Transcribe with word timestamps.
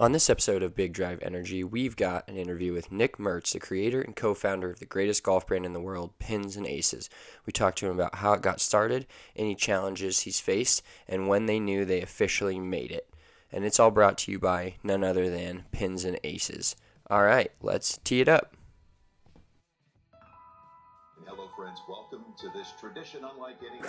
On 0.00 0.12
this 0.12 0.30
episode 0.30 0.62
of 0.62 0.76
Big 0.76 0.92
Drive 0.92 1.18
Energy, 1.22 1.64
we've 1.64 1.96
got 1.96 2.28
an 2.28 2.36
interview 2.36 2.72
with 2.72 2.92
Nick 2.92 3.18
Mertz, 3.18 3.52
the 3.52 3.58
creator 3.58 4.00
and 4.00 4.14
co 4.14 4.32
founder 4.32 4.70
of 4.70 4.78
the 4.78 4.86
greatest 4.86 5.24
golf 5.24 5.44
brand 5.44 5.66
in 5.66 5.72
the 5.72 5.80
world, 5.80 6.16
Pins 6.20 6.54
and 6.54 6.68
Aces. 6.68 7.10
We 7.46 7.52
talked 7.52 7.78
to 7.78 7.86
him 7.86 7.96
about 7.96 8.14
how 8.14 8.32
it 8.34 8.40
got 8.40 8.60
started, 8.60 9.08
any 9.34 9.56
challenges 9.56 10.20
he's 10.20 10.38
faced, 10.38 10.84
and 11.08 11.26
when 11.26 11.46
they 11.46 11.58
knew 11.58 11.84
they 11.84 12.00
officially 12.00 12.60
made 12.60 12.92
it. 12.92 13.12
And 13.50 13.64
it's 13.64 13.80
all 13.80 13.90
brought 13.90 14.18
to 14.18 14.30
you 14.30 14.38
by 14.38 14.76
none 14.84 15.02
other 15.02 15.28
than 15.28 15.64
Pins 15.72 16.04
and 16.04 16.20
Aces. 16.22 16.76
All 17.10 17.24
right, 17.24 17.50
let's 17.60 17.98
tee 18.04 18.20
it 18.20 18.28
up. 18.28 18.54
Hello, 21.26 21.48
friends. 21.56 21.80
Welcome 21.88 22.24
to 22.38 22.48
this 22.56 22.72
tradition 22.78 23.22
unlike 23.24 23.56
any. 23.68 23.80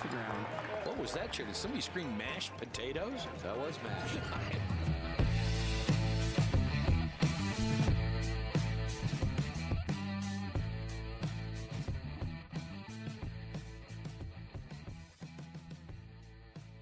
Off 0.00 0.10
the 0.10 0.16
ground. 0.16 0.46
What 0.84 0.98
was 0.98 1.12
that, 1.12 1.32
Chair? 1.32 1.46
Did 1.46 1.56
somebody 1.56 1.80
scream 1.82 2.16
mashed 2.16 2.56
potatoes? 2.56 3.26
That 3.42 3.58
was 3.58 3.78
mashed. 3.84 4.18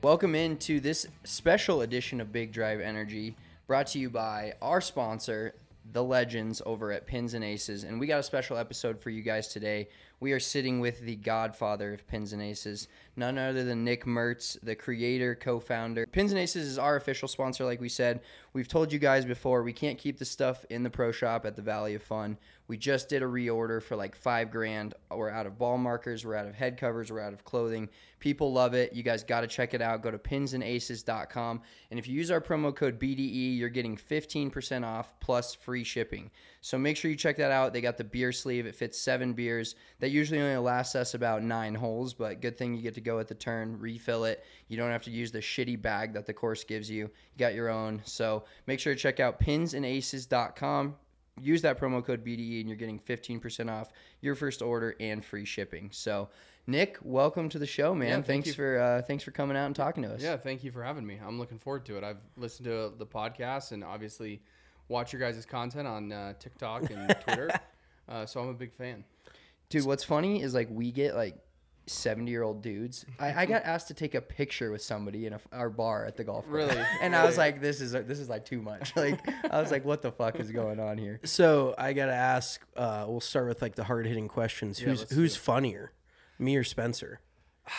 Welcome 0.03 0.35
into 0.35 0.81
this 0.81 1.07
special 1.25 1.83
edition 1.83 2.21
of 2.21 2.33
Big 2.33 2.53
Drive 2.53 2.81
Energy, 2.81 3.37
brought 3.67 3.89
to 3.89 3.99
you 3.99 4.09
by 4.09 4.55
our 4.63 4.81
sponsor, 4.81 5.55
the 5.93 6.05
Legends 6.05 6.61
over 6.67 6.93
at 6.93 7.07
Pins 7.07 7.35
and 7.35 7.45
Aces. 7.45 7.85
And 7.85 7.99
we 7.99 8.07
got 8.07 8.21
a 8.21 8.25
special 8.25 8.57
episode 8.57 9.01
for 9.01 9.11
you 9.11 9.23
guys 9.23 9.49
today. 9.49 9.89
We 10.21 10.33
are 10.33 10.41
sitting 10.41 10.81
with 10.81 11.01
the 11.01 11.17
godfather 11.17 11.95
of 11.95 12.07
Pins 12.07 12.33
and 12.33 12.43
Aces, 12.43 12.89
none 13.17 13.39
other 13.39 13.65
than 13.65 13.85
Nick 13.85 14.05
Mertz, 14.05 14.59
the 14.63 14.75
creator, 14.75 15.35
co 15.35 15.61
founder. 15.61 16.07
Pins 16.07 16.33
and 16.33 16.41
Aces 16.41 16.67
is 16.67 16.79
our 16.79 16.97
official 16.97 17.29
sponsor, 17.29 17.65
like 17.65 17.81
we 17.81 17.89
said. 17.89 18.21
We've 18.53 18.69
told 18.69 18.93
you 18.93 18.99
guys 18.99 19.25
before, 19.25 19.63
we 19.63 19.73
can't 19.73 19.99
keep 19.99 20.19
the 20.19 20.25
stuff 20.25 20.65
in 20.71 20.83
the 20.83 20.91
pro 20.91 21.13
shop 21.13 21.45
at 21.45 21.57
the 21.57 21.63
Valley 21.63 21.95
of 21.95 22.03
Fun. 22.03 22.39
We 22.69 22.77
just 22.77 23.09
did 23.09 23.23
a 23.23 23.27
reorder 23.27 23.83
for 23.83 23.97
like 23.97 24.15
five 24.15 24.51
grand. 24.51 24.95
We're 25.11 25.31
out 25.31 25.47
of 25.47 25.59
ball 25.59 25.79
markers, 25.79 26.25
we're 26.25 26.35
out 26.35 26.47
of 26.47 26.55
head 26.55 26.77
covers, 26.77 27.11
we're 27.11 27.21
out 27.21 27.33
of 27.33 27.45
clothing. 27.45 27.89
People 28.21 28.53
love 28.53 28.75
it. 28.75 28.93
You 28.93 29.03
guys 29.03 29.23
got 29.23 29.41
to 29.43 29.47
check 29.47 29.75
it 29.75 29.81
out. 29.81 30.03
Go 30.03 30.11
to 30.11 30.19
pinsandaces.com. 30.19 31.63
And 31.91 31.99
if 31.99 32.09
you 32.09 32.15
use 32.15 32.31
our 32.31 32.41
promo 32.41 32.75
code 32.75 32.99
BDE, 32.99 33.57
you're 33.57 33.69
getting 33.69 33.97
15% 33.97 34.85
off 34.85 35.19
plus 35.21 35.55
free 35.55 35.85
shipping. 35.85 36.31
So 36.61 36.77
make 36.77 36.97
sure 36.97 37.11
you 37.11 37.17
check 37.17 37.37
that 37.37 37.53
out. 37.53 37.73
They 37.73 37.81
got 37.81 37.97
the 37.97 38.05
beer 38.05 38.33
sleeve, 38.33 38.67
it 38.67 38.75
fits 38.75 38.99
seven 38.99 39.33
beers. 39.33 39.77
That 40.01 40.11
usually 40.11 40.41
only 40.41 40.57
lasts 40.57 40.97
us 40.97 41.15
about 41.15 41.43
nine 41.43 41.75
holes, 41.75 42.13
but 42.13 42.43
good 42.43 42.59
thing 42.59 42.75
you 42.75 42.83
get 42.83 42.95
to 42.95 43.01
go 43.01 43.19
at 43.21 43.29
the 43.29 43.35
turn, 43.35 43.79
refill 43.79 44.25
it. 44.25 44.45
You 44.67 44.77
don't 44.77 44.91
have 44.91 45.05
to 45.05 45.11
use 45.11 45.31
the 45.31 45.39
shitty 45.39 45.81
bag 45.81 46.13
that 46.15 46.27
the 46.27 46.35
course 46.35 46.65
gives 46.65 46.91
you. 46.91 47.05
You 47.05 47.39
got 47.39 47.55
your 47.55 47.69
own. 47.69 48.03
So 48.05 48.45
make 48.67 48.81
sure 48.81 48.95
to 48.95 49.01
check 49.01 49.21
out 49.21 49.41
pinsandaces.com 49.41 50.97
use 51.41 51.63
that 51.63 51.79
promo 51.79 52.05
code 52.05 52.25
BDE 52.25 52.61
and 52.61 52.69
you're 52.69 52.77
getting 52.77 52.99
15% 52.99 53.71
off 53.71 53.91
your 54.21 54.35
first 54.35 54.63
order 54.63 54.95
and 55.01 55.25
free 55.25 55.45
shipping. 55.45 55.91
So, 55.93 56.29
Nick, 56.67 56.99
welcome 57.03 57.49
to 57.51 57.59
the 57.59 57.67
show, 57.67 57.95
man. 57.95 58.09
Yeah, 58.09 58.15
thank 58.17 58.27
thanks 58.27 58.49
you. 58.49 58.55
for 58.55 58.79
uh, 58.79 59.03
thanks 59.03 59.25
for 59.25 59.31
coming 59.31 59.57
out 59.57 59.67
and 59.67 59.75
talking 59.75 60.03
to 60.03 60.13
us. 60.13 60.23
Yeah, 60.23 60.37
thank 60.37 60.63
you 60.63 60.71
for 60.71 60.83
having 60.83 61.07
me. 61.07 61.19
I'm 61.25 61.39
looking 61.39 61.59
forward 61.59 61.87
to 61.87 61.97
it. 61.97 62.05
I've 62.05 62.21
listened 62.37 62.67
to 62.67 62.93
the 62.97 63.07
podcast 63.07 63.73
and 63.73 63.83
obviously 63.83 64.43
watch 64.89 65.13
your 65.13 65.21
guys' 65.21 65.47
content 65.47 65.89
on 65.89 66.13
uh, 66.13 66.35
TikTok 66.39 66.91
and 66.91 67.17
Twitter. 67.25 67.51
Uh, 68.09 68.27
so 68.27 68.41
I'm 68.41 68.49
a 68.49 68.55
big 68.55 68.75
fan. 68.75 69.05
Dude, 69.71 69.85
what's 69.85 70.05
funny 70.05 70.43
is 70.43 70.55
like 70.55 70.69
we 70.71 70.93
get 70.93 71.15
like 71.15 71.37
70 71.89 72.31
year 72.31 72.43
old 72.43 72.63
dudes. 72.63 73.05
I, 73.19 73.43
I 73.43 73.47
got 73.47 73.65
asked 73.65 73.89
to 73.89 73.95
take 73.95 74.15
a 74.15 74.21
picture 74.21 74.71
with 74.71 74.83
somebody 74.83 75.27
in 75.27 75.33
a, 75.33 75.41
our 75.53 75.71
bar 75.71 76.05
at 76.05 76.17
the 76.17 76.25
golf 76.25 76.45
course. 76.47 76.71
Really? 76.73 76.85
And 77.01 77.15
I 77.15 77.25
was 77.25 77.39
like, 77.39 77.61
this 77.61 77.81
is 77.81 77.93
this 77.93 78.19
is 78.19 78.29
like 78.29 78.45
too 78.45 78.63
much. 78.63 78.93
Like 78.99 79.21
I 79.51 79.61
was 79.61 79.71
like, 79.71 79.85
what 79.85 80.03
the 80.03 80.11
fuck 80.11 80.41
is 80.41 80.51
going 80.51 80.81
on 80.81 80.99
here? 80.99 81.21
So 81.25 81.75
I 81.79 81.93
gotta 81.93 82.15
ask. 82.15 82.61
Uh, 82.77 83.05
we'll 83.07 83.21
start 83.21 83.47
with 83.47 83.63
like 83.63 83.77
the 83.77 83.85
hard 83.85 84.07
hitting 84.07 84.29
questions. 84.29 84.79
who's 84.79 85.09
who's 85.13 85.37
funnier, 85.37 85.93
me 86.39 86.57
or 86.57 86.65
Spencer? 86.65 87.21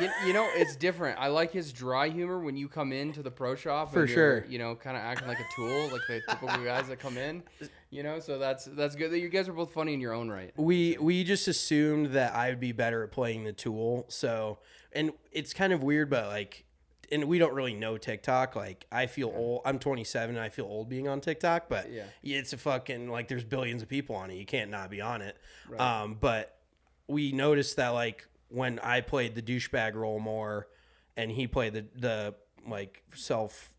you, 0.00 0.08
you 0.26 0.32
know, 0.32 0.48
it's 0.54 0.76
different. 0.76 1.18
I 1.18 1.28
like 1.28 1.52
his 1.52 1.72
dry 1.72 2.08
humor 2.08 2.38
when 2.40 2.56
you 2.56 2.68
come 2.68 2.92
into 2.92 3.22
the 3.22 3.30
pro 3.30 3.54
shop. 3.54 3.92
For 3.92 4.02
and 4.02 4.10
sure. 4.10 4.44
You 4.48 4.58
know, 4.58 4.74
kind 4.74 4.96
of 4.96 5.02
acting 5.02 5.28
like 5.28 5.40
a 5.40 5.46
tool, 5.54 5.88
like 5.92 6.00
the 6.08 6.20
typical 6.28 6.64
guys 6.64 6.88
that 6.88 6.98
come 6.98 7.16
in. 7.16 7.42
You 7.90 8.02
know, 8.02 8.20
so 8.20 8.38
that's 8.38 8.64
that's 8.66 8.94
good. 8.96 9.10
That 9.10 9.20
you 9.20 9.28
guys 9.28 9.48
are 9.48 9.52
both 9.52 9.72
funny 9.72 9.94
in 9.94 10.00
your 10.00 10.12
own 10.12 10.28
right. 10.28 10.52
We 10.56 10.96
we 11.00 11.24
just 11.24 11.48
assumed 11.48 12.08
that 12.12 12.34
I 12.34 12.50
would 12.50 12.60
be 12.60 12.72
better 12.72 13.02
at 13.04 13.12
playing 13.12 13.44
the 13.44 13.52
tool. 13.52 14.04
So 14.08 14.58
and 14.92 15.12
it's 15.32 15.52
kind 15.54 15.72
of 15.72 15.82
weird, 15.82 16.10
but 16.10 16.26
like, 16.28 16.64
and 17.10 17.24
we 17.24 17.38
don't 17.38 17.54
really 17.54 17.74
know 17.74 17.96
TikTok. 17.96 18.56
Like 18.56 18.86
I 18.92 19.06
feel 19.06 19.32
old. 19.34 19.62
I'm 19.64 19.78
27 19.78 20.36
and 20.36 20.44
I 20.44 20.48
feel 20.50 20.66
old 20.66 20.88
being 20.88 21.08
on 21.08 21.20
TikTok, 21.20 21.68
but 21.68 21.90
Yeah. 21.90 22.04
it's 22.22 22.52
a 22.52 22.58
fucking 22.58 23.08
like 23.08 23.28
there's 23.28 23.44
billions 23.44 23.82
of 23.82 23.88
people 23.88 24.16
on 24.16 24.30
it. 24.30 24.34
You 24.34 24.46
can't 24.46 24.70
not 24.70 24.90
be 24.90 25.00
on 25.00 25.22
it. 25.22 25.36
Um, 25.78 26.16
but 26.20 26.56
we 27.06 27.32
noticed 27.32 27.76
that 27.76 27.90
like 27.90 28.26
when 28.48 28.78
I 28.80 29.00
played 29.00 29.34
the 29.34 29.42
douchebag 29.42 29.94
role 29.94 30.18
more, 30.20 30.68
and 31.16 31.30
he 31.30 31.46
played 31.46 31.74
the 31.74 31.86
the 31.96 32.34
like 32.66 33.02
self 33.14 33.72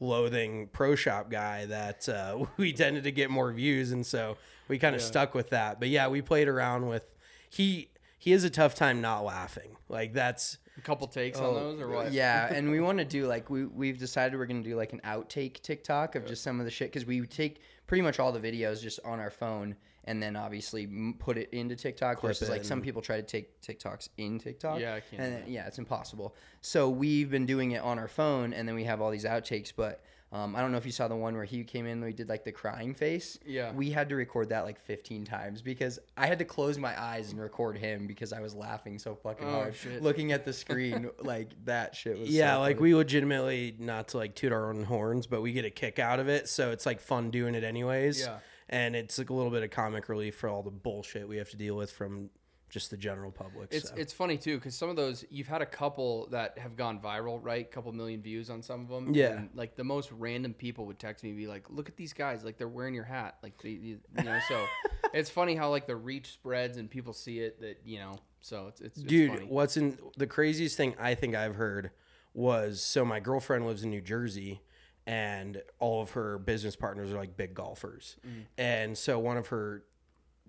loathing 0.00 0.68
pro 0.72 0.94
shop 0.94 1.30
guy 1.30 1.66
that 1.66 2.08
uh, 2.08 2.44
we 2.56 2.72
tended 2.72 3.04
to 3.04 3.12
get 3.12 3.30
more 3.30 3.52
views. 3.52 3.92
And 3.92 4.04
so 4.04 4.36
we 4.68 4.78
kind 4.78 4.94
of 4.94 5.02
stuck 5.02 5.34
with 5.34 5.50
that. 5.50 5.78
But 5.78 5.88
yeah 5.88 6.08
we 6.08 6.22
played 6.22 6.48
around 6.48 6.88
with 6.88 7.04
he 7.48 7.90
he 8.18 8.32
has 8.32 8.44
a 8.44 8.50
tough 8.50 8.74
time 8.74 9.00
not 9.00 9.24
laughing. 9.24 9.76
Like 9.88 10.12
that's 10.12 10.58
A 10.76 10.80
couple 10.80 11.06
takes 11.06 11.38
on 11.38 11.54
those 11.54 11.80
or 11.80 11.88
what? 11.88 12.06
Oh, 12.06 12.10
Yeah, 12.10 12.52
and 12.52 12.70
we 12.70 12.80
want 12.80 12.98
to 12.98 13.04
do 13.04 13.26
like 13.26 13.50
we 13.50 13.64
we've 13.64 13.98
decided 13.98 14.38
we're 14.38 14.46
gonna 14.46 14.62
do 14.62 14.76
like 14.76 14.92
an 14.92 15.00
outtake 15.04 15.60
TikTok 15.62 16.14
of 16.14 16.26
just 16.26 16.42
some 16.42 16.58
of 16.60 16.64
the 16.64 16.70
shit. 16.70 16.90
Because 16.92 17.06
we 17.06 17.26
take 17.26 17.60
pretty 17.86 18.02
much 18.02 18.18
all 18.18 18.32
the 18.32 18.40
videos 18.40 18.82
just 18.82 19.00
on 19.04 19.20
our 19.20 19.30
phone 19.30 19.76
and 20.04 20.22
then 20.22 20.36
obviously 20.36 20.84
m- 20.84 21.14
put 21.18 21.36
it 21.38 21.48
into 21.52 21.76
TikTok 21.76 22.20
versus 22.22 22.48
it 22.48 22.52
like 22.52 22.64
some 22.64 22.80
people 22.80 23.02
try 23.02 23.16
to 23.16 23.22
take 23.22 23.60
TikToks 23.60 24.08
in 24.16 24.38
TikTok. 24.38 24.80
Yeah, 24.80 24.94
I 24.94 25.00
can't 25.00 25.22
And 25.22 25.48
yeah, 25.48 25.66
it's 25.66 25.78
impossible. 25.78 26.34
So 26.62 26.88
we've 26.88 27.30
been 27.30 27.46
doing 27.46 27.72
it 27.72 27.82
on 27.82 27.98
our 27.98 28.08
phone 28.08 28.52
and 28.52 28.66
then 28.66 28.74
we 28.74 28.84
have 28.84 29.00
all 29.00 29.10
these 29.10 29.24
outtakes, 29.24 29.72
but 29.74 30.02
Um, 30.32 30.54
I 30.54 30.60
don't 30.60 30.70
know 30.70 30.78
if 30.78 30.86
you 30.86 30.92
saw 30.92 31.08
the 31.08 31.16
one 31.16 31.34
where 31.34 31.44
he 31.44 31.64
came 31.64 31.86
in 31.86 31.92
and 31.94 32.04
we 32.04 32.12
did 32.12 32.28
like 32.28 32.44
the 32.44 32.52
crying 32.52 32.94
face. 32.94 33.36
Yeah. 33.44 33.72
We 33.72 33.90
had 33.90 34.08
to 34.10 34.14
record 34.14 34.50
that 34.50 34.60
like 34.64 34.78
15 34.78 35.24
times 35.24 35.60
because 35.60 35.98
I 36.16 36.28
had 36.28 36.38
to 36.38 36.44
close 36.44 36.78
my 36.78 36.94
eyes 37.02 37.32
and 37.32 37.40
record 37.40 37.76
him 37.76 38.06
because 38.06 38.32
I 38.32 38.38
was 38.40 38.54
laughing 38.54 39.00
so 39.00 39.16
fucking 39.16 39.44
Oh, 39.48 39.50
hard. 39.50 39.74
shit. 39.74 40.00
Looking 40.04 40.30
at 40.30 40.44
the 40.44 40.52
screen, 40.64 41.10
like 41.18 41.48
that 41.64 41.96
shit 41.96 42.16
was. 42.16 42.28
Yeah, 42.30 42.54
so 42.54 42.60
like 42.60 42.76
funny. 42.76 42.90
we 42.90 42.94
legitimately 42.94 43.74
not 43.80 44.06
to 44.08 44.18
like 44.18 44.36
toot 44.36 44.52
our 44.52 44.70
own 44.70 44.84
horns, 44.84 45.26
but 45.26 45.42
we 45.42 45.50
get 45.52 45.64
a 45.64 45.70
kick 45.70 45.98
out 45.98 46.20
of 46.20 46.28
it, 46.28 46.48
so 46.48 46.70
it's 46.70 46.86
like 46.86 47.00
fun 47.00 47.32
doing 47.32 47.56
it 47.56 47.64
anyways. 47.64 48.20
Yeah. 48.20 48.38
And 48.70 48.96
it's 48.96 49.18
like 49.18 49.30
a 49.30 49.34
little 49.34 49.50
bit 49.50 49.62
of 49.62 49.70
comic 49.70 50.08
relief 50.08 50.36
for 50.36 50.48
all 50.48 50.62
the 50.62 50.70
bullshit 50.70 51.28
we 51.28 51.36
have 51.36 51.50
to 51.50 51.56
deal 51.56 51.76
with 51.76 51.90
from 51.90 52.30
just 52.70 52.90
the 52.90 52.96
general 52.96 53.32
public. 53.32 53.68
It's 53.72 53.88
so. 53.88 53.94
it's 53.96 54.12
funny 54.12 54.38
too 54.38 54.56
because 54.56 54.76
some 54.76 54.88
of 54.88 54.96
those 54.96 55.24
you've 55.28 55.48
had 55.48 55.60
a 55.60 55.66
couple 55.66 56.28
that 56.30 56.56
have 56.56 56.76
gone 56.76 57.00
viral, 57.00 57.40
right? 57.42 57.70
couple 57.70 57.92
million 57.92 58.22
views 58.22 58.48
on 58.48 58.62
some 58.62 58.82
of 58.82 58.88
them. 58.88 59.12
Yeah. 59.12 59.32
And, 59.32 59.50
like 59.54 59.76
the 59.76 59.84
most 59.84 60.10
random 60.12 60.54
people 60.54 60.86
would 60.86 60.98
text 60.98 61.24
me 61.24 61.30
and 61.30 61.38
be 61.38 61.48
like, 61.48 61.68
"Look 61.68 61.88
at 61.88 61.96
these 61.96 62.12
guys! 62.12 62.44
Like 62.44 62.56
they're 62.56 62.68
wearing 62.68 62.94
your 62.94 63.04
hat. 63.04 63.38
Like 63.42 63.60
they, 63.60 63.70
you 63.70 63.98
know." 64.22 64.38
So 64.48 64.64
it's 65.12 65.28
funny 65.28 65.56
how 65.56 65.68
like 65.70 65.86
the 65.86 65.96
reach 65.96 66.32
spreads 66.32 66.78
and 66.78 66.88
people 66.88 67.12
see 67.12 67.40
it. 67.40 67.60
That 67.60 67.80
you 67.84 67.98
know. 67.98 68.14
So 68.40 68.68
it's 68.68 68.80
it's, 68.80 68.98
it's 68.98 69.06
dude 69.06 69.32
funny. 69.32 69.46
what's 69.46 69.76
in 69.76 69.98
the 70.16 70.26
craziest 70.26 70.74
thing 70.74 70.94
i 70.98 71.14
think 71.14 71.34
i've 71.34 71.56
heard 71.56 71.90
was 72.32 72.80
so 72.80 73.04
my 73.04 73.20
girlfriend 73.20 73.66
lives 73.66 73.82
in 73.82 73.90
new 73.90 74.00
jersey 74.00 74.62
and 75.10 75.60
all 75.80 76.00
of 76.02 76.10
her 76.12 76.38
business 76.38 76.76
partners 76.76 77.10
are 77.12 77.16
like 77.16 77.36
big 77.36 77.52
golfers 77.54 78.16
Mm. 78.26 78.44
and 78.58 78.96
so 78.98 79.18
one 79.18 79.36
of 79.36 79.48
her 79.48 79.82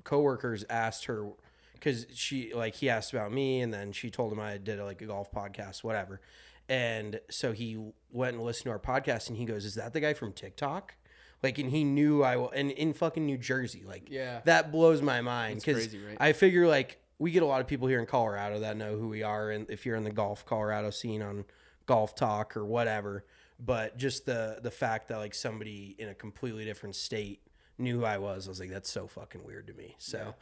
coworkers 0.03 0.63
asked 0.69 1.05
her 1.05 1.29
because 1.73 2.05
she 2.13 2.53
like 2.53 2.75
he 2.75 2.89
asked 2.89 3.13
about 3.13 3.31
me 3.31 3.61
and 3.61 3.73
then 3.73 3.91
she 3.91 4.09
told 4.09 4.31
him 4.31 4.39
i 4.39 4.57
did 4.57 4.79
like 4.79 5.01
a 5.01 5.05
golf 5.05 5.31
podcast 5.31 5.83
whatever 5.83 6.21
and 6.69 7.19
so 7.29 7.51
he 7.51 7.77
went 8.11 8.35
and 8.35 8.43
listened 8.45 8.65
to 8.65 8.71
our 8.71 8.79
podcast 8.79 9.29
and 9.29 9.37
he 9.37 9.45
goes 9.45 9.65
is 9.65 9.75
that 9.75 9.93
the 9.93 9.99
guy 9.99 10.13
from 10.13 10.31
tiktok 10.31 10.95
like 11.43 11.57
and 11.57 11.69
he 11.71 11.83
knew 11.83 12.23
i 12.23 12.35
wa- 12.35 12.49
and 12.53 12.71
in 12.71 12.93
fucking 12.93 13.25
new 13.25 13.37
jersey 13.37 13.83
like 13.85 14.07
Yeah. 14.09 14.41
that 14.45 14.71
blows 14.71 15.01
my 15.01 15.21
mind 15.21 15.59
because 15.59 15.87
crazy, 15.87 16.03
right? 16.05 16.17
I 16.19 16.33
figure 16.33 16.67
like 16.67 16.99
we 17.19 17.29
get 17.31 17.43
a 17.43 17.45
lot 17.45 17.61
of 17.61 17.67
people 17.67 17.87
here 17.87 17.99
in 17.99 18.07
Colorado 18.07 18.59
that 18.61 18.75
know 18.77 18.95
who 18.97 19.07
we 19.07 19.21
are, 19.21 19.51
and 19.51 19.69
if 19.69 19.85
you're 19.85 19.95
in 19.95 20.03
the 20.03 20.11
golf 20.11 20.43
Colorado 20.43 20.89
scene 20.89 21.21
on 21.21 21.45
Golf 21.85 22.15
Talk 22.15 22.57
or 22.57 22.65
whatever, 22.65 23.25
but 23.63 23.97
just 23.97 24.25
the 24.25 24.59
the 24.61 24.71
fact 24.71 25.09
that 25.09 25.17
like 25.17 25.33
somebody 25.35 25.95
in 25.99 26.09
a 26.09 26.15
completely 26.15 26.65
different 26.65 26.95
state 26.95 27.41
knew 27.77 27.99
who 27.99 28.05
I 28.05 28.17
was, 28.17 28.47
I 28.47 28.51
was 28.51 28.59
like, 28.59 28.69
that's 28.71 28.89
so 28.89 29.07
fucking 29.07 29.43
weird 29.43 29.67
to 29.67 29.73
me. 29.73 29.95
So 29.99 30.35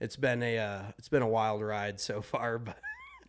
it's 0.00 0.16
been 0.16 0.42
a 0.42 0.58
uh, 0.58 0.82
it's 0.98 1.08
been 1.08 1.22
a 1.22 1.28
wild 1.28 1.62
ride 1.62 1.98
so 2.00 2.20
far, 2.32 2.58
but 2.58 2.78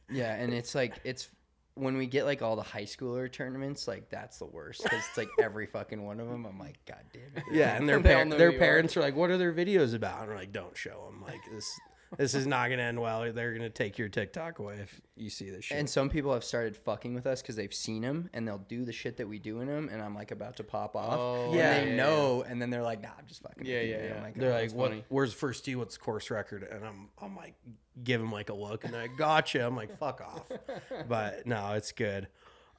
Yeah, 0.10 0.34
and 0.34 0.54
it's 0.54 0.76
like 0.76 1.00
it's 1.04 1.30
when 1.76 1.96
we 1.96 2.08
get 2.08 2.26
like 2.26 2.42
all 2.42 2.56
the 2.56 2.64
high 2.64 2.86
schooler 2.86 3.32
tournaments, 3.32 3.88
like 3.88 4.10
that's 4.10 4.40
the 4.40 4.46
worst 4.48 4.82
because 4.84 5.00
it's 5.08 5.18
like 5.18 5.30
every 5.40 5.68
fucking 5.68 6.04
one 6.04 6.20
of 6.20 6.28
them. 6.28 6.46
I'm 6.46 6.58
like, 6.60 6.78
God 6.88 7.04
damn 7.14 7.38
it. 7.38 7.44
yeah, 7.52 7.76
and 7.76 7.88
their 7.90 8.00
par- 8.00 8.26
their 8.26 8.50
you 8.52 8.58
are. 8.58 8.60
parents 8.60 8.98
are 8.98 9.02
like, 9.02 9.16
what 9.16 9.30
are 9.30 9.38
their 9.38 9.54
videos 9.54 9.94
about? 9.94 10.22
And 10.22 10.30
we're 10.30 10.36
like, 10.36 10.52
don't 10.52 10.76
show 10.76 11.06
them. 11.10 11.22
Like 11.26 11.42
this 11.52 11.72
this 12.16 12.34
is 12.34 12.48
not 12.48 12.70
gonna 12.70 12.84
end 12.84 13.02
well. 13.02 13.32
They're 13.34 13.54
gonna 13.54 13.70
take 13.70 13.98
your 13.98 14.08
TikTok 14.10 14.60
away 14.60 14.78
if 14.82 15.02
you 15.16 15.30
see 15.30 15.50
this 15.50 15.66
shit. 15.66 15.78
And 15.78 15.90
some 15.90 16.10
people 16.10 16.34
have 16.34 16.44
started 16.44 16.78
fucking 16.78 17.14
with 17.14 17.26
us 17.28 17.42
because 17.42 17.56
they've 17.56 17.74
seen 17.74 18.02
them 18.04 18.30
and 18.34 18.48
they'll 18.48 18.58
do 18.70 18.86
the 18.86 18.94
shit 18.94 19.18
that 19.18 19.28
we 19.28 19.40
do 19.40 19.60
in 19.62 19.68
them, 19.68 19.90
and 19.92 20.02
I'm 20.02 20.16
like 20.16 20.32
about 20.32 20.56
to 20.58 20.64
pop 20.64 20.96
off. 20.96 21.18
Oh, 21.20 21.46
and 21.48 21.56
yeah, 21.56 21.80
they 21.82 21.90
yeah, 21.90 21.96
know, 21.96 22.44
and 22.48 22.62
then 22.62 22.70
they're 22.70 22.82
like, 22.84 23.02
Nah, 23.02 23.10
I'm 23.18 23.26
just 23.28 23.42
fucking. 23.44 23.66
Yeah, 23.66 23.80
with 23.82 23.90
yeah, 23.90 23.98
man." 23.98 24.06
yeah. 24.10 24.16
I'm 24.18 24.24
like, 24.24 24.36
They're 24.36 24.52
"Oh, 24.52 24.56
like, 24.56 24.72
what, 24.74 24.90
funny. 24.92 25.06
where's 25.10 25.34
first 25.34 25.66
tee? 25.66 25.76
What's 25.76 25.98
the 25.98 26.04
course 26.04 26.30
record? 26.32 26.64
And 26.64 26.86
I'm, 26.86 27.10
I'm 27.22 27.36
like, 27.36 27.56
give 28.04 28.22
him 28.22 28.32
like 28.32 28.50
a 28.50 28.54
look, 28.56 28.86
and 28.86 28.96
I 28.96 29.08
gotcha. 29.08 29.66
I'm 29.66 29.76
like, 29.76 29.98
fuck 29.98 30.22
off. 30.22 30.44
But 31.10 31.46
no, 31.46 31.74
it's 31.74 31.92
good. 31.92 32.28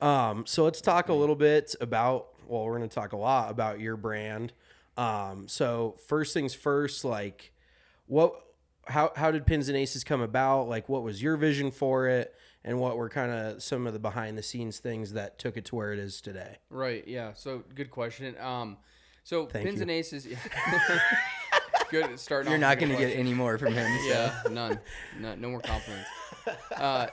Um, 0.01 0.45
so 0.47 0.65
let's 0.65 0.81
talk 0.81 1.09
a 1.09 1.15
little 1.15 1.37
bit 1.37 1.75
about. 1.81 2.29
Well, 2.47 2.65
we're 2.65 2.75
gonna 2.79 2.89
talk 2.89 3.13
a 3.13 3.17
lot 3.17 3.51
about 3.51 3.81
your 3.81 3.97
brand. 3.97 4.53
Um, 4.97 5.47
so 5.49 5.97
first 6.07 6.35
things 6.35 6.55
first, 6.55 7.05
like, 7.05 7.53
what, 8.07 8.35
how, 8.89 9.13
how 9.17 9.31
did 9.31 9.47
Pins 9.47 9.69
and 9.69 9.77
Aces 9.77 10.05
come 10.05 10.21
about? 10.21 10.69
Like, 10.69 10.89
what 10.89 11.03
was 11.03 11.23
your 11.23 11.37
vision 11.37 11.71
for 11.71 12.09
it, 12.09 12.35
and 12.65 12.79
what 12.79 12.97
were 12.97 13.09
kind 13.09 13.31
of 13.31 13.63
some 13.63 13.87
of 13.87 13.93
the 13.93 13.99
behind 13.99 14.37
the 14.37 14.43
scenes 14.43 14.79
things 14.79 15.13
that 15.13 15.39
took 15.39 15.57
it 15.57 15.65
to 15.67 15.77
where 15.77 15.93
it 15.93 15.99
is 15.99 16.21
today? 16.21 16.57
Right. 16.71 17.07
Yeah. 17.07 17.33
So 17.35 17.63
good 17.75 17.91
question. 17.91 18.37
Um, 18.41 18.79
so 19.25 19.47
Thank 19.47 19.67
pins 19.67 19.77
you. 19.77 19.83
and 19.83 19.91
aces. 19.91 20.27
good 21.91 22.19
starting. 22.19 22.51
You're 22.51 22.59
off 22.59 22.61
not 22.63 22.79
gonna 22.79 22.97
get 22.97 23.17
any 23.17 23.35
more 23.35 23.59
from 23.59 23.75
him. 23.75 23.87
so. 24.03 24.09
yeah, 24.09 24.43
none, 24.51 24.81
no, 25.21 25.35
no 25.35 25.51
more 25.51 25.61
compliments. 25.61 26.09
Uh, 26.75 27.07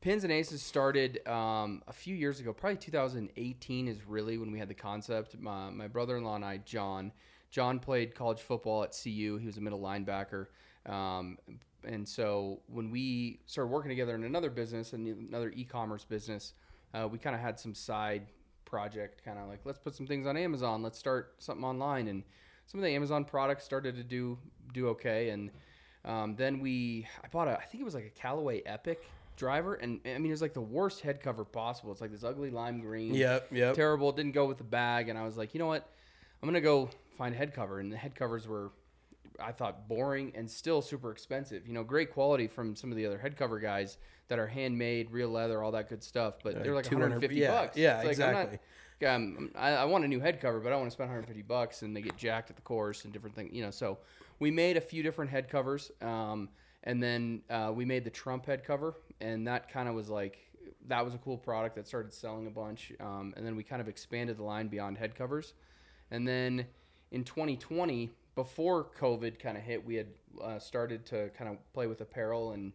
Pins 0.00 0.22
and 0.22 0.32
Aces 0.32 0.62
started 0.62 1.26
um, 1.26 1.82
a 1.88 1.92
few 1.92 2.14
years 2.14 2.38
ago, 2.38 2.52
probably 2.52 2.76
2018 2.76 3.88
is 3.88 4.06
really 4.06 4.38
when 4.38 4.52
we 4.52 4.58
had 4.60 4.68
the 4.68 4.74
concept. 4.74 5.36
My, 5.40 5.68
my 5.70 5.88
brother-in-law 5.88 6.36
and 6.36 6.44
I, 6.44 6.58
John, 6.58 7.10
John 7.50 7.80
played 7.80 8.14
college 8.14 8.40
football 8.40 8.84
at 8.84 8.96
CU. 9.02 9.38
He 9.38 9.46
was 9.46 9.56
a 9.56 9.60
middle 9.60 9.80
linebacker, 9.80 10.46
um, 10.88 11.38
and 11.84 12.08
so 12.08 12.60
when 12.68 12.90
we 12.90 13.40
started 13.46 13.70
working 13.70 13.88
together 13.88 14.14
in 14.14 14.24
another 14.24 14.50
business, 14.50 14.92
and 14.92 15.06
another 15.28 15.52
e-commerce 15.54 16.04
business, 16.04 16.52
uh, 16.94 17.06
we 17.06 17.18
kind 17.18 17.36
of 17.36 17.42
had 17.42 17.58
some 17.58 17.74
side 17.74 18.26
project, 18.64 19.24
kind 19.24 19.38
of 19.38 19.48
like 19.48 19.60
let's 19.64 19.78
put 19.78 19.94
some 19.94 20.06
things 20.06 20.26
on 20.26 20.36
Amazon, 20.36 20.82
let's 20.82 20.98
start 20.98 21.34
something 21.38 21.64
online, 21.64 22.08
and 22.08 22.22
some 22.66 22.80
of 22.80 22.84
the 22.84 22.90
Amazon 22.90 23.24
products 23.24 23.64
started 23.64 23.94
to 23.96 24.02
do 24.02 24.38
do 24.72 24.88
okay, 24.88 25.30
and 25.30 25.50
um, 26.04 26.36
then 26.36 26.60
we, 26.60 27.06
I 27.24 27.28
bought 27.28 27.48
a, 27.48 27.58
I 27.58 27.64
think 27.64 27.80
it 27.80 27.84
was 27.84 27.94
like 27.94 28.06
a 28.06 28.20
Callaway 28.20 28.62
Epic 28.64 29.08
driver, 29.36 29.74
and 29.74 30.00
I 30.04 30.18
mean 30.18 30.26
it 30.26 30.30
was 30.30 30.42
like 30.42 30.54
the 30.54 30.60
worst 30.60 31.00
head 31.00 31.20
cover 31.20 31.44
possible. 31.44 31.92
It's 31.92 32.00
like 32.00 32.10
this 32.10 32.24
ugly 32.24 32.50
lime 32.50 32.80
green, 32.80 33.14
Yep, 33.14 33.48
yep. 33.52 33.74
terrible. 33.74 34.10
It 34.10 34.16
didn't 34.16 34.32
go 34.32 34.46
with 34.46 34.58
the 34.58 34.64
bag, 34.64 35.08
and 35.08 35.18
I 35.18 35.24
was 35.24 35.36
like, 35.36 35.54
you 35.54 35.60
know 35.60 35.66
what, 35.66 35.88
I'm 36.42 36.48
gonna 36.48 36.60
go 36.60 36.90
find 37.16 37.34
a 37.34 37.38
head 37.38 37.54
cover, 37.54 37.80
and 37.80 37.92
the 37.92 37.96
head 37.96 38.14
covers 38.14 38.46
were, 38.48 38.72
I 39.40 39.52
thought 39.52 39.88
boring 39.88 40.32
and 40.34 40.50
still 40.50 40.82
super 40.82 41.10
expensive. 41.10 41.66
You 41.66 41.74
know, 41.74 41.84
great 41.84 42.12
quality 42.12 42.46
from 42.46 42.76
some 42.76 42.90
of 42.90 42.96
the 42.96 43.06
other 43.06 43.18
head 43.18 43.36
cover 43.36 43.58
guys 43.58 43.98
that 44.28 44.38
are 44.38 44.46
handmade, 44.46 45.10
real 45.10 45.28
leather, 45.28 45.62
all 45.62 45.72
that 45.72 45.88
good 45.88 46.02
stuff, 46.02 46.38
but 46.42 46.62
they're 46.62 46.74
like 46.74 46.84
200 46.84 47.04
150 47.10 47.36
yeah, 47.36 47.50
bucks. 47.50 47.76
yeah, 47.76 48.00
It's 48.00 48.18
like, 48.18 48.28
I'm 48.28 48.34
not- 48.34 48.58
exactly. 49.00 49.06
um, 49.06 49.50
I, 49.54 49.70
I 49.70 49.84
want 49.84 50.04
a 50.04 50.08
new 50.08 50.20
head 50.20 50.40
cover, 50.40 50.58
but 50.58 50.68
I 50.68 50.70
don't 50.70 50.80
want 50.80 50.90
to 50.90 50.94
spend 50.94 51.08
150 51.10 51.42
bucks 51.42 51.82
and 51.82 51.94
they 51.96 52.00
get 52.00 52.16
jacked 52.16 52.50
at 52.50 52.56
the 52.56 52.62
course 52.62 53.04
and 53.04 53.12
different 53.12 53.36
things, 53.36 53.52
you 53.52 53.62
know. 53.62 53.70
So 53.70 53.98
we 54.38 54.50
made 54.50 54.76
a 54.76 54.80
few 54.80 55.02
different 55.02 55.30
head 55.30 55.48
covers, 55.48 55.90
um, 56.02 56.48
and 56.84 57.02
then 57.02 57.42
uh, 57.50 57.72
we 57.74 57.84
made 57.84 58.04
the 58.04 58.10
Trump 58.10 58.46
head 58.46 58.64
cover, 58.64 58.94
and 59.20 59.46
that 59.46 59.70
kind 59.70 59.88
of 59.88 59.94
was 59.94 60.08
like 60.08 60.38
that 60.88 61.04
was 61.04 61.14
a 61.14 61.18
cool 61.18 61.36
product 61.36 61.74
that 61.76 61.86
started 61.86 62.12
selling 62.12 62.46
a 62.46 62.50
bunch, 62.50 62.92
um, 63.00 63.34
and 63.36 63.46
then 63.46 63.56
we 63.56 63.62
kind 63.62 63.80
of 63.80 63.88
expanded 63.88 64.36
the 64.36 64.42
line 64.42 64.68
beyond 64.68 64.98
head 64.98 65.14
covers, 65.14 65.54
and 66.10 66.26
then 66.26 66.66
in 67.10 67.24
2020, 67.24 68.10
before 68.36 68.86
COVID 69.00 69.40
kind 69.40 69.56
of 69.56 69.64
hit, 69.64 69.84
we 69.84 69.96
had 69.96 70.06
uh, 70.40 70.58
started 70.60 71.04
to 71.06 71.30
kind 71.30 71.50
of 71.50 71.56
play 71.72 71.88
with 71.88 72.00
apparel 72.00 72.52
and 72.52 72.72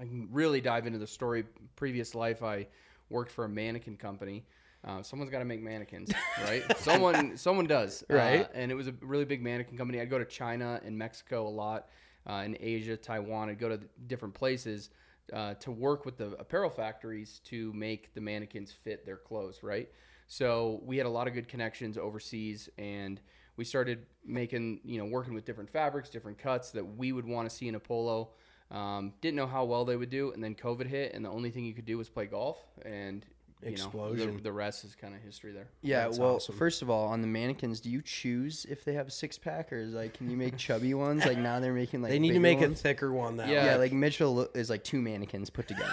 I 0.00 0.04
can 0.04 0.28
really 0.30 0.60
dive 0.60 0.86
into 0.86 0.98
the 0.98 1.06
story. 1.06 1.44
Previous 1.74 2.14
life, 2.14 2.42
I 2.42 2.68
worked 3.10 3.32
for 3.32 3.44
a 3.44 3.48
mannequin 3.48 3.96
company. 3.96 4.46
Uh, 4.84 5.02
someone's 5.02 5.30
got 5.30 5.40
to 5.40 5.44
make 5.44 5.60
mannequins, 5.60 6.12
right? 6.44 6.62
someone, 6.78 7.36
someone 7.36 7.66
does, 7.66 8.04
Right. 8.08 8.42
Uh, 8.42 8.48
and 8.54 8.70
it 8.70 8.74
was 8.74 8.86
a 8.86 8.94
really 9.00 9.24
big 9.24 9.42
mannequin 9.42 9.76
company. 9.76 10.00
I'd 10.00 10.10
go 10.10 10.18
to 10.18 10.24
China 10.24 10.80
and 10.84 10.96
Mexico 10.96 11.46
a 11.46 11.50
lot, 11.50 11.88
uh, 12.28 12.42
in 12.44 12.56
Asia, 12.60 12.96
Taiwan. 12.96 13.48
I'd 13.50 13.58
go 13.58 13.68
to 13.68 13.80
different 14.06 14.34
places 14.34 14.90
uh, 15.32 15.54
to 15.54 15.72
work 15.72 16.04
with 16.04 16.16
the 16.16 16.36
apparel 16.38 16.70
factories 16.70 17.40
to 17.46 17.72
make 17.72 18.14
the 18.14 18.20
mannequins 18.20 18.70
fit 18.70 19.04
their 19.04 19.16
clothes, 19.16 19.64
right? 19.64 19.88
So 20.28 20.80
we 20.84 20.96
had 20.96 21.06
a 21.06 21.10
lot 21.10 21.26
of 21.26 21.34
good 21.34 21.48
connections 21.48 21.98
overseas, 21.98 22.68
and 22.78 23.20
we 23.56 23.64
started 23.64 24.06
making, 24.24 24.80
you 24.84 24.98
know, 24.98 25.06
working 25.06 25.34
with 25.34 25.44
different 25.44 25.70
fabrics, 25.70 26.10
different 26.10 26.38
cuts 26.38 26.70
that 26.72 26.84
we 26.84 27.12
would 27.12 27.26
want 27.26 27.48
to 27.48 27.54
see 27.54 27.68
in 27.68 27.74
a 27.74 27.80
polo. 27.80 28.30
Um, 28.70 29.12
didn't 29.20 29.36
know 29.36 29.46
how 29.46 29.64
well 29.64 29.84
they 29.84 29.96
would 29.96 30.10
do, 30.10 30.32
and 30.32 30.42
then 30.42 30.54
COVID 30.54 30.86
hit, 30.86 31.14
and 31.14 31.24
the 31.24 31.30
only 31.30 31.50
thing 31.50 31.64
you 31.64 31.72
could 31.74 31.84
do 31.86 31.98
was 31.98 32.08
play 32.08 32.26
golf, 32.26 32.58
and 32.84 33.24
you 33.62 33.76
know, 33.76 34.14
the, 34.14 34.26
the 34.42 34.52
rest 34.52 34.84
is 34.84 34.94
kind 34.94 35.14
of 35.14 35.20
history 35.22 35.52
there. 35.52 35.68
Yeah, 35.82 36.04
That's 36.04 36.18
well, 36.18 36.36
awesome. 36.36 36.56
first 36.56 36.82
of 36.82 36.90
all, 36.90 37.08
on 37.08 37.20
the 37.22 37.26
mannequins, 37.26 37.80
do 37.80 37.90
you 37.90 38.02
choose 38.02 38.66
if 38.68 38.84
they 38.84 38.92
have 38.94 39.08
a 39.08 39.10
six 39.10 39.38
pack 39.38 39.72
or 39.72 39.78
is 39.78 39.94
like, 39.94 40.14
can 40.14 40.30
you 40.30 40.36
make 40.36 40.56
chubby 40.56 40.94
ones? 40.94 41.24
Like 41.24 41.38
now 41.38 41.58
they're 41.58 41.72
making 41.72 42.02
like 42.02 42.10
They 42.10 42.18
need 42.18 42.34
to 42.34 42.40
bigger 42.40 42.60
make 42.60 42.70
a 42.70 42.74
thicker 42.74 43.12
one 43.12 43.36
that 43.36 43.48
Yeah. 43.48 43.64
yeah, 43.64 43.76
like 43.76 43.92
Mitchell 43.92 44.48
is 44.54 44.68
like 44.68 44.84
two 44.84 45.00
mannequins 45.00 45.50
put 45.50 45.66
together. 45.68 45.90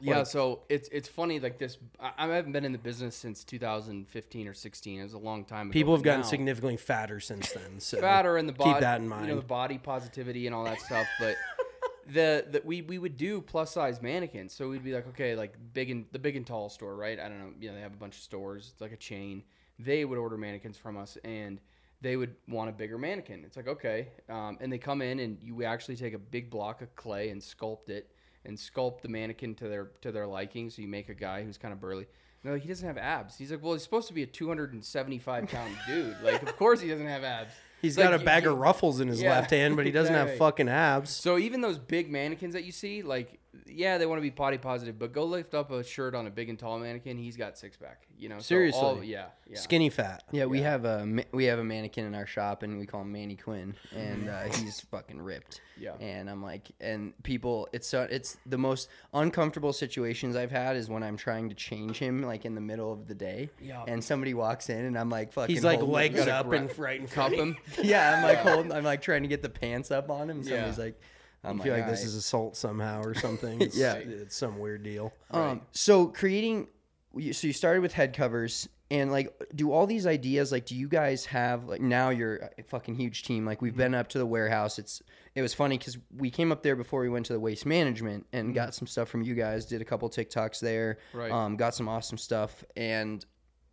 Yeah, 0.00 0.22
so 0.22 0.62
it's 0.68 0.88
it's 0.90 1.08
funny 1.08 1.40
like 1.40 1.58
this. 1.58 1.78
I, 2.00 2.12
I 2.18 2.26
haven't 2.26 2.52
been 2.52 2.64
in 2.64 2.72
the 2.72 2.78
business 2.78 3.14
since 3.16 3.44
2015 3.44 4.48
or 4.48 4.54
16. 4.54 5.00
It 5.00 5.02
was 5.02 5.12
a 5.12 5.18
long 5.18 5.44
time 5.44 5.66
ago. 5.68 5.72
People 5.72 5.94
have 5.94 6.02
gotten 6.02 6.20
now- 6.20 6.26
significantly 6.26 6.76
fatter 6.76 7.20
since 7.20 7.52
then. 7.52 7.62
So 7.80 8.00
fatter 8.00 8.38
in 8.38 8.46
the 8.46 8.52
body. 8.52 8.72
Keep 8.72 8.80
that 8.80 9.00
in 9.00 9.08
mind. 9.08 9.26
You 9.26 9.34
know, 9.34 9.40
the 9.40 9.46
body 9.46 9.78
positivity 9.78 10.46
and 10.46 10.54
all 10.54 10.64
that 10.64 10.80
stuff. 10.80 11.06
But 11.20 11.36
the, 12.12 12.44
the 12.50 12.62
we 12.64 12.82
we 12.82 12.98
would 12.98 13.16
do 13.16 13.40
plus 13.40 13.72
size 13.72 14.00
mannequins. 14.02 14.52
So 14.52 14.68
we'd 14.68 14.84
be 14.84 14.92
like, 14.92 15.06
okay, 15.08 15.34
like 15.34 15.54
big 15.72 15.90
and 15.90 16.06
the 16.12 16.18
big 16.18 16.36
and 16.36 16.46
tall 16.46 16.68
store, 16.68 16.96
right? 16.96 17.18
I 17.18 17.28
don't 17.28 17.38
know. 17.38 17.52
You 17.60 17.68
know, 17.68 17.74
they 17.74 17.82
have 17.82 17.94
a 17.94 17.98
bunch 17.98 18.16
of 18.16 18.22
stores. 18.22 18.70
It's 18.72 18.80
like 18.80 18.92
a 18.92 18.96
chain. 18.96 19.42
They 19.78 20.04
would 20.04 20.18
order 20.18 20.36
mannequins 20.38 20.76
from 20.78 20.96
us, 20.96 21.18
and 21.24 21.60
they 22.00 22.16
would 22.16 22.34
want 22.48 22.70
a 22.70 22.72
bigger 22.72 22.98
mannequin. 22.98 23.44
It's 23.44 23.56
like 23.56 23.68
okay, 23.68 24.08
um, 24.28 24.58
and 24.60 24.72
they 24.72 24.78
come 24.78 25.02
in, 25.02 25.18
and 25.18 25.38
you 25.42 25.64
actually 25.64 25.96
take 25.96 26.14
a 26.14 26.18
big 26.18 26.50
block 26.50 26.82
of 26.82 26.94
clay 26.96 27.30
and 27.30 27.40
sculpt 27.40 27.88
it. 27.88 28.10
And 28.46 28.56
sculpt 28.56 29.00
the 29.02 29.08
mannequin 29.08 29.56
to 29.56 29.68
their 29.68 29.90
to 30.02 30.12
their 30.12 30.26
liking. 30.26 30.70
So 30.70 30.80
you 30.80 30.88
make 30.88 31.08
a 31.08 31.14
guy 31.14 31.42
who's 31.42 31.58
kind 31.58 31.72
of 31.74 31.80
burly, 31.80 32.06
No, 32.44 32.54
he 32.54 32.68
doesn't 32.68 32.86
have 32.86 32.96
abs. 32.96 33.36
He's 33.36 33.50
like, 33.50 33.60
well, 33.62 33.72
he's 33.72 33.82
supposed 33.82 34.06
to 34.08 34.14
be 34.14 34.22
a 34.22 34.26
275 34.26 35.48
pound 35.48 35.76
dude. 35.86 36.16
Like, 36.22 36.42
of 36.42 36.56
course 36.56 36.80
he 36.80 36.88
doesn't 36.88 37.06
have 37.06 37.24
abs. 37.24 37.52
He's 37.86 37.96
It's 37.96 38.02
got 38.02 38.12
like 38.12 38.20
a 38.20 38.24
bag 38.24 38.44
you- 38.44 38.52
of 38.52 38.58
ruffles 38.58 39.00
in 39.00 39.08
his 39.08 39.22
Yeah, 39.22 39.30
left 39.30 39.50
hand, 39.50 39.76
but 39.76 39.86
he 39.86 39.92
doesn't 39.92 40.14
have 40.14 40.36
fucking 40.36 40.68
abs. 40.68 41.10
So 41.10 41.38
even 41.38 41.60
those 41.60 41.78
big 41.78 42.10
mannequins 42.10 42.54
that 42.54 42.64
you 42.64 42.72
see, 42.72 43.02
like, 43.02 43.38
yeah, 43.66 43.96
they 43.98 44.04
want 44.06 44.18
to 44.18 44.22
be 44.22 44.30
potty 44.30 44.58
positive, 44.58 44.98
but 44.98 45.12
go 45.12 45.24
lift 45.24 45.54
up 45.54 45.70
a 45.70 45.82
shirt 45.82 46.14
on 46.14 46.26
a 46.26 46.30
big 46.30 46.48
and 46.50 46.58
tall 46.58 46.78
mannequin. 46.78 47.16
He's 47.16 47.36
got 47.36 47.56
six 47.58 47.76
pack. 47.76 48.02
You 48.18 48.28
know, 48.30 48.36
so 48.38 48.42
Seriously? 48.44 48.80
all- 48.80 49.02
yeah, 49.04 49.26
yeah. 49.46 49.58
Skinny 49.58 49.90
fat. 49.90 50.22
Yeah, 50.30 50.46
we 50.46 50.62
have 50.62 50.84
a 50.86 51.04
ma- 51.04 51.22
we 51.32 51.44
have 51.44 51.58
a 51.58 51.64
mannequin 51.64 52.06
in 52.06 52.14
our 52.14 52.26
shop, 52.26 52.62
and 52.62 52.78
we 52.78 52.86
call 52.86 53.02
him 53.02 53.12
Manny 53.12 53.36
Quinn, 53.36 53.74
and 53.94 54.28
uh, 54.28 54.44
he's 54.54 54.80
fucking 54.80 55.20
ripped. 55.20 55.60
Yeah. 55.78 55.92
And 56.00 56.30
I'm 56.30 56.42
like, 56.42 56.68
and 56.80 57.12
people, 57.22 57.68
it's 57.74 57.86
so 57.86 58.06
it's 58.10 58.38
the 58.46 58.56
most 58.56 58.88
uncomfortable 59.12 59.74
situations 59.74 60.34
I've 60.34 60.50
had 60.50 60.76
is 60.76 60.88
when 60.88 61.02
I'm 61.02 61.18
trying 61.18 61.50
to 61.50 61.54
change 61.54 61.98
him, 61.98 62.22
like 62.22 62.46
in 62.46 62.54
the 62.54 62.60
middle 62.62 62.90
of 62.90 63.06
the 63.06 63.14
day. 63.14 63.50
Yeah. 63.60 63.84
And 63.86 64.02
somebody 64.02 64.32
walks 64.32 64.70
in, 64.70 64.84
and 64.86 64.98
I'm 64.98 65.10
like, 65.10 65.32
fucking. 65.34 65.54
He's 65.54 65.64
like 65.64 65.82
legs 65.82 66.20
up 66.26 66.50
and 66.52 66.78
right 66.78 67.00
in 67.00 67.06
Cup 67.06 67.32
front. 67.34 67.34
him. 67.34 67.56
Yeah, 67.82 68.16
I'm 68.16 68.22
like 68.22 68.38
holding. 68.38 68.72
I'm 68.72 68.84
like 68.84 69.02
trying 69.02 69.22
to 69.22 69.28
get 69.28 69.42
the 69.42 69.48
pants 69.48 69.90
up 69.90 70.10
on 70.10 70.30
him. 70.30 70.38
and 70.38 70.44
Yeah. 70.46 70.56
Somebody's 70.56 70.78
like, 70.78 71.00
I'm 71.44 71.60
I 71.60 71.64
feel 71.64 71.72
like 71.74 71.86
this 71.86 72.00
right." 72.00 72.06
is 72.08 72.14
assault 72.14 72.56
somehow 72.56 73.02
or 73.02 73.14
something. 73.14 73.60
It's, 73.62 73.76
Yeah. 73.76 73.94
it's 73.94 74.36
some 74.36 74.58
weird 74.58 74.82
deal. 74.82 75.12
Um, 75.30 75.62
so 75.72 76.06
creating, 76.06 76.68
you- 77.14 77.32
so 77.32 77.46
you 77.46 77.52
started 77.52 77.80
with 77.82 77.92
head 77.92 78.14
covers, 78.14 78.68
and 78.90 79.10
like, 79.10 79.32
do 79.54 79.72
all 79.72 79.86
these 79.86 80.06
ideas 80.06 80.52
like, 80.52 80.64
do 80.66 80.76
you 80.76 80.88
guys 80.88 81.26
have 81.26 81.64
like 81.64 81.80
now 81.80 82.10
you're 82.10 82.50
a 82.58 82.62
fucking 82.62 82.94
huge 82.94 83.24
team? 83.24 83.44
Like 83.44 83.60
we've 83.60 83.76
been 83.76 83.94
up 83.94 84.08
to 84.10 84.18
the 84.18 84.26
warehouse. 84.26 84.78
It's 84.78 85.02
it 85.34 85.42
was 85.42 85.52
funny 85.52 85.76
because 85.76 85.98
we 86.16 86.30
came 86.30 86.50
up 86.52 86.62
there 86.62 86.76
before 86.76 87.00
we 87.02 87.08
went 87.08 87.26
to 87.26 87.32
the 87.32 87.40
waste 87.40 87.66
management 87.66 88.26
and 88.32 88.54
got 88.54 88.74
some 88.74 88.86
stuff 88.86 89.08
from 89.08 89.22
you 89.22 89.34
guys. 89.34 89.66
Did 89.66 89.82
a 89.82 89.84
couple 89.84 90.08
TikToks 90.08 90.60
there. 90.60 90.98
Right. 91.12 91.30
Um, 91.32 91.56
got 91.56 91.74
some 91.74 91.88
awesome 91.88 92.16
stuff 92.18 92.64
and. 92.76 93.24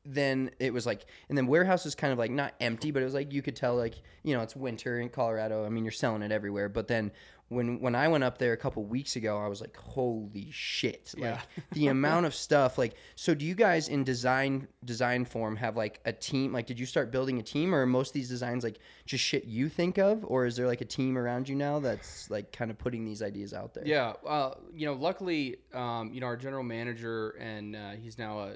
Then 0.05 0.51
it 0.60 0.74
was 0.74 0.86
like, 0.86 1.05
and 1.29 1.38
then 1.38 1.48
warehouse 1.48 1.86
is 1.86 1.95
kind 1.95 2.12
of 2.12 2.19
like 2.19 2.31
not 2.31 2.53
empty, 2.60 2.91
but 2.91 3.01
it 3.01 3.05
was 3.05 3.13
like 3.13 3.31
you 3.31 3.41
could 3.41 3.55
tell 3.55 3.75
like 3.75 3.95
you 4.24 4.36
know 4.36 4.41
it's 4.41 4.55
winter 4.55 5.00
in 5.00 5.10
Colorado. 5.10 5.65
I 5.65 5.69
mean 5.69 5.83
you're 5.83 5.91
selling 5.91 6.22
it 6.22 6.31
everywhere, 6.31 6.69
but 6.69 6.88
then 6.88 7.12
when 7.53 7.79
when 7.79 7.95
I 7.95 8.07
went 8.07 8.24
up 8.24 8.38
there 8.38 8.53
a 8.53 8.57
couple 8.57 8.83
weeks 8.83 9.15
ago, 9.15 9.38
I 9.38 9.48
was 9.48 9.62
like, 9.62 9.75
holy 9.77 10.50
shit! 10.51 11.13
Like 11.17 11.24
Yeah. 11.36 11.41
the 11.74 11.88
amount 11.88 12.25
of 12.25 12.33
stuff. 12.36 12.77
Like, 12.77 12.95
so 13.15 13.33
do 13.33 13.45
you 13.45 13.55
guys 13.55 13.88
in 13.88 14.03
design 14.03 14.67
design 14.83 15.25
form 15.25 15.55
have 15.57 15.75
like 15.77 16.00
a 16.05 16.12
team? 16.13 16.51
Like, 16.53 16.65
did 16.67 16.79
you 16.79 16.86
start 16.86 17.12
building 17.12 17.39
a 17.39 17.43
team, 17.43 17.74
or 17.74 17.81
are 17.81 17.86
most 17.86 18.10
of 18.10 18.13
these 18.13 18.29
designs 18.29 18.63
like 18.63 18.79
just 19.05 19.24
shit 19.24 19.45
you 19.45 19.69
think 19.69 19.98
of, 19.98 20.24
or 20.25 20.45
is 20.45 20.55
there 20.55 20.67
like 20.67 20.81
a 20.81 20.86
team 20.86 21.17
around 21.17 21.48
you 21.50 21.55
now 21.55 21.79
that's 21.79 22.29
like 22.29 22.51
kind 22.51 22.72
of 22.72 22.77
putting 22.77 23.05
these 23.05 23.22
ideas 23.22 23.53
out 23.53 23.74
there? 23.74 23.83
Yeah, 23.86 24.13
uh, 24.25 24.55
you 24.74 24.86
know, 24.86 24.93
luckily, 24.93 25.57
um, 25.74 26.12
you 26.13 26.19
know, 26.22 26.27
our 26.27 26.38
general 26.38 26.63
manager 26.63 27.31
and 27.39 27.75
uh, 27.75 27.91
he's 27.91 28.17
now 28.17 28.39
a, 28.39 28.50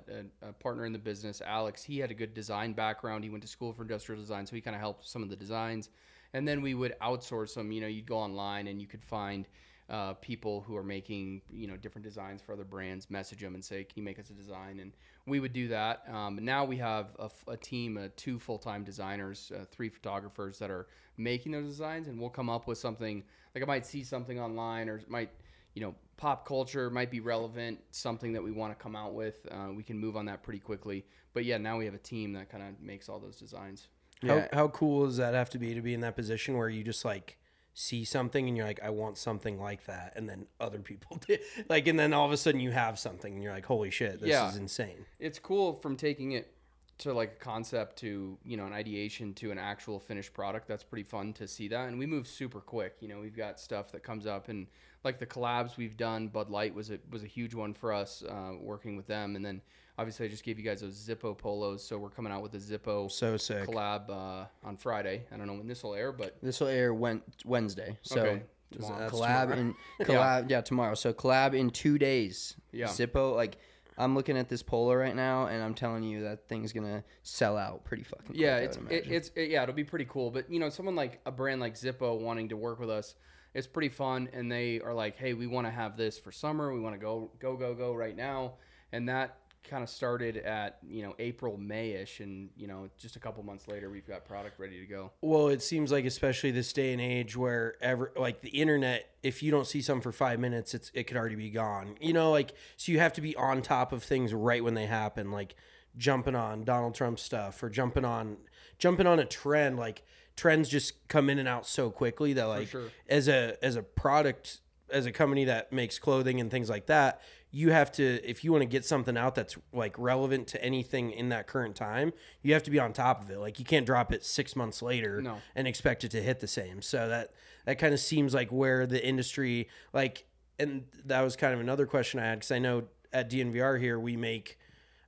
a, 0.44 0.50
a 0.50 0.54
partner 0.54 0.86
in 0.86 0.94
the 0.94 1.00
business, 1.00 1.42
Alex. 1.46 1.84
He 1.84 2.00
had 2.00 2.12
a 2.12 2.14
good 2.14 2.34
design 2.34 2.74
background. 2.74 3.24
He 3.24 3.30
went 3.30 3.44
to 3.44 3.48
school 3.50 3.74
for 3.74 3.82
industrial 3.84 4.22
design, 4.22 4.46
so 4.46 4.56
he 4.56 4.62
kind 4.62 4.76
of 4.76 4.80
helped 4.82 5.08
some 5.08 5.24
of 5.24 5.30
the 5.30 5.36
designs. 5.36 5.90
And 6.34 6.48
then 6.48 6.62
we 6.62 6.74
would 6.74 6.96
outsource 7.02 7.56
them. 7.56 7.72
You 7.72 7.82
know, 7.82 7.88
you'd 7.88 8.08
go 8.08 8.18
online 8.18 8.68
and 8.68 8.82
you 8.82 8.88
could 8.88 9.04
find 9.04 9.48
uh, 9.90 10.14
people 10.16 10.62
who 10.62 10.76
are 10.76 10.84
making 10.84 11.42
you 11.50 11.66
know 11.66 11.78
different 11.78 12.04
designs 12.04 12.42
for 12.42 12.54
other 12.54 12.66
brands. 12.66 13.10
Message 13.10 13.40
them 13.40 13.56
and 13.56 13.64
say, 13.64 13.84
"Can 13.84 13.98
you 13.98 14.04
make 14.04 14.20
us 14.20 14.30
a 14.30 14.34
design?" 14.34 14.80
And 14.80 14.92
we 15.26 15.40
would 15.40 15.54
do 15.54 15.70
that. 15.70 16.04
Um, 16.12 16.40
now 16.42 16.66
we 16.66 16.78
have 16.78 17.16
a 17.48 17.56
team, 17.56 17.98
of 17.98 18.16
two 18.16 18.38
full 18.40 18.58
time 18.58 18.84
designers, 18.84 19.52
uh, 19.56 19.64
three 19.72 19.90
photographers 19.90 20.60
that 20.60 20.70
are 20.70 20.88
making 21.16 21.54
those 21.54 21.68
designs, 21.68 22.08
and 22.08 22.20
we'll 22.20 22.30
come 22.30 22.50
up 22.50 22.68
with 22.68 22.78
something. 22.78 23.24
Like 23.56 23.64
I 23.64 23.68
might 23.68 23.86
see 23.86 24.04
something 24.04 24.40
online, 24.40 24.90
or 24.90 25.02
might 25.08 25.30
you 25.78 25.82
know, 25.82 25.94
pop 26.18 26.44
culture 26.44 26.90
might 26.90 27.12
be 27.12 27.20
relevant, 27.20 27.78
something 27.92 28.34
that 28.34 28.42
we 28.42 28.50
want 28.52 28.76
to 28.76 28.84
come 28.84 28.96
out 28.96 29.14
with. 29.14 29.46
Uh, 29.52 29.68
we 29.76 29.84
can 29.84 29.96
move 29.96 30.18
on 30.18 30.26
that 30.26 30.42
pretty 30.42 30.58
quickly. 30.58 31.06
But 31.34 31.46
yeah, 31.46 31.60
now 31.60 31.78
we 31.78 31.86
have 31.86 31.94
a 31.94 32.00
team 32.00 32.34
that 32.34 32.50
kind 32.50 32.64
of 32.64 32.82
makes 32.82 33.08
all 33.08 33.20
those 33.20 33.38
designs. 33.38 33.88
Yeah. 34.22 34.48
How, 34.52 34.58
how 34.58 34.68
cool 34.70 35.06
does 35.06 35.18
that 35.18 35.34
have 35.34 35.50
to 35.52 35.60
be 35.60 35.74
to 35.76 35.82
be 35.82 35.94
in 35.94 36.02
that 36.02 36.16
position 36.16 36.58
where 36.58 36.70
you 36.70 36.84
just 36.84 37.06
like 37.06 37.38
see 37.74 38.04
something 38.04 38.48
and 38.48 38.58
you're 38.58 38.66
like, 38.66 38.80
I 38.84 38.90
want 38.90 39.18
something 39.20 39.60
like 39.62 39.86
that, 39.86 40.14
and 40.16 40.28
then 40.28 40.48
other 40.60 40.80
people 40.80 41.18
do, 41.28 41.38
like, 41.70 41.88
and 41.88 42.00
then 42.00 42.12
all 42.14 42.26
of 42.26 42.32
a 42.32 42.38
sudden 42.38 42.60
you 42.60 42.72
have 42.72 42.98
something 42.98 43.34
and 43.34 43.44
you're 43.44 43.54
like, 43.54 43.66
holy 43.68 43.92
shit, 43.92 44.20
this 44.20 44.30
Yeah. 44.30 44.50
is 44.50 44.56
insane. 44.58 45.06
It's 45.20 45.38
cool 45.38 45.74
from 45.74 45.96
taking 45.96 46.32
it 46.32 46.52
to 47.00 47.14
like 47.14 47.34
a 47.34 47.36
concept 47.44 47.98
to 47.98 48.40
you 48.44 48.58
know 48.58 48.66
an 48.66 48.74
ideation 48.74 49.32
to 49.36 49.52
an 49.52 49.60
actual 49.60 50.00
finished 50.00 50.34
product. 50.34 50.68
That's 50.68 50.84
pretty 50.84 51.04
fun 51.04 51.34
to 51.34 51.48
see 51.48 51.68
that, 51.68 51.88
and 51.90 52.00
we 52.00 52.08
move 52.08 52.28
super 52.28 52.60
quick. 52.60 52.96
You 53.02 53.08
know, 53.10 53.20
we've 53.20 53.38
got 53.38 53.60
stuff 53.60 53.92
that 53.92 54.02
comes 54.02 54.26
up 54.26 54.50
and 54.50 54.66
like 55.04 55.20
the 55.20 55.28
collabs 55.28 55.78
we've 55.78 55.96
done. 55.96 56.28
Bud 56.30 56.50
Light 56.50 56.74
was 56.74 56.90
a 56.90 56.98
was 57.12 57.22
a 57.22 57.28
huge 57.28 57.54
one 57.54 57.76
for 57.76 57.94
us 57.94 58.24
uh, 58.28 58.54
working 58.60 58.98
with 58.98 59.06
them, 59.06 59.36
and 59.36 59.46
then 59.46 59.62
obviously 59.98 60.26
I 60.26 60.30
just 60.30 60.44
gave 60.44 60.58
you 60.60 60.66
guys 60.66 60.82
those 60.82 60.96
Zippo 60.96 61.38
polos, 61.38 61.84
so 61.84 61.98
we're 61.98 62.10
coming 62.10 62.32
out 62.32 62.42
with 62.44 62.54
a 62.54 62.58
Zippo 62.58 63.12
So 63.12 63.38
sick. 63.38 63.68
collab 63.68 64.10
uh, 64.10 64.46
on 64.64 64.78
Friday. 64.78 65.24
I 65.32 65.38
don't 65.38 65.48
know 65.48 65.54
when 65.54 65.68
this 65.68 65.84
will 65.84 65.96
air, 65.96 66.12
but 66.12 66.38
This 66.42 66.60
will 66.60 66.68
air 66.68 66.94
Wen- 66.94 67.22
Wednesday. 67.46 67.98
So 68.04 68.22
Okay. 68.22 68.42
tomorrow. 68.72 69.10
Collab 69.10 69.42
tomorrow. 69.50 69.60
in 69.60 69.76
collab 70.06 70.50
yeah. 70.50 70.62
tomorrow. 70.62 70.96
So 70.96 71.14
collab 71.14 71.54
in 71.54 71.70
two 71.70 71.98
days. 71.98 72.56
Yeah. 72.72 72.88
Zippo 72.88 73.36
like 73.36 73.58
I'm 74.00 74.14
looking 74.14 74.38
at 74.38 74.48
this 74.48 74.62
polo 74.62 74.94
right 74.94 75.16
now, 75.16 75.48
and 75.48 75.64
I'm 75.64 75.74
telling 75.74 76.04
you 76.04 76.22
that 76.26 76.48
thing's 76.48 76.72
gonna 76.72 77.04
sell 77.24 77.58
out 77.58 77.84
pretty 77.84 78.04
fucking. 78.04 78.28
Quick, 78.28 78.38
yeah, 78.38 78.58
I 78.58 78.60
it's 78.60 78.78
would 78.78 78.92
it, 78.92 79.08
it's 79.08 79.32
it, 79.36 79.50
yeah, 79.50 79.64
it'll 79.64 79.74
be 79.74 79.84
pretty 79.84 80.06
cool. 80.06 80.30
But 80.30 80.52
you 80.52 80.60
know, 80.60 80.70
someone 80.70 80.96
like 80.96 81.20
a 81.26 81.32
brand 81.32 81.60
like 81.62 81.74
Zippo 81.74 82.20
wanting 82.20 82.50
to 82.50 82.58
work 82.58 82.80
with 82.80 82.92
us, 82.92 83.16
it's 83.56 83.66
pretty 83.66 83.90
fun. 83.90 84.30
And 84.34 84.52
they 84.52 84.82
are 84.82 84.94
like, 84.94 85.18
hey, 85.18 85.34
we 85.34 85.48
want 85.48 85.66
to 85.66 85.72
have 85.72 85.98
this 85.98 86.20
for 86.20 86.32
summer. 86.32 86.72
We 86.72 86.80
want 86.80 86.94
to 86.94 87.00
go 87.00 87.32
go 87.40 87.56
go 87.58 87.74
go 87.74 87.96
right 87.96 88.16
now. 88.16 88.54
And 88.92 89.10
that 89.10 89.38
kind 89.70 89.84
of 89.84 89.90
started 89.90 90.38
at 90.38 90.80
you 90.88 91.04
know 91.04 91.16
April 91.20 91.58
Mayish, 91.58 92.20
and 92.20 92.50
you 92.56 92.68
know 92.68 92.90
just 92.98 93.16
a 93.16 93.20
couple 93.20 93.44
months 93.44 93.68
later, 93.68 93.90
we've 93.90 94.08
got 94.08 94.26
product 94.26 94.60
ready 94.60 94.80
to 94.80 94.86
go. 94.86 95.12
Well, 95.22 95.50
it 95.50 95.62
seems 95.62 95.92
like 95.92 96.06
especially 96.06 96.52
this 96.52 96.74
day 96.74 96.92
and 96.94 97.02
age 97.02 97.36
where 97.36 97.76
ever 97.82 98.12
like 98.16 98.42
the 98.42 98.50
internet, 98.50 99.10
if 99.24 99.44
you 99.44 99.52
don't 99.52 99.68
see 99.68 99.82
something 99.82 100.02
for 100.02 100.12
five 100.12 100.40
minutes, 100.40 100.74
it's 100.74 100.92
it 100.94 101.04
could 101.04 101.18
already 101.18 101.36
be 101.36 101.50
gone. 101.50 101.96
You 102.00 102.14
know, 102.14 102.32
like 102.32 102.54
so 102.78 102.92
you 102.92 103.00
have 103.00 103.14
to 103.14 103.22
be 103.22 103.36
on 103.36 103.62
top 103.62 103.92
of 103.92 104.04
things 104.04 104.34
right 104.34 104.64
when 104.64 104.74
they 104.74 104.86
happen, 104.86 105.32
like 105.32 105.56
jumping 105.98 106.36
on 106.36 106.64
Donald 106.64 106.96
Trump 106.96 107.20
stuff 107.20 107.62
or 107.62 107.70
jumping 107.70 108.06
on 108.06 108.38
jumping 108.80 109.08
on 109.08 109.20
a 109.20 109.26
trend. 109.26 109.78
Like 109.78 110.04
trends 110.36 110.70
just 110.70 111.08
come 111.08 111.30
in 111.30 111.40
and 111.40 111.48
out 111.48 111.66
so 111.66 111.90
quickly 111.90 112.34
that 112.34 112.46
like 112.46 112.70
sure. 112.70 112.90
as 113.10 113.28
a 113.28 113.58
as 113.64 113.76
a 113.76 113.84
product 113.84 114.60
as 114.90 115.06
a 115.06 115.12
company 115.12 115.46
that 115.46 115.74
makes 115.74 116.00
clothing 116.00 116.40
and 116.40 116.50
things 116.50 116.70
like 116.70 116.86
that, 116.86 117.22
you 117.52 117.72
have 117.72 117.92
to 117.94 118.04
if 118.30 118.44
you 118.44 118.52
want 118.52 118.62
to 118.62 118.68
get 118.68 118.84
something 118.86 119.18
out 119.18 119.34
that's 119.36 119.58
like 119.74 119.98
relevant 119.98 120.48
to 120.48 120.64
anything 120.64 121.12
in 121.12 121.30
that 121.30 121.48
current 121.48 121.76
time, 121.76 122.12
you 122.42 122.54
have 122.54 122.64
to 122.64 122.72
be 122.72 122.80
on 122.80 122.92
top 122.94 123.24
of 123.24 123.30
it. 123.30 123.40
Like 123.40 123.58
you 123.60 123.66
can't 123.66 123.86
drop 123.86 124.12
it 124.12 124.26
6 124.26 124.56
months 124.56 124.82
later 124.82 125.22
No. 125.22 125.38
and 125.56 125.68
expect 125.68 126.04
it 126.04 126.12
to 126.12 126.22
hit 126.22 126.40
the 126.40 126.48
same. 126.48 126.82
So 126.82 127.08
that 127.08 127.32
that 127.66 127.80
kind 127.80 127.94
of 127.94 128.00
seems 128.00 128.34
like 128.34 128.50
where 128.52 128.86
the 128.86 129.06
industry 129.06 129.70
like 129.94 130.26
and 130.60 130.86
that 131.06 131.22
was 131.22 131.36
kind 131.36 131.54
of 131.54 131.60
another 131.60 131.86
question 131.86 132.20
I 132.20 132.26
had 132.26 132.42
cuz 132.42 132.52
I 132.52 132.60
know 132.60 132.84
at 133.14 133.30
DNVR 133.30 133.80
here 133.80 133.98
we 134.00 134.18
make 134.18 134.58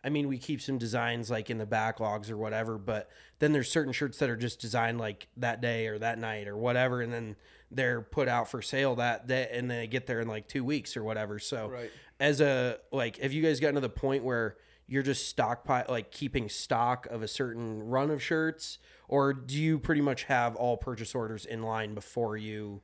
I 0.01 0.07
mean, 0.07 0.29
we 0.29 0.37
keep 0.37 0.61
some 0.61 0.77
designs 0.77 1.29
like 1.29 1.49
in 1.49 1.57
the 1.57 1.65
backlogs 1.65 2.31
or 2.31 2.37
whatever, 2.37 2.77
but 2.77 3.09
then 3.39 3.51
there's 3.51 3.69
certain 3.69 3.91
shirts 3.91 4.17
that 4.19 4.29
are 4.29 4.37
just 4.37 4.61
designed 4.61 4.97
like 4.97 5.27
that 5.35 5.59
day 5.59 5.87
or 5.87 5.99
that 5.99 6.17
night 6.17 6.47
or 6.47 6.55
whatever, 6.55 7.01
and 7.01 7.11
then 7.11 7.35
they're 7.71 8.01
put 8.01 8.27
out 8.27 8.49
for 8.49 8.61
sale 8.61 8.95
that 8.95 9.27
day, 9.27 9.49
and 9.51 9.69
they 9.69 9.87
get 9.87 10.07
there 10.07 10.19
in 10.21 10.27
like 10.27 10.47
two 10.47 10.63
weeks 10.63 10.97
or 10.97 11.03
whatever. 11.03 11.37
So, 11.39 11.67
Right. 11.69 11.91
as 12.19 12.41
a 12.41 12.77
like, 12.91 13.17
have 13.17 13.31
you 13.33 13.41
guys 13.43 13.59
gotten 13.59 13.75
to 13.75 13.81
the 13.81 13.89
point 13.89 14.23
where 14.23 14.57
you're 14.87 15.03
just 15.03 15.27
stockpile 15.27 15.85
like 15.87 16.09
keeping 16.11 16.49
stock 16.49 17.05
of 17.07 17.21
a 17.21 17.27
certain 17.27 17.83
run 17.89 18.09
of 18.09 18.23
shirts, 18.23 18.79
or 19.07 19.33
do 19.33 19.55
you 19.55 19.77
pretty 19.79 20.01
much 20.01 20.23
have 20.23 20.55
all 20.55 20.77
purchase 20.77 21.13
orders 21.13 21.45
in 21.45 21.61
line 21.61 21.93
before 21.93 22.37
you 22.37 22.81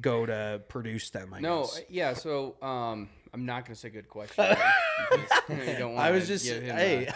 go 0.00 0.26
to 0.26 0.60
produce 0.68 1.10
them? 1.10 1.32
I 1.32 1.38
No, 1.40 1.60
guess? 1.62 1.78
uh, 1.78 1.80
yeah. 1.88 2.14
So 2.14 2.56
um, 2.60 3.08
I'm 3.32 3.46
not 3.46 3.64
gonna 3.66 3.76
say 3.76 3.90
good 3.90 4.08
question. 4.08 4.44
I 5.48 6.10
was 6.10 6.26
just 6.26 6.46
hey. 6.48 7.04
that. 7.06 7.14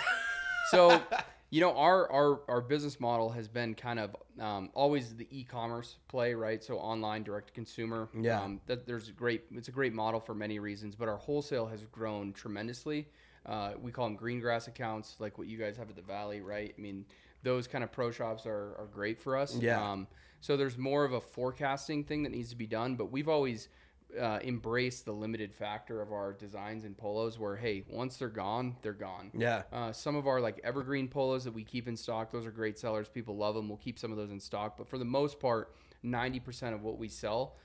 so 0.70 1.02
you 1.50 1.60
know 1.60 1.74
our 1.76 2.10
our 2.12 2.40
our 2.48 2.60
business 2.60 3.00
model 3.00 3.30
has 3.30 3.48
been 3.48 3.74
kind 3.74 3.98
of 3.98 4.14
um, 4.38 4.70
always 4.74 5.16
the 5.16 5.26
e-commerce 5.30 5.96
play 6.08 6.34
right? 6.34 6.62
So 6.62 6.76
online 6.78 7.22
direct 7.22 7.48
to 7.48 7.52
consumer. 7.54 8.08
Yeah. 8.18 8.42
um, 8.42 8.60
that 8.66 8.86
there's 8.86 9.08
a 9.08 9.12
great 9.12 9.44
it's 9.52 9.68
a 9.68 9.72
great 9.72 9.92
model 9.94 10.20
for 10.20 10.34
many 10.34 10.58
reasons 10.58 10.94
but 10.94 11.08
our 11.08 11.16
wholesale 11.16 11.66
has 11.66 11.84
grown 11.86 12.32
tremendously. 12.32 13.08
Uh, 13.46 13.72
we 13.80 13.90
call 13.90 14.04
them 14.06 14.16
green 14.16 14.40
grass 14.40 14.68
accounts 14.68 15.16
like 15.20 15.38
what 15.38 15.46
you 15.46 15.56
guys 15.56 15.76
have 15.76 15.88
at 15.88 15.96
the 15.96 16.02
valley 16.02 16.40
right? 16.40 16.74
I 16.76 16.80
mean 16.80 17.04
those 17.42 17.66
kind 17.68 17.84
of 17.84 17.92
pro 17.92 18.10
shops 18.10 18.46
are, 18.46 18.74
are 18.78 18.88
great 18.92 19.20
for 19.20 19.36
us. 19.36 19.56
Yeah. 19.56 19.92
um, 19.92 20.06
so 20.40 20.56
there's 20.56 20.76
more 20.76 21.04
of 21.04 21.12
a 21.12 21.20
forecasting 21.20 22.04
thing 22.04 22.24
that 22.24 22.30
needs 22.30 22.50
to 22.50 22.56
be 22.56 22.66
done 22.66 22.94
but 22.96 23.10
we've 23.10 23.28
always 23.28 23.68
uh, 24.18 24.38
embrace 24.42 25.00
the 25.02 25.12
limited 25.12 25.52
factor 25.52 26.00
of 26.00 26.12
our 26.12 26.32
designs 26.32 26.84
and 26.84 26.96
polos 26.96 27.38
where 27.38 27.56
hey 27.56 27.84
once 27.90 28.16
they're 28.16 28.28
gone 28.28 28.74
they're 28.82 28.92
gone 28.92 29.30
Yeah. 29.34 29.62
uh, 29.72 29.92
some 29.92 30.16
of 30.16 30.26
our 30.26 30.40
like 30.40 30.60
evergreen 30.64 31.08
polos 31.08 31.44
that 31.44 31.52
we 31.52 31.62
keep 31.62 31.86
in 31.88 31.96
stock 31.96 32.30
those 32.32 32.46
are 32.46 32.50
great 32.50 32.78
sellers 32.78 33.08
people 33.08 33.36
love 33.36 33.54
them 33.54 33.68
we'll 33.68 33.76
keep 33.78 33.98
some 33.98 34.10
of 34.10 34.16
those 34.16 34.30
in 34.30 34.40
stock 34.40 34.76
but 34.78 34.88
for 34.88 34.96
the 34.98 35.04
most 35.04 35.38
part 35.40 35.74
90% 36.04 36.74
of 36.74 36.82
what 36.82 36.96
we 36.98 37.08
sell 37.08 37.56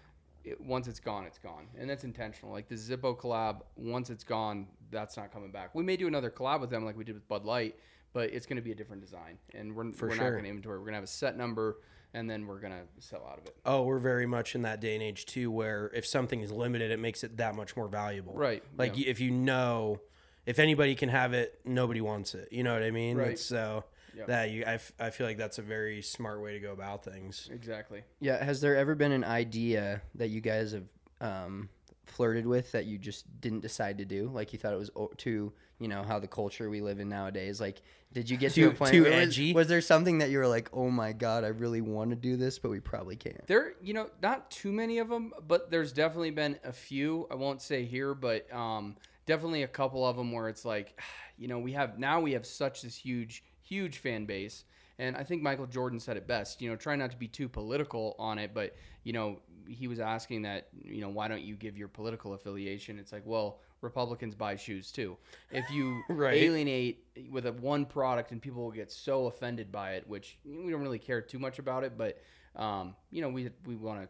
it, 0.43 0.59
once 0.59 0.88
it's 0.89 1.00
gone, 1.00 1.23
it's 1.25 1.38
gone, 1.38 1.67
and 1.79 1.89
that's 1.89 2.03
intentional. 2.03 2.51
Like 2.51 2.67
the 2.67 2.75
Zippo 2.75 3.15
collab, 3.17 3.62
once 3.77 4.09
it's 4.09 4.25
gone, 4.25 4.67
that's 4.91 5.15
not 5.15 5.31
coming 5.31 5.51
back. 5.51 5.73
We 5.73 5.83
may 5.83 5.95
do 5.95 6.05
another 6.07 6.29
collab 6.29 6.59
with 6.59 6.69
them, 6.69 6.83
like 6.83 6.97
we 6.97 7.05
did 7.05 7.15
with 7.15 7.25
Bud 7.29 7.45
Light, 7.45 7.79
but 8.12 8.31
it's 8.33 8.45
going 8.45 8.57
to 8.57 8.62
be 8.62 8.73
a 8.73 8.75
different 8.75 9.01
design, 9.01 9.38
and 9.53 9.73
we're, 9.73 9.93
For 9.93 10.09
we're 10.09 10.15
not 10.15 10.31
going 10.31 10.43
to 10.43 10.50
inventory. 10.50 10.79
We're 10.79 10.83
going 10.83 10.93
to 10.93 10.97
have 10.97 11.03
a 11.05 11.07
set 11.07 11.38
number, 11.38 11.77
and 12.13 12.29
then 12.29 12.46
we're 12.48 12.60
going 12.60 12.74
to 12.74 13.05
sell 13.05 13.25
out 13.29 13.39
of 13.39 13.46
it. 13.46 13.55
Oh, 13.65 13.84
we're 13.84 14.00
very 14.00 14.25
much 14.25 14.55
in 14.55 14.62
that 14.63 14.79
day 14.79 14.93
and 14.93 15.03
age 15.03 15.25
too, 15.25 15.50
where 15.51 15.91
if 15.93 16.05
something 16.05 16.41
is 16.41 16.51
limited, 16.51 16.91
it 16.91 17.00
makes 17.00 17.24
it 17.24 17.38
that 17.38 17.55
much 17.55 17.75
more 17.75 17.88
valuable. 17.88 18.34
Right, 18.34 18.63
Like 18.77 18.98
yeah. 18.98 19.10
if 19.10 19.20
you 19.20 19.32
know, 19.32 20.00
if 20.46 20.60
anybody 20.60 20.96
can 20.96 21.10
have 21.10 21.34
it, 21.34 21.60
nobody 21.65 22.01
wants 22.01 22.36
it. 22.36 22.50
You 22.51 22.63
know 22.63 22.74
what 22.74 22.84
I 22.84 22.91
mean? 22.91 23.17
Right. 23.17 23.29
It's 23.32 23.41
so 23.46 23.86
Yep. 24.15 24.27
that 24.27 24.51
you, 24.51 24.63
I, 24.67 24.74
f- 24.75 24.91
I 25.00 25.10
feel 25.10 25.25
like 25.25 25.38
that's 25.38 25.58
a 25.58 25.63
very 25.63 26.03
smart 26.03 26.39
way 26.43 26.53
to 26.53 26.60
go 26.60 26.72
about 26.72 27.03
things. 27.03 27.50
Exactly. 27.51 28.03
Yeah, 28.20 28.43
has 28.43 28.62
there 28.62 28.75
ever 28.75 28.93
been 28.93 29.12
an 29.12 29.24
idea 29.24 30.03
that 30.13 30.27
you 30.29 30.39
guys 30.39 30.74
have 30.74 30.84
um, 31.20 31.70
flirted 32.05 32.46
with 32.46 32.72
that 32.74 32.86
you 32.86 33.00
just 33.00 33.25
didn't 33.41 33.62
decide 33.62 33.98
to 33.98 34.05
do? 34.05 34.29
Like 34.32 34.53
you 34.53 34.60
thought 34.60 34.72
it 34.74 34.77
was 34.77 34.91
o- 34.96 35.12
too, 35.17 35.51
you 35.80 35.88
know, 35.88 36.03
how 36.03 36.20
the 36.20 36.27
culture 36.27 36.70
we 36.70 36.82
live 36.82 37.00
in 37.00 37.10
nowadays. 37.10 37.60
Like, 37.60 37.82
did 38.13 38.30
you 38.30 38.38
get 38.38 38.53
Too- 38.53 38.65
to 38.65 38.72
a 38.72 38.74
point 38.74 38.92
too 38.92 39.03
where 39.03 39.12
it 39.12 39.15
was- 39.20 39.27
edgy? 39.30 39.53
Was, 39.53 39.68
there 39.68 39.82
something 39.82 40.20
that 40.20 40.30
you 40.30 40.38
were 40.38 40.48
like, 40.48 40.70
oh 40.74 40.89
my 40.89 41.13
god, 41.13 41.44
I 41.44 41.48
really 41.48 41.82
want 41.82 42.12
to 42.12 42.15
do 42.15 42.38
this, 42.38 42.60
but 42.60 42.70
we 42.70 42.80
probably 42.80 43.15
can't? 43.15 43.46
There, 43.48 43.74
you 43.82 43.94
know, 43.94 44.10
not 44.22 44.51
too 44.51 44.72
many 44.72 45.00
of 45.00 45.10
them, 45.10 45.34
but 45.48 45.72
there's 45.72 45.92
definitely 45.92 46.32
been 46.32 46.60
a 46.63 46.72
few. 46.72 47.27
I 47.32 47.36
won't 47.36 47.62
say 47.62 47.86
here, 47.86 48.13
but 48.13 48.51
um, 48.53 48.96
definitely 49.25 49.63
a 49.63 49.68
couple 49.68 50.06
of 50.06 50.15
them 50.15 50.32
where 50.32 50.48
it's 50.48 50.63
like, 50.65 51.00
you 51.38 51.48
know, 51.48 51.60
we 51.60 51.74
have 51.74 51.98
now 51.98 52.22
we 52.22 52.34
have 52.34 52.46
such 52.46 52.84
this 52.84 52.96
huge, 52.96 53.44
huge 53.63 53.98
fan 53.98 54.25
base, 54.25 54.65
and 55.00 55.18
I 55.18 55.24
think 55.24 55.42
Michael 55.42 55.65
Jordan 55.65 56.00
said 56.00 56.15
it 56.18 56.27
best. 56.27 56.62
You 56.62 56.70
know, 56.70 56.75
try 56.75 56.96
not 56.96 57.10
to 57.12 57.18
be 57.18 57.27
too 57.27 57.50
political 57.50 58.15
on 58.20 58.38
it, 58.38 58.53
but 58.53 58.75
you 59.03 59.12
know, 59.12 59.39
he 59.68 59.88
was 59.88 60.00
asking 60.00 60.44
that, 60.44 60.68
you 60.84 61.01
know, 61.01 61.10
why 61.10 61.27
don't 61.27 61.42
you 61.42 61.56
give 61.56 61.77
your 61.77 61.88
political 61.88 62.34
affiliation? 62.34 63.00
It's 63.00 63.12
like, 63.12 63.24
well, 63.25 63.60
Republicans 63.84 64.34
buy 64.34 64.56
shoes 64.56 64.92
too. 64.92 65.18
If 65.52 65.70
you 65.70 66.02
Right. 66.10 66.36
alienate 66.42 67.06
with 67.30 67.46
a 67.46 67.52
one 67.52 67.86
product 67.86 68.32
and 68.32 68.42
people 68.42 68.63
will 68.63 68.72
get 68.72 68.92
so 68.92 69.28
offended 69.28 69.72
by 69.72 69.92
it, 69.94 70.08
which 70.08 70.38
we 70.46 70.72
don't 70.72 70.82
really 70.82 71.00
care 71.00 71.22
too 71.22 71.38
much 71.40 71.60
about 71.60 71.84
it, 71.84 71.98
but 71.98 72.20
um, 72.56 72.96
you 73.12 73.22
know, 73.22 73.30
we 73.30 73.50
we 73.66 73.75
want 73.75 74.02
to 74.02 74.10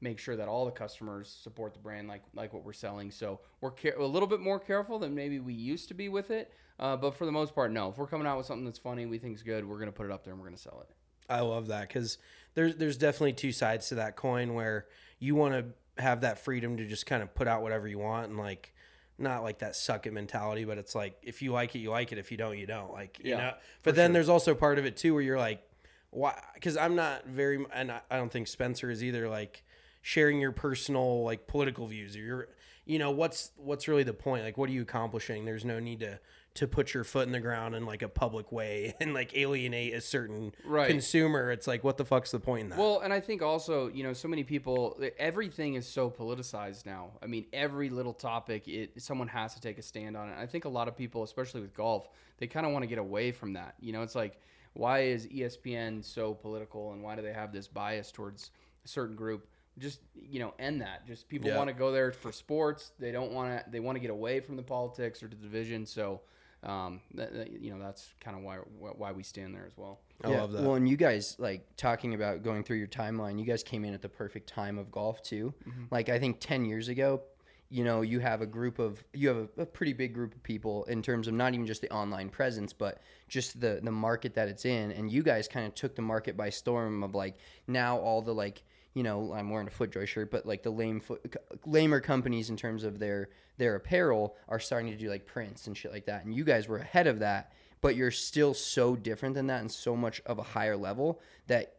make 0.00 0.18
sure 0.18 0.34
that 0.36 0.48
all 0.48 0.64
the 0.64 0.70
customers 0.72 1.28
support 1.42 1.72
the 1.74 1.78
brand 1.78 2.08
like 2.08 2.22
like 2.34 2.52
what 2.52 2.64
we're 2.64 2.72
selling. 2.72 3.10
So 3.10 3.40
we're 3.60 3.70
care- 3.70 3.96
a 3.96 4.06
little 4.06 4.28
bit 4.28 4.40
more 4.40 4.58
careful 4.58 4.98
than 4.98 5.14
maybe 5.14 5.38
we 5.38 5.54
used 5.54 5.88
to 5.88 5.94
be 5.94 6.08
with 6.08 6.30
it. 6.30 6.52
Uh, 6.80 6.96
but 6.96 7.14
for 7.14 7.26
the 7.26 7.32
most 7.32 7.54
part, 7.54 7.70
no. 7.70 7.90
If 7.90 7.98
we're 7.98 8.06
coming 8.08 8.26
out 8.26 8.36
with 8.38 8.46
something 8.46 8.64
that's 8.64 8.78
funny, 8.78 9.06
we 9.06 9.18
think 9.18 9.36
is 9.36 9.42
good, 9.42 9.64
we're 9.66 9.78
gonna 9.78 9.92
put 9.92 10.06
it 10.06 10.12
up 10.12 10.24
there 10.24 10.32
and 10.32 10.40
we're 10.42 10.48
gonna 10.48 10.56
sell 10.58 10.80
it. 10.88 10.94
I 11.30 11.40
love 11.40 11.68
that 11.68 11.86
because 11.88 12.18
there's 12.54 12.74
there's 12.76 12.96
definitely 12.96 13.34
two 13.34 13.52
sides 13.52 13.88
to 13.90 13.94
that 13.96 14.16
coin 14.16 14.54
where 14.54 14.86
you 15.20 15.36
want 15.36 15.54
to 15.54 16.02
have 16.02 16.22
that 16.22 16.38
freedom 16.38 16.78
to 16.78 16.86
just 16.86 17.04
kind 17.06 17.22
of 17.22 17.32
put 17.34 17.46
out 17.46 17.62
whatever 17.62 17.86
you 17.86 17.98
want 17.98 18.28
and 18.30 18.38
like 18.38 18.74
not 19.22 19.42
like 19.42 19.58
that 19.60 19.76
suck 19.76 20.06
it 20.06 20.12
mentality, 20.12 20.64
but 20.64 20.78
it's 20.78 20.94
like 20.94 21.16
if 21.22 21.42
you 21.42 21.52
like 21.52 21.74
it, 21.74 21.78
you 21.78 21.90
like 21.90 22.12
it. 22.12 22.18
If 22.18 22.30
you 22.30 22.36
don't, 22.36 22.58
you 22.58 22.66
don't. 22.66 22.92
Like 22.92 23.18
you 23.22 23.30
Yeah, 23.30 23.36
know. 23.36 23.52
But 23.82 23.94
then 23.94 24.12
there's 24.12 24.28
also 24.28 24.54
part 24.54 24.78
of 24.78 24.84
it 24.86 24.96
too 24.96 25.14
where 25.14 25.22
you're 25.22 25.38
like, 25.38 25.62
why? 26.10 26.38
Because 26.54 26.76
I'm 26.76 26.94
not 26.94 27.26
very, 27.26 27.64
and 27.72 27.90
I, 27.90 28.00
I 28.10 28.16
don't 28.16 28.30
think 28.30 28.48
Spencer 28.48 28.90
is 28.90 29.02
either. 29.02 29.28
Like 29.28 29.62
sharing 30.02 30.40
your 30.40 30.52
personal 30.52 31.22
like 31.22 31.46
political 31.46 31.86
views 31.86 32.16
or 32.16 32.20
your, 32.20 32.48
you 32.84 32.98
know, 32.98 33.10
what's 33.10 33.52
what's 33.56 33.88
really 33.88 34.02
the 34.02 34.12
point? 34.12 34.44
Like, 34.44 34.58
what 34.58 34.68
are 34.68 34.72
you 34.72 34.82
accomplishing? 34.82 35.44
There's 35.44 35.64
no 35.64 35.78
need 35.78 36.00
to 36.00 36.18
to 36.54 36.68
put 36.68 36.92
your 36.92 37.02
foot 37.02 37.26
in 37.26 37.32
the 37.32 37.40
ground 37.40 37.74
in 37.74 37.86
like 37.86 38.02
a 38.02 38.08
public 38.08 38.52
way 38.52 38.94
and 39.00 39.14
like 39.14 39.36
alienate 39.36 39.94
a 39.94 40.00
certain 40.00 40.54
Right. 40.64 40.86
consumer. 40.86 41.50
It's 41.50 41.66
like, 41.66 41.82
what 41.82 41.96
the 41.96 42.04
fuck's 42.04 42.30
the 42.30 42.40
point 42.40 42.64
in 42.64 42.68
that? 42.70 42.78
Well, 42.78 43.00
and 43.00 43.12
I 43.12 43.20
think 43.20 43.40
also, 43.42 43.88
you 43.88 44.02
know, 44.02 44.12
so 44.12 44.28
many 44.28 44.44
people, 44.44 45.00
everything 45.18 45.74
is 45.74 45.86
so 45.88 46.10
politicized 46.10 46.84
now. 46.84 47.12
I 47.22 47.26
mean, 47.26 47.46
every 47.52 47.88
little 47.88 48.12
topic, 48.12 48.68
it 48.68 49.00
someone 49.02 49.28
has 49.28 49.54
to 49.54 49.60
take 49.60 49.78
a 49.78 49.82
stand 49.82 50.16
on 50.16 50.28
it. 50.28 50.36
I 50.38 50.46
think 50.46 50.64
a 50.66 50.68
lot 50.68 50.88
of 50.88 50.96
people, 50.96 51.22
especially 51.22 51.62
with 51.62 51.72
golf, 51.74 52.08
they 52.38 52.46
kind 52.46 52.66
of 52.66 52.72
want 52.72 52.82
to 52.82 52.86
get 52.86 52.98
away 52.98 53.32
from 53.32 53.54
that. 53.54 53.74
You 53.80 53.92
know, 53.92 54.02
it's 54.02 54.14
like, 54.14 54.38
why 54.74 55.00
is 55.04 55.26
ESPN 55.26 56.04
so 56.04 56.34
political, 56.34 56.92
and 56.92 57.02
why 57.02 57.14
do 57.16 57.22
they 57.22 57.32
have 57.32 57.52
this 57.52 57.68
bias 57.68 58.10
towards 58.10 58.50
a 58.84 58.88
certain 58.88 59.16
group? 59.16 59.46
Just 59.78 60.00
you 60.14 60.38
know, 60.40 60.52
end 60.58 60.80
that. 60.82 61.06
Just 61.06 61.28
people 61.28 61.48
Yeah. 61.48 61.56
want 61.56 61.68
to 61.68 61.74
go 61.74 61.92
there 61.92 62.12
for 62.12 62.30
sports. 62.32 62.92
They 62.98 63.10
don't 63.12 63.32
want 63.32 63.64
to. 63.64 63.70
They 63.70 63.80
want 63.80 63.96
to 63.96 64.00
get 64.00 64.10
away 64.10 64.40
from 64.40 64.56
the 64.56 64.62
politics 64.62 65.22
or 65.22 65.28
the 65.28 65.34
division. 65.36 65.86
So, 65.86 66.20
um, 66.62 67.00
that, 67.14 67.32
that- 67.34 67.60
you 67.60 67.72
know, 67.72 67.78
that's 67.78 68.12
kind 68.20 68.36
of 68.36 68.42
why 68.42 68.56
why 68.56 69.12
we 69.12 69.22
stand 69.22 69.54
there 69.54 69.66
as 69.66 69.76
well. 69.76 70.00
I 70.24 70.28
love 70.28 70.52
that. 70.52 70.62
Well, 70.62 70.74
and 70.74 70.88
you 70.88 70.96
guys 70.96 71.36
like 71.38 71.66
talking 71.76 72.14
about 72.14 72.42
going 72.42 72.62
through 72.62 72.76
your 72.76 72.86
timeline. 72.86 73.38
You 73.38 73.44
guys 73.44 73.62
came 73.62 73.84
in 73.84 73.94
at 73.94 74.02
the 74.02 74.08
perfect 74.08 74.48
time 74.48 74.78
of 74.78 74.90
golf 74.92 75.22
too. 75.22 75.52
Mm-hmm. 75.68 75.84
Like 75.90 76.08
I 76.08 76.18
think 76.18 76.36
ten 76.38 76.64
years 76.64 76.88
ago, 76.88 77.22
you 77.70 77.82
know, 77.84 78.02
you 78.02 78.20
have 78.20 78.40
a 78.42 78.46
group 78.46 78.78
of 78.78 79.02
you 79.12 79.28
have 79.28 79.48
a, 79.58 79.62
a 79.62 79.66
pretty 79.66 79.92
big 79.92 80.14
group 80.14 80.34
of 80.34 80.42
people 80.42 80.84
in 80.84 81.02
terms 81.02 81.26
of 81.26 81.34
not 81.34 81.54
even 81.54 81.66
just 81.66 81.80
the 81.80 81.90
online 81.90 82.28
presence, 82.28 82.72
but 82.72 83.00
just 83.28 83.60
the 83.60 83.80
the 83.82 83.90
market 83.90 84.34
that 84.34 84.48
it's 84.48 84.64
in. 84.64 84.92
And 84.92 85.10
you 85.10 85.22
guys 85.22 85.48
kind 85.48 85.66
of 85.66 85.74
took 85.74 85.96
the 85.96 86.02
market 86.02 86.36
by 86.36 86.50
storm. 86.50 87.02
Of 87.02 87.14
like 87.14 87.36
now 87.66 87.98
all 87.98 88.22
the 88.22 88.34
like 88.34 88.62
you 88.94 89.02
know 89.02 89.32
I'm 89.32 89.50
wearing 89.50 89.68
a 89.68 89.70
FootJoy 89.70 90.06
shirt, 90.06 90.30
but 90.30 90.46
like 90.46 90.62
the 90.62 90.70
lame 90.70 91.00
foot, 91.00 91.34
lamer 91.66 92.00
companies 92.00 92.50
in 92.50 92.56
terms 92.56 92.84
of 92.84 92.98
their 92.98 93.28
their 93.58 93.74
apparel 93.76 94.36
are 94.48 94.58
starting 94.60 94.90
to 94.90 94.96
do 94.96 95.08
like 95.08 95.26
prints 95.26 95.66
and 95.66 95.76
shit 95.76 95.92
like 95.92 96.06
that. 96.06 96.24
And 96.24 96.34
you 96.34 96.44
guys 96.44 96.68
were 96.68 96.78
ahead 96.78 97.06
of 97.06 97.18
that, 97.20 97.52
but 97.80 97.96
you're 97.96 98.10
still 98.10 98.54
so 98.54 98.96
different 98.96 99.34
than 99.34 99.46
that 99.48 99.60
and 99.60 99.70
so 99.70 99.94
much 99.96 100.20
of 100.26 100.38
a 100.38 100.42
higher 100.42 100.76
level 100.76 101.20
that 101.46 101.76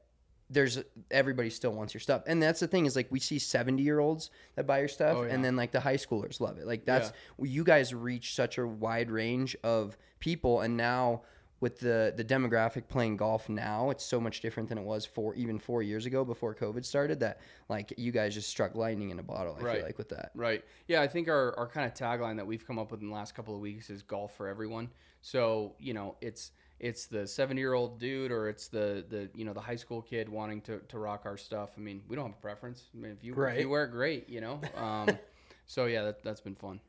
there's 0.50 0.84
everybody 1.10 1.50
still 1.50 1.72
wants 1.72 1.94
your 1.94 2.02
stuff 2.02 2.22
and 2.28 2.44
that's 2.44 2.60
the 2.60 2.68
thing 2.68 2.86
is 2.86 2.96
like 2.96 3.08
we 3.10 3.20
see 3.20 3.40
70 3.40 3.82
year 3.82 4.00
olds 4.00 4.30
that 4.56 4.68
buy 4.68 4.80
your 4.80 4.88
stuff 4.90 5.16
Oh, 5.18 5.24
yeah. 5.24 5.34
and 5.34 5.44
then 5.44 5.56
like 5.56 5.72
the 5.72 5.80
high 5.80 5.96
schoolers 5.96 6.40
love 6.42 6.58
it 6.60 6.68
like 6.68 6.86
that's 6.86 7.12
you 7.42 7.64
guys 7.64 7.94
reach 7.94 8.36
such 8.36 8.58
a 8.60 8.68
wide 8.68 9.10
range 9.10 9.56
of 9.64 9.98
people 10.20 10.60
and 10.62 10.76
now 10.78 11.22
with 11.64 11.80
the 11.80 12.14
the 12.18 12.26
demographic 12.26 12.84
playing 12.90 13.16
golf 13.16 13.48
now 13.48 13.90
it's 13.90 14.04
so 14.04 14.20
much 14.20 14.42
different 14.42 14.68
than 14.68 14.78
it 14.78 14.84
was 14.84 15.06
four 15.06 15.34
even 15.36 15.58
four 15.58 15.82
years 15.82 16.06
ago 16.06 16.26
before 16.26 16.54
covid 16.54 16.84
started 16.84 17.22
that 17.22 17.40
like 17.70 17.94
you 17.98 18.12
guys 18.12 18.34
just 18.34 18.50
struck 18.50 18.76
lightning 18.76 19.12
in 19.12 19.18
a 19.20 19.24
bottle 19.24 19.56
i 19.58 19.64
Right. 19.64 19.76
feel 19.78 19.86
like 19.86 19.98
with 19.98 20.10
that 20.10 20.32
Right. 20.36 20.62
Yeah, 20.88 21.02
I 21.02 21.08
think 21.08 21.30
our, 21.30 21.58
our 21.58 21.68
kind 21.68 21.86
of 21.90 21.94
tagline 21.94 22.36
that 22.36 22.46
we've 22.48 22.66
come 22.68 22.78
up 22.78 22.92
with 22.92 23.02
in 23.02 23.08
the 23.08 23.14
last 23.14 23.34
couple 23.34 23.56
of 23.56 23.62
weeks 23.62 23.90
is 23.90 24.02
golf 24.02 24.36
for 24.36 24.48
everyone. 24.48 24.90
So, 25.22 25.76
you 25.80 25.94
know, 25.94 26.16
it's 26.22 26.52
it's 26.80 27.06
the 27.06 27.26
70 27.26 27.62
year 27.62 27.74
old 27.74 27.98
dude 28.00 28.32
or 28.32 28.50
it's 28.50 28.68
the, 28.68 29.06
the 29.10 29.30
you 29.34 29.46
know 29.46 29.54
the 29.54 29.62
high 29.62 29.78
school 29.78 30.02
kid 30.02 30.28
wanting 30.28 30.60
to, 30.68 30.80
to 30.90 31.00
rock 31.00 31.22
our 31.26 31.38
stuff. 31.38 31.70
I 31.78 31.80
mean, 31.80 32.02
we 32.10 32.16
don't 32.18 32.26
have 32.26 32.36
a 32.38 32.42
preference. 32.42 32.80
I 32.94 32.98
mean, 33.02 33.12
if 33.14 33.24
you, 33.24 33.32
if 33.46 33.60
you 33.62 33.70
wear 33.70 33.86
it, 33.86 33.92
great, 33.92 34.28
you 34.28 34.42
know. 34.42 34.60
Um, 34.76 35.08
so 35.66 35.86
yeah, 35.86 36.04
that, 36.04 36.24
that's 36.24 36.42
been 36.42 36.56
fun. 36.56 36.82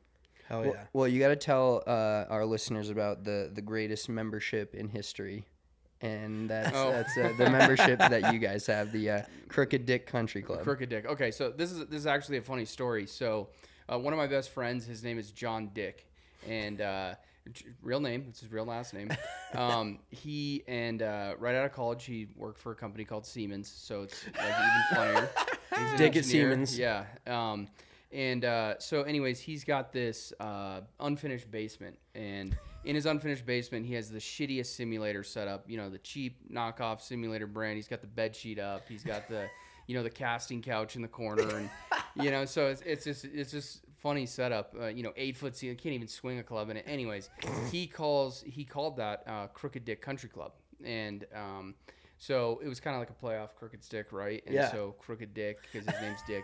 Hell 0.49 0.61
well, 0.61 0.73
yeah. 0.75 0.83
well 0.93 1.07
you 1.07 1.19
got 1.19 1.29
to 1.29 1.35
tell 1.35 1.83
uh, 1.87 2.25
our 2.29 2.45
listeners 2.45 2.89
about 2.89 3.23
the 3.23 3.49
the 3.53 3.61
greatest 3.61 4.09
membership 4.09 4.75
in 4.75 4.89
history 4.89 5.45
and 6.01 6.49
that's 6.49 6.71
Oh. 6.75 6.91
that's 6.91 7.17
uh, 7.17 7.33
the 7.37 7.49
membership 7.49 7.99
that 7.99 8.33
you 8.33 8.39
guys 8.39 8.67
have 8.67 8.91
the 8.91 9.09
uh, 9.09 9.21
crooked 9.47 9.85
dick 9.85 10.05
country 10.05 10.41
club 10.41 10.63
Crooked 10.63 10.89
Dick. 10.89 11.05
Okay, 11.05 11.31
so 11.31 11.49
this 11.49 11.71
is 11.71 11.79
this 11.87 11.99
is 11.99 12.07
actually 12.07 12.37
a 12.37 12.41
funny 12.41 12.65
story. 12.65 13.05
So, 13.07 13.49
uh, 13.91 13.97
one 13.97 14.13
of 14.13 14.17
my 14.17 14.27
best 14.27 14.49
friends, 14.51 14.85
his 14.85 15.03
name 15.03 15.17
is 15.17 15.31
John 15.31 15.71
Dick, 15.73 16.05
and 16.47 16.81
uh, 16.81 17.15
real 17.81 17.99
name, 17.99 18.25
it's 18.29 18.41
his 18.41 18.51
real 18.51 18.65
last 18.65 18.93
name. 18.93 19.09
Um, 19.53 19.99
he 20.09 20.63
and 20.67 21.01
uh, 21.01 21.35
right 21.39 21.55
out 21.55 21.65
of 21.65 21.71
college, 21.71 22.03
he 22.03 22.27
worked 22.35 22.59
for 22.59 22.73
a 22.73 22.75
company 22.75 23.05
called 23.05 23.25
Siemens. 23.25 23.69
So 23.73 24.03
it's 24.03 24.25
like 24.37 24.49
even 24.49 24.97
funnier. 24.97 25.29
Dick 25.97 26.17
at. 26.17 26.25
Siemens. 26.25 26.77
Yeah. 26.77 27.05
Um, 27.25 27.69
and 28.11 28.45
uh, 28.45 28.79
so, 28.79 29.03
anyways, 29.03 29.39
he's 29.39 29.63
got 29.63 29.91
this 29.91 30.31
uh, 30.39 30.81
unfinished 30.99 31.49
basement, 31.51 31.97
and 32.13 32.55
in 32.83 32.95
his 32.95 33.05
unfinished 33.05 33.45
basement, 33.45 33.85
he 33.85 33.93
has 33.95 34.09
the 34.09 34.19
shittiest 34.19 34.67
simulator 34.75 35.23
set 35.23 35.47
up. 35.47 35.65
You 35.67 35.77
know, 35.77 35.89
the 35.89 35.97
cheap 35.97 36.37
knockoff 36.51 37.01
simulator 37.01 37.47
brand. 37.47 37.75
He's 37.77 37.87
got 37.87 38.01
the 38.01 38.07
bed 38.07 38.35
sheet 38.35 38.59
up. 38.59 38.87
He's 38.87 39.03
got 39.03 39.27
the, 39.27 39.49
you 39.87 39.95
know, 39.95 40.03
the 40.03 40.09
casting 40.09 40.61
couch 40.61 40.95
in 40.95 41.01
the 41.01 41.07
corner, 41.07 41.47
and 41.57 41.69
you 42.15 42.31
know, 42.31 42.45
so 42.45 42.67
it's 42.67 42.81
it's 42.81 43.03
just 43.03 43.25
it's 43.25 43.51
just 43.51 43.81
funny 44.01 44.25
setup. 44.25 44.73
Uh, 44.79 44.85
you 44.87 45.03
know, 45.03 45.11
eight 45.17 45.35
foot 45.35 45.55
ceiling, 45.55 45.75
can't 45.77 45.95
even 45.95 46.07
swing 46.07 46.39
a 46.39 46.43
club 46.43 46.69
in 46.69 46.77
it. 46.77 46.85
Anyways, 46.87 47.29
he 47.71 47.87
calls 47.87 48.43
he 48.45 48.63
called 48.63 48.97
that 48.97 49.23
uh, 49.27 49.47
Crooked 49.47 49.83
Dick 49.83 50.01
Country 50.01 50.29
Club, 50.29 50.53
and 50.83 51.25
um, 51.35 51.73
so 52.17 52.61
it 52.63 52.67
was 52.69 52.79
kind 52.79 52.95
of 52.95 53.01
like 53.01 53.09
a 53.09 53.13
playoff 53.25 53.55
crooked 53.55 53.83
stick, 53.83 54.13
right? 54.13 54.41
And 54.45 54.55
Yeah. 54.55 54.71
so 54.71 54.95
crooked 54.99 55.33
dick 55.33 55.57
because 55.63 55.85
his 55.85 56.01
name's 56.01 56.19
Dick. 56.27 56.43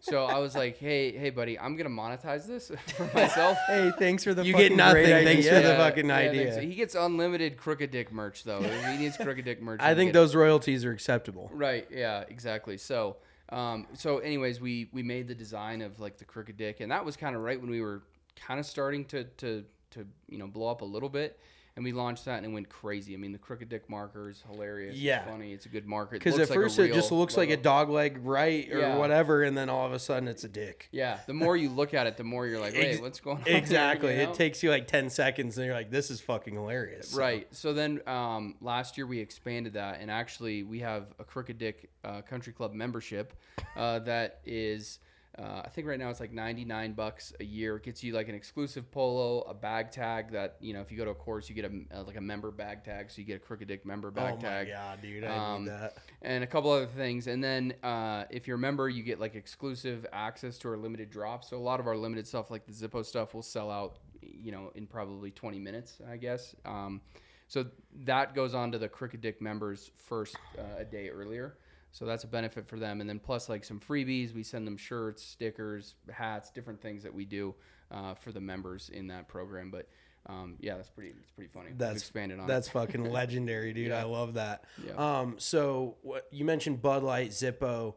So 0.00 0.24
I 0.24 0.38
was 0.38 0.54
like, 0.54 0.78
hey, 0.78 1.16
hey, 1.16 1.30
buddy, 1.30 1.58
I'm 1.58 1.76
gonna 1.76 1.88
monetize 1.90 2.46
this 2.46 2.70
for 2.96 3.04
myself. 3.14 3.58
hey 3.66 3.90
thanks 3.98 4.24
for 4.24 4.34
the 4.34 4.44
You 4.44 4.52
fucking 4.52 4.68
get 4.68 4.76
nothing. 4.76 5.04
great 5.04 5.24
Thanks 5.24 5.46
idea. 5.46 5.60
for 5.62 5.66
the 5.68 5.74
fucking 5.76 6.06
yeah, 6.08 6.16
idea. 6.16 6.50
thanks. 6.52 6.64
He 6.64 6.74
gets 6.74 6.94
unlimited 6.94 7.56
crooked 7.56 7.90
dick 7.90 8.12
merch 8.12 8.44
though. 8.44 8.60
If 8.62 8.84
he 8.86 8.96
needs 8.98 9.16
crooked 9.16 9.44
dick 9.44 9.60
merch. 9.62 9.80
I 9.80 9.94
think 9.94 9.96
can 9.96 10.04
get 10.06 10.10
it. 10.10 10.12
those 10.14 10.34
royalties 10.34 10.84
are 10.84 10.92
acceptable. 10.92 11.50
Right. 11.52 11.86
Yeah. 11.90 12.24
Exactly. 12.28 12.76
So, 12.76 13.16
um, 13.50 13.86
so 13.94 14.18
anyways, 14.18 14.60
we 14.60 14.88
we 14.92 15.02
made 15.02 15.26
the 15.28 15.34
design 15.34 15.82
of 15.82 15.98
like 16.00 16.18
the 16.18 16.24
crooked 16.24 16.56
dick, 16.56 16.80
and 16.80 16.90
that 16.92 17.04
was 17.04 17.16
kind 17.16 17.34
of 17.34 17.42
right 17.42 17.60
when 17.60 17.70
we 17.70 17.80
were 17.80 18.02
kind 18.36 18.60
of 18.60 18.66
starting 18.66 19.04
to 19.06 19.24
to 19.24 19.64
to 19.90 20.06
you 20.28 20.38
know 20.38 20.46
blow 20.46 20.68
up 20.68 20.82
a 20.82 20.84
little 20.84 21.08
bit. 21.08 21.38
And 21.78 21.84
we 21.84 21.92
launched 21.92 22.24
that 22.24 22.38
and 22.38 22.44
it 22.46 22.48
went 22.48 22.68
crazy. 22.68 23.14
I 23.14 23.18
mean, 23.18 23.30
the 23.30 23.38
crooked 23.38 23.68
dick 23.68 23.88
marker 23.88 24.28
is 24.28 24.42
hilarious. 24.50 24.96
Yeah. 24.96 25.20
it's 25.20 25.30
funny. 25.30 25.52
It's 25.52 25.64
a 25.66 25.68
good 25.68 25.86
marker. 25.86 26.16
Because 26.18 26.34
at 26.34 26.50
like 26.50 26.58
first 26.58 26.76
it 26.80 26.92
just 26.92 27.12
looks 27.12 27.36
like 27.36 27.50
a 27.50 27.56
dog 27.56 27.88
leg 27.88 28.18
right 28.24 28.68
or 28.72 28.80
Yeah. 28.80 28.96
whatever, 28.96 29.44
and 29.44 29.56
then 29.56 29.68
all 29.70 29.86
of 29.86 29.92
a 29.92 30.00
sudden 30.00 30.26
it's 30.26 30.42
a 30.42 30.48
dick. 30.48 30.88
Yeah, 30.90 31.20
the 31.28 31.34
more 31.34 31.56
you 31.56 31.68
look 31.70 31.94
at 31.94 32.08
it, 32.08 32.16
the 32.16 32.24
more 32.24 32.48
you're 32.48 32.58
like, 32.58 32.74
wait, 32.74 32.94
Ex- 32.94 33.00
what's 33.00 33.20
going 33.20 33.36
on? 33.38 33.44
here?" 33.44 33.56
Exactly. 33.56 34.10
You 34.18 34.24
know? 34.24 34.30
It 34.32 34.34
takes 34.34 34.60
you 34.64 34.70
like 34.70 34.88
ten 34.88 35.08
seconds, 35.08 35.56
and 35.56 35.66
you're 35.66 35.74
like, 35.76 35.92
"This 35.92 36.10
is 36.10 36.20
fucking 36.20 36.54
hilarious." 36.54 37.10
So- 37.10 37.18
Right. 37.20 37.46
So 37.54 37.72
then 37.72 38.00
um, 38.08 38.56
last 38.60 38.98
year 38.98 39.06
we 39.06 39.20
expanded 39.20 39.74
that, 39.74 40.00
and 40.00 40.10
actually 40.10 40.64
we 40.64 40.80
have 40.80 41.04
a 41.20 41.24
Crooked 41.24 41.58
Dick 41.58 41.90
uh, 42.02 42.22
Country 42.22 42.52
Club 42.52 42.74
membership 42.74 43.34
uh, 43.76 44.00
that 44.00 44.40
is. 44.44 44.98
Uh, 45.38 45.62
I 45.64 45.68
think 45.68 45.86
right 45.86 45.98
now 46.00 46.10
it's 46.10 46.18
like 46.18 46.32
99 46.32 46.94
bucks 46.94 47.32
a 47.38 47.44
year. 47.44 47.76
It 47.76 47.84
gets 47.84 48.02
you 48.02 48.12
like 48.12 48.28
an 48.28 48.34
exclusive 48.34 48.90
polo, 48.90 49.42
a 49.42 49.54
bag 49.54 49.92
tag 49.92 50.32
that, 50.32 50.56
you 50.60 50.72
know, 50.74 50.80
if 50.80 50.90
you 50.90 50.98
go 50.98 51.04
to 51.04 51.12
a 51.12 51.14
course, 51.14 51.48
you 51.48 51.54
get 51.54 51.64
a, 51.64 51.98
uh, 52.00 52.02
like 52.02 52.16
a 52.16 52.20
member 52.20 52.50
bag 52.50 52.82
tag. 52.82 53.08
So 53.10 53.20
you 53.20 53.24
get 53.24 53.36
a 53.36 53.38
Crooked 53.38 53.68
Dick 53.68 53.86
member 53.86 54.10
bag 54.10 54.40
tag. 54.40 54.66
Oh 54.68 54.70
my 54.72 54.76
god, 54.76 55.02
dude, 55.02 55.22
I 55.24 55.28
Um, 55.54 55.64
need 55.64 55.70
that. 55.70 55.96
and 56.22 56.42
a 56.42 56.46
couple 56.46 56.70
other 56.72 56.86
things. 56.86 57.28
And 57.28 57.42
then 57.44 57.74
uh, 57.84 58.24
if 58.30 58.48
you're 58.48 58.56
a 58.56 58.58
member, 58.60 58.88
you 58.88 59.04
get 59.04 59.20
like 59.20 59.36
exclusive 59.36 60.04
access 60.12 60.58
to 60.58 60.68
our 60.70 60.76
limited 60.76 61.08
drops. 61.10 61.50
So 61.50 61.56
a 61.56 61.60
lot 61.60 61.78
of 61.78 61.86
our 61.86 61.96
limited 61.96 62.26
stuff, 62.26 62.50
like 62.50 62.66
the 62.66 62.72
Zippo 62.72 63.04
stuff, 63.04 63.32
will 63.32 63.42
sell 63.42 63.70
out, 63.70 63.98
you 64.22 64.50
know, 64.50 64.72
in 64.74 64.86
probably 64.88 65.30
20 65.30 65.60
minutes, 65.60 65.98
I 66.10 66.16
guess. 66.16 66.56
Um, 66.64 67.00
so 67.46 67.66
that 68.04 68.34
goes 68.34 68.54
on 68.54 68.72
to 68.72 68.78
the 68.78 68.88
Crooked 68.88 69.20
Dick 69.20 69.40
members 69.40 69.90
first 69.96 70.36
uh, 70.58 70.62
a 70.80 70.84
day 70.84 71.08
earlier. 71.10 71.56
So 71.92 72.04
that's 72.04 72.24
a 72.24 72.28
benefit 72.28 72.68
for 72.68 72.78
them. 72.78 73.00
And 73.00 73.08
then 73.08 73.18
plus 73.18 73.48
like 73.48 73.64
some 73.64 73.80
freebies, 73.80 74.34
we 74.34 74.42
send 74.42 74.66
them 74.66 74.76
shirts, 74.76 75.22
stickers, 75.22 75.94
hats, 76.10 76.50
different 76.50 76.80
things 76.80 77.02
that 77.02 77.12
we 77.12 77.24
do 77.24 77.54
uh, 77.90 78.14
for 78.14 78.32
the 78.32 78.40
members 78.40 78.90
in 78.90 79.08
that 79.08 79.28
program. 79.28 79.70
But 79.70 79.88
um, 80.26 80.56
yeah, 80.60 80.76
that's 80.76 80.90
pretty. 80.90 81.10
It's 81.10 81.30
pretty 81.30 81.50
funny. 81.52 81.70
We've 81.70 81.78
That's 81.78 82.00
expanded 82.00 82.38
on. 82.38 82.44
it. 82.44 82.48
That's 82.48 82.68
fucking 82.68 83.04
legendary, 83.10 83.72
dude. 83.72 83.88
Yeah. 83.88 84.00
I 84.00 84.04
love 84.04 84.34
that. 84.34 84.64
Yeah. 84.84 85.20
Um, 85.20 85.36
so 85.38 85.96
what 86.02 86.26
you 86.30 86.44
mentioned 86.44 86.82
Bud 86.82 87.02
Light, 87.02 87.30
Zippo, 87.30 87.94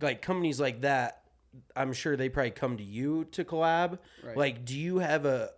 like 0.00 0.22
companies 0.22 0.60
like 0.60 0.82
that. 0.82 1.18
I'm 1.76 1.92
sure 1.92 2.16
they 2.16 2.30
probably 2.30 2.52
come 2.52 2.78
to 2.78 2.84
you 2.84 3.24
to 3.32 3.44
collab. 3.44 3.98
Right. 4.24 4.36
Like, 4.36 4.64
do 4.64 4.78
you 4.78 5.00
have 5.00 5.26
a, 5.26 5.50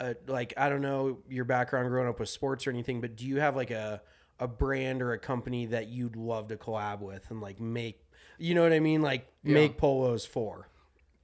a 0.00 0.16
like 0.26 0.54
I 0.56 0.68
don't 0.68 0.82
know 0.82 1.18
your 1.28 1.44
background 1.44 1.88
growing 1.90 2.08
up 2.08 2.18
with 2.18 2.28
sports 2.28 2.66
or 2.66 2.70
anything, 2.70 3.00
but 3.00 3.14
do 3.14 3.26
you 3.26 3.38
have 3.38 3.54
like 3.54 3.70
a 3.70 4.02
a 4.40 4.48
brand 4.48 5.02
or 5.02 5.12
a 5.12 5.18
company 5.18 5.66
that 5.66 5.88
you'd 5.88 6.16
love 6.16 6.48
to 6.48 6.56
collab 6.56 7.00
with 7.00 7.30
and 7.30 7.40
like 7.40 7.60
make, 7.60 8.04
you 8.38 8.54
know 8.54 8.62
what 8.62 8.72
I 8.72 8.80
mean, 8.80 9.02
like 9.02 9.26
Yeah. 9.44 9.54
make 9.54 9.76
polos 9.78 10.24
for? 10.24 10.68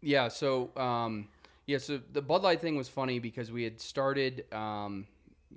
Yeah. 0.01 0.29
So, 0.29 0.71
um, 0.77 1.29
yeah. 1.66 1.79
So 1.79 1.99
the 2.12 2.23
Bud 2.23 2.42
Light 2.42 2.61
thing 2.61 2.77
was 2.77 2.88
funny 2.88 3.18
because 3.18 3.51
we 3.51 3.64
had 3.64 3.81
started, 3.81 4.44
um, 4.53 5.07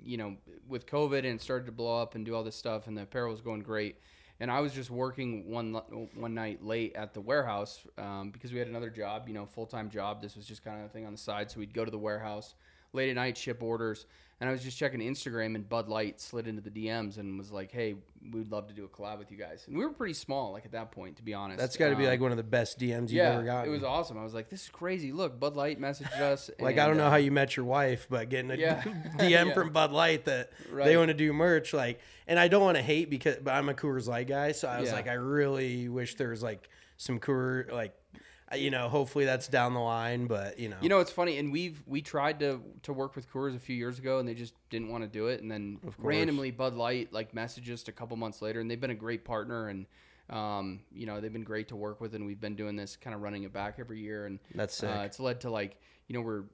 you 0.04 0.16
know, 0.16 0.36
with 0.68 0.86
COVID 0.86 1.18
and 1.18 1.26
it 1.26 1.40
started 1.40 1.66
to 1.66 1.72
blow 1.72 2.00
up 2.02 2.14
and 2.14 2.24
do 2.26 2.34
all 2.34 2.42
this 2.42 2.56
stuff, 2.56 2.86
and 2.88 2.96
the 2.96 3.02
apparel 3.02 3.30
was 3.30 3.40
going 3.40 3.60
great. 3.60 3.96
And 4.40 4.50
I 4.50 4.58
was 4.58 4.72
just 4.72 4.90
working 4.90 5.48
one 5.48 5.74
one 6.14 6.34
night 6.34 6.64
late 6.64 6.96
at 6.96 7.14
the 7.14 7.20
warehouse 7.20 7.86
um, 7.96 8.30
because 8.30 8.52
we 8.52 8.58
had 8.58 8.66
another 8.66 8.90
job, 8.90 9.28
you 9.28 9.34
know, 9.34 9.46
full 9.46 9.66
time 9.66 9.88
job. 9.88 10.20
This 10.20 10.34
was 10.34 10.46
just 10.46 10.64
kind 10.64 10.80
of 10.80 10.86
a 10.86 10.88
thing 10.88 11.06
on 11.06 11.12
the 11.12 11.18
side. 11.18 11.48
So 11.50 11.60
we'd 11.60 11.72
go 11.72 11.84
to 11.84 11.90
the 11.92 11.98
warehouse 11.98 12.54
late 12.92 13.10
at 13.10 13.14
night, 13.14 13.36
ship 13.38 13.62
orders, 13.62 14.06
and 14.42 14.48
I 14.48 14.52
was 14.52 14.64
just 14.64 14.76
checking 14.76 14.98
Instagram, 14.98 15.54
and 15.54 15.68
Bud 15.68 15.88
Light 15.88 16.20
slid 16.20 16.48
into 16.48 16.60
the 16.60 16.68
DMs 16.70 17.16
and 17.16 17.38
was 17.38 17.52
like, 17.52 17.70
"Hey, 17.70 17.94
we'd 18.32 18.50
love 18.50 18.66
to 18.66 18.74
do 18.74 18.84
a 18.84 18.88
collab 18.88 19.18
with 19.20 19.30
you 19.30 19.36
guys." 19.36 19.62
And 19.68 19.78
we 19.78 19.84
were 19.84 19.92
pretty 19.92 20.14
small, 20.14 20.50
like 20.50 20.64
at 20.64 20.72
that 20.72 20.90
point, 20.90 21.18
to 21.18 21.22
be 21.22 21.32
honest. 21.32 21.60
That's 21.60 21.76
got 21.76 21.90
to 21.90 21.96
be 21.96 22.02
Um, 22.06 22.10
like 22.10 22.20
one 22.20 22.32
of 22.32 22.36
the 22.36 22.42
best 22.42 22.80
DMs 22.80 23.02
you've 23.02 23.12
yeah, 23.12 23.34
ever 23.34 23.44
gotten. 23.44 23.70
it 23.70 23.72
was 23.72 23.84
awesome. 23.84 24.18
I 24.18 24.24
was 24.24 24.34
like, 24.34 24.48
"This 24.50 24.64
is 24.64 24.68
crazy! 24.68 25.12
Look, 25.12 25.38
Bud 25.38 25.54
Light 25.54 25.80
messaged 25.80 26.20
us." 26.20 26.50
Like 26.58 26.76
I 26.78 26.88
don't 26.88 26.96
know 26.96 27.06
uh, 27.06 27.10
how 27.10 27.16
you 27.16 27.30
met 27.30 27.56
your 27.56 27.64
wife, 27.66 28.08
but 28.10 28.28
getting 28.30 28.50
a 28.50 28.56
Yeah. 28.62 28.82
DM 29.16 29.30
Yeah. 29.30 29.54
from 29.54 29.70
Bud 29.70 29.92
Light 29.92 30.24
that 30.24 30.50
they 30.74 30.96
want 30.96 31.08
to 31.08 31.14
do 31.14 31.32
merch, 31.32 31.72
like, 31.72 32.00
and 32.26 32.36
I 32.36 32.48
don't 32.48 32.62
want 32.62 32.76
to 32.76 32.82
hate 32.82 33.10
because, 33.10 33.36
but 33.36 33.52
I'm 33.54 33.68
a 33.68 33.74
Coors 33.74 34.08
Light 34.08 34.26
guy, 34.26 34.50
so 34.50 34.66
I 34.66 34.80
was 34.80 34.90
like, 34.90 35.06
I 35.06 35.14
really 35.14 35.88
wish 35.88 36.16
there 36.16 36.30
was 36.30 36.42
like 36.42 36.68
some 36.96 37.20
Coors, 37.20 37.70
like, 37.70 37.94
you 38.54 38.70
know, 38.70 38.88
hopefully 38.88 39.24
that's 39.24 39.48
down 39.48 39.74
the 39.74 39.80
line, 39.80 40.26
but 40.26 40.58
you 40.58 40.68
know, 40.68 40.76
You 40.80 40.88
know, 40.88 41.00
it's 41.00 41.10
funny, 41.10 41.38
and 41.38 41.52
we've 41.52 41.82
we 41.86 42.02
tried 42.02 42.40
to 42.40 42.60
to 42.82 42.92
work 42.92 43.16
with 43.16 43.30
Coors 43.30 43.56
a 43.56 43.58
few 43.58 43.76
years 43.76 43.98
ago, 43.98 44.18
and 44.18 44.28
they 44.28 44.34
just 44.34 44.54
didn't 44.70 44.88
want 44.88 45.04
to 45.04 45.08
do 45.08 45.28
it. 45.28 45.40
And 45.42 45.50
then 45.50 45.78
randomly, 45.98 46.50
Bud 46.50 46.74
Light 46.74 47.12
like 47.12 47.32
messaged 47.32 47.72
us 47.72 47.86
a 47.88 47.92
couple 47.92 48.16
months 48.16 48.42
later, 48.42 48.60
and 48.60 48.70
they've 48.70 48.80
been 48.80 48.90
a 48.90 48.94
great 48.94 49.24
partner, 49.24 49.68
and 49.68 49.86
um, 50.30 50.80
you 50.92 51.06
know, 51.06 51.20
they've 51.20 51.32
been 51.32 51.44
great 51.44 51.68
to 51.68 51.76
work 51.76 52.00
with, 52.00 52.14
and 52.14 52.24
we've 52.26 52.40
been 52.40 52.54
doing 52.56 52.76
this 52.76 52.96
kind 52.96 53.14
of 53.14 53.22
running 53.22 53.42
it 53.42 53.52
back 53.52 53.76
every 53.78 54.00
year, 54.00 54.26
and 54.26 54.38
That's. 54.54 54.82
Uh, 54.82 55.02
it's 55.04 55.20
led 55.20 55.40
to 55.42 55.50
like 55.50 55.78
you 56.08 56.14
know 56.14 56.20
we're 56.20 56.44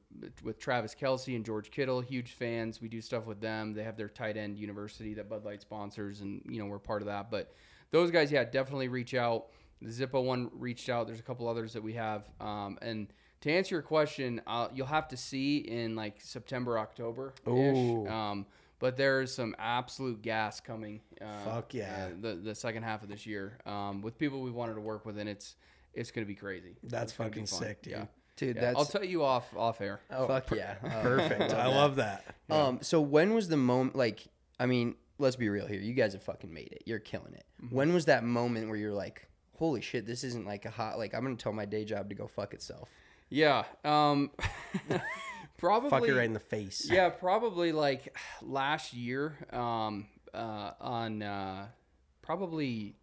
with 0.43 0.59
Travis 0.59 0.95
Kelce 0.95 1.35
and 1.35 1.45
George 1.45 1.71
Kittle, 1.71 2.01
huge 2.01 2.33
fans. 2.33 2.81
We 2.81 2.89
do 2.89 3.01
stuff 3.01 3.27
with 3.27 3.41
them. 3.41 3.75
They 3.75 3.85
have 3.85 3.97
their 3.97 4.09
tight 4.09 4.37
end 4.37 4.59
university 4.59 5.15
that 5.15 5.29
Bud 5.29 5.45
Light 5.45 5.61
sponsors, 5.61 6.21
and 6.21 6.43
you 6.49 6.61
know 6.61 6.67
we're 6.67 6.79
part 6.79 7.03
of 7.03 7.07
that. 7.07 7.31
But 7.31 7.53
those 7.91 8.11
guys, 8.11 8.31
yeah, 8.31 8.45
definitely 8.45 8.89
reach 8.89 9.15
out. 9.15 9.47
The 9.81 9.91
Zippo 9.91 10.25
one 10.25 10.51
reached 10.53 10.88
out. 10.88 11.07
There's 11.07 11.21
a 11.21 11.25
couple 11.25 11.49
others 11.49 11.73
that 11.73 11.83
we 11.83 11.95
have. 11.95 12.25
Um, 12.41 12.79
and 12.83 13.09
to 13.43 13.53
answer 13.53 13.77
your 13.77 13.83
question, 13.83 14.41
uh, 14.47 14.69
you'll 14.75 14.87
have 14.87 15.09
to 15.09 15.17
see 15.17 15.59
in 15.59 15.95
like 15.95 16.21
September, 16.21 16.79
October. 16.79 17.35
Ooh. 17.47 18.07
Um, 18.09 18.47
but 18.81 18.97
there's 18.97 19.35
some 19.35 19.55
absolute 19.59 20.23
gas 20.23 20.61
coming. 20.61 21.01
Uh, 21.21 21.45
Fuck 21.45 21.75
yeah. 21.75 22.09
uh, 22.11 22.14
the 22.21 22.35
the 22.35 22.55
second 22.55 22.85
half 22.85 23.03
of 23.03 23.09
this 23.09 23.27
year 23.27 23.59
um, 23.67 24.03
with 24.03 24.19
people 24.19 24.41
we 24.41 24.51
wanted 24.51 24.75
to 24.75 24.81
work 24.81 25.05
with, 25.05 25.19
and 25.19 25.29
it's 25.29 25.57
it's 25.95 26.11
gonna 26.11 26.27
be 26.27 26.35
crazy. 26.35 26.77
That's 26.83 27.05
It's 27.05 27.12
fucking 27.12 27.47
sick, 27.47 27.83
dude. 27.83 27.93
Yeah. 27.93 28.05
Dude, 28.37 28.55
Yeah, 28.55 28.62
that's 28.62 28.79
I'll 28.79 28.85
tell 28.85 29.05
you 29.05 29.25
off 29.25 29.57
off 29.57 29.81
air. 29.81 30.01
fuck 30.09 30.51
yeah. 30.53 30.77
Uh, 30.85 31.03
perfect. 31.03 31.53
I 31.55 31.67
love 31.67 31.97
that. 31.97 32.25
Um, 32.49 32.79
so 32.83 33.01
when 33.01 33.35
was 33.35 33.49
the 33.49 33.57
moment? 33.57 33.97
Like, 33.97 34.25
I 34.61 34.67
mean, 34.67 34.95
let's 35.19 35.35
be 35.35 35.49
real 35.49 35.67
here. 35.67 35.81
You 35.81 35.93
guys 35.93 36.12
have 36.12 36.23
fucking 36.23 36.53
made 36.53 36.69
it. 36.73 36.85
You're 36.87 37.01
killing 37.01 37.35
it. 37.35 37.45
Mm-hmm. 37.62 37.75
When 37.75 37.93
was 37.93 38.05
that 38.05 38.23
moment 38.23 38.69
where 38.69 38.77
you're 38.77 38.93
like, 38.93 39.28
holy 39.59 39.81
shit, 39.81 40.07
this 40.07 40.23
isn't 40.25 40.47
like 40.47 40.64
a 40.64 40.71
hot. 40.71 40.99
Like, 40.99 41.14
I'm 41.14 41.23
gonna 41.23 41.37
tell 41.37 41.53
my 41.53 41.64
day 41.64 41.85
job 41.85 42.09
to 42.09 42.14
go 42.14 42.27
fuck 42.29 42.55
itself. 42.55 42.88
Yeah. 43.29 43.64
Um, 43.85 44.31
probably. 45.59 45.90
Fuck 45.90 46.09
it 46.09 46.14
right 46.14 46.25
in 46.25 46.33
the 46.33 46.40
face. 46.40 46.88
Yeah, 46.90 47.09
probably 47.11 47.73
like 47.73 48.16
last 48.42 48.94
year. 48.94 49.37
Um, 49.53 50.07
uh, 50.35 50.73
on 50.81 51.23
uh, 51.23 51.66
probably 52.23 52.94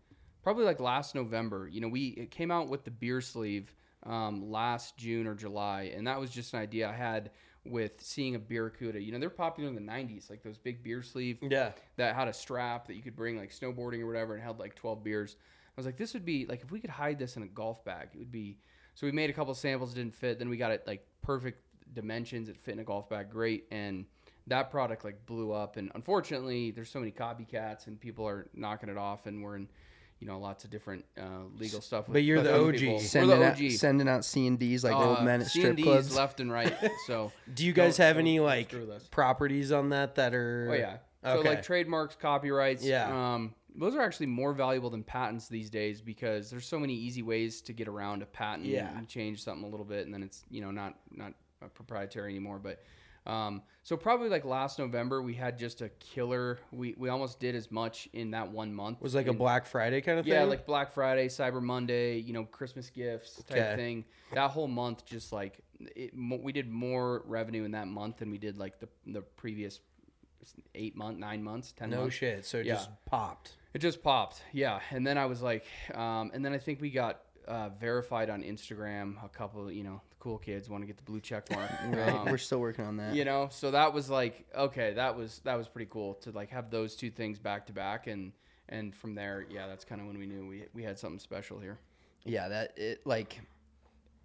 probably 0.43 0.63
like 0.65 0.79
last 0.79 1.15
November. 1.15 1.67
You 1.67 1.81
know, 1.81 1.87
we 1.89 2.07
it 2.09 2.31
came 2.31 2.51
out 2.51 2.69
with 2.69 2.83
the 2.85 2.91
beer 2.91 3.21
sleeve 3.21 3.73
um, 4.03 4.49
last 4.51 4.97
June 4.97 5.27
or 5.27 5.35
July, 5.35 5.91
and 5.95 6.07
that 6.07 6.19
was 6.19 6.29
just 6.31 6.53
an 6.53 6.59
idea 6.59 6.89
I 6.89 6.93
had 6.93 7.31
with 7.65 7.93
seeing 7.99 8.35
a 8.35 8.39
Barracuda. 8.39 9.01
You 9.01 9.11
know, 9.11 9.19
they're 9.19 9.29
popular 9.29 9.67
in 9.69 9.75
the 9.75 9.81
'90s, 9.81 10.29
like 10.29 10.43
those 10.43 10.57
big 10.57 10.83
beer 10.83 11.01
sleeve 11.01 11.39
Yeah. 11.41 11.71
that 11.97 12.15
had 12.15 12.27
a 12.27 12.33
strap 12.33 12.87
that 12.87 12.95
you 12.95 13.01
could 13.01 13.15
bring 13.15 13.37
like 13.37 13.51
snowboarding 13.51 14.01
or 14.01 14.07
whatever 14.07 14.35
and 14.35 14.43
held 14.43 14.59
like 14.59 14.75
12 14.75 15.03
beers. 15.03 15.35
I 15.77 15.81
was 15.81 15.85
like, 15.85 15.97
this 15.97 16.13
would 16.13 16.25
be 16.25 16.45
like 16.45 16.61
if 16.63 16.71
we 16.71 16.79
could 16.79 16.89
hide 16.89 17.19
this 17.19 17.35
in 17.37 17.43
a 17.43 17.47
golf 17.47 17.83
bag, 17.83 18.09
it 18.13 18.17
would 18.19 18.31
be. 18.31 18.57
So 18.93 19.05
we 19.05 19.11
made 19.11 19.29
a 19.29 19.33
couple 19.33 19.53
samples, 19.53 19.93
didn't 19.93 20.15
fit. 20.15 20.39
Then 20.39 20.47
we 20.49 20.55
got 20.57 20.71
it 20.71 20.83
like 20.87 21.05
perfect 21.21 21.61
dimensions. 21.93 22.47
It 22.49 22.57
fit 22.57 22.73
in 22.73 22.79
a 22.79 22.83
golf 22.83 23.09
bag 23.09 23.29
great, 23.29 23.65
and 23.71 24.05
that 24.47 24.71
product 24.71 25.03
like 25.03 25.25
blew 25.25 25.51
up. 25.51 25.75
And 25.77 25.91
unfortunately, 25.95 26.71
there's 26.71 26.89
so 26.89 26.99
many 26.99 27.11
copycats 27.11 27.87
and 27.87 27.99
people 27.99 28.25
are 28.27 28.47
knocking 28.53 28.89
it 28.89 28.97
off, 28.97 29.25
and 29.25 29.43
we're 29.43 29.55
in. 29.57 29.67
You 30.21 30.27
know, 30.27 30.39
lots 30.39 30.63
of 30.63 30.69
different 30.69 31.03
uh, 31.19 31.23
legal 31.59 31.81
stuff. 31.81 32.07
With 32.07 32.13
But 32.13 32.23
you're 32.23 32.41
the 32.41 32.55
OG. 32.55 33.01
Sending 33.01 33.37
the 33.37 33.45
out, 33.45 33.57
sending 33.73 34.07
out 34.07 34.23
C 34.23 34.47
and 34.47 34.57
D's 34.57 34.81
like 34.81 34.95
old 34.95 35.17
Uh, 35.19 35.23
men 35.23 35.41
at 35.41 35.47
strip 35.47 35.75
C&Ds 35.75 35.83
clubs. 35.83 36.15
left 36.15 36.39
and 36.39 36.49
right. 36.49 36.73
So 37.05 37.33
Do 37.53 37.65
you 37.65 37.73
guys 37.73 37.97
have 37.97 38.17
any 38.17 38.39
like 38.39 38.69
screw 38.69 38.79
with 38.87 38.91
us. 38.91 39.07
properties 39.11 39.73
on 39.73 39.89
that 39.89 40.15
that 40.15 40.33
are? 40.33 40.69
Oh 40.71 40.73
yeah. 40.73 40.97
So 41.21 41.39
Okay. 41.39 41.49
like 41.49 41.63
trademarks, 41.63 42.15
copyrights. 42.15 42.81
Yeah. 42.81 43.33
Um, 43.33 43.53
those 43.77 43.95
are 43.95 44.01
actually 44.01 44.27
more 44.27 44.53
valuable 44.53 44.89
than 44.89 45.03
patents 45.03 45.47
these 45.47 45.69
days 45.69 46.01
because 46.01 46.49
there's 46.49 46.67
so 46.67 46.79
many 46.79 46.93
easy 46.93 47.21
ways 47.21 47.61
to 47.63 47.73
get 47.73 47.87
around 47.87 48.21
a 48.21 48.25
patent. 48.25 48.65
Yeah. 48.67 48.99
You 48.99 49.05
change 49.05 49.43
something 49.43 49.65
a 49.65 49.69
little 49.69 49.85
bit 49.85 50.05
and 50.05 50.13
then 50.13 50.23
it's 50.23 50.43
you 50.49 50.61
know 50.61 50.71
not 50.71 50.95
not 51.11 51.33
proprietary 51.73 52.31
anymore. 52.31 52.59
But 52.59 52.81
um, 53.29 53.63
so 53.83 53.97
probably 53.97 54.29
like 54.29 54.45
last 54.45 54.77
November 54.77 55.21
we 55.21 55.33
had 55.33 55.57
just 55.57 55.81
a 55.81 55.89
killer. 55.99 56.59
We 56.71 56.95
we 56.97 57.09
almost 57.09 57.39
did 57.39 57.55
as 57.55 57.71
much 57.71 58.07
in 58.13 58.31
that 58.31 58.51
one 58.51 58.73
month. 58.73 59.01
was 59.01 59.15
like 59.15 59.27
a 59.27 59.33
Black 59.33 59.65
Friday 59.65 60.01
kind 60.01 60.19
of 60.19 60.25
thing. 60.25 60.33
yeah, 60.33 60.43
like 60.43 60.65
Black 60.65 60.93
Friday, 60.93 61.27
Cyber 61.27 61.61
Monday, 61.61 62.17
you 62.19 62.33
know, 62.33 62.43
Christmas 62.45 62.89
gifts 62.89 63.43
type 63.43 63.57
Okay. 63.57 63.75
thing. 63.75 64.05
That 64.33 64.51
whole 64.51 64.67
month, 64.67 65.05
just 65.05 65.31
like 65.31 65.59
it, 65.79 66.13
we 66.15 66.51
did 66.51 66.69
more 66.69 67.23
revenue 67.25 67.63
in 67.63 67.71
that 67.71 67.87
month 67.87 68.17
than 68.17 68.29
we 68.31 68.37
did 68.37 68.57
like 68.57 68.79
the 68.79 68.87
the 69.07 69.21
previous 69.21 69.79
eight 70.75 70.95
month, 70.95 71.17
nine 71.17 71.43
months, 71.43 71.71
ten 71.71 71.89
no 71.89 72.01
months. 72.01 72.15
shit. 72.15 72.45
So 72.45 72.57
it 72.59 72.65
Yeah. 72.65 72.75
just 72.75 72.89
popped. 73.05 73.53
It 73.73 73.79
just 73.79 74.01
popped, 74.03 74.41
yeah. 74.53 74.79
And 74.91 75.05
then 75.05 75.17
I 75.17 75.25
was 75.25 75.41
like, 75.41 75.65
um, 75.93 76.31
and 76.33 76.43
then 76.45 76.53
I 76.53 76.57
think 76.57 76.79
we 76.81 76.89
got 76.91 77.21
uh, 77.47 77.69
verified 77.69 78.29
on 78.29 78.41
Instagram. 78.41 79.23
A 79.23 79.29
couple, 79.29 79.69
you 79.71 79.83
know, 79.83 80.01
the 80.09 80.15
cool 80.19 80.37
kids 80.37 80.69
want 80.69 80.81
to 80.81 80.87
get 80.87 80.97
the 80.97 81.03
blue 81.03 81.19
check 81.19 81.49
mark. 81.51 81.69
Right. 81.91 82.09
Um, 82.13 82.25
We're 82.31 82.37
still 82.37 82.59
working 82.59 82.85
on 82.85 82.97
that. 82.97 83.13
you 83.15 83.25
know 83.25 83.47
so 83.51 83.69
that 83.71 83.93
was 83.93 84.09
like 84.09 84.45
okay 84.55 84.93
that 84.93 85.15
was 85.15 85.41
that 85.43 85.55
was 85.55 85.67
pretty 85.67 85.89
cool 85.91 86.15
to 86.15 86.31
like 86.31 86.49
have 86.49 86.71
those 86.71 86.95
two 86.95 87.11
things 87.11 87.37
back 87.37 87.67
to 87.67 87.73
back 87.73 88.07
and 88.07 88.31
and 88.69 88.95
from 88.95 89.13
there 89.13 89.45
yeah 89.51 89.67
that's 89.67 89.85
kind 89.85 90.01
of 90.01 90.07
when 90.07 90.17
we 90.17 90.25
knew 90.25 90.47
we, 90.47 90.63
we 90.73 90.81
had 90.83 90.97
something 90.97 91.19
special 91.19 91.59
here 91.59 91.77
Yeah, 92.23 92.47
that 92.47 92.73
it 92.77 93.05
like 93.05 93.39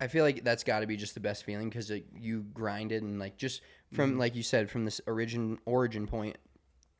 I 0.00 0.06
feel 0.08 0.24
like 0.24 0.42
that's 0.44 0.64
got 0.64 0.80
to 0.80 0.86
be 0.86 0.96
just 0.96 1.12
the 1.12 1.20
best 1.20 1.44
feeling 1.44 1.68
because 1.68 1.90
like, 1.90 2.06
you 2.18 2.46
grinded 2.54 3.02
and 3.02 3.18
like 3.18 3.36
just 3.36 3.60
from 3.92 4.18
like 4.18 4.34
you 4.36 4.42
said 4.42 4.70
from 4.70 4.84
this 4.84 5.00
origin 5.06 5.58
origin 5.66 6.06
point 6.06 6.36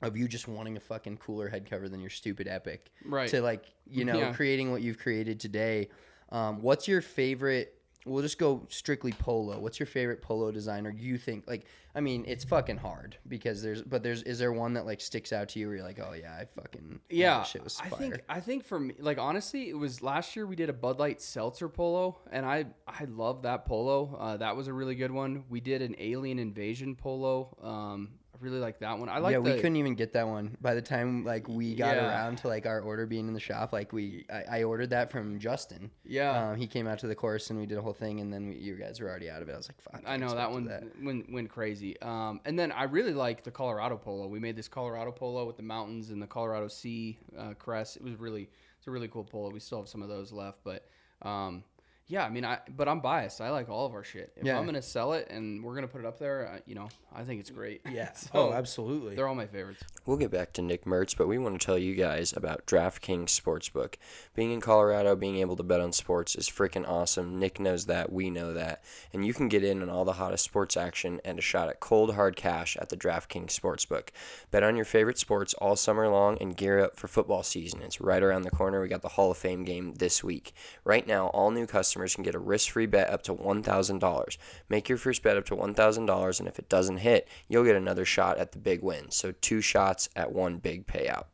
of 0.02 0.16
you 0.16 0.26
just 0.26 0.48
wanting 0.48 0.76
a 0.76 0.80
fucking 0.80 1.16
cooler 1.18 1.48
head 1.48 1.68
cover 1.68 1.88
than 1.88 2.00
your 2.00 2.10
stupid 2.10 2.48
epic 2.48 2.90
Right. 3.04 3.28
to 3.30 3.40
like 3.42 3.64
you 3.86 4.04
know 4.04 4.18
Yeah. 4.18 4.32
creating 4.32 4.70
what 4.72 4.82
you've 4.82 4.98
created 4.98 5.38
today 5.40 5.88
um, 6.30 6.62
what's 6.62 6.86
your 6.88 7.00
favorite 7.00 7.74
we'll 8.06 8.22
just 8.22 8.38
go 8.38 8.66
strictly 8.68 9.12
polo 9.12 9.58
what's 9.58 9.78
your 9.78 9.86
favorite 9.86 10.22
polo 10.22 10.50
designer 10.50 10.90
you 10.96 11.18
think 11.18 11.44
like 11.46 11.66
i 11.94 12.00
mean 12.00 12.24
it's 12.26 12.44
fucking 12.44 12.78
hard 12.78 13.16
because 13.28 13.62
there's 13.62 13.82
but 13.82 14.02
there's 14.02 14.22
is 14.22 14.38
there 14.38 14.52
one 14.52 14.72
that 14.72 14.86
like 14.86 15.00
sticks 15.00 15.32
out 15.32 15.50
to 15.50 15.58
you 15.58 15.66
where 15.66 15.76
you're 15.76 15.84
like 15.84 15.98
oh 16.00 16.12
yeah 16.14 16.32
i 16.32 16.44
fucking 16.58 16.98
Yeah, 17.10 17.42
shit 17.42 17.62
was 17.62 17.78
I 17.82 17.88
think 17.90 18.20
I 18.28 18.40
think 18.40 18.64
for 18.64 18.80
me, 18.80 18.94
like 18.98 19.18
honestly, 19.18 19.68
it 19.68 19.76
was 19.76 20.02
last 20.02 20.34
year 20.34 20.46
we 20.46 20.56
did 20.56 20.70
a 20.70 20.72
Bud 20.72 20.98
Light 20.98 21.20
Seltzer 21.20 21.68
polo, 21.68 22.18
and 22.32 22.46
I 22.46 22.66
I 22.86 23.04
love 23.04 23.42
that 23.42 23.66
polo. 23.66 24.16
Uh, 24.18 24.36
that 24.38 24.56
was 24.56 24.68
a 24.68 24.72
really 24.72 24.94
good 24.94 25.10
one. 25.10 25.44
We 25.48 25.60
did 25.60 25.82
an 25.82 25.94
Alien 25.98 26.38
Invasion 26.38 26.96
polo. 26.96 27.56
Um, 27.62 28.10
really 28.40 28.58
like 28.58 28.78
that 28.80 28.98
one. 28.98 29.08
I 29.08 29.18
like 29.18 29.32
yeah, 29.32 29.38
the, 29.38 29.42
we 29.42 29.54
couldn't 29.56 29.76
even 29.76 29.94
get 29.94 30.12
that 30.14 30.26
one 30.26 30.56
by 30.60 30.74
the 30.74 30.82
time 30.82 31.24
like 31.24 31.48
we 31.48 31.74
got 31.74 31.96
Yeah. 31.96 32.08
around 32.08 32.38
to 32.38 32.48
like 32.48 32.66
our 32.66 32.80
order 32.80 33.06
being 33.06 33.28
in 33.28 33.34
the 33.34 33.40
shop. 33.40 33.72
Like 33.72 33.92
we, 33.92 34.24
I, 34.32 34.58
I 34.58 34.62
ordered 34.64 34.90
that 34.90 35.10
from 35.10 35.38
Justin. 35.38 35.90
Yeah. 36.04 36.50
um, 36.50 36.56
he 36.56 36.66
came 36.66 36.86
out 36.86 36.98
to 37.00 37.06
the 37.06 37.14
course 37.14 37.50
and 37.50 37.58
we 37.58 37.66
did 37.66 37.78
a 37.78 37.82
whole 37.82 37.92
thing, 37.92 38.20
and 38.20 38.32
then 38.32 38.48
we, 38.48 38.56
you 38.56 38.76
guys 38.76 39.00
were 39.00 39.08
already 39.08 39.30
out 39.30 39.42
of 39.42 39.48
it. 39.48 39.52
I 39.52 39.56
was 39.56 39.68
like, 39.68 39.80
fuck. 39.80 40.02
I 40.06 40.16
know 40.16 40.34
that 40.34 40.50
one 40.50 40.90
went 41.02 41.32
went 41.32 41.50
crazy. 41.50 42.00
Um, 42.00 42.40
and 42.44 42.58
then 42.58 42.72
I 42.72 42.84
really 42.84 43.12
like 43.14 43.44
the 43.44 43.50
Colorado 43.50 43.96
polo. 43.96 44.26
We 44.26 44.40
made 44.40 44.56
this 44.56 44.68
Colorado 44.68 45.12
polo 45.12 45.46
with 45.46 45.56
the 45.56 45.62
mountains 45.62 46.10
and 46.10 46.20
the 46.20 46.26
Colorado 46.26 46.68
C 46.68 47.18
uh, 47.38 47.54
crest. 47.54 47.96
It 47.96 48.02
was 48.02 48.14
really 48.16 48.48
it's 48.78 48.86
a 48.86 48.90
really 48.90 49.08
cool 49.08 49.24
polo. 49.24 49.50
We 49.50 49.60
still 49.60 49.78
have 49.78 49.88
some 49.88 50.02
of 50.02 50.08
those 50.08 50.32
left, 50.32 50.60
but 50.64 50.88
um, 51.22 51.62
yeah, 52.10 52.24
I 52.24 52.28
mean, 52.28 52.44
I 52.44 52.58
but 52.76 52.88
I'm 52.88 53.00
biased. 53.00 53.40
I 53.40 53.50
like 53.50 53.68
all 53.68 53.86
of 53.86 53.94
our 53.94 54.02
shit. 54.02 54.32
If 54.36 54.44
Yeah. 54.44 54.58
I'm 54.58 54.66
gonna 54.66 54.82
sell 54.82 55.12
it 55.12 55.28
and 55.30 55.62
we're 55.64 55.74
gonna 55.76 55.86
put 55.88 56.00
it 56.00 56.06
up 56.06 56.18
there, 56.18 56.52
uh, 56.54 56.58
you 56.66 56.74
know, 56.74 56.88
I 57.14 57.22
think 57.22 57.40
it's 57.40 57.50
great. 57.50 57.80
Yeah. 57.90 58.10
So, 58.20 58.28
oh, 58.34 58.52
absolutely. 58.52 59.14
They're 59.14 59.28
all 59.28 59.34
my 59.34 59.46
favorites. 59.46 59.82
We'll 60.04 60.16
get 60.16 60.30
back 60.30 60.52
to 60.54 60.62
Nick 60.62 60.84
Mertz, 60.84 61.16
but 61.16 61.28
we 61.28 61.38
want 61.38 61.58
to 61.60 61.64
tell 61.64 61.78
you 61.78 61.94
guys 61.94 62.32
about 62.36 62.66
DraftKings 62.66 63.26
Sportsbook. 63.26 63.94
Being 64.34 64.50
in 64.50 64.60
Colorado, 64.60 65.14
being 65.16 65.36
able 65.36 65.56
to 65.56 65.62
bet 65.62 65.80
on 65.80 65.92
sports 65.92 66.34
is 66.34 66.48
freaking 66.50 66.86
awesome. 66.88 67.38
Nick 67.38 67.60
knows 67.60 67.86
that, 67.86 68.12
we 68.12 68.30
know 68.30 68.52
that. 68.52 68.82
And 69.12 69.24
you 69.24 69.32
can 69.32 69.48
get 69.48 69.62
in 69.64 69.80
on 69.82 69.88
all 69.88 70.04
the 70.04 70.14
hottest 70.14 70.44
sports 70.44 70.76
action 70.76 71.20
and 71.24 71.38
a 71.38 71.42
shot 71.42 71.68
at 71.68 71.80
cold 71.80 72.14
hard 72.14 72.36
cash 72.36 72.76
at 72.76 72.88
the 72.88 72.96
DraftKings 72.96 73.58
Sportsbook. 73.58 74.08
Bet 74.50 74.62
on 74.64 74.76
your 74.76 74.84
favorite 74.84 75.18
sports 75.18 75.54
all 75.54 75.76
summer 75.76 76.08
long 76.08 76.36
and 76.40 76.56
gear 76.56 76.80
up 76.80 76.96
for 76.96 77.08
football 77.08 77.42
season. 77.42 77.80
It's 77.82 78.00
right 78.00 78.22
around 78.22 78.42
the 78.42 78.50
corner. 78.50 78.80
We 78.80 78.88
got 78.88 79.02
the 79.02 79.08
Hall 79.08 79.30
of 79.30 79.38
Fame 79.38 79.64
game 79.64 79.94
this 79.94 80.22
week. 80.24 80.52
Right 80.84 81.06
now, 81.06 81.28
all 81.28 81.50
new 81.50 81.66
customers 81.66 81.99
can 82.08 82.24
get 82.24 82.34
a 82.34 82.38
risk-free 82.38 82.86
bet 82.86 83.10
up 83.10 83.22
to 83.22 83.34
$1,000. 83.34 84.36
Make 84.68 84.88
your 84.88 84.98
first 84.98 85.22
bet 85.22 85.36
up 85.36 85.44
to 85.46 85.56
$1,000 85.56 86.38
and 86.40 86.48
if 86.48 86.58
it 86.58 86.68
doesn't 86.68 86.98
hit, 86.98 87.28
you'll 87.48 87.64
get 87.64 87.76
another 87.76 88.04
shot 88.04 88.38
at 88.38 88.52
the 88.52 88.58
big 88.58 88.82
win. 88.82 89.10
So 89.10 89.32
two 89.32 89.60
shots 89.60 90.08
at 90.16 90.32
one 90.32 90.58
big 90.58 90.86
payout. 90.86 91.24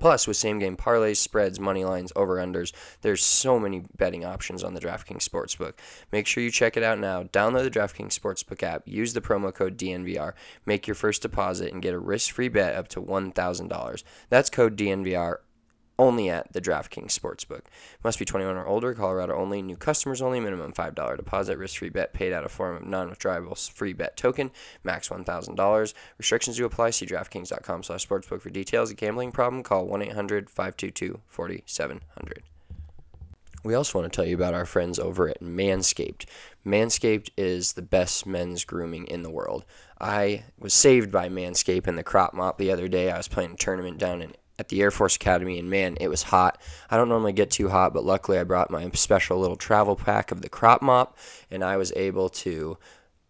Plus, 0.00 0.26
with 0.26 0.36
same 0.36 0.58
game 0.58 0.76
parlays, 0.76 1.16
spreads, 1.16 1.60
money 1.60 1.84
lines, 1.84 2.12
over 2.16 2.36
unders, 2.36 2.72
there's 3.02 3.22
so 3.22 3.58
many 3.58 3.84
betting 3.96 4.24
options 4.24 4.64
on 4.64 4.74
the 4.74 4.80
DraftKings 4.80 5.26
Sportsbook. 5.26 5.74
Make 6.12 6.26
sure 6.26 6.42
you 6.42 6.50
check 6.50 6.76
it 6.76 6.82
out 6.82 6.98
now. 6.98 7.22
Download 7.24 7.62
the 7.62 7.70
DraftKings 7.70 8.18
Sportsbook 8.18 8.62
app, 8.62 8.82
use 8.86 9.12
the 9.12 9.20
promo 9.20 9.54
code 9.54 9.78
DNVR, 9.78 10.32
make 10.66 10.86
your 10.86 10.94
first 10.94 11.22
deposit, 11.22 11.72
and 11.72 11.82
get 11.82 11.94
a 11.94 11.98
risk 11.98 12.34
free 12.34 12.48
bet 12.48 12.74
up 12.74 12.88
to 12.88 13.00
$1,000. 13.00 14.02
That's 14.28 14.50
code 14.50 14.76
DNVR 14.76 15.36
only 15.98 16.28
at 16.28 16.52
the 16.52 16.60
DraftKings 16.60 17.18
Sportsbook. 17.18 17.62
Must 18.02 18.18
be 18.18 18.24
21 18.24 18.56
or 18.56 18.66
older, 18.66 18.94
Colorado 18.94 19.36
only, 19.36 19.62
new 19.62 19.76
customers 19.76 20.22
only, 20.22 20.40
minimum 20.40 20.72
$5 20.72 21.16
deposit, 21.16 21.58
risk-free 21.58 21.90
bet 21.90 22.12
paid 22.12 22.32
out 22.32 22.44
of 22.44 22.52
form 22.52 22.76
of 22.76 22.86
non-withdrawable 22.86 23.70
free 23.70 23.92
bet 23.92 24.16
token, 24.16 24.50
max 24.82 25.08
$1,000. 25.08 25.94
Restrictions 26.18 26.56
do 26.56 26.64
apply. 26.64 26.90
See 26.90 27.06
DraftKings.com 27.06 27.84
slash 27.84 28.06
sportsbook 28.06 28.40
for 28.40 28.50
details. 28.50 28.90
A 28.90 28.94
gambling 28.94 29.32
problem? 29.32 29.62
Call 29.62 29.86
1-800-522-4700. 29.86 32.38
We 33.64 33.74
also 33.74 33.98
want 33.98 34.12
to 34.12 34.16
tell 34.16 34.26
you 34.26 34.34
about 34.34 34.52
our 34.52 34.66
friends 34.66 34.98
over 34.98 35.26
at 35.26 35.40
Manscaped. 35.40 36.26
Manscaped 36.66 37.30
is 37.38 37.72
the 37.72 37.82
best 37.82 38.26
men's 38.26 38.62
grooming 38.62 39.06
in 39.06 39.22
the 39.22 39.30
world. 39.30 39.64
I 39.98 40.44
was 40.58 40.74
saved 40.74 41.10
by 41.10 41.30
Manscaped 41.30 41.86
in 41.86 41.96
the 41.96 42.02
crop 42.02 42.34
mop 42.34 42.58
the 42.58 42.70
other 42.70 42.88
day. 42.88 43.10
I 43.10 43.16
was 43.16 43.26
playing 43.26 43.52
a 43.52 43.56
tournament 43.56 43.96
down 43.96 44.20
in 44.20 44.34
at 44.58 44.68
the 44.68 44.80
Air 44.82 44.90
Force 44.90 45.16
Academy, 45.16 45.58
and 45.58 45.68
man, 45.68 45.96
it 46.00 46.08
was 46.08 46.24
hot. 46.24 46.60
I 46.90 46.96
don't 46.96 47.08
normally 47.08 47.32
get 47.32 47.50
too 47.50 47.68
hot, 47.68 47.92
but 47.92 48.04
luckily 48.04 48.38
I 48.38 48.44
brought 48.44 48.70
my 48.70 48.88
special 48.94 49.38
little 49.38 49.56
travel 49.56 49.96
pack 49.96 50.30
of 50.30 50.42
the 50.42 50.48
crop 50.48 50.82
mop, 50.82 51.18
and 51.50 51.64
I 51.64 51.76
was 51.76 51.92
able 51.96 52.28
to 52.30 52.78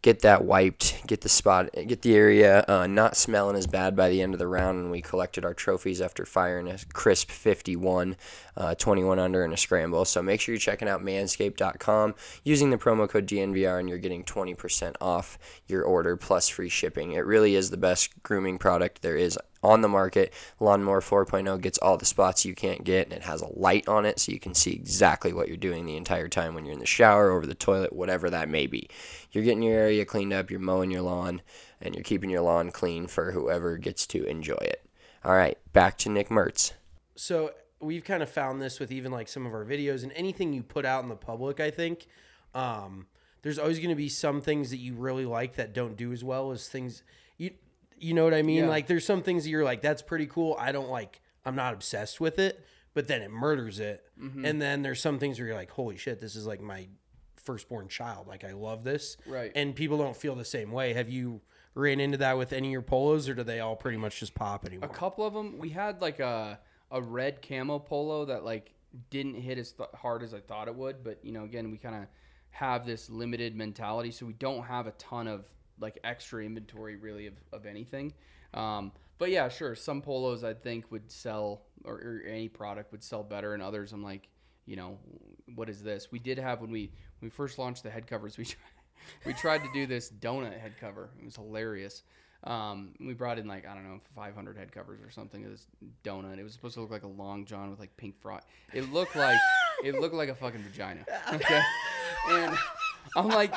get 0.05 0.21
that 0.21 0.45
wiped, 0.45 1.07
get 1.07 1.23
the 1.23 1.31
spot, 1.31 1.71
get 1.73 2.03
the 2.03 2.15
area 2.15 2.63
uh, 2.69 2.87
not 2.87 3.17
smelling 3.17 3.57
as 3.57 3.67
bad 3.67 3.97
by 3.97 4.11
the 4.11 4.21
end 4.21 4.35
of 4.35 4.39
the 4.39 4.47
round. 4.47 4.79
And 4.79 4.91
we 4.91 5.01
collected 5.01 5.47
our 5.47 5.55
trophies 5.55 6.03
after 6.03 6.27
firing 6.27 6.69
a 6.69 6.77
crisp 6.93 7.31
51, 7.31 8.15
uh, 8.55 8.75
21 8.75 9.19
under, 9.19 9.45
and 9.45 9.55
a 9.55 9.57
scramble. 9.57 10.05
So 10.05 10.23
make 10.23 10.43
sure 10.43 10.53
you're 10.53 10.61
checking 10.61 10.89
out 10.89 11.03
manscaped.com 11.03 12.15
using 12.45 12.69
the 12.69 12.77
promo 12.77 13.09
code 13.09 13.27
DNVR, 13.27 13.81
and 13.81 13.89
you're 13.89 13.97
getting 13.97 14.25
20% 14.25 14.95
off 15.01 15.39
your 15.69 15.85
order 15.85 16.19
plus 16.19 16.51
free 16.51 16.69
shipping. 16.69 17.13
It 17.13 17.25
really 17.25 17.55
is 17.55 17.71
the 17.71 17.79
best 17.79 18.23
grooming 18.23 18.59
product 18.59 19.01
there 19.01 19.17
is 19.17 19.39
on 19.65 19.81
the 19.81 19.89
market. 19.89 20.33
Lawnmower 20.61 21.01
4.0 21.01 21.61
gets 21.61 21.79
all 21.79 21.97
the 21.97 22.05
spots 22.05 22.45
you 22.45 22.55
can't 22.55 22.85
get, 22.85 23.07
and 23.07 23.13
it 23.15 23.23
has 23.23 23.41
a 23.41 23.59
light 23.59 23.89
on 23.89 24.05
it 24.05 24.21
so 24.21 24.31
you 24.31 24.39
can 24.39 24.55
see 24.55 24.73
exactly 24.73 25.33
what 25.33 25.49
you're 25.49 25.57
doing 25.57 25.87
the 25.87 25.97
entire 25.97 26.29
time 26.29 26.55
when 26.55 26.65
you're 26.65 26.75
in 26.75 26.81
the 26.81 26.87
shower, 26.87 27.31
over 27.31 27.47
the 27.47 27.55
toilet, 27.55 27.93
whatever 27.93 28.31
that 28.31 28.49
may 28.49 28.67
be. 28.67 28.89
You're 29.33 29.45
getting 29.45 29.63
your 29.63 29.79
area 29.79 30.05
cleaned 30.05 30.33
up, 30.33 30.51
you're 30.51 30.61
mowing 30.61 30.91
your 30.91 31.03
lawn, 31.03 31.43
and 31.81 31.95
you're 31.95 32.05
keeping 32.05 32.31
your 32.31 32.43
lawn 32.43 32.71
clean 32.71 33.07
for 33.07 33.33
whoever 33.33 33.79
gets 33.79 34.07
to 34.09 34.25
enjoy 34.25 34.55
it. 34.61 34.85
All 35.25 35.35
right, 35.35 35.59
back 35.73 35.97
to 35.99 36.11
Nick 36.11 36.29
Mertz. 36.29 36.73
so 37.17 37.53
we've 37.81 38.05
kind 38.05 38.23
of 38.23 38.31
found 38.31 38.63
this 38.63 38.81
with 38.81 38.91
even 38.91 39.13
like 39.13 39.29
some 39.29 39.47
of 39.47 39.53
our 39.53 39.65
videos 39.65 40.03
and 40.03 40.13
anything 40.13 40.53
you 40.53 40.63
put 40.63 40.85
out 40.85 41.03
in 41.03 41.09
the 41.09 41.17
public 41.17 41.61
i 41.61 41.71
think 41.71 42.07
um, 42.55 43.07
there's 43.43 43.59
always 43.59 43.79
going 43.79 43.91
to 43.91 43.97
be 43.97 44.09
some 44.09 44.41
things 44.41 44.71
that 44.71 44.79
you 44.79 44.95
really 44.95 45.27
like 45.27 45.57
that 45.57 45.75
don't 45.75 45.97
do 45.97 46.13
as 46.13 46.23
well 46.23 46.53
as 46.53 46.69
things 46.69 47.03
you 47.37 47.51
you 48.05 48.15
know 48.15 48.25
what 48.25 48.35
i 48.35 48.43
mean 48.43 48.65
Yeah. 48.65 48.69
like 48.69 48.87
there's 48.87 49.05
some 49.07 49.23
things 49.23 49.45
that 49.45 49.51
you're 49.51 49.65
like 49.65 49.81
that's 49.83 50.03
pretty 50.03 50.27
cool 50.27 50.57
i 50.59 50.71
don't 50.73 50.89
like 50.91 51.21
i'm 51.45 51.57
not 51.57 51.75
obsessed 51.75 52.21
with 52.21 52.39
it 52.39 52.65
but 52.95 53.09
then 53.09 53.23
it 53.23 53.31
murders 53.31 53.81
it 53.81 54.05
Mm-hmm. 54.21 54.45
and 54.45 54.63
then 54.63 54.83
there's 54.83 55.01
some 55.01 55.19
things 55.19 55.39
where 55.39 55.49
you're 55.49 55.57
like 55.57 55.71
holy 55.71 55.97
shit 55.97 56.21
this 56.21 56.37
is 56.37 56.47
like 56.47 56.61
my 56.61 56.87
firstborn 57.37 57.89
child 57.89 58.27
like 58.27 58.45
i 58.45 58.53
love 58.53 58.85
this 58.85 59.17
Right. 59.27 59.53
and 59.55 59.75
people 59.75 59.99
don't 59.99 60.17
feel 60.17 60.35
the 60.35 60.45
same 60.45 60.71
way 60.73 60.93
have 60.95 61.09
you 61.09 61.41
ran 61.75 61.99
into 62.01 62.19
that 62.19 62.39
with 62.39 62.53
any 62.53 62.69
of 62.69 62.73
your 62.73 62.83
polos 62.83 63.29
or 63.29 63.35
do 63.35 63.43
they 63.43 63.61
all 63.61 63.77
pretty 63.77 63.99
much 63.99 64.21
just 64.21 64.35
pop 64.35 64.65
anymore 64.65 64.89
A 64.89 64.93
couple 64.95 65.27
of 65.27 65.35
them. 65.35 65.59
We 65.59 65.71
had 65.71 66.01
like 66.01 66.21
a 66.21 66.61
a 66.93 67.03
red 67.03 67.43
camo 67.43 67.81
polo 67.81 68.25
that 68.27 68.45
like 68.45 68.73
didn't 69.11 69.35
hit 69.35 69.59
as 69.59 69.73
th- 69.73 69.89
hard 69.97 70.23
as 70.23 70.33
I 70.33 70.39
thought 70.39 70.69
it 70.69 70.75
would. 70.77 71.03
But 71.03 71.19
you 71.25 71.33
know, 71.33 71.43
again, 71.43 71.73
we 71.73 71.79
kind 71.79 71.97
of 71.97 72.03
have 72.51 72.87
this 72.87 73.11
limited 73.11 73.57
mentality, 73.57 74.13
so 74.13 74.25
we 74.25 74.35
don't 74.35 74.63
have 74.63 74.87
a 74.87 74.93
ton 74.93 75.27
of 75.27 75.49
like 75.81 75.99
extra 76.05 76.45
inventory 76.45 76.97
really 76.97 77.27
of, 77.27 77.35
of 77.53 77.67
anything. 77.67 78.13
Um, 78.53 78.93
but 79.19 79.31
yeah, 79.31 79.49
sure, 79.49 79.75
some 79.75 80.03
polos 80.03 80.45
I 80.45 80.55
think 80.55 80.91
would 80.91 81.11
sell, 81.11 81.63
or, 81.85 81.95
or 81.95 82.23
any 82.29 82.49
product 82.49 82.93
would 82.93 83.03
sell 83.03 83.23
better, 83.23 83.55
and 83.55 83.63
others 83.63 83.93
I'm 83.93 84.03
like, 84.03 84.29
you 84.67 84.77
know, 84.77 84.99
what 85.55 85.69
is 85.69 85.83
this? 85.83 86.11
We 86.11 86.19
did 86.19 86.39
have 86.39 86.61
when 86.61 86.71
we 86.71 86.91
when 87.21 87.29
we 87.29 87.31
first 87.31 87.59
launched 87.59 87.83
the 87.83 87.91
head 87.91 88.07
covers, 88.07 88.37
we 88.39 88.47
we 89.25 89.33
tried 89.35 89.59
to 89.59 89.69
do 89.73 89.87
this 89.87 90.11
donut 90.11 90.59
head 90.59 90.75
cover. 90.81 91.11
It 91.21 91.25
was 91.25 91.37
hilarious. 91.37 92.03
Um, 92.45 92.91
we 93.01 93.15
brought 93.15 93.39
in 93.39 93.47
like 93.49 93.67
I 93.67 93.75
don't 93.75 93.85
know 93.85 94.01
500 94.15 94.57
head 94.57 94.71
covers 94.73 95.01
or 95.01 95.11
something. 95.11 95.45
of 95.45 95.53
This 95.53 95.67
donut. 96.03 96.39
It 96.39 96.43
was 96.43 96.53
supposed 96.53 96.75
to 96.75 96.81
look 96.81 96.91
like 96.91 97.05
a 97.05 97.09
long 97.09 97.45
john 97.47 97.71
with 97.71 97.81
like 97.81 97.97
pink 97.97 98.21
frost. 98.21 98.47
It 98.73 98.93
looked 98.93 99.17
like 99.17 99.39
it 99.85 99.99
looked 100.01 100.15
like 100.15 100.29
a 100.29 100.35
fucking 100.35 100.63
vagina. 100.63 101.05
Okay, 101.33 101.63
and 102.31 102.57
I'm 103.17 103.29
like, 103.29 103.55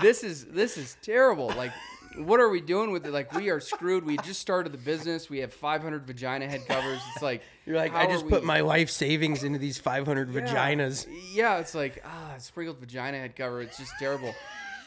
this 0.00 0.22
is 0.24 0.44
this 0.46 0.76
is 0.76 0.96
terrible. 1.02 1.48
Like, 1.48 1.72
what 2.16 2.40
are 2.40 2.48
we 2.48 2.60
doing 2.60 2.92
with 2.92 3.04
it? 3.06 3.12
Like, 3.12 3.32
we 3.34 3.50
are 3.50 3.60
screwed. 3.60 4.04
We 4.04 4.16
just 4.18 4.40
started 4.40 4.72
the 4.72 4.78
business. 4.78 5.28
We 5.28 5.38
have 5.40 5.52
500 5.52 6.06
vagina 6.06 6.48
head 6.48 6.66
covers. 6.66 7.00
It's 7.14 7.22
like 7.22 7.42
You're 7.66 7.76
like, 7.76 7.92
I 7.94 8.06
just 8.06 8.28
put 8.28 8.40
we- 8.42 8.46
my 8.46 8.60
life 8.60 8.90
savings 8.90 9.44
into 9.44 9.58
these 9.58 9.78
500 9.78 10.30
vaginas. 10.30 11.06
yeah, 11.32 11.58
it's 11.58 11.74
like 11.74 12.02
ah, 12.06 12.34
sprinkled 12.38 12.78
vagina 12.78 13.18
head 13.18 13.36
cover. 13.36 13.60
It's 13.60 13.76
just 13.78 13.92
terrible. 13.98 14.34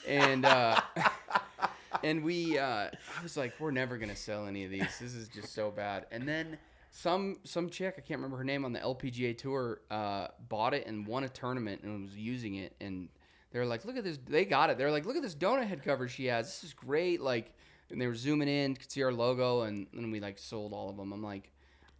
And 0.07 0.45
uh, 0.45 0.79
and 2.03 2.23
we, 2.23 2.57
uh, 2.57 2.63
I 2.89 3.23
was 3.23 3.37
like, 3.37 3.53
we're 3.59 3.71
never 3.71 3.97
gonna 3.97 4.15
sell 4.15 4.47
any 4.47 4.65
of 4.65 4.71
these. 4.71 4.87
This 4.99 5.13
is 5.13 5.27
just 5.27 5.53
so 5.53 5.69
bad. 5.71 6.05
And 6.11 6.27
then 6.27 6.57
some 6.91 7.37
some 7.43 7.69
chick, 7.69 7.95
I 7.97 8.01
can't 8.01 8.17
remember 8.19 8.37
her 8.37 8.43
name, 8.43 8.65
on 8.65 8.73
the 8.73 8.79
LPGA 8.79 9.37
tour, 9.37 9.81
uh, 9.91 10.27
bought 10.47 10.73
it 10.73 10.87
and 10.87 11.05
won 11.05 11.23
a 11.23 11.29
tournament 11.29 11.81
and 11.83 12.01
was 12.01 12.17
using 12.17 12.55
it. 12.55 12.75
And 12.81 13.09
they're 13.51 13.65
like, 13.65 13.85
look 13.85 13.97
at 13.97 14.03
this. 14.03 14.19
They 14.27 14.45
got 14.45 14.69
it. 14.69 14.77
They're 14.77 14.91
like, 14.91 15.05
look 15.05 15.15
at 15.15 15.21
this 15.23 15.35
donut 15.35 15.67
head 15.67 15.83
cover 15.83 16.07
she 16.07 16.25
has. 16.27 16.45
This 16.47 16.63
is 16.65 16.73
great. 16.73 17.21
Like, 17.21 17.53
and 17.89 17.99
they 17.99 18.07
were 18.07 18.15
zooming 18.15 18.47
in, 18.47 18.75
could 18.75 18.91
see 18.91 19.01
our 19.03 19.11
logo, 19.11 19.61
and 19.63 19.87
then 19.93 20.11
we 20.11 20.19
like 20.19 20.37
sold 20.37 20.73
all 20.73 20.89
of 20.89 20.97
them. 20.97 21.11
I'm 21.11 21.23
like. 21.23 21.51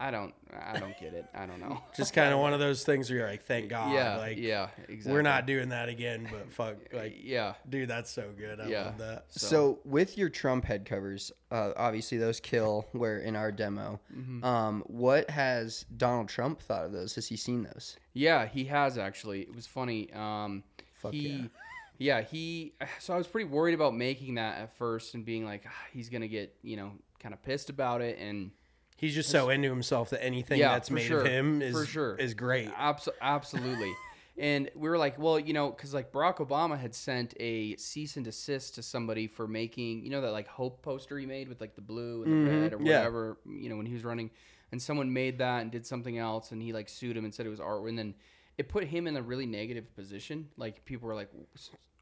I 0.02 0.12
don't 0.12 0.34
I 0.58 0.80
don't 0.80 0.98
get 0.98 1.14
it. 1.14 1.26
I 1.36 1.46
don't 1.46 1.60
know. 1.60 1.84
Just 1.98 2.14
kind 2.14 2.32
of 2.34 2.40
one 2.40 2.54
of 2.54 2.62
those 2.62 2.86
things 2.86 3.10
where 3.10 3.20
you're 3.20 3.28
like, 3.28 3.44
thank 3.44 3.68
God. 3.68 3.92
yeah, 3.94 4.16
like, 4.16 4.38
yeah, 4.38 4.70
exactly. 4.88 5.12
We're 5.12 5.24
not 5.24 5.46
doing 5.46 5.68
that 5.70 5.90
again, 5.90 6.26
but 6.32 6.50
fuck, 6.54 6.76
like, 6.94 7.18
Yeah. 7.22 7.56
dude, 7.68 7.90
that's 7.90 8.10
so 8.10 8.30
good. 8.38 8.62
I 8.62 8.68
Yeah. 8.70 8.84
love 8.86 8.98
that. 9.00 9.26
So, 9.28 9.80
with 9.84 10.18
your 10.18 10.30
Trump 10.30 10.64
head 10.64 10.86
covers, 10.86 11.34
uh, 11.52 11.74
obviously 11.76 12.18
those 12.18 12.40
kill. 12.40 12.88
Where 12.94 13.20
in 13.20 13.36
our 13.36 13.52
demo, 13.52 14.00
Mm-hmm. 14.18 14.42
um, 14.42 14.84
what 14.88 15.30
has 15.32 15.86
Donald 15.98 16.30
Trump 16.30 16.62
thought 16.62 16.86
of 16.86 16.94
those? 16.94 17.16
Has 17.16 17.28
he 17.28 17.36
seen 17.36 17.64
those? 17.64 17.98
Yeah, 18.14 18.46
he 18.46 18.64
has 18.66 18.98
actually. 18.98 19.42
It 19.42 19.54
was 19.54 19.68
funny. 19.68 20.10
Um, 20.14 20.64
he, 21.12 21.50
yeah. 21.98 22.22
he. 22.22 22.74
So 23.00 23.14
I 23.14 23.18
was 23.18 23.28
pretty 23.28 23.50
worried 23.50 23.74
about 23.74 23.96
making 23.96 24.36
that 24.36 24.58
at 24.60 24.78
first 24.78 25.16
and 25.16 25.26
being 25.26 25.46
like, 25.46 25.64
ah, 25.68 25.72
he's 25.94 26.10
gonna 26.10 26.28
get 26.28 26.56
you 26.62 26.78
know 26.78 26.92
kind 27.20 27.34
of 27.34 27.42
pissed 27.44 27.70
about 27.70 28.02
it 28.02 28.18
and 28.20 28.52
He's 28.98 29.16
just 29.16 29.30
so 29.30 29.50
into 29.50 29.70
himself 29.70 30.10
that 30.10 30.22
anything 30.22 30.60
yeah, 30.60 30.74
that's 30.74 30.92
made 30.92 31.04
sure, 31.04 31.22
of 31.22 31.28
him 31.28 31.62
is 31.62 31.74
for 31.74 31.86
sure 31.86 32.16
is 32.18 32.34
great. 32.34 32.70
Abso- 32.74 33.14
absolutely. 33.22 33.94
and 34.38 34.70
we 34.76 34.90
were 34.90 34.98
like, 34.98 35.18
well, 35.18 35.40
you 35.40 35.54
know, 35.54 35.70
because 35.70 35.94
like 35.94 36.12
Barack 36.12 36.38
Obama 36.46 36.78
had 36.78 36.94
sent 36.94 37.34
a 37.40 37.78
cease 37.78 38.18
and 38.18 38.26
desist 38.26 38.76
to 38.76 38.84
somebody 38.84 39.26
for 39.28 39.48
making, 39.48 40.04
you 40.04 40.10
know, 40.10 40.20
that 40.20 40.34
like 40.34 40.50
hope 40.50 40.82
poster 40.82 41.18
he 41.18 41.26
made 41.26 41.48
with 41.48 41.62
like 41.62 41.76
the 41.76 41.82
blue 41.82 42.24
and 42.24 42.46
the 42.46 42.52
red 42.52 42.74
or 42.74 42.78
Mm-hmm. 42.78 42.88
yeah. 42.88 42.98
whatever, 42.98 43.38
you 43.46 43.70
know, 43.70 43.78
when 43.78 43.86
he 43.86 43.94
was 43.94 44.04
running, 44.04 44.32
and 44.74 44.82
someone 44.82 45.14
made 45.14 45.38
that 45.38 45.62
and 45.62 45.72
did 45.72 45.86
something 45.86 46.18
else, 46.18 46.52
and 46.52 46.62
he 46.62 46.74
like 46.74 46.90
sued 46.90 47.16
him 47.16 47.24
and 47.24 47.34
said 47.34 47.46
it 47.46 47.50
was 47.50 47.62
art, 47.62 47.82
and 47.88 47.98
then 47.98 48.14
it 48.60 48.70
put 48.70 48.84
him 48.84 49.08
in 49.08 49.16
a 49.18 49.22
really 49.22 49.46
negative 49.46 49.96
position. 49.96 50.48
Like 50.58 50.84
people 50.86 51.08
were 51.08 51.16
like, 51.16 51.30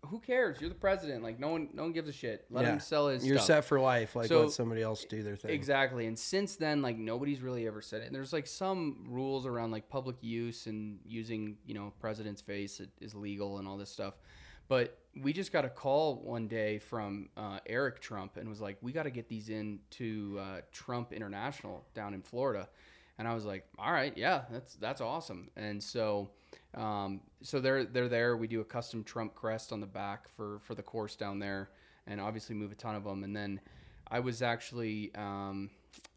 who 0.06 0.20
cares? 0.20 0.60
You're 0.60 0.70
the 0.70 0.76
president. 0.76 1.24
Like 1.24 1.39
no 1.39 1.50
one, 1.50 1.70
no 1.74 1.84
one 1.84 1.91
gives 1.91 2.10
a 2.10 2.13
shit. 2.13 2.46
Let 2.50 2.65
Yeah. 2.65 2.74
him 2.74 2.80
sell 2.80 3.08
his. 3.10 3.26
You're 3.26 3.38
stuff. 3.38 3.48
set 3.48 3.65
for 3.65 3.80
life. 3.80 4.15
Like 4.15 4.28
So- 4.28 4.41
let 4.41 4.52
somebody 4.52 4.82
else 4.82 5.06
do 5.06 5.22
their 5.22 5.36
thing. 5.36 5.52
Exactly. 5.52 6.08
And 6.08 6.17
since 6.17 6.56
then, 6.56 6.82
like 6.82 6.98
nobody's 6.98 7.41
really 7.41 7.67
ever 7.67 7.82
said 7.82 8.02
it. 8.02 8.08
And 8.08 8.15
there's 8.15 8.34
like 8.34 8.48
some 8.48 9.06
rules 9.08 9.46
around 9.46 9.72
like 9.72 9.88
public 9.89 10.15
use 10.22 10.65
and 10.67 11.00
using, 11.06 11.58
you 11.65 11.74
know, 11.76 11.93
president's 12.00 12.41
face 12.41 12.80
it 12.80 12.89
is 13.02 13.13
legal 13.13 13.60
and 13.60 13.67
all 13.67 13.78
this 13.78 13.89
stuff. 13.91 14.15
But 14.67 14.98
we 15.22 15.32
just 15.34 15.52
got 15.54 15.63
a 15.63 15.70
call 15.70 16.15
one 16.24 16.48
day 16.48 16.80
from 16.80 17.30
uh, 17.38 17.60
Eric 17.67 18.00
Trump 18.02 18.38
and 18.38 18.50
was 18.50 18.60
like, 18.62 18.78
we 18.82 18.91
got 18.91 19.04
to 19.04 19.12
get 19.12 19.30
these 19.30 19.50
in 19.50 19.80
to 19.91 20.38
uh, 20.41 20.62
Trump 20.72 21.13
International 21.13 21.86
down 21.93 22.13
in 22.13 22.22
Florida. 22.22 22.67
And 23.20 23.28
I 23.28 23.34
was 23.34 23.46
like, 23.46 23.65
all 23.80 23.91
right, 23.91 24.15
yeah, 24.17 24.43
that's 24.52 24.76
that's 24.76 25.02
awesome. 25.02 25.50
And 25.56 25.82
so, 25.82 26.30
um, 26.75 27.21
so 27.41 27.60
they're 27.60 27.86
they're 27.86 28.10
there. 28.10 28.38
We 28.38 28.47
do 28.47 28.62
a 28.62 28.65
custom 28.65 29.03
Trump 29.03 29.36
crest 29.36 29.71
on 29.71 29.80
the 29.80 29.88
back 29.88 30.30
for 30.36 30.60
for 30.63 30.75
the 30.75 30.84
course 30.84 31.15
down 31.15 31.39
there, 31.39 31.69
and 32.06 32.19
obviously 32.21 32.56
move 32.56 32.71
a 32.71 32.75
ton 32.75 32.95
of 32.95 33.03
them. 33.03 33.23
And 33.23 33.36
then 33.36 33.60
I 34.10 34.19
was 34.19 34.41
actually 34.41 35.13
um, 35.15 35.69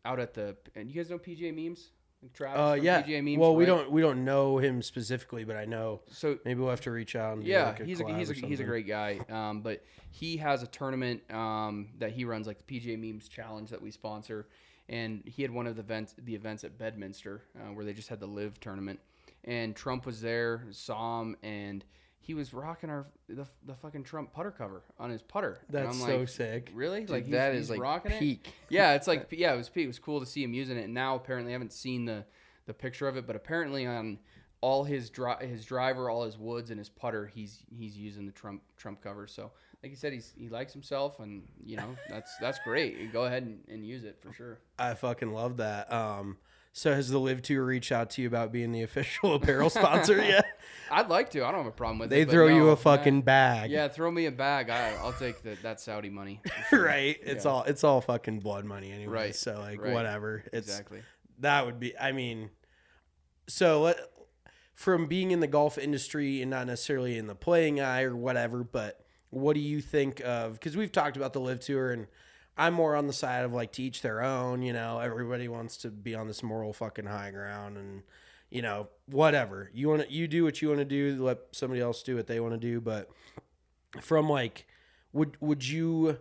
out 0.05 0.19
at 0.21 0.35
the. 0.35 0.57
And 0.75 0.91
you 0.91 0.97
guys 0.97 1.11
know 1.11 1.19
PGA 1.19 1.55
memes? 1.55 1.91
Like 2.23 2.33
Travis 2.35 2.61
Uh, 2.61 2.79
yeah. 2.83 3.03
PGA 3.03 3.25
memes. 3.25 3.39
well, 3.39 3.55
we 3.57 3.65
don't 3.65 3.91
we 3.91 4.01
don't 4.03 4.25
know 4.25 4.59
him 4.59 4.83
specifically, 4.83 5.45
but 5.45 5.57
I 5.57 5.65
know. 5.65 6.03
So 6.11 6.39
Maybe 6.45 6.61
we'll 6.61 6.71
have 6.71 6.83
to 6.83 6.91
reach 6.91 7.17
out 7.17 7.39
and 7.39 7.47
yeah, 7.47 7.67
like 7.69 7.81
a 7.81 7.85
he's 7.85 8.01
a, 8.01 8.15
he's 8.15 8.31
a, 8.31 8.35
he's 8.35 8.61
a 8.61 8.65
great 8.65 8.87
guy. 8.87 9.21
Um, 9.31 9.63
but 9.63 9.83
he 10.11 10.37
has 10.39 10.63
a 10.63 10.67
tournament 10.67 11.23
um, 11.33 11.89
that 11.99 12.11
he 12.11 12.25
runs, 12.25 12.47
like 12.47 12.65
the 12.67 12.81
PGA 12.81 12.99
Memes 12.99 13.29
Challenge 13.29 13.71
that 13.71 13.81
we 13.81 13.91
sponsor, 13.91 14.49
and 14.89 15.23
he 15.25 15.43
had 15.43 15.51
one 15.51 15.67
of 15.67 15.77
the 15.77 15.83
events 15.83 16.15
the 16.19 16.35
events 16.35 16.63
at 16.65 16.77
Bedminster 16.77 17.43
uh, 17.57 17.73
where 17.73 17.85
they 17.85 17.93
just 17.93 18.09
had 18.09 18.21
the 18.21 18.27
LIV 18.27 18.61
tournament, 18.61 19.01
and 19.45 19.75
Trump 19.75 20.07
was 20.07 20.21
there, 20.21 20.65
saw 20.71 21.21
him, 21.23 21.37
and 21.43 21.85
he 22.19 22.35
was 22.35 22.53
rocking 22.53 22.91
our 22.91 23.07
the, 23.29 23.47
the 23.67 23.75
fucking 23.75 24.05
Trump 24.05 24.33
putter 24.33 24.51
cover 24.51 24.83
on 24.99 25.11
his 25.11 25.23
putter. 25.23 25.59
And 25.69 25.87
That's 25.87 25.99
so 25.99 26.19
like, 26.19 26.29
sick. 26.29 26.71
Really? 26.75 27.07
like 27.07 27.25
he's, 27.25 27.33
that 27.33 27.55
he's 27.55 27.63
is, 27.65 27.71
like, 27.71 27.81
rocking 27.81 28.13
peak. 28.13 28.49
it. 28.49 28.53
Yeah, 28.75 28.95
it's 28.95 29.07
like 29.07 29.29
yeah, 29.31 29.53
it 29.53 29.57
was 29.57 29.69
peak. 29.69 29.85
It 29.85 29.89
was 29.89 29.99
cool 29.99 30.21
to 30.21 30.27
see 30.27 30.43
him 30.45 30.55
using 30.55 30.77
it. 30.77 30.85
And 30.85 30.95
now 30.95 31.17
apparently, 31.17 31.53
I 31.53 31.55
haven't 31.55 31.73
seen 31.73 32.05
the 32.05 32.25
the 32.67 32.75
picture 32.75 33.09
of 33.09 33.17
it, 33.17 33.27
but 33.27 33.37
apparently 33.37 33.87
on 33.87 34.19
all 34.61 34.85
his 34.85 35.09
dri- 35.11 35.47
his 35.47 35.65
driver, 35.65 36.11
all 36.11 36.25
his 36.25 36.39
woods, 36.39 36.71
and 36.71 36.79
his 36.79 36.89
putter, 36.91 37.27
he's 37.27 37.63
he's 37.75 37.97
using 37.97 38.27
the 38.27 38.33
Trump 38.33 38.63
Trump 38.77 39.03
cover. 39.03 39.27
So 39.27 39.51
like 39.83 39.91
you 39.91 39.97
said, 39.97 40.13
he's 40.13 40.35
he 40.37 40.49
likes 40.49 40.73
himself, 40.73 41.19
and 41.21 41.43
you 41.65 41.77
know 41.79 41.97
that's 42.09 42.37
that's 42.39 42.59
great. 42.61 43.13
Go 43.13 43.25
ahead 43.25 43.45
and, 43.45 43.61
and 43.69 43.85
use 43.85 44.05
it 44.05 44.19
for 44.21 44.33
sure. 44.37 44.59
I 44.79 44.95
fucking 44.95 45.33
love 45.33 45.57
that. 45.57 45.91
Um, 45.93 46.37
so 46.73 46.95
has 46.95 47.09
the 47.11 47.19
LIV 47.19 47.43
Tour 47.43 47.65
reached 47.65 47.93
out 47.93 48.11
to 48.11 48.23
you 48.23 48.29
about 48.29 48.53
being 48.53 48.73
the 48.73 48.83
official 48.85 49.35
apparel 49.35 49.71
sponsor 49.71 50.17
yet? 50.25 50.45
I'd 50.91 51.09
like 51.09 51.31
to. 51.31 51.45
I 51.45 51.51
don't 51.51 51.61
have 51.63 51.67
a 51.67 51.71
problem 51.77 51.99
with 51.99 52.11
They 52.11 52.23
it. 52.23 52.27
but 52.27 52.33
throw 52.33 52.47
you 52.49 52.69
a 52.71 52.77
fucking 52.77 53.17
yeah. 53.17 53.23
bag. 53.23 53.71
Yeah, 53.71 53.89
throw 53.89 54.11
me 54.11 54.27
a 54.27 54.33
bag. 54.33 54.71
I, 54.71 54.95
I'll 54.97 55.13
take 55.13 55.43
the, 55.43 55.57
that 55.63 55.81
Saudi 55.81 56.11
money. 56.11 56.41
sure. 56.71 56.85
right. 56.85 57.17
It's 57.23 57.45
Yeah. 57.45 57.51
all 57.51 57.63
it's 57.65 57.85
all 57.85 58.01
fucking 58.01 58.41
blood 58.41 58.65
money 58.65 58.91
anyway. 58.93 59.13
Right, 59.13 59.35
So 59.37 59.59
like 59.59 59.81
right. 59.83 59.93
whatever. 59.93 60.45
It's 60.53 60.69
Exactly. 60.69 61.03
that 61.41 61.65
would 61.67 61.79
be 61.81 61.97
I 61.99 62.13
mean 62.13 62.51
so 63.49 63.83
let 63.83 63.99
from 64.75 65.07
being 65.07 65.31
in 65.31 65.41
the 65.41 65.47
golf 65.47 65.77
industry 65.79 66.41
and 66.41 66.51
not 66.51 66.67
necessarily 66.67 67.19
in 67.19 67.27
the 67.27 67.35
playing 67.35 67.81
eye 67.81 68.03
or 68.03 68.17
whatever, 68.17 68.65
but 68.65 69.05
what 69.29 69.55
do 69.55 69.61
you 69.61 69.81
think 69.81 70.21
of 70.25 70.55
because 70.55 70.77
we've 70.77 70.91
talked 70.93 71.17
about 71.17 71.33
the 71.35 71.41
LIV 71.41 71.61
tour 71.61 71.93
and 71.93 72.07
I'm 72.61 72.75
more 72.75 72.95
on 72.95 73.07
the 73.07 73.13
side 73.13 73.45
of 73.45 73.53
like 73.53 73.73
teach 73.73 74.03
their 74.03 74.23
own, 74.23 74.63
you 74.63 74.73
know, 74.73 74.99
everybody 74.99 75.49
wants 75.49 75.79
to 75.79 75.89
be 75.91 76.15
on 76.15 76.29
this 76.29 76.43
moral 76.43 76.73
fucking 76.73 77.07
high 77.07 77.31
ground 77.31 77.77
and 77.79 78.03
you 78.51 78.63
know, 78.63 78.89
whatever. 79.07 79.71
You 79.73 79.89
want 79.89 80.03
to 80.03 80.13
you 80.13 80.27
do 80.29 80.45
what 80.45 80.61
you 80.61 80.69
want 80.69 80.81
to 80.81 80.85
do, 80.85 81.23
let 81.25 81.39
somebody 81.53 81.81
else 81.81 82.03
do 82.03 82.17
what 82.17 82.27
they 82.27 82.41
want 82.41 82.53
to 82.55 82.59
do, 82.59 82.81
but 82.81 83.09
from 84.01 84.29
like 84.29 84.67
would 85.13 85.37
would 85.41 85.67
you 85.67 86.19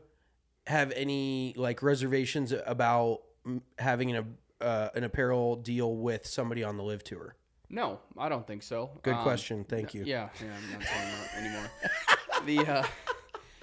have 0.68 0.92
any 0.92 1.54
like 1.58 1.82
reservations 1.84 2.54
about 2.66 3.20
having 3.78 4.12
an 4.16 4.38
uh, 4.62 4.90
an 4.96 5.04
apparel 5.04 5.56
deal 5.56 5.96
with 5.96 6.26
somebody 6.26 6.64
on 6.64 6.78
the 6.78 6.84
LIV 6.84 7.04
tour? 7.04 7.36
No, 7.70 8.00
I 8.18 8.30
don't 8.30 8.46
think 8.48 8.64
so. 8.64 8.92
Good 9.04 9.14
Um, 9.16 9.24
question. 9.24 9.64
Thank 9.64 9.94
you. 9.94 10.04
Yeah, 10.06 10.30
yeah, 10.42 10.48
I'm 10.56 10.80
not 10.80 10.88
saying 10.88 11.12
that 11.12 12.46
anymore. 12.46 12.66
the, 12.66 12.74
uh, 12.74 12.84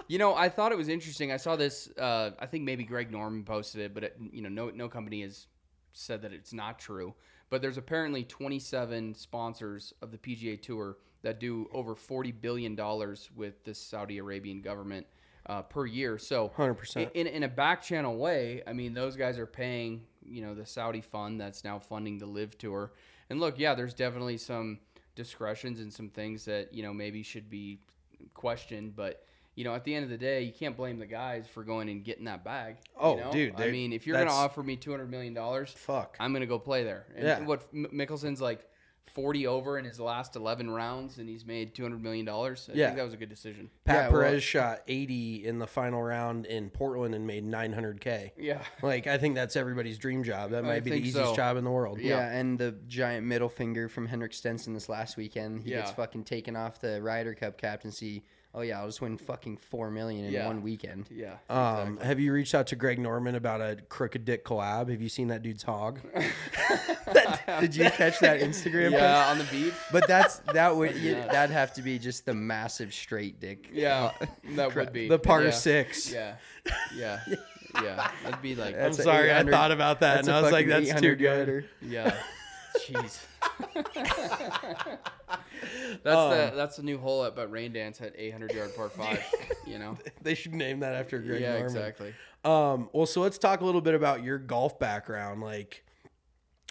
you 0.07 0.17
know, 0.17 0.35
I 0.35 0.49
thought 0.49 0.71
it 0.71 0.77
was 0.77 0.89
interesting. 0.89 1.31
I 1.31 1.37
saw 1.37 1.55
this. 1.55 1.89
Uh, 1.97 2.31
I 2.39 2.45
think 2.45 2.63
maybe 2.63 2.83
Greg 2.83 3.11
Norman 3.11 3.43
posted 3.43 3.81
it, 3.81 3.93
but 3.93 4.03
it, 4.03 4.17
you 4.31 4.41
know, 4.41 4.49
no 4.49 4.69
no 4.69 4.87
company 4.89 5.21
has 5.21 5.47
said 5.91 6.21
that 6.21 6.33
it's 6.33 6.53
not 6.53 6.79
true. 6.79 7.13
But 7.49 7.61
there's 7.61 7.77
apparently 7.77 8.23
27 8.23 9.15
sponsors 9.15 9.93
of 10.01 10.11
the 10.11 10.17
PGA 10.17 10.61
Tour 10.61 10.97
that 11.21 11.39
do 11.39 11.69
over 11.71 11.95
40 11.95 12.31
billion 12.33 12.75
dollars 12.75 13.29
with 13.35 13.63
the 13.63 13.73
Saudi 13.73 14.17
Arabian 14.17 14.61
government 14.61 15.07
uh, 15.45 15.61
per 15.61 15.85
year. 15.85 16.17
So 16.17 16.51
100%. 16.57 17.11
in 17.13 17.27
in 17.27 17.43
a 17.43 17.47
back 17.47 17.81
channel 17.81 18.17
way, 18.17 18.63
I 18.67 18.73
mean, 18.73 18.93
those 18.93 19.15
guys 19.15 19.37
are 19.37 19.45
paying 19.45 20.03
you 20.23 20.41
know 20.41 20.53
the 20.53 20.65
Saudi 20.65 21.01
fund 21.01 21.39
that's 21.39 21.63
now 21.63 21.79
funding 21.79 22.17
the 22.17 22.25
LIV 22.25 22.57
Tour. 22.57 22.91
And 23.29 23.39
look, 23.39 23.59
yeah, 23.59 23.75
there's 23.75 23.93
definitely 23.93 24.37
some 24.37 24.79
discretions 25.15 25.79
and 25.79 25.91
some 25.91 26.09
things 26.09 26.45
that 26.45 26.73
you 26.73 26.83
know 26.83 26.93
maybe 26.93 27.23
should 27.23 27.49
be 27.49 27.79
questioned, 28.33 28.95
but 28.95 29.23
you 29.57 29.63
know, 29.63 29.73
at 29.73 29.83
the 29.83 29.93
end 29.95 30.03
of 30.03 30.09
the 30.11 30.17
day, 30.19 30.43
you 30.43 30.53
can't 30.53 30.77
blame 30.77 30.99
the 30.99 31.05
guys 31.07 31.45
for 31.51 31.63
going 31.63 31.89
and 31.89 32.03
getting 32.05 32.25
that 32.25 32.43
bag. 32.45 32.75
you 32.85 32.91
Oh, 33.01 33.15
know? 33.15 33.31
dude, 33.31 33.59
I 33.59 33.71
mean, 33.71 33.91
if 33.91 34.05
you're 34.05 34.15
going 34.15 34.27
to 34.27 34.33
offer 34.33 34.61
me 34.61 34.75
two 34.77 34.91
hundred 34.91 35.09
million 35.09 35.33
dollars, 35.33 35.71
Fuck. 35.75 36.15
I'm 36.19 36.31
going 36.31 36.41
to 36.41 36.47
go 36.47 36.59
play 36.59 36.83
there. 36.83 37.07
And 37.15 37.25
Yeah. 37.25 37.39
what 37.41 37.73
Mickelson's 37.73 38.39
like 38.39 38.63
forty 39.15 39.47
over 39.47 39.79
in 39.79 39.85
his 39.85 39.99
last 39.99 40.35
eleven 40.35 40.69
rounds, 40.69 41.17
and 41.17 41.27
he's 41.27 41.43
made 41.43 41.73
two 41.73 41.81
hundred 41.81 42.03
million 42.03 42.23
dollars. 42.23 42.69
I 42.71 42.75
Yeah. 42.77 42.85
think 42.87 42.97
that 42.97 43.03
was 43.05 43.13
a 43.15 43.17
good 43.17 43.29
decision. 43.29 43.71
Pat 43.83 43.95
Yeah, 43.95 44.01
well- 44.09 44.21
Perez 44.21 44.43
shot 44.43 44.83
80 44.87 45.47
in 45.47 45.57
the 45.57 45.65
final 45.65 46.03
round 46.03 46.45
in 46.45 46.69
Portland 46.69 47.15
and 47.15 47.25
made 47.25 47.43
900k. 47.43 48.33
Yeah. 48.37 48.61
Like 48.83 49.07
I 49.07 49.17
think 49.17 49.33
that's 49.33 49.55
everybody's 49.55 49.97
dream 49.97 50.23
job. 50.23 50.51
That 50.51 50.65
I 50.65 50.67
might 50.67 50.83
be 50.83 50.91
the 50.91 50.97
easiest 50.97 51.29
so. 51.31 51.35
job 51.35 51.57
in 51.57 51.63
the 51.63 51.71
world. 51.71 51.99
Yeah. 51.99 52.29
and 52.29 52.59
the 52.59 52.73
giant 52.87 53.25
middle 53.25 53.49
finger 53.49 53.89
from 53.89 54.05
Henrik 54.05 54.33
Stenson 54.35 54.75
this 54.75 54.87
last 54.87 55.17
weekend. 55.17 55.63
He 55.63 55.71
gets 55.71 55.89
fucking 55.91 56.25
taken 56.25 56.55
off 56.55 56.79
the 56.79 57.01
Ryder 57.01 57.33
Cup 57.33 57.57
captaincy. 57.57 58.23
Oh 58.53 58.61
yeah, 58.61 58.79
I'll 58.79 58.87
just 58.87 59.01
win 59.01 59.17
fucking 59.17 59.57
four 59.57 59.91
million 59.91 60.25
in 60.25 60.31
Yeah. 60.31 60.47
one 60.47 60.63
weekend. 60.63 61.07
Yeah. 61.11 61.35
Um, 61.49 61.97
have 61.97 62.19
you 62.19 62.33
reached 62.33 62.55
out 62.55 62.67
to 62.67 62.75
Greg 62.75 62.97
Norman 62.97 63.35
about 63.35 63.61
a 63.61 63.77
crooked 63.89 64.25
dick 64.25 64.43
collab? 64.45 64.89
Have 64.89 65.01
you 65.01 65.09
seen 65.09 65.27
that 65.27 65.43
dude's 65.43 65.61
hog? 65.63 65.99
Did 67.59 67.75
you 67.75 67.85
catch 67.91 68.19
that 68.19 68.39
Instagram 68.41 68.91
post? 68.91 69.01
yeah, 69.01 69.29
on 69.29 69.37
the 69.37 69.43
beat. 69.45 69.73
But 69.91 70.07
that's 70.07 70.39
that 70.53 70.75
would 70.75 70.95
you, 70.95 71.13
that'd 71.15 71.53
have 71.53 71.73
to 71.73 71.81
be 71.81 71.99
just 71.99 72.25
the 72.25 72.33
massive 72.33 72.93
straight 72.93 73.39
dick. 73.39 73.69
Yeah, 73.71 74.11
that 74.55 74.73
would 74.75 74.91
be 74.93 75.07
The 75.07 75.19
par 75.19 75.43
yeah. 75.43 75.51
six. 75.51 76.11
Yeah, 76.11 76.35
yeah, 76.95 77.19
yeah. 77.83 78.09
That'd 78.23 78.41
be 78.41 78.55
like 78.55 78.75
I'm 78.75 78.81
That's 78.81 78.99
a 78.99 79.03
sorry, 79.03 79.29
I 79.31 79.35
800 79.35 79.51
thought 79.51 79.71
about 79.71 79.99
that 80.01 80.19
and 80.21 80.29
I 80.29 80.41
was 80.41 80.51
like, 80.51 80.67
that's 80.67 80.85
too 80.85 80.91
800 80.91 81.15
good. 81.17 81.23
yarder. 81.23 81.65
Yeah. 81.81 82.15
Jeez. 82.85 83.25
that's 86.03 86.15
Um, 86.17 86.29
the 86.31 86.51
that's 86.55 86.77
the 86.77 86.83
new 86.83 86.97
hole 86.97 87.21
up 87.21 87.37
at 87.39 87.49
Raindance 87.51 88.01
at 88.01 88.13
800 88.17 88.53
yard 88.53 88.75
par 88.75 88.89
five. 88.89 89.23
You 89.67 89.79
know. 89.79 89.97
They 90.21 90.33
should 90.35 90.53
name 90.53 90.79
that 90.79 90.93
after 90.95 91.19
Greg 91.19 91.41
yeah, 91.41 91.49
Norman. 91.59 91.65
exactly. 91.65 92.13
Um, 92.45 92.89
well, 92.93 93.05
so 93.05 93.21
let's 93.21 93.37
talk 93.37 93.59
a 93.61 93.65
little 93.65 93.81
bit 93.81 93.93
about 93.95 94.23
your 94.23 94.37
golf 94.37 94.79
background. 94.79 95.41
Like, 95.41 95.83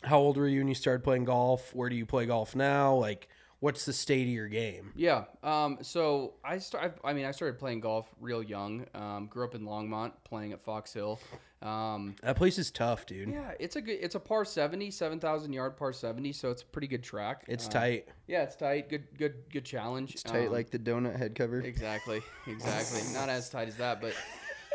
how 0.02 0.18
old 0.18 0.36
were 0.38 0.48
you 0.48 0.60
when 0.60 0.68
you 0.68 0.74
started 0.74 1.04
playing 1.04 1.24
golf? 1.24 1.74
Where 1.74 1.88
do 1.90 1.96
you 1.96 2.06
play 2.06 2.24
golf 2.26 2.54
now? 2.56 2.94
Like, 2.94 3.28
what's 3.60 3.84
the 3.84 3.92
state 3.92 4.22
of 4.22 4.28
your 4.28 4.48
game? 4.48 4.92
Yeah. 4.96 5.24
Um, 5.42 5.78
so 5.82 6.34
I 6.44 6.56
start. 6.58 6.98
I 7.04 7.12
mean, 7.12 7.26
I 7.26 7.32
started 7.32 7.58
playing 7.58 7.80
golf 7.80 8.06
real 8.20 8.42
young. 8.42 8.86
Um, 8.94 9.26
grew 9.26 9.44
up 9.44 9.54
in 9.54 9.62
Longmont, 9.62 10.12
playing 10.24 10.52
at 10.52 10.64
Fox 10.64 10.92
Hill. 10.94 11.18
Um, 11.62 12.16
That 12.22 12.36
place 12.36 12.58
is 12.58 12.70
tough, 12.70 13.06
dude. 13.06 13.30
yeah, 13.30 13.52
it's 13.58 13.76
a 13.76 13.80
good. 13.80 13.98
It's 14.02 14.14
a 14.14 14.20
par 14.20 14.44
seventy, 14.44 14.90
seven 14.90 15.18
thousand 15.18 15.52
yard 15.52 15.76
par 15.76 15.92
seventy. 15.92 16.32
So 16.32 16.50
it's 16.50 16.62
a 16.62 16.66
pretty 16.66 16.86
good 16.86 17.02
track. 17.02 17.44
It's 17.48 17.64
Um, 17.66 17.70
tight. 17.72 18.08
Yeah, 18.26 18.42
it's 18.42 18.56
tight. 18.56 18.88
Good, 18.90 19.04
good, 19.16 19.34
good 19.50 19.64
challenge. 19.64 20.12
It's 20.14 20.22
tight 20.22 20.46
Um, 20.48 20.52
like 20.52 20.70
the 20.70 20.78
donut 20.78 21.16
head 21.16 21.34
cover. 21.34 21.60
Exactly, 21.60 22.20
exactly. 22.46 23.00
Not 23.14 23.28
as 23.30 23.48
tight 23.48 23.68
as 23.68 23.76
that, 23.78 24.00
but 24.02 24.12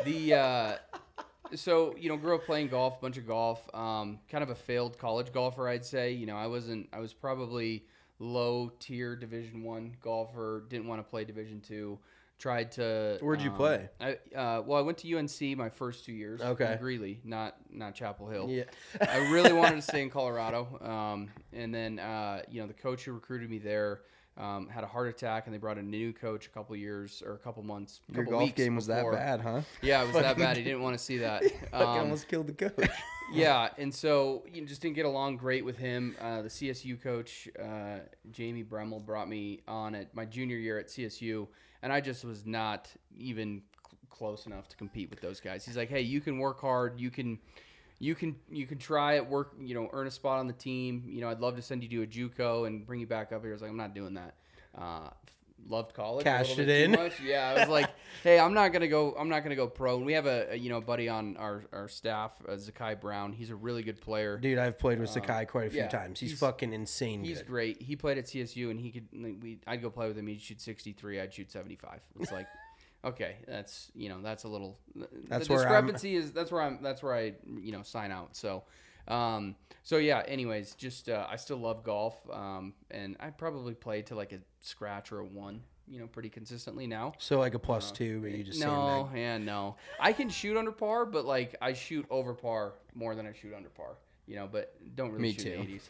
the 0.04 0.34
uh, 0.34 0.76
so 1.54 1.94
you 1.96 2.08
know, 2.08 2.16
grew 2.16 2.34
up 2.34 2.44
playing 2.44 2.68
golf, 2.68 3.00
bunch 3.00 3.16
of 3.16 3.26
golf. 3.26 3.62
Um, 3.74 4.18
kind 4.28 4.42
of 4.42 4.50
a 4.50 4.54
failed 4.56 4.98
college 4.98 5.32
golfer, 5.32 5.68
I'd 5.68 5.84
say. 5.84 6.12
You 6.12 6.26
know, 6.26 6.36
I 6.36 6.48
wasn't. 6.48 6.88
I 6.92 6.98
was 6.98 7.12
probably 7.14 7.86
low 8.18 8.72
tier 8.80 9.14
Division 9.16 9.62
One 9.62 9.94
golfer. 10.02 10.64
Didn't 10.68 10.88
want 10.88 10.98
to 11.00 11.08
play 11.08 11.24
Division 11.24 11.60
Two. 11.60 11.98
Tried 12.42 12.72
to. 12.72 13.18
Where'd 13.20 13.40
you 13.40 13.50
um, 13.50 13.56
play? 13.56 13.88
I 14.00 14.10
uh, 14.36 14.62
well, 14.66 14.76
I 14.76 14.80
went 14.80 14.98
to 14.98 15.16
UNC 15.16 15.56
my 15.56 15.68
first 15.68 16.04
two 16.04 16.12
years. 16.12 16.40
Okay. 16.40 16.72
in 16.72 16.78
Greeley, 16.80 17.20
not 17.22 17.54
not 17.70 17.94
Chapel 17.94 18.28
Hill. 18.28 18.48
Yeah. 18.50 18.64
I 19.00 19.30
really 19.30 19.52
wanted 19.52 19.76
to 19.76 19.82
stay 19.92 20.02
in 20.02 20.10
Colorado. 20.10 20.66
Um, 20.82 21.30
and 21.52 21.72
then, 21.72 22.00
uh, 22.00 22.42
you 22.50 22.60
know, 22.60 22.66
the 22.66 22.74
coach 22.74 23.04
who 23.04 23.12
recruited 23.12 23.48
me 23.48 23.58
there 23.58 24.00
um, 24.36 24.68
had 24.68 24.82
a 24.82 24.88
heart 24.88 25.06
attack, 25.06 25.46
and 25.46 25.54
they 25.54 25.58
brought 25.58 25.78
in 25.78 25.84
a 25.84 25.88
new 25.88 26.12
coach 26.12 26.46
a 26.46 26.50
couple 26.50 26.74
years 26.74 27.22
or 27.24 27.34
a 27.34 27.38
couple 27.38 27.62
months. 27.62 28.00
A 28.10 28.16
Your 28.16 28.24
golf 28.24 28.52
game 28.56 28.74
was 28.74 28.88
before. 28.88 29.12
that 29.12 29.18
bad, 29.18 29.40
huh? 29.40 29.60
Yeah, 29.80 30.02
it 30.02 30.06
was 30.06 30.16
that 30.16 30.36
bad. 30.36 30.56
He 30.56 30.64
didn't 30.64 30.82
want 30.82 30.98
to 30.98 31.04
see 31.04 31.18
that. 31.18 31.44
Um, 31.72 31.86
almost 31.86 32.26
killed 32.26 32.48
the 32.48 32.54
coach. 32.54 32.90
yeah, 33.32 33.68
and 33.78 33.94
so 33.94 34.42
you 34.52 34.62
know, 34.62 34.66
just 34.66 34.82
didn't 34.82 34.96
get 34.96 35.06
along 35.06 35.36
great 35.36 35.64
with 35.64 35.76
him. 35.76 36.16
Uh, 36.20 36.42
the 36.42 36.48
CSU 36.48 37.00
coach, 37.00 37.48
uh, 37.62 37.98
Jamie 38.32 38.64
Bermel, 38.64 39.04
brought 39.04 39.28
me 39.28 39.60
on 39.68 39.94
at 39.94 40.12
my 40.12 40.24
junior 40.24 40.56
year 40.56 40.80
at 40.80 40.88
CSU, 40.88 41.46
and 41.82 41.92
I 41.92 42.00
just 42.00 42.24
was 42.24 42.46
not 42.46 42.88
even 43.16 43.62
cl- 43.86 43.98
close 44.08 44.46
enough 44.46 44.68
to 44.68 44.76
compete 44.76 45.10
with 45.10 45.20
those 45.20 45.40
guys. 45.40 45.64
He's 45.64 45.76
like, 45.76 45.88
"Hey, 45.88 46.02
you 46.02 46.20
can 46.20 46.38
work 46.38 46.60
hard. 46.60 47.00
You 47.00 47.10
can." 47.10 47.38
You 47.98 48.16
can 48.16 48.34
you 48.50 48.66
can 48.66 48.78
try 48.78 49.14
it, 49.14 49.28
work 49.28 49.54
you 49.60 49.76
know, 49.76 49.88
earn 49.92 50.08
a 50.08 50.10
spot 50.10 50.40
on 50.40 50.48
the 50.48 50.52
team. 50.52 51.04
You 51.06 51.20
know, 51.20 51.28
I'd 51.28 51.38
love 51.38 51.54
to 51.54 51.62
send 51.62 51.84
you 51.84 51.88
to 51.90 52.02
a 52.02 52.06
JUCO 52.08 52.66
and 52.66 52.84
bring 52.84 52.98
you 52.98 53.06
back 53.06 53.30
up 53.30 53.42
here. 53.42 53.52
I 53.52 53.52
was 53.52 53.62
like, 53.62 53.70
I'm 53.70 53.76
not 53.76 53.94
doing 53.94 54.14
that. 54.14 54.34
Uh, 54.76 55.10
loved 55.68 55.94
college. 55.94 56.24
Cashed 56.24 56.58
it 56.58 56.68
in. 56.68 56.92
much. 56.92 57.20
Yeah, 57.20 57.48
I 57.50 57.60
was 57.60 57.68
like, 57.68 57.90
hey, 58.22 58.38
I'm 58.38 58.54
not 58.54 58.72
gonna 58.72 58.88
go. 58.88 59.14
I'm 59.18 59.28
not 59.28 59.42
gonna 59.42 59.56
go 59.56 59.66
pro. 59.66 59.96
And 59.96 60.06
we 60.06 60.12
have 60.14 60.26
a, 60.26 60.52
a 60.52 60.56
you 60.56 60.70
know 60.70 60.80
buddy 60.80 61.08
on 61.08 61.36
our 61.36 61.64
our 61.72 61.88
staff, 61.88 62.32
uh, 62.48 62.52
Zakai 62.52 63.00
Brown. 63.00 63.32
He's 63.32 63.50
a 63.50 63.56
really 63.56 63.82
good 63.82 64.00
player. 64.00 64.38
Dude, 64.38 64.58
I've 64.58 64.78
played 64.78 65.00
with 65.00 65.10
Zakai 65.10 65.48
quite 65.48 65.68
a 65.68 65.70
few 65.70 65.80
yeah, 65.80 65.88
times. 65.88 66.20
He's, 66.20 66.30
he's- 66.30 66.40
fucking 66.40 66.72
insane. 66.72 67.24
He's 67.24 67.38
good. 67.38 67.46
great. 67.46 67.82
He 67.82 67.96
played 67.96 68.18
at 68.18 68.26
CSU, 68.26 68.70
and 68.70 68.78
he 68.78 68.90
could. 68.90 69.08
We 69.12 69.58
I'd 69.66 69.82
go 69.82 69.90
play 69.90 70.08
with 70.08 70.18
him. 70.18 70.26
He'd 70.26 70.40
shoot 70.40 70.60
63. 70.60 71.20
I'd 71.20 71.32
shoot 71.32 71.50
75. 71.50 72.00
It's 72.20 72.32
like, 72.32 72.46
okay, 73.04 73.36
that's 73.46 73.90
you 73.94 74.08
know 74.08 74.20
that's 74.22 74.44
a 74.44 74.48
little. 74.48 74.78
That's 75.28 75.48
the 75.48 75.54
where 75.54 75.62
discrepancy 75.62 76.16
is. 76.16 76.32
That's 76.32 76.50
where 76.50 76.62
I'm. 76.62 76.82
That's 76.82 77.02
where 77.02 77.14
I 77.14 77.34
you 77.60 77.72
know 77.72 77.82
sign 77.82 78.12
out. 78.12 78.36
So. 78.36 78.64
Um, 79.08 79.56
so 79.82 79.96
yeah. 79.96 80.22
Anyways, 80.26 80.74
just 80.74 81.08
uh, 81.08 81.26
I 81.28 81.36
still 81.36 81.58
love 81.58 81.82
golf, 81.82 82.14
um, 82.32 82.74
and 82.90 83.16
I 83.20 83.30
probably 83.30 83.74
play 83.74 84.02
to 84.02 84.14
like 84.14 84.32
a 84.32 84.38
scratch 84.60 85.10
or 85.12 85.20
a 85.20 85.24
one, 85.24 85.62
you 85.88 85.98
know, 85.98 86.06
pretty 86.06 86.28
consistently 86.28 86.86
now. 86.86 87.12
So 87.18 87.38
like 87.38 87.54
a 87.54 87.58
plus 87.58 87.90
two, 87.90 88.20
but 88.20 88.30
you 88.32 88.44
just 88.44 88.60
No, 88.60 89.10
yeah, 89.14 89.38
no. 89.38 89.76
I 89.98 90.12
can 90.12 90.28
shoot 90.28 90.56
under 90.56 90.72
par, 90.72 91.04
but 91.06 91.24
like 91.24 91.56
I 91.60 91.72
shoot 91.72 92.06
over 92.10 92.34
par 92.34 92.74
more 92.94 93.14
than 93.14 93.26
I 93.26 93.32
shoot 93.32 93.54
under 93.54 93.68
par. 93.70 93.96
You 94.26 94.36
know, 94.36 94.48
but 94.50 94.76
don't 94.94 95.10
really 95.10 95.22
Me 95.22 95.32
shoot 95.32 95.42
too. 95.42 95.80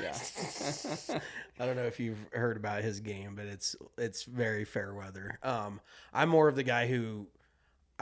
80s. 0.00 0.74
so, 0.76 1.12
yeah. 1.12 1.18
I 1.60 1.66
don't 1.66 1.74
know 1.74 1.86
if 1.86 1.98
you've 1.98 2.24
heard 2.32 2.56
about 2.56 2.82
his 2.82 3.00
game, 3.00 3.34
but 3.34 3.46
it's 3.46 3.74
it's 3.98 4.22
very 4.22 4.64
fair 4.64 4.94
weather. 4.94 5.38
Um, 5.42 5.80
I'm 6.14 6.28
more 6.28 6.46
of 6.46 6.54
the 6.54 6.62
guy 6.62 6.86
who 6.86 7.26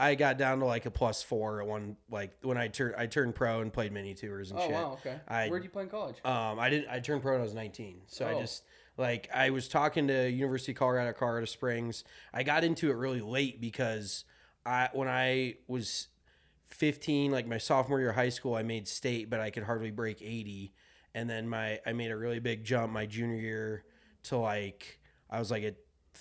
I 0.01 0.15
got 0.15 0.37
down 0.37 0.59
to 0.59 0.65
like 0.65 0.85
a 0.85 0.91
plus 0.91 1.21
four 1.21 1.61
at 1.61 1.67
one 1.67 1.95
like 2.09 2.31
when 2.41 2.57
I 2.57 2.67
turned 2.69 2.95
I 2.97 3.05
turned 3.05 3.35
pro 3.35 3.61
and 3.61 3.71
played 3.71 3.91
mini 3.91 4.13
tours 4.15 4.51
and 4.51 4.59
shit. 4.59 4.69
oh 4.69 4.73
shit. 4.73 4.83
wow, 4.83 4.91
okay. 4.93 5.19
I 5.27 5.47
Where'd 5.47 5.63
you 5.63 5.69
play 5.69 5.83
in 5.83 5.89
college? 5.89 6.15
Um, 6.25 6.59
I 6.59 6.69
didn't. 6.69 6.89
I 6.89 6.99
turned 6.99 7.21
pro 7.21 7.33
when 7.33 7.41
I 7.41 7.43
was 7.43 7.53
19. 7.53 8.01
So 8.07 8.25
I 8.25 8.33
Oh. 8.33 8.39
just 8.41 8.63
like 8.97 9.29
I 9.33 9.51
was 9.51 9.67
talking 9.67 10.07
to 10.07 10.29
University 10.29 10.71
of 10.71 10.77
Colorado, 10.79 11.13
Colorado 11.13 11.45
Springs. 11.45 12.03
I 12.33 12.43
got 12.43 12.63
into 12.63 12.89
it 12.89 12.95
really 12.95 13.21
late 13.21 13.61
because 13.61 14.25
I 14.65 14.89
when 14.93 15.07
I 15.07 15.55
was 15.67 16.07
15, 16.69 17.31
like 17.31 17.47
my 17.47 17.57
sophomore 17.57 17.99
year 17.99 18.09
of 18.09 18.15
high 18.15 18.29
school, 18.29 18.55
I 18.55 18.63
made 18.63 18.87
state, 18.87 19.29
but 19.29 19.39
I 19.39 19.49
could 19.49 19.63
hardly 19.63 19.91
break 19.91 20.21
80. 20.21 20.73
And 21.13 21.29
then 21.29 21.47
my 21.47 21.79
I 21.85 21.93
made 21.93 22.11
a 22.11 22.17
really 22.17 22.39
big 22.39 22.63
jump 22.63 22.91
my 22.91 23.05
junior 23.05 23.35
year 23.39 23.83
to 24.23 24.37
like 24.37 24.99
I 25.29 25.39
was 25.39 25.51
like 25.51 25.63
a 25.63 25.73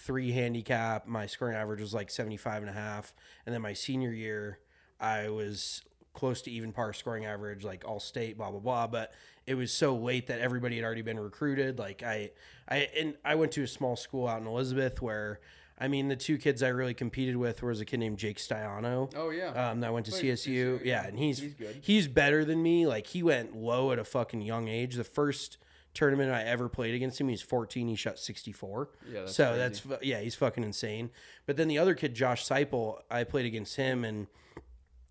three 0.05 0.33
handicap. 0.33 1.07
My 1.07 1.27
scoring 1.27 1.57
average 1.57 1.81
was 1.81 1.95
like 1.95 2.11
75 2.11 2.63
and 2.63 2.71
a 2.71 2.75
half. 2.75 3.15
And 3.47 3.55
then 3.55 3.63
my 3.63 3.73
senior 3.73 4.13
year, 4.13 4.59
I 5.01 5.29
was 5.29 5.83
close 6.13 6.43
to 6.43 6.51
even 6.51 6.73
par 6.73 6.93
scoring 6.93 7.25
average, 7.25 7.65
like 7.65 7.85
all 7.87 8.01
state, 8.01 8.37
blah 8.37 8.51
blah 8.51 8.61
blah. 8.61 8.87
But 8.87 9.13
it 9.47 9.55
was 9.55 9.73
so 9.73 9.97
late 9.97 10.27
that 10.29 10.41
everybody 10.41 10.77
had 10.77 10.85
already 10.85 11.03
been 11.03 11.19
recruited. 11.19 11.79
Like 11.79 12.03
I, 12.03 12.31
I 12.69 12.89
and 12.99 13.15
I 13.25 13.35
went 13.37 13.53
to 13.53 13.63
a 13.63 13.67
small 13.69 13.97
school 13.97 14.27
out 14.29 14.41
in 14.41 14.47
Elizabeth 14.47 15.01
where, 15.03 15.41
I 15.79 15.89
mean, 15.89 16.09
the 16.09 16.17
two 16.17 16.37
kids 16.39 16.63
I 16.63 16.69
really 16.69 16.95
competed 16.95 17.37
with 17.37 17.63
was 17.63 17.81
a 17.81 17.85
kid 17.85 18.01
named 18.01 18.19
Jake 18.19 18.37
Stiano. 18.39 19.11
Oh, 19.17 19.31
yeah. 19.31 19.71
um, 19.71 19.81
that 19.81 19.93
went 19.93 20.07
to 20.07 20.13
Played 20.13 20.35
CSU. 20.35 20.79
CSU, 20.81 20.85
Yeah, 20.85 21.07
and 21.07 21.19
he's 21.19 21.39
He's 21.39 21.55
good. 21.55 21.79
he's 21.81 22.07
better 22.09 22.45
than 22.45 22.63
me. 22.63 22.87
Like 22.87 23.07
he 23.07 23.23
went 23.23 23.57
low 23.57 23.93
at 23.93 23.99
a 23.99 24.05
fucking 24.05 24.43
young 24.43 24.69
age. 24.69 24.97
The 24.97 25.05
first 25.05 25.57
tournament 25.95 26.33
I 26.33 26.43
ever 26.43 26.69
played 26.69 26.95
against 26.95 27.21
him, 27.21 27.29
he's 27.29 27.43
14. 27.43 27.89
He 27.89 27.95
shot 27.97 28.19
64. 28.19 28.91
Yeah, 29.07 29.21
that's 29.21 29.35
so 29.35 29.47
crazy. 29.47 29.59
that's 29.59 30.05
yeah, 30.05 30.21
he's 30.21 30.35
fucking 30.35 30.65
insane. 30.65 31.11
But 31.47 31.57
then 31.57 31.69
the 31.69 31.79
other 31.79 31.95
kid, 31.95 32.15
Josh 32.15 32.47
Seipel, 32.47 33.01
I 33.11 33.25
played 33.25 33.47
against 33.47 33.77
him, 33.77 34.05
and 34.05 34.27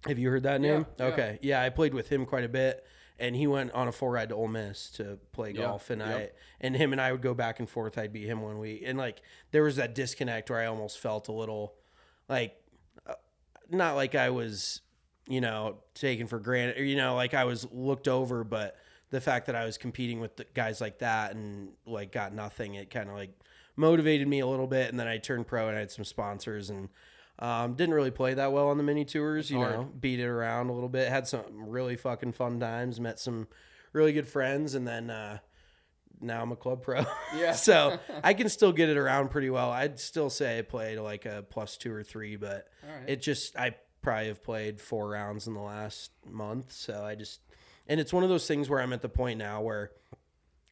have 0.06 0.18
you 0.18 0.30
heard 0.30 0.44
that 0.44 0.62
name? 0.62 0.86
yeah. 0.98 1.06
Okay, 1.06 1.40
yeah, 1.42 1.62
I 1.62 1.70
played 1.70 1.94
with 1.94 2.10
him 2.10 2.26
quite 2.26 2.46
a 2.46 2.50
bit, 2.50 2.86
and 3.20 3.36
he 3.36 3.48
went 3.48 3.72
on 3.74 3.88
a 3.88 3.92
full 3.92 4.10
ride 4.10 4.30
to 4.30 4.36
Ole 4.36 4.48
Miss 4.48 4.90
to 4.92 5.20
play 5.34 5.52
Yeah, 5.52 5.64
golf, 5.64 5.90
and 5.90 6.02
I 6.02 6.30
and 6.62 6.76
him 6.76 6.94
and 6.94 7.02
I 7.02 7.12
would 7.12 7.22
go 7.22 7.34
back 7.34 7.60
and 7.60 7.70
forth. 7.70 7.98
I'd 7.98 8.14
beat 8.14 8.26
him 8.28 8.42
one 8.42 8.60
week, 8.60 8.84
and 8.86 8.98
like 8.98 9.22
there 9.52 9.64
was 9.64 9.76
that 9.76 9.94
disconnect 9.96 10.50
where 10.50 10.60
I 10.60 10.68
almost 10.68 11.00
felt 11.00 11.28
a 11.28 11.34
little 11.34 11.76
like 12.30 12.56
uh, 13.06 13.16
not 13.70 13.96
like 13.96 14.16
I 14.16 14.30
was 14.30 14.82
you 15.28 15.42
know 15.42 15.80
taken 15.94 16.28
for 16.28 16.40
granted, 16.40 16.78
or, 16.80 16.84
you 16.86 16.96
know, 16.96 17.16
like 17.16 17.34
I 17.34 17.44
was 17.44 17.68
looked 17.72 18.08
over, 18.08 18.46
but 18.46 18.78
the 19.12 19.22
fact 19.22 19.48
that 19.48 19.56
I 19.56 19.66
was 19.66 19.78
competing 19.78 20.20
with 20.20 20.36
the 20.36 20.46
guys 20.54 20.82
like 20.82 21.00
that 21.00 21.34
and 21.36 21.70
like 21.86 22.12
got 22.12 22.34
nothing, 22.34 22.76
it 22.76 22.90
kind 22.90 23.10
of 23.10 23.16
like 23.16 23.32
motivated 23.76 24.28
me 24.28 24.40
a 24.40 24.48
little 24.48 24.68
bit. 24.68 24.90
And 24.90 25.00
then 25.00 25.08
I 25.08 25.18
turned 25.18 25.48
pro 25.48 25.68
and 25.68 25.76
I 25.76 25.80
had 25.80 25.92
some 25.92 26.06
sponsors 26.06 26.70
and 26.70 26.90
um, 27.40 27.74
didn't 27.74 27.96
really 27.96 28.12
play 28.12 28.34
that 28.34 28.52
well 28.52 28.68
on 28.68 28.78
the 28.78 28.84
mini 28.84 29.06
tours. 29.06 29.50
You 29.50 29.60
hard. 29.60 29.74
know, 29.74 29.84
beat 29.84 30.20
it 30.20 30.26
around 30.26 30.70
a 30.70 30.74
little 30.74 30.90
bit. 30.90 31.10
Had 31.10 31.28
some 31.28 31.42
really 31.56 31.96
fucking 31.96 32.34
fun 32.34 32.60
times. 32.60 33.00
Met 33.00 33.20
some 33.20 33.48
really 33.94 34.12
good 34.12 34.28
friends, 34.28 34.76
and 34.76 34.88
then 34.88 35.10
uh, 35.10 35.40
now 36.20 36.42
I'm 36.42 36.52
a 36.52 36.56
club 36.56 36.84
pro. 36.84 37.06
Yeah. 37.36 37.54
so 37.54 38.00
I 38.24 38.34
can 38.34 38.50
still 38.50 38.74
get 38.74 38.90
it 38.90 38.98
around 38.98 39.30
pretty 39.30 39.50
well. 39.50 39.72
I'd 39.72 40.00
still 40.00 40.30
say 40.30 40.60
I 40.60 40.62
played 40.64 41.00
like 41.00 41.26
a 41.26 41.44
plus 41.50 41.78
two 41.78 41.94
or 41.94 42.04
three, 42.04 42.36
but 42.36 42.68
right. 42.84 43.10
it 43.10 43.22
just 43.22 43.58
I 43.58 43.76
probably 44.02 44.28
have 44.28 44.44
played 44.44 44.82
four 44.82 45.10
rounds 45.10 45.48
in 45.48 45.54
the 45.54 45.62
last 45.62 46.12
month. 46.30 46.74
So 46.74 47.04
I 47.04 47.16
just 47.16 47.40
and 47.90 48.00
it's 48.00 48.14
one 48.14 48.24
of 48.24 48.30
those 48.30 48.48
things 48.48 48.70
where 48.70 48.80
I'm 48.80 48.94
at 48.94 49.02
the 49.02 49.10
point 49.10 49.40
now 49.40 49.62
where 49.62 49.92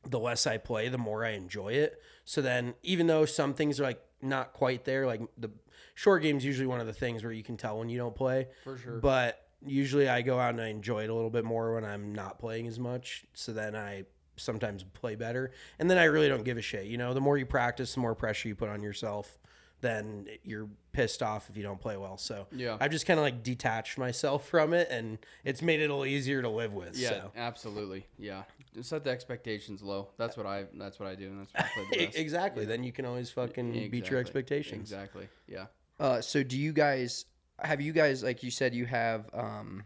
the 0.05 0.19
less 0.19 0.47
I 0.47 0.57
play, 0.57 0.87
the 0.87 0.97
more 0.97 1.25
I 1.25 1.31
enjoy 1.31 1.73
it. 1.73 2.01
So 2.23 2.41
then 2.41 2.75
even 2.83 3.07
though 3.07 3.25
some 3.25 3.53
things 3.53 3.79
are 3.79 3.83
like 3.83 4.01
not 4.21 4.53
quite 4.53 4.85
there, 4.85 5.05
like 5.05 5.21
the 5.37 5.49
short 5.95 6.21
game's 6.21 6.45
usually 6.45 6.67
one 6.67 6.79
of 6.79 6.87
the 6.87 6.93
things 6.93 7.23
where 7.23 7.33
you 7.33 7.43
can 7.43 7.57
tell 7.57 7.79
when 7.79 7.89
you 7.89 7.97
don't 7.97 8.15
play. 8.15 8.47
For 8.63 8.77
sure. 8.77 8.99
But 8.99 9.43
usually 9.65 10.07
I 10.07 10.21
go 10.21 10.39
out 10.39 10.51
and 10.51 10.61
I 10.61 10.67
enjoy 10.67 11.03
it 11.03 11.09
a 11.09 11.13
little 11.13 11.29
bit 11.29 11.43
more 11.43 11.73
when 11.73 11.83
I'm 11.83 12.13
not 12.13 12.39
playing 12.39 12.67
as 12.67 12.79
much. 12.79 13.25
So 13.33 13.51
then 13.51 13.75
I 13.75 14.03
sometimes 14.37 14.83
play 14.83 15.15
better. 15.15 15.51
And 15.79 15.89
then 15.89 15.97
I 15.97 16.05
really 16.05 16.29
don't 16.29 16.43
give 16.43 16.57
a 16.57 16.61
shit. 16.61 16.85
You 16.85 16.97
know, 16.97 17.13
the 17.13 17.21
more 17.21 17.37
you 17.37 17.45
practice, 17.45 17.95
the 17.95 17.99
more 17.99 18.15
pressure 18.15 18.47
you 18.47 18.55
put 18.55 18.69
on 18.69 18.83
yourself, 18.83 19.39
then 19.81 20.27
you're 20.43 20.67
pissed 20.91 21.21
off 21.21 21.49
if 21.49 21.57
you 21.57 21.63
don't 21.63 21.79
play 21.79 21.97
well. 21.97 22.17
So 22.17 22.47
Yeah. 22.51 22.77
I've 22.79 22.91
just 22.91 23.05
kind 23.05 23.19
of 23.19 23.23
like 23.23 23.43
detached 23.43 23.97
myself 23.97 24.47
from 24.47 24.73
it 24.73 24.87
and 24.89 25.19
it's 25.43 25.61
made 25.61 25.79
it 25.79 25.85
a 25.85 25.93
little 25.93 26.05
easier 26.05 26.41
to 26.41 26.49
live 26.49 26.73
with. 26.73 26.97
Yeah, 26.97 27.09
So. 27.09 27.31
absolutely. 27.35 28.07
Yeah, 28.17 28.43
Just 28.73 28.89
set 28.89 29.03
the 29.03 29.11
expectations 29.11 29.83
low. 29.83 30.09
That's 30.17 30.35
what 30.35 30.45
I. 30.45 30.65
That's 30.73 30.99
what 30.99 31.07
I 31.07 31.15
do, 31.15 31.27
and 31.27 31.41
that's 31.41 31.53
what 31.53 31.65
I 31.65 31.67
play 31.73 31.87
the 31.91 32.05
best. 32.07 32.17
Exactly. 32.17 32.65
Then 32.65 32.83
you 32.83 32.91
can 32.91 33.05
always 33.05 33.29
fucking 33.29 33.89
beat 33.89 34.09
your 34.09 34.19
expectations. 34.19 34.91
Exactly. 34.91 35.27
Yeah. 35.47 35.65
Uh, 35.99 36.21
so 36.21 36.43
do 36.43 36.57
you 36.57 36.73
guys 36.73 37.25
have 37.59 37.81
you 37.81 37.91
guys 37.91 38.23
like 38.23 38.43
you 38.43 38.51
said 38.51 38.75
you 38.75 38.85
have 38.85 39.29
um 39.33 39.83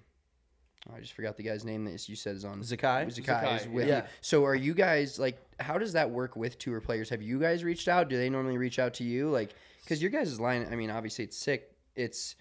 I 0.94 1.00
just 1.00 1.14
forgot 1.14 1.38
the 1.38 1.44
guy's 1.44 1.64
name 1.64 1.86
that 1.86 2.10
you 2.10 2.16
said 2.16 2.36
is 2.36 2.44
on 2.44 2.62
Zakai? 2.62 3.06
Zakai, 3.08 3.62
is 3.62 3.68
with 3.68 3.88
yeah. 3.88 3.98
you. 3.98 4.04
So 4.22 4.44
are 4.46 4.56
you 4.56 4.74
guys 4.74 5.20
like 5.20 5.40
how 5.60 5.78
does 5.78 5.94
that 5.94 6.10
work 6.10 6.36
with 6.36 6.58
tour 6.58 6.82
players? 6.82 7.10
Have 7.10 7.22
you 7.22 7.40
guys 7.40 7.64
reached 7.64 7.88
out? 7.88 8.10
Do 8.10 8.18
they 8.18 8.30
normally 8.30 8.58
reach 8.58 8.80
out 8.80 8.96
to 8.96 9.04
you? 9.04 9.30
Like 9.30 9.54
cuz 9.88 10.02
your 10.02 10.12
guys' 10.12 10.40
line 10.40 10.68
I 10.72 10.76
mean 10.76 10.90
obviously 10.90 11.26
it's 11.26 11.38
sick. 11.38 11.76
It's 11.96 12.36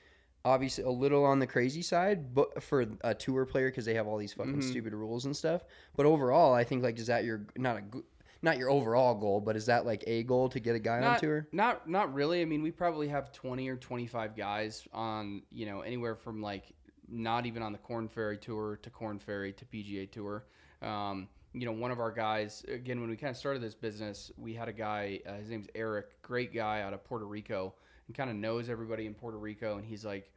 obviously 0.44 0.84
a 0.84 0.90
little 0.90 1.24
on 1.24 1.38
the 1.38 1.46
crazy 1.46 1.82
side 1.82 2.34
but 2.34 2.62
for 2.62 2.86
a 3.02 3.14
tour 3.14 3.44
player 3.44 3.70
cuz 3.70 3.84
they 3.84 3.94
have 3.94 4.06
all 4.06 4.16
these 4.18 4.32
fucking 4.32 4.52
Mm-hmm. 4.52 4.70
stupid 4.70 4.94
rules 4.94 5.24
and 5.26 5.36
stuff. 5.36 5.64
But 5.96 6.06
overall 6.06 6.54
I 6.54 6.64
think 6.64 6.82
like 6.82 6.98
is 6.98 7.06
that 7.08 7.24
your 7.24 7.46
not 7.56 7.76
a 7.78 7.82
not 8.42 8.56
your 8.56 8.70
overall 8.70 9.14
goal, 9.14 9.42
but 9.42 9.54
is 9.54 9.66
that 9.66 9.84
like 9.84 10.02
a 10.06 10.22
goal 10.22 10.48
to 10.48 10.60
get 10.60 10.74
a 10.74 10.78
guy 10.78 11.02
on 11.02 11.18
tour? 11.18 11.46
Not 11.52 11.86
not 11.90 12.14
really. 12.14 12.40
I 12.40 12.46
mean, 12.46 12.62
we 12.62 12.70
probably 12.70 13.08
have 13.08 13.32
20 13.32 13.68
or 13.68 13.76
25 13.76 14.34
guys 14.34 14.88
on, 14.94 15.42
you 15.50 15.66
know, 15.66 15.82
anywhere 15.82 16.14
from 16.16 16.40
like 16.40 16.72
not 17.06 17.44
even 17.44 17.62
on 17.62 17.72
the 17.72 17.78
Corn 17.78 18.08
Ferry 18.08 18.38
tour 18.38 18.78
to 18.82 18.88
Corn 18.88 19.18
Ferry 19.18 19.52
to 19.52 19.64
PGA 19.66 20.10
tour. 20.10 20.46
Um, 20.80 21.28
you 21.52 21.66
know, 21.66 21.72
one 21.72 21.90
of 21.90 21.98
our 21.98 22.12
guys, 22.12 22.64
again, 22.68 23.00
when 23.00 23.10
we 23.10 23.16
kind 23.16 23.30
of 23.30 23.36
started 23.36 23.62
this 23.62 23.74
business, 23.74 24.30
we 24.36 24.54
had 24.54 24.68
a 24.68 24.72
guy, 24.72 25.20
uh, 25.26 25.34
his 25.34 25.50
name's 25.50 25.66
Eric, 25.74 26.22
great 26.22 26.54
guy 26.54 26.82
out 26.82 26.92
of 26.92 27.04
Puerto 27.04 27.26
Rico, 27.26 27.74
and 28.06 28.16
kind 28.16 28.30
of 28.30 28.36
knows 28.36 28.68
everybody 28.68 29.06
in 29.06 29.14
Puerto 29.14 29.38
Rico. 29.38 29.76
And 29.76 29.84
he's 29.84 30.04
like, 30.04 30.30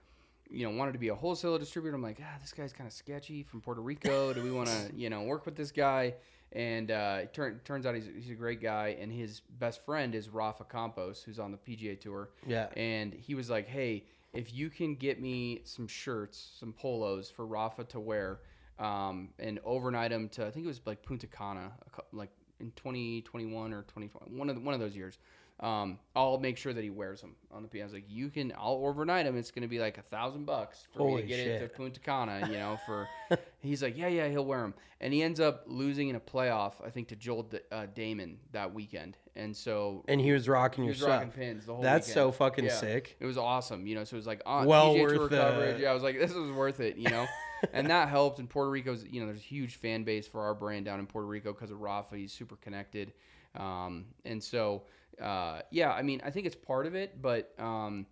you 0.50 0.68
know, 0.68 0.76
wanted 0.76 0.94
to 0.94 1.00
be 1.00 1.10
a 1.10 1.16
wholesaler 1.16 1.60
distributor. 1.60 1.96
I'm 1.96 2.02
like, 2.02 2.20
ah, 2.22 2.38
this 2.42 2.52
guy's 2.52 2.74
kind 2.74 2.88
of 2.88 2.94
sketchy 2.94 3.44
from 3.44 3.62
Puerto 3.62 3.82
Rico. 3.82 4.34
Do 4.34 4.44
we 4.44 4.52
want 4.52 4.70
to, 4.70 4.92
you 4.96 5.10
know, 5.10 5.24
work 5.24 5.46
with 5.46 5.56
this 5.56 5.72
guy? 5.72 6.16
And 6.52 6.92
uh, 6.92 7.20
it 7.24 7.34
turn, 7.34 7.60
turns 7.66 7.86
out 7.86 7.96
he's, 7.96 8.08
he's 8.16 8.30
a 8.30 8.36
great 8.36 8.62
guy. 8.62 8.98
And 9.00 9.12
his 9.12 9.42
best 9.60 9.84
friend 9.84 10.14
is 10.14 10.30
Rafa 10.30 10.64
Campos, 10.66 11.24
who's 11.24 11.40
on 11.40 11.52
the 11.52 11.58
PGA 11.58 12.00
Tour. 12.00 12.30
Yeah. 12.46 12.68
And 12.76 13.14
he 13.14 13.34
was 13.34 13.50
like, 13.50 13.68
hey, 13.68 14.06
if 14.34 14.54
you 14.54 14.70
can 14.70 14.96
get 14.96 15.22
me 15.22 15.62
some 15.64 15.88
shirts, 15.88 16.52
some 16.60 16.74
polos 16.74 17.30
for 17.30 17.46
Rafa 17.46 17.84
to 17.86 18.00
wear, 18.00 18.40
um, 18.80 19.30
and 19.40 19.60
overnight 19.64 20.12
them 20.12 20.30
to, 20.30 20.46
I 20.46 20.52
think 20.52 20.66
it 20.66 20.68
was 20.68 20.82
like 20.86 21.02
Punta 21.04 21.28
Cana, 21.28 21.72
like 22.12 22.30
in 22.60 22.72
2021 22.76 23.74
or 23.74 23.82
2020, 23.84 24.36
one 24.38 24.50
of 24.50 24.56
the, 24.56 24.62
one 24.62 24.74
of 24.74 24.80
those 24.80 24.96
years. 24.96 25.18
Um, 25.60 26.00
I'll 26.16 26.40
make 26.40 26.58
sure 26.58 26.74
that 26.74 26.84
he 26.84 26.90
wears 26.90 27.22
them 27.22 27.36
on 27.52 27.62
the 27.62 27.70
P. 27.70 27.80
I 27.82 27.86
was 27.86 27.94
like, 27.94 28.06
you 28.10 28.30
can, 28.30 28.52
I'll 28.58 28.82
overnight 28.84 29.28
him. 29.28 29.38
It's 29.38 29.52
going 29.52 29.62
to 29.62 29.68
be 29.68 29.80
like 29.80 29.98
a 29.98 30.02
thousand 30.02 30.46
bucks 30.46 30.88
for 30.94 31.16
me 31.16 31.22
to 31.22 31.28
get 31.28 31.40
it 31.40 31.60
to. 31.60 31.68
Punta 31.68 32.00
Cana, 32.00 32.48
you 32.48 32.58
know, 32.58 32.78
for, 32.88 33.08
he's 33.62 33.84
like, 33.84 33.96
yeah, 33.96 34.08
yeah, 34.08 34.28
he'll 34.30 34.44
wear 34.46 34.62
them. 34.62 34.74
And 35.00 35.14
he 35.14 35.22
ends 35.22 35.40
up 35.40 35.64
losing 35.68 36.10
in 36.10 36.16
a 36.16 36.20
playoff, 36.20 36.74
I 36.86 36.90
think 36.90 37.08
to 37.10 37.16
Joel 37.16 37.44
D- 37.44 37.60
uh, 37.72 37.86
Dahmen 37.96 38.38
that 38.52 38.74
weekend. 38.74 39.18
And 39.36 39.56
so 39.56 40.04
And 40.08 40.20
he 40.20 40.32
was 40.32 40.50
rocking 40.50 40.86
he 40.86 40.88
your 40.88 40.96
stuff. 40.96 41.34
pins 41.36 41.66
the 41.68 41.74
whole 41.76 41.84
That's 41.84 42.08
weekend. 42.08 42.14
so 42.26 42.32
fucking 42.32 42.66
Yeah. 42.66 42.72
sick. 42.76 43.16
It 43.20 43.26
was 43.26 43.38
awesome, 43.38 43.86
you 43.86 43.96
know. 43.96 44.04
So 44.06 44.16
it 44.16 44.18
was 44.18 44.28
like 44.28 44.42
on 44.46 44.66
Well 44.66 44.96
PGA 44.96 45.08
Tour 45.10 45.20
worth 45.20 45.30
the- 45.30 45.38
coverage. 45.38 45.80
Yeah, 45.82 45.92
I 45.92 45.94
was 45.94 46.04
like, 46.04 46.20
this 46.20 46.34
was 46.34 46.52
worth 46.52 46.80
it, 46.80 46.98
you 46.98 47.10
know. 47.10 47.28
And 47.74 47.90
that 47.90 48.10
helped. 48.10 48.40
And 48.40 48.50
Puerto 48.50 48.70
Rico's, 48.70 49.06
you 49.06 49.20
know, 49.20 49.28
there's 49.28 49.40
a 49.40 49.44
huge 49.44 49.76
fan 49.76 50.04
base 50.04 50.28
for 50.28 50.42
our 50.42 50.54
brand 50.54 50.86
down 50.86 51.00
in 51.00 51.08
Puerto 51.08 51.28
Rico 51.28 51.54
because 51.54 51.72
of 51.72 51.80
Rafa. 51.80 52.16
He's 52.18 52.34
super 52.34 52.56
connected, 52.58 53.14
um, 53.56 54.06
and 54.26 54.44
so 54.44 54.84
uh, 55.22 55.62
yeah. 55.72 55.92
I 55.92 56.02
mean, 56.02 56.22
I 56.26 56.30
think 56.30 56.46
it's 56.46 56.56
part 56.56 56.86
of 56.86 56.96
it, 56.96 57.22
but 57.22 57.54
um, 57.60 58.06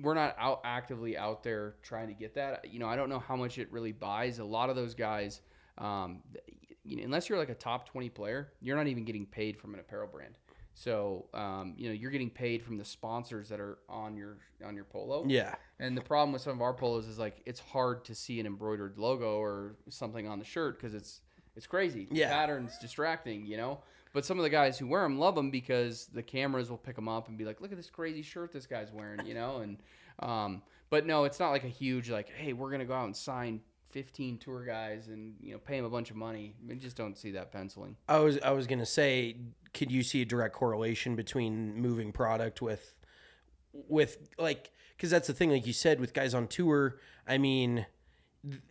we're 0.00 0.14
not 0.14 0.36
out 0.38 0.60
actively 0.64 1.16
out 1.16 1.42
there 1.42 1.74
trying 1.82 2.08
to 2.08 2.14
get 2.14 2.34
that. 2.34 2.72
You 2.72 2.78
know, 2.78 2.86
I 2.88 2.96
don't 2.96 3.08
know 3.08 3.18
how 3.18 3.36
much 3.36 3.58
it 3.58 3.70
really 3.72 3.92
buys. 3.92 4.38
A 4.38 4.44
lot 4.44 4.70
of 4.70 4.76
those 4.76 4.94
guys, 4.94 5.40
um, 5.78 6.22
you 6.84 6.96
know, 6.96 7.04
unless 7.04 7.28
you're 7.28 7.38
like 7.38 7.50
a 7.50 7.54
top 7.54 7.88
20 7.88 8.08
player, 8.10 8.52
you're 8.60 8.76
not 8.76 8.86
even 8.86 9.04
getting 9.04 9.26
paid 9.26 9.58
from 9.58 9.74
an 9.74 9.80
apparel 9.80 10.08
brand. 10.08 10.36
So, 10.74 11.26
um, 11.34 11.74
you 11.76 11.88
know, 11.88 11.94
you're 11.94 12.10
getting 12.10 12.30
paid 12.30 12.62
from 12.62 12.78
the 12.78 12.84
sponsors 12.84 13.48
that 13.50 13.60
are 13.60 13.78
on 13.88 14.16
your 14.16 14.38
on 14.64 14.74
your 14.74 14.84
polo. 14.84 15.24
Yeah. 15.26 15.54
And 15.78 15.96
the 15.96 16.00
problem 16.02 16.32
with 16.32 16.42
some 16.42 16.54
of 16.54 16.62
our 16.62 16.72
polos 16.72 17.06
is 17.06 17.18
like 17.18 17.42
it's 17.46 17.60
hard 17.60 18.04
to 18.06 18.14
see 18.14 18.40
an 18.40 18.46
embroidered 18.46 18.96
logo 18.98 19.36
or 19.38 19.76
something 19.90 20.26
on 20.26 20.38
the 20.38 20.44
shirt 20.44 20.78
because 20.78 20.94
it's 20.94 21.20
it's 21.54 21.66
crazy. 21.66 22.06
The 22.10 22.16
Yeah. 22.16 22.30
pattern's 22.30 22.78
distracting, 22.78 23.44
you 23.46 23.56
know. 23.58 23.80
But 24.14 24.24
some 24.26 24.38
of 24.38 24.42
the 24.42 24.50
guys 24.50 24.78
who 24.78 24.86
wear 24.86 25.02
them 25.02 25.18
love 25.18 25.34
them 25.34 25.50
because 25.50 26.06
the 26.06 26.22
cameras 26.22 26.68
will 26.70 26.78
pick 26.78 26.96
them 26.96 27.08
up 27.08 27.28
and 27.28 27.36
be 27.38 27.44
like, 27.44 27.60
"Look 27.60 27.70
at 27.72 27.76
this 27.78 27.90
crazy 27.90 28.22
shirt 28.22 28.52
this 28.52 28.66
guy's 28.66 28.92
wearing," 28.92 29.26
you 29.26 29.34
know. 29.34 29.58
And 29.58 29.78
um, 30.20 30.62
but 30.90 31.06
no, 31.06 31.24
it's 31.24 31.40
not 31.40 31.50
like 31.50 31.64
a 31.64 31.68
huge 31.68 32.10
like, 32.10 32.28
"Hey, 32.30 32.52
we're 32.54 32.70
gonna 32.70 32.84
go 32.86 32.94
out 32.94 33.06
and 33.06 33.16
sign 33.16 33.60
15 33.90 34.38
tour 34.38 34.64
guys 34.64 35.08
and 35.08 35.34
you 35.40 35.52
know 35.52 35.58
pay 35.58 35.76
them 35.76 35.84
a 35.86 35.90
bunch 35.90 36.10
of 36.10 36.16
money." 36.16 36.54
We 36.66 36.74
just 36.76 36.96
don't 36.96 37.16
see 37.16 37.30
that 37.32 37.52
penciling. 37.52 37.96
I 38.08 38.18
was 38.18 38.38
I 38.40 38.50
was 38.50 38.66
gonna 38.66 38.84
say, 38.86 39.36
could 39.74 39.90
you 39.90 40.02
see 40.02 40.22
a 40.22 40.24
direct 40.24 40.54
correlation 40.54 41.16
between 41.16 41.74
moving 41.80 42.12
product 42.12 42.60
with 42.62 42.94
with 43.72 44.18
like 44.38 44.70
because 44.96 45.10
that's 45.10 45.26
the 45.26 45.34
thing, 45.34 45.50
like 45.50 45.66
you 45.66 45.72
said, 45.72 45.98
with 46.00 46.12
guys 46.14 46.34
on 46.34 46.46
tour. 46.46 46.98
I 47.26 47.38
mean, 47.38 47.86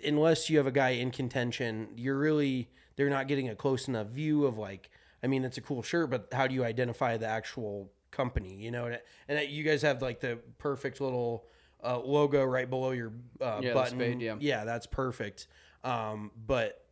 unless 0.06 0.49
you 0.49 0.58
have 0.58 0.68
a 0.68 0.72
guy 0.72 0.89
in 0.89 1.12
contention, 1.12 1.89
you're 1.95 2.18
really 2.18 2.70
they're 2.95 3.10
not 3.10 3.28
getting 3.28 3.49
a 3.49 3.56
close 3.56 3.88
enough 3.88 4.08
view 4.08 4.45
of 4.45 4.58
like. 4.58 4.89
I 5.24 5.28
mean, 5.28 5.45
it's 5.45 5.58
a 5.58 5.62
cool 5.62 5.84
shirt, 5.84 6.10
but 6.10 6.30
how 6.32 6.47
do 6.47 6.56
you 6.56 6.64
identify 6.64 7.16
the 7.18 7.28
actual 7.28 7.91
company? 8.10 8.56
You 8.56 8.72
know, 8.72 8.86
and, 8.88 8.99
and 9.28 9.49
you 9.52 9.64
guys 9.64 9.84
have 9.84 10.02
like 10.02 10.20
the 10.20 10.39
perfect 10.58 10.99
little 10.99 11.45
uh, 11.84 11.99
logo 11.99 12.43
right 12.43 12.68
below 12.68 12.89
your 12.91 13.14
uh, 13.39 13.60
Yeah, 13.62 13.74
button. 13.74 13.99
spade, 13.99 14.22
yeah. 14.22 14.36
yeah, 14.39 14.64
that's 14.66 14.88
perfect. 14.88 15.45
Um, 15.84 16.32
but 16.47 16.84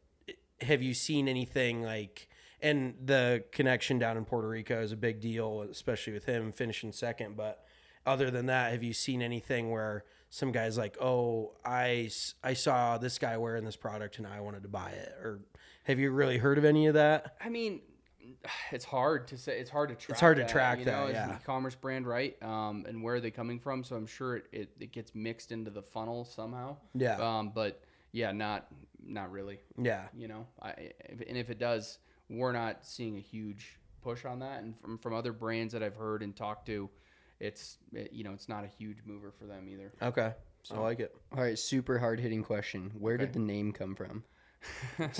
have 0.61 0.83
you 0.83 0.93
seen 0.93 1.27
anything 1.27 1.81
like 1.81 2.27
and 2.61 2.95
the 3.03 3.43
connection 3.51 3.99
down 3.99 4.17
in 4.17 4.25
Puerto 4.25 4.47
Rico 4.47 4.81
is 4.81 4.91
a 4.91 4.97
big 4.97 5.19
deal, 5.19 5.61
especially 5.61 6.13
with 6.13 6.25
him 6.25 6.51
finishing 6.51 6.91
second. 6.91 7.37
But 7.37 7.63
other 8.05 8.31
than 8.31 8.47
that, 8.47 8.71
have 8.71 8.83
you 8.83 8.93
seen 8.93 9.21
anything 9.21 9.71
where 9.71 10.03
some 10.29 10.51
guys 10.51 10.77
like, 10.77 10.97
oh, 11.01 11.53
I 11.65 12.09
I 12.43 12.53
saw 12.53 12.97
this 12.97 13.17
guy 13.17 13.37
wearing 13.37 13.65
this 13.65 13.75
product 13.75 14.17
and 14.17 14.27
I 14.27 14.41
wanted 14.41 14.63
to 14.63 14.69
buy 14.69 14.91
it, 14.91 15.13
or 15.23 15.41
have 15.83 15.99
you 15.99 16.11
really 16.11 16.37
heard 16.37 16.57
of 16.57 16.65
any 16.65 16.87
of 16.87 16.93
that? 16.93 17.35
I 17.43 17.49
mean, 17.49 17.81
it's 18.71 18.85
hard 18.85 19.27
to 19.29 19.37
say. 19.37 19.59
It's 19.59 19.69
hard 19.69 19.89
to 19.89 19.95
track. 19.95 20.11
It's 20.11 20.19
hard 20.19 20.37
to 20.37 20.43
that, 20.43 20.49
track 20.49 20.79
you 20.79 20.85
that, 20.85 20.91
know, 20.91 21.05
It's 21.07 21.15
yeah. 21.15 21.29
an 21.29 21.37
e-commerce 21.41 21.75
brand, 21.75 22.07
right? 22.07 22.41
Um, 22.43 22.85
and 22.87 23.01
where 23.03 23.15
are 23.15 23.19
they 23.19 23.31
coming 23.31 23.59
from? 23.59 23.83
So 23.83 23.95
I'm 23.95 24.07
sure 24.07 24.37
it, 24.37 24.45
it, 24.51 24.69
it 24.79 24.91
gets 24.91 25.15
mixed 25.15 25.51
into 25.51 25.71
the 25.71 25.81
funnel 25.81 26.25
somehow. 26.25 26.77
Yeah. 26.93 27.15
Um, 27.15 27.51
but 27.53 27.81
yeah, 28.11 28.31
not 28.31 28.67
not 29.03 29.31
really. 29.31 29.59
Yeah. 29.81 30.03
You 30.15 30.27
know, 30.27 30.47
I 30.61 30.91
and 31.27 31.37
if 31.37 31.49
it 31.49 31.59
does, 31.59 31.97
we're 32.29 32.51
not 32.51 32.85
seeing 32.85 33.17
a 33.17 33.21
huge 33.21 33.77
push 34.01 34.25
on 34.25 34.39
that. 34.39 34.61
And 34.61 34.77
from 34.79 34.97
from 34.97 35.13
other 35.13 35.33
brands 35.33 35.73
that 35.73 35.83
I've 35.83 35.95
heard 35.95 36.23
and 36.23 36.35
talked 36.35 36.65
to, 36.67 36.89
it's 37.39 37.77
it, 37.93 38.13
you 38.13 38.23
know 38.23 38.33
it's 38.33 38.49
not 38.49 38.63
a 38.63 38.67
huge 38.67 38.99
mover 39.05 39.31
for 39.31 39.45
them 39.45 39.67
either. 39.69 39.91
Okay, 40.01 40.33
so, 40.63 40.75
I 40.75 40.79
like 40.79 40.99
it. 40.99 41.15
All 41.35 41.43
right, 41.43 41.57
super 41.57 41.99
hard 41.99 42.19
hitting 42.19 42.43
question. 42.43 42.91
Where 42.97 43.17
did 43.17 43.33
the 43.33 43.39
name 43.39 43.71
come 43.73 43.95
from? 43.95 44.23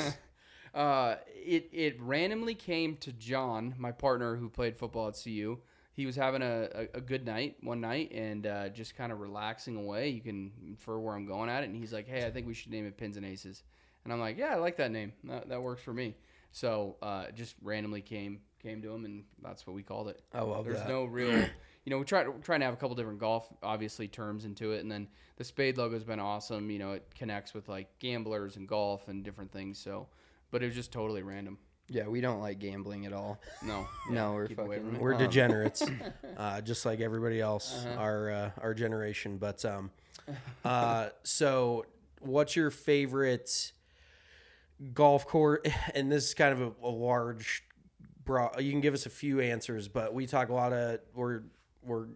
Uh, 0.74 1.16
it 1.28 1.70
it 1.74 1.99
randomly 1.99 2.53
came 2.53 2.95
to 2.97 3.12
John, 3.12 3.74
my 3.78 3.91
partner 3.91 4.36
who 4.36 4.49
played 4.49 4.78
football 4.78 5.07
at 5.07 5.20
CU. 5.22 5.57
He 5.93 6.05
was 6.05 6.16
having 6.16 6.41
a, 6.41 6.70
a, 6.74 6.97
a 6.97 7.01
good 7.01 7.26
night 7.26 7.57
one 7.62 7.82
night 7.82 8.12
and 8.14 8.45
uh, 8.45 8.70
just 8.70 8.95
kind 8.95 9.12
of 9.12 9.20
relaxing 9.20 9.76
away. 9.76 10.10
You 10.10 10.22
can 10.22 10.51
infer 10.66 10.97
where 10.97 11.16
I'm 11.16 11.26
going 11.26 11.49
at 11.49 11.64
it. 11.64 11.70
And 11.70 11.76
he's 11.76 11.91
like, 11.91 12.07
"Hey, 12.07 12.26
I 12.26 12.32
think 12.32 12.47
we 12.47 12.53
should 12.53 12.72
name 12.72 12.86
it 12.86 12.97
Pins 12.97 13.18
and 13.18 13.26
Aces." 13.26 13.64
And 14.03 14.14
I'm 14.14 14.20
like, 14.20 14.38
"Yeah, 14.38 14.53
I 14.53 14.55
like 14.55 14.78
that 14.78 14.91
name. 14.91 15.14
That, 15.24 15.49
that 15.49 15.62
works 15.62 15.82
for 15.82 15.93
me." 15.93 16.16
So 16.52 16.97
uh, 17.02 17.26
it 17.30 17.36
just 17.36 17.56
randomly 17.62 18.02
came 18.02 18.39
came 18.62 18.82
to 18.82 18.93
him, 18.93 19.06
and 19.06 19.24
that's 19.41 19.66
what 19.66 19.76
we 19.76 19.84
called 19.84 20.10
it. 20.10 20.22
I 20.34 20.41
love 20.41 20.66
There's 20.66 20.80
that. 20.80 20.89
no 20.89 21.06
real, 21.06 21.32
you 21.86 21.89
know, 21.89 21.97
we 21.97 22.06
try 22.06 22.28
we're 22.28 22.38
trying 22.39 22.60
to 22.60 22.66
have 22.66 22.74
a 22.74 22.78
couple 22.78 22.95
different 22.95 23.20
golf 23.20 23.47
obviously 23.64 24.08
terms 24.08 24.45
into 24.45 24.72
it, 24.72 24.82
and 24.82 24.91
then 24.91 25.08
the 25.38 25.43
Spade 25.43 25.78
logo's 25.78 26.04
been 26.04 26.20
awesome. 26.20 26.70
You 26.70 26.80
know, 26.80 26.93
it 26.93 27.06
connects 27.16 27.54
with 27.54 27.70
like 27.70 27.88
gamblers 28.00 28.58
and 28.58 28.68
golf 28.68 29.08
and 29.08 29.24
different 29.24 29.52
things. 29.52 29.78
So, 29.80 30.08
but 30.52 30.62
it 30.64 30.68
was 30.68 30.76
just 30.76 30.91
totally 30.91 31.24
random. 31.24 31.58
Yeah, 31.91 32.08
we 32.08 32.22
don't 32.22 32.39
like 32.39 32.60
gambling 32.60 33.08
at 33.08 33.14
all. 33.14 33.41
No, 33.64 33.88
No, 34.12 34.34
we're 34.34 34.47
keep 34.47 34.60
away 34.60 34.78
from 34.78 34.88
fucking. 34.88 35.00
We're 35.02 35.14
um, 35.16 35.20
degenerates, 35.20 35.84
uh, 36.38 36.62
just 36.62 36.86
like 36.86 37.00
everybody 37.00 37.41
else, 37.41 37.86
our 37.97 38.30
uh, 38.30 38.52
our 38.62 38.74
generation. 38.74 39.38
But 39.38 39.64
um, 39.66 39.89
uh, 40.64 41.10
so 41.24 41.86
what's 42.22 42.56
your 42.56 42.70
favorite 42.70 43.72
golf 44.94 45.26
course? 45.28 45.62
And 45.96 46.12
this 46.12 46.30
is 46.30 46.34
kind 46.34 46.54
of 46.54 46.62
a, 46.62 46.88
a 46.88 46.90
large, 46.90 47.64
broad. 48.24 48.62
You 48.62 48.72
can 48.72 48.82
give 48.82 48.94
us 48.94 49.06
a 49.06 49.10
few 49.10 49.40
answers, 49.40 49.88
but 49.88 50.14
we 50.14 50.28
talk 50.28 50.50
a 50.50 50.54
lot 50.54 50.74
of 50.74 51.00
we're 51.14 51.44
we're 51.84 52.08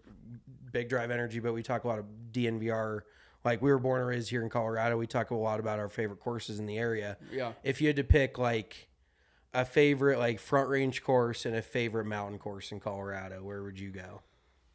big 0.72 0.90
drive 0.90 1.12
energy, 1.12 1.40
but 1.40 1.54
we 1.54 1.64
talk 1.64 1.84
a 1.84 1.88
lot 1.88 2.00
of 2.00 2.06
DNVR. 2.32 3.02
Like 3.44 3.62
we 3.62 3.72
were 3.72 3.80
born 3.80 4.00
and 4.00 4.10
raised 4.10 4.30
here 4.30 4.42
in 4.42 4.50
Colorado. 4.50 4.98
We 4.98 5.08
talk 5.08 5.32
a 5.32 5.36
lot 5.36 5.60
about 5.60 5.80
our 5.80 5.90
favorite 5.90 6.20
courses 6.20 6.60
in 6.60 6.66
the 6.66 6.78
area. 6.78 7.18
Yeah. 7.32 7.54
If 7.64 7.82
you 7.82 7.88
had 7.88 7.98
to 7.98 8.04
pick 8.04 8.38
like 8.38 8.88
a 9.54 9.66
favorite 9.66 10.18
like 10.18 10.40
front 10.40 10.70
range 10.70 11.04
course 11.04 11.46
and 11.46 11.56
a 11.56 11.62
favorite 11.62 12.06
mountain 12.06 12.40
course 12.40 12.72
in 12.72 12.80
Colorado, 12.80 13.44
where 13.44 13.64
would 13.64 13.80
you 13.80 13.92
go? 13.92 14.22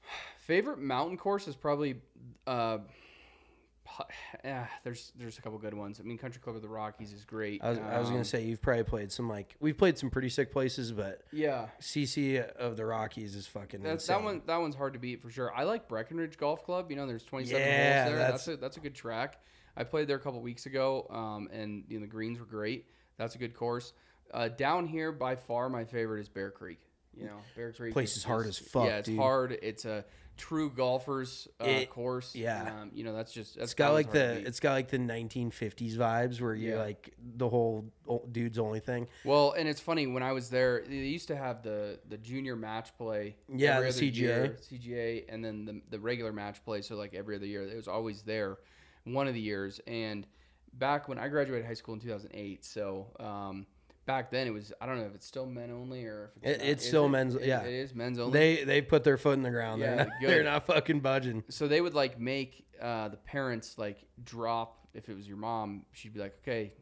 Favorite 0.38 0.78
mountain 0.78 1.18
course 1.18 1.46
is 1.46 1.56
probably. 1.56 1.96
Uh, 2.46 2.78
yeah, 4.44 4.66
there's 4.84 5.12
there's 5.18 5.38
a 5.38 5.42
couple 5.42 5.58
good 5.58 5.74
ones. 5.74 6.00
I 6.00 6.02
mean, 6.04 6.18
Country 6.18 6.40
Club 6.40 6.56
of 6.56 6.62
the 6.62 6.68
Rockies 6.68 7.12
is 7.12 7.24
great. 7.24 7.62
I 7.62 7.70
was, 7.70 7.78
I 7.78 7.98
was 7.98 8.08
Um, 8.08 8.14
gonna 8.14 8.24
say 8.24 8.44
you've 8.44 8.60
probably 8.62 8.84
played 8.84 9.10
some 9.12 9.28
like 9.28 9.56
we've 9.60 9.76
played 9.76 9.98
some 9.98 10.10
pretty 10.10 10.28
sick 10.28 10.52
places, 10.52 10.92
but 10.92 11.22
Yeah, 11.32 11.68
CC 11.80 12.40
of 12.56 12.76
the 12.76 12.84
Rockies 12.86 13.34
is 13.34 13.46
fucking 13.46 13.82
That's 13.82 14.04
insane. 14.04 14.16
that 14.18 14.24
one. 14.24 14.42
That 14.46 14.56
one's 14.60 14.74
hard 14.76 14.92
to 14.94 14.98
beat 14.98 15.20
for 15.22 15.30
sure. 15.30 15.52
I 15.54 15.64
like 15.64 15.88
Breckenridge 15.88 16.36
Golf 16.38 16.64
Club. 16.64 16.90
You 16.90 16.96
know, 16.96 17.06
there's 17.06 17.24
27 17.24 17.60
Yeah, 17.60 18.02
holes 18.04 18.10
there. 18.10 18.18
that's- 18.18 18.44
That's, 18.46 18.48
a 18.48 18.56
that's 18.60 18.76
a 18.76 18.80
good 18.80 18.94
track. 18.94 19.40
I 19.76 19.84
played 19.84 20.08
there 20.08 20.16
a 20.16 20.20
couple 20.20 20.40
weeks 20.40 20.66
ago, 20.66 21.06
um, 21.10 21.48
and 21.52 21.84
you 21.88 21.98
know, 21.98 22.02
the 22.04 22.10
greens 22.10 22.38
were 22.40 22.46
great. 22.46 22.86
That's 23.16 23.34
a 23.34 23.38
good 23.38 23.54
course. 23.54 23.92
Uh, 24.32 24.48
down 24.48 24.86
here, 24.86 25.10
by 25.12 25.36
far, 25.36 25.68
my 25.68 25.84
favorite 25.84 26.20
is 26.20 26.28
Bear 26.28 26.50
Creek. 26.50 26.78
You 27.16 27.24
know, 27.26 27.38
Bear 27.56 27.72
Creek 27.72 27.92
Place 27.92 28.16
is 28.16 28.22
hard 28.24 28.46
as 28.46 28.58
fuck, 28.58 28.86
Yeah, 28.86 28.98
it's 28.98 29.08
dude. 29.08 29.18
hard. 29.18 29.52
It's 29.62 29.84
a 29.84 30.04
true 30.38 30.70
golfers 30.70 31.46
uh, 31.60 31.64
It- 31.66 31.90
course. 31.90 32.34
yeah. 32.34 32.80
um, 32.82 32.90
you 32.94 33.04
know 33.04 33.12
that's 33.14 33.32
just 33.32 33.56
that's 33.56 33.72
It's 33.72 33.74
got 33.74 33.92
like 33.92 34.06
one's 34.06 34.18
hard 34.18 34.36
to 34.38 34.40
the 34.42 34.48
it's 34.48 34.60
got 34.60 34.72
like 34.72 34.88
the 34.88 34.98
1950s 34.98 35.96
vibes 35.96 36.40
where 36.40 36.54
you 36.54 36.70
Yeah. 36.70 36.78
like 36.80 37.12
the 37.36 37.48
whole 37.48 37.84
dudes 38.32 38.58
only 38.58 38.80
thing. 38.80 39.06
Well, 39.24 39.52
and 39.52 39.68
it's 39.68 39.80
funny 39.80 40.06
when 40.06 40.22
I 40.22 40.32
was 40.32 40.48
there, 40.48 40.82
they 40.88 40.94
used 40.94 41.28
to 41.28 41.36
have 41.36 41.62
the 41.62 41.98
the 42.08 42.16
junior 42.16 42.56
match 42.56 42.96
play. 42.96 43.36
Yeah, 43.54 43.76
every 43.78 43.90
the 43.92 44.10
CGA. 44.12 44.14
year, 44.16 44.56
CGA, 44.62 45.24
and 45.28 45.44
then 45.44 45.64
the 45.66 45.82
the 45.90 46.00
regular 46.00 46.32
match 46.32 46.64
play. 46.64 46.80
So 46.82 46.96
like 46.96 47.12
every 47.14 47.36
other 47.36 47.46
year, 47.46 47.62
it 47.68 47.76
was 47.76 47.88
always 47.88 48.22
there. 48.22 48.56
One 49.04 49.26
of 49.28 49.34
the 49.34 49.40
years, 49.40 49.80
and 49.86 50.26
back 50.74 51.08
when 51.08 51.18
I 51.18 51.28
graduated 51.28 51.66
high 51.66 51.74
school 51.74 51.94
in 51.94 52.00
2008, 52.00 52.64
so 52.64 53.06
um, 53.18 53.66
back 54.08 54.30
then 54.32 54.46
it 54.48 54.50
was 54.50 54.72
I 54.80 54.86
don't 54.86 54.98
know 54.98 55.04
if 55.04 55.14
it's 55.14 55.26
still 55.26 55.46
men 55.46 55.70
only 55.70 56.04
or 56.04 56.32
if 56.42 56.50
it's, 56.50 56.62
It- 56.64 56.68
it's 56.68 56.86
still 56.86 57.04
it? 57.06 57.10
men's- 57.10 57.34
It- 57.36 57.44
yeah. 57.44 57.62
it 57.62 57.72
is 57.72 57.94
men's 57.94 58.18
only. 58.18 58.32
They 58.36 58.64
they 58.64 58.82
put 58.82 59.04
their 59.04 59.16
foot 59.18 59.34
in 59.34 59.42
the 59.42 59.50
ground. 59.50 59.80
Yeah, 59.82 59.94
they're 59.96 60.06
not 60.06 60.20
they're 60.20 60.44
not 60.44 60.66
fucking 60.66 61.00
budging. 61.00 61.44
so 61.48 61.68
they 61.68 61.80
would 61.80 61.94
like 61.94 62.18
make 62.18 62.64
uh, 62.82 63.08
the 63.10 63.16
parents 63.18 63.78
like 63.78 63.98
drop 64.24 64.88
if 64.94 65.08
it 65.08 65.14
was 65.14 65.28
your 65.28 65.36
mom 65.36 65.84
she'd 65.92 66.14
be 66.14 66.20
like 66.20 66.34
okay 66.42 66.72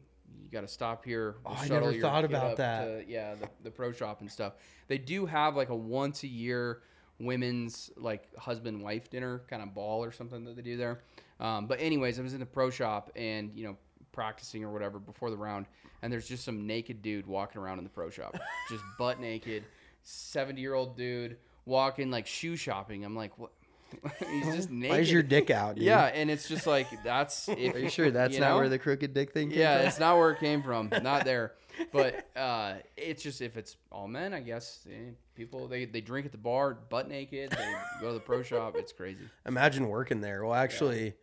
you 0.43 0.49
got 0.51 0.61
to 0.61 0.67
stop 0.67 1.03
here 1.03 1.35
Oh, 1.45 1.51
We'll 1.51 1.59
I 1.59 1.67
never 1.67 1.93
thought 1.99 2.23
about 2.25 2.57
that. 2.57 2.85
to- 2.85 3.11
yeah 3.11 3.35
the, 3.35 3.49
the 3.63 3.71
pro 3.71 3.91
shop 3.91 4.21
and 4.21 4.31
stuff 4.31 4.53
they 4.87 4.97
do 4.97 5.25
have 5.25 5.55
like 5.55 5.69
a 5.69 5.75
once 5.75 6.23
a 6.23 6.27
year 6.27 6.81
women's 7.19 7.89
like 7.97 8.33
husband 8.37 8.81
wife 8.81 9.09
dinner 9.09 9.41
kind 9.49 9.61
of 9.63 9.73
ball 9.73 10.03
or 10.03 10.11
something 10.11 10.45
that 10.45 10.55
they 10.55 10.61
do 10.61 10.77
there 10.77 10.99
um, 11.39 11.65
but 11.67 11.79
anyways 11.81 12.19
i 12.19 12.21
was 12.21 12.33
in 12.33 12.39
the 12.39 12.45
pro 12.45 12.69
shop 12.69 13.11
and 13.15 13.51
you 13.55 13.65
know 13.65 13.75
practicing 14.17 14.63
or 14.63 14.71
whatever 14.71 14.97
before 14.97 15.29
the 15.29 15.37
round 15.37 15.67
and 16.01 16.11
there's 16.11 16.27
just 16.27 16.43
some 16.43 16.65
naked 16.65 17.03
dude 17.03 17.27
walking 17.27 17.61
around 17.61 17.77
in 17.77 17.83
the 17.83 17.89
pro 17.91 18.09
shop 18.09 18.35
just 18.69 18.83
butt 18.97 19.19
naked 19.19 19.63
70 20.01 20.59
year 20.59 20.73
old 20.73 20.97
dude 20.97 21.37
walking 21.67 22.09
like 22.09 22.25
shoe 22.25 22.55
shopping 22.55 23.05
i'm 23.05 23.15
like 23.15 23.37
what 23.37 23.51
he's 24.27 24.55
just 24.55 24.71
naked 24.71 24.97
Why's 24.97 25.11
your 25.11 25.23
dick 25.23 25.49
out? 25.49 25.75
Dude? 25.75 25.85
yeah, 25.85 26.05
and 26.07 26.29
it's 26.29 26.49
just 26.49 26.67
like 26.67 26.87
that's. 27.05 27.47
If, 27.57 27.73
Are 27.73 27.79
you 27.79 27.89
sure 27.89 28.11
that's 28.11 28.33
you 28.33 28.41
not 28.41 28.57
where 28.57 28.67
the 28.67 28.77
crooked 28.77 29.13
dick 29.13 29.31
thing 29.31 29.49
came 29.49 29.59
Yeah, 29.59 29.77
from? 29.77 29.87
it's 29.87 29.97
not 29.97 30.17
where 30.17 30.31
it 30.31 30.41
came 30.41 30.61
from. 30.61 30.89
Not 31.01 31.23
there. 31.23 31.53
But 31.93 32.27
uh, 32.35 32.73
it's 32.97 33.23
just 33.23 33.41
if 33.41 33.55
it's 33.55 33.77
all 33.89 34.09
men, 34.09 34.33
I 34.33 34.41
guess 34.41 34.85
eh, 34.91 35.11
people 35.35 35.69
they, 35.69 35.85
they 35.85 36.01
drink 36.01 36.25
at 36.25 36.33
the 36.33 36.37
bar 36.37 36.73
butt 36.73 37.07
naked. 37.07 37.51
They 37.51 37.73
go 38.01 38.07
to 38.09 38.13
the 38.15 38.19
pro 38.19 38.43
shop. 38.43 38.75
It's 38.77 38.91
crazy. 38.91 39.23
Imagine 39.45 39.87
working 39.87 40.19
there. 40.19 40.43
Well, 40.43 40.53
actually, 40.55 41.13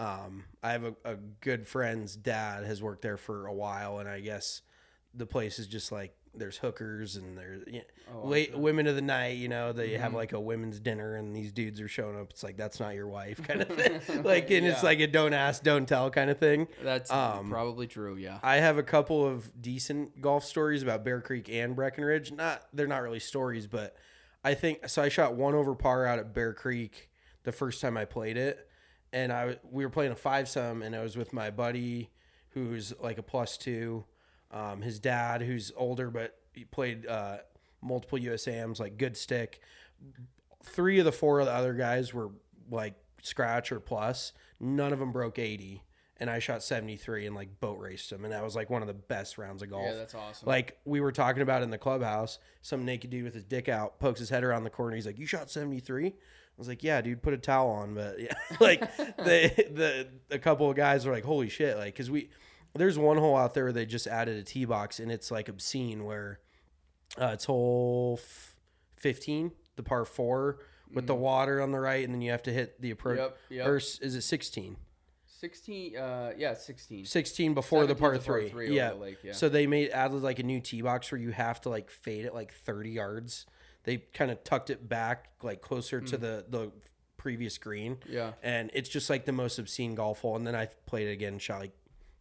um, 0.00 0.44
I 0.62 0.72
have 0.72 0.84
a, 0.84 0.94
a 1.04 1.14
good 1.40 1.66
friend's 1.66 2.16
dad 2.16 2.64
has 2.64 2.82
worked 2.82 3.02
there 3.02 3.16
for 3.16 3.46
a 3.46 3.52
while, 3.52 3.98
and 3.98 4.08
I 4.08 4.20
guess 4.20 4.62
the 5.14 5.26
place 5.26 5.58
is 5.58 5.66
just 5.66 5.92
like 5.92 6.14
there's 6.32 6.56
hookers 6.56 7.16
and 7.16 7.36
there's 7.36 7.64
you 7.66 7.82
Oh, 8.14 8.26
late 8.26 8.56
women 8.56 8.86
of 8.86 8.94
the 8.96 9.02
night. 9.02 9.36
You 9.36 9.48
know, 9.48 9.72
they 9.72 9.90
have 9.98 10.14
like 10.14 10.32
a 10.32 10.40
women's 10.40 10.80
dinner, 10.80 11.16
and 11.16 11.34
these 11.36 11.52
dudes 11.52 11.80
are 11.80 11.88
showing 11.88 12.18
up. 12.18 12.30
It's 12.30 12.42
like 12.42 12.56
that's 12.56 12.80
not 12.80 12.94
your 12.94 13.08
wife, 13.08 13.42
kind 13.42 13.62
of 13.62 13.68
thing. 13.76 14.22
like, 14.24 14.50
and 14.50 14.66
it's 14.66 14.82
like 14.82 15.00
a 15.00 15.06
don't 15.06 15.32
ask, 15.34 15.62
don't 15.62 15.86
tell 15.86 16.10
kind 16.10 16.30
of 16.30 16.38
thing. 16.38 16.66
That's 16.82 17.10
Um, 17.10 17.50
probably 17.50 17.86
true. 17.86 18.16
Yeah. 18.16 18.38
I 18.42 18.56
have 18.56 18.78
a 18.78 18.82
couple 18.82 19.26
of 19.26 19.60
decent 19.60 20.20
golf 20.20 20.44
stories 20.44 20.82
about 20.82 21.04
Bear 21.04 21.20
Creek 21.20 21.48
and 21.50 21.76
Breckenridge. 21.76 22.32
Not 22.32 22.62
they're 22.72 22.86
not 22.88 23.02
really 23.02 23.20
stories, 23.20 23.66
but 23.66 23.94
I 24.42 24.54
think 24.54 24.88
so. 24.88 25.02
I 25.02 25.08
shot 25.08 25.34
one 25.34 25.54
over 25.54 25.74
par 25.74 26.06
out 26.06 26.18
at 26.18 26.32
Bear 26.34 26.52
Creek 26.54 27.10
the 27.44 27.52
first 27.52 27.80
time 27.80 27.96
I 27.96 28.04
played 28.06 28.36
it, 28.36 28.68
and 29.12 29.32
I 29.32 29.56
we 29.70 29.84
were 29.84 29.90
playing 29.90 30.12
a 30.12 30.16
five 30.16 30.48
some, 30.48 30.82
and 30.82 30.94
I 30.94 31.02
was 31.02 31.16
with 31.16 31.32
my 31.32 31.50
buddy 31.50 32.10
who's 32.50 32.92
like 33.00 33.18
a 33.18 33.22
plus 33.22 33.56
two, 33.56 34.04
um, 34.50 34.82
his 34.82 34.98
dad 34.98 35.42
who's 35.42 35.72
older 35.76 36.10
but 36.10 36.36
he 36.52 36.64
played 36.64 37.06
uh, 37.06 37.38
multiple 37.80 38.18
USAMs, 38.18 38.80
like 38.80 38.98
good 38.98 39.16
stick. 39.16 39.60
Three 40.64 40.98
of 40.98 41.04
the 41.04 41.12
four 41.12 41.40
of 41.40 41.46
the 41.46 41.52
other 41.52 41.74
guys 41.74 42.12
were 42.12 42.30
like 42.70 42.94
scratch 43.22 43.72
or 43.72 43.80
plus. 43.80 44.32
None 44.58 44.92
of 44.92 44.98
them 44.98 45.12
broke 45.12 45.38
eighty 45.38 45.84
and 46.20 46.28
I 46.28 46.38
shot 46.38 46.62
73 46.62 47.26
and 47.26 47.34
like 47.34 47.60
boat 47.60 47.78
raced 47.78 48.12
him. 48.12 48.24
And 48.24 48.32
that 48.32 48.44
was 48.44 48.54
like 48.54 48.68
one 48.68 48.82
of 48.82 48.88
the 48.88 48.94
best 48.94 49.38
rounds 49.38 49.62
of 49.62 49.70
golf. 49.70 49.86
Yeah, 49.86 49.94
that's 49.94 50.14
awesome. 50.14 50.46
Like 50.46 50.78
we 50.84 51.00
were 51.00 51.12
talking 51.12 51.40
about 51.42 51.62
in 51.62 51.70
the 51.70 51.78
clubhouse, 51.78 52.38
some 52.60 52.84
naked 52.84 53.08
dude 53.10 53.24
with 53.24 53.34
his 53.34 53.44
dick 53.44 53.70
out 53.70 53.98
pokes 53.98 54.20
his 54.20 54.28
head 54.28 54.44
around 54.44 54.64
the 54.64 54.70
corner. 54.70 54.94
He's 54.94 55.06
like, 55.06 55.18
You 55.18 55.26
shot 55.26 55.50
73? 55.50 56.14
I 56.60 56.62
was 56.62 56.68
like, 56.68 56.82
Yeah, 56.82 57.00
dude, 57.00 57.22
put 57.22 57.32
a 57.32 57.38
towel 57.38 57.70
on. 57.70 57.94
But 57.94 58.20
yeah, 58.20 58.34
like 58.60 58.80
the, 58.96 59.50
the, 59.72 60.08
a 60.30 60.38
couple 60.38 60.68
of 60.68 60.76
guys 60.76 61.06
were 61.06 61.12
like, 61.12 61.24
Holy 61.24 61.48
shit. 61.48 61.78
Like, 61.78 61.96
cause 61.96 62.10
we, 62.10 62.28
there's 62.74 62.98
one 62.98 63.16
hole 63.16 63.34
out 63.34 63.54
there 63.54 63.64
where 63.64 63.72
they 63.72 63.86
just 63.86 64.06
added 64.06 64.36
a 64.36 64.42
tee 64.42 64.66
box 64.66 65.00
and 65.00 65.10
it's 65.10 65.30
like 65.30 65.48
obscene 65.48 66.04
where 66.04 66.38
uh, 67.18 67.30
it's 67.32 67.46
hole 67.46 68.20
f- 68.22 68.56
15, 68.96 69.52
the 69.76 69.82
par 69.82 70.04
four 70.04 70.58
with 70.92 71.06
the 71.06 71.14
water 71.14 71.62
on 71.62 71.72
the 71.72 71.80
right. 71.80 72.04
And 72.04 72.12
then 72.12 72.20
you 72.20 72.30
have 72.30 72.42
to 72.42 72.52
hit 72.52 72.80
the 72.80 72.90
approach. 72.90 73.18
Mm. 73.18 73.22
Yep, 73.22 73.38
yep. 73.48 73.66
Or 73.66 73.76
is 73.78 74.00
it 74.02 74.20
16? 74.20 74.76
Sixteen. 75.40 75.96
Uh, 75.96 76.32
yeah, 76.36 76.52
sixteen. 76.52 77.06
16 77.06 77.54
before 77.54 77.86
the 77.86 77.94
17's 77.94 78.00
par 78.00 78.18
three. 78.18 78.50
three 78.50 78.76
yeah. 78.76 78.90
the 78.90 78.96
lake, 78.96 79.18
yeah. 79.22 79.32
So 79.32 79.48
they 79.48 79.66
made 79.66 79.88
added 79.88 80.22
like 80.22 80.38
a 80.38 80.42
new 80.42 80.60
tee 80.60 80.82
box 80.82 81.10
where 81.10 81.18
you 81.18 81.30
have 81.30 81.62
to 81.62 81.70
like 81.70 81.88
fade 81.88 82.26
it 82.26 82.34
like 82.34 82.52
30 82.52 82.90
yards. 82.90 83.46
They 83.84 83.98
kind 83.98 84.30
of 84.30 84.44
tucked 84.44 84.70
it 84.70 84.88
back 84.88 85.30
like 85.42 85.60
closer 85.60 86.00
to 86.00 86.18
mm. 86.18 86.20
the 86.20 86.44
the 86.48 86.72
previous 87.16 87.58
green. 87.58 87.98
Yeah. 88.08 88.32
And 88.42 88.70
it's 88.72 88.88
just 88.88 89.10
like 89.10 89.26
the 89.26 89.32
most 89.32 89.58
obscene 89.58 89.94
golf 89.94 90.22
hole. 90.22 90.36
And 90.36 90.46
then 90.46 90.54
I 90.54 90.66
played 90.86 91.08
it 91.08 91.12
again, 91.12 91.38
shot 91.38 91.60
like 91.60 91.72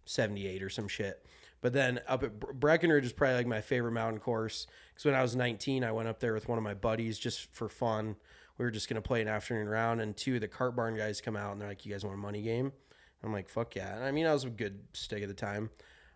78 0.05 0.62
or 0.62 0.70
some 0.70 0.89
shit. 0.89 1.26
But 1.62 1.74
then 1.74 2.01
up 2.07 2.24
at 2.24 2.39
Breckenridge 2.39 3.05
is 3.05 3.14
probably 3.14 3.36
like 3.36 3.47
my 3.47 3.62
favorite 3.62 3.91
mountain 3.91 4.20
course 4.20 4.68
because 4.93 5.05
when 5.05 5.16
I 5.16 5.22
was 5.22 5.36
19, 5.36 5.84
I 5.84 5.91
went 5.91 6.10
up 6.10 6.20
there 6.20 6.34
with 6.34 6.47
one 6.47 6.57
of 6.57 6.64
my 6.64 6.74
buddies 6.74 7.20
just 7.20 7.53
for 7.53 7.70
fun. 7.70 8.16
We 8.57 8.66
were 8.66 8.72
just 8.72 8.89
gonna 8.89 9.01
play 9.01 9.22
an 9.22 9.28
afternoon 9.30 9.70
round, 9.70 10.01
and 10.01 10.16
two 10.16 10.36
of 10.36 10.41
the 10.41 10.47
cart 10.47 10.76
barn 10.76 10.97
guys 10.97 11.22
come 11.22 11.38
out 11.38 11.53
and 11.53 11.62
they're 11.62 11.68
like, 11.70 11.86
"You 11.86 11.93
guys 11.93 12.03
want 12.03 12.16
a 12.16 12.20
money 12.20 12.41
game?" 12.41 12.74
I'm 13.24 13.32
like, 13.32 13.49
"Fuck 13.49 13.76
yeah!" 13.76 13.95
And 13.95 14.03
I 14.03 14.12
mean, 14.12 14.26
I 14.26 14.34
was 14.34 14.43
a 14.43 14.49
good 14.49 14.80
stick 14.93 15.22
at 15.22 15.30
the 15.30 15.34
time. 15.34 15.70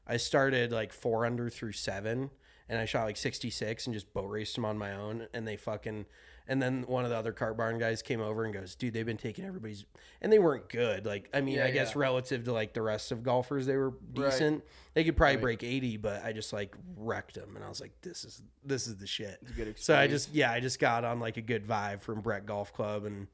I 0.06 0.18
started 0.18 0.72
like 0.72 0.92
four 0.92 1.26
under 1.26 1.50
through 1.50 1.72
seven, 1.74 2.32
and 2.70 2.80
I 2.80 2.86
shot 2.86 3.06
like 3.06 3.18
66 3.18 3.86
and 3.88 3.94
just 3.94 4.14
boat 4.14 4.30
raced 4.30 4.56
them 4.56 4.66
on 4.66 4.78
my 4.78 4.94
own. 4.94 5.28
And 5.34 5.48
they 5.48 5.58
fucking, 5.58 6.06
and 6.48 6.62
then 6.62 6.84
one 6.88 7.04
of 7.06 7.10
the 7.10 7.16
other 7.18 7.32
cart 7.32 7.56
barn 7.58 7.78
guys 7.80 8.02
came 8.02 8.20
over 8.20 8.44
and 8.44 8.54
goes, 8.54 8.76
"Dude, 8.76 8.94
they've 8.94 9.06
been 9.06 9.18
taking 9.18 9.46
everybody's," 9.46 9.86
and 10.22 10.32
they 10.32 10.40
weren't 10.40 10.68
good. 10.70 11.06
Like, 11.06 11.30
I 11.34 11.40
mean, 11.42 11.56
Yeah, 11.56 11.66
I 11.66 11.72
guess 11.72 11.96
relative 11.96 12.44
to 12.46 12.52
like 12.54 12.74
the 12.74 12.82
rest 12.82 13.12
of 13.12 13.24
golfers, 13.24 13.66
they 13.66 13.76
were 13.78 13.92
Right. 13.92 14.32
decent. 14.32 14.64
They 14.94 15.04
could 15.04 15.16
probably 15.18 15.38
break 15.38 15.64
80, 15.64 15.98
but 15.98 16.24
I 16.24 16.34
just 16.34 16.52
like 16.54 16.76
wrecked 16.98 17.36
them, 17.36 17.56
and 17.56 17.64
I 17.64 17.70
was 17.70 17.80
like, 17.82 17.94
"This 18.02 18.26
is 18.26 18.42
this 18.66 18.88
is 18.88 18.98
the 18.98 19.08
shit." 19.08 19.40
So 19.78 19.96
I 19.96 20.08
just 20.08 20.34
yeah, 20.34 20.52
I 20.52 20.60
just 20.60 20.80
got 20.80 21.04
on 21.06 21.20
like 21.20 21.38
a 21.38 21.42
good 21.42 21.66
vibe 21.68 22.02
from 22.02 22.22
Breck 22.22 22.46
Golf 22.46 22.74
Club, 22.74 23.06
and 23.06 23.28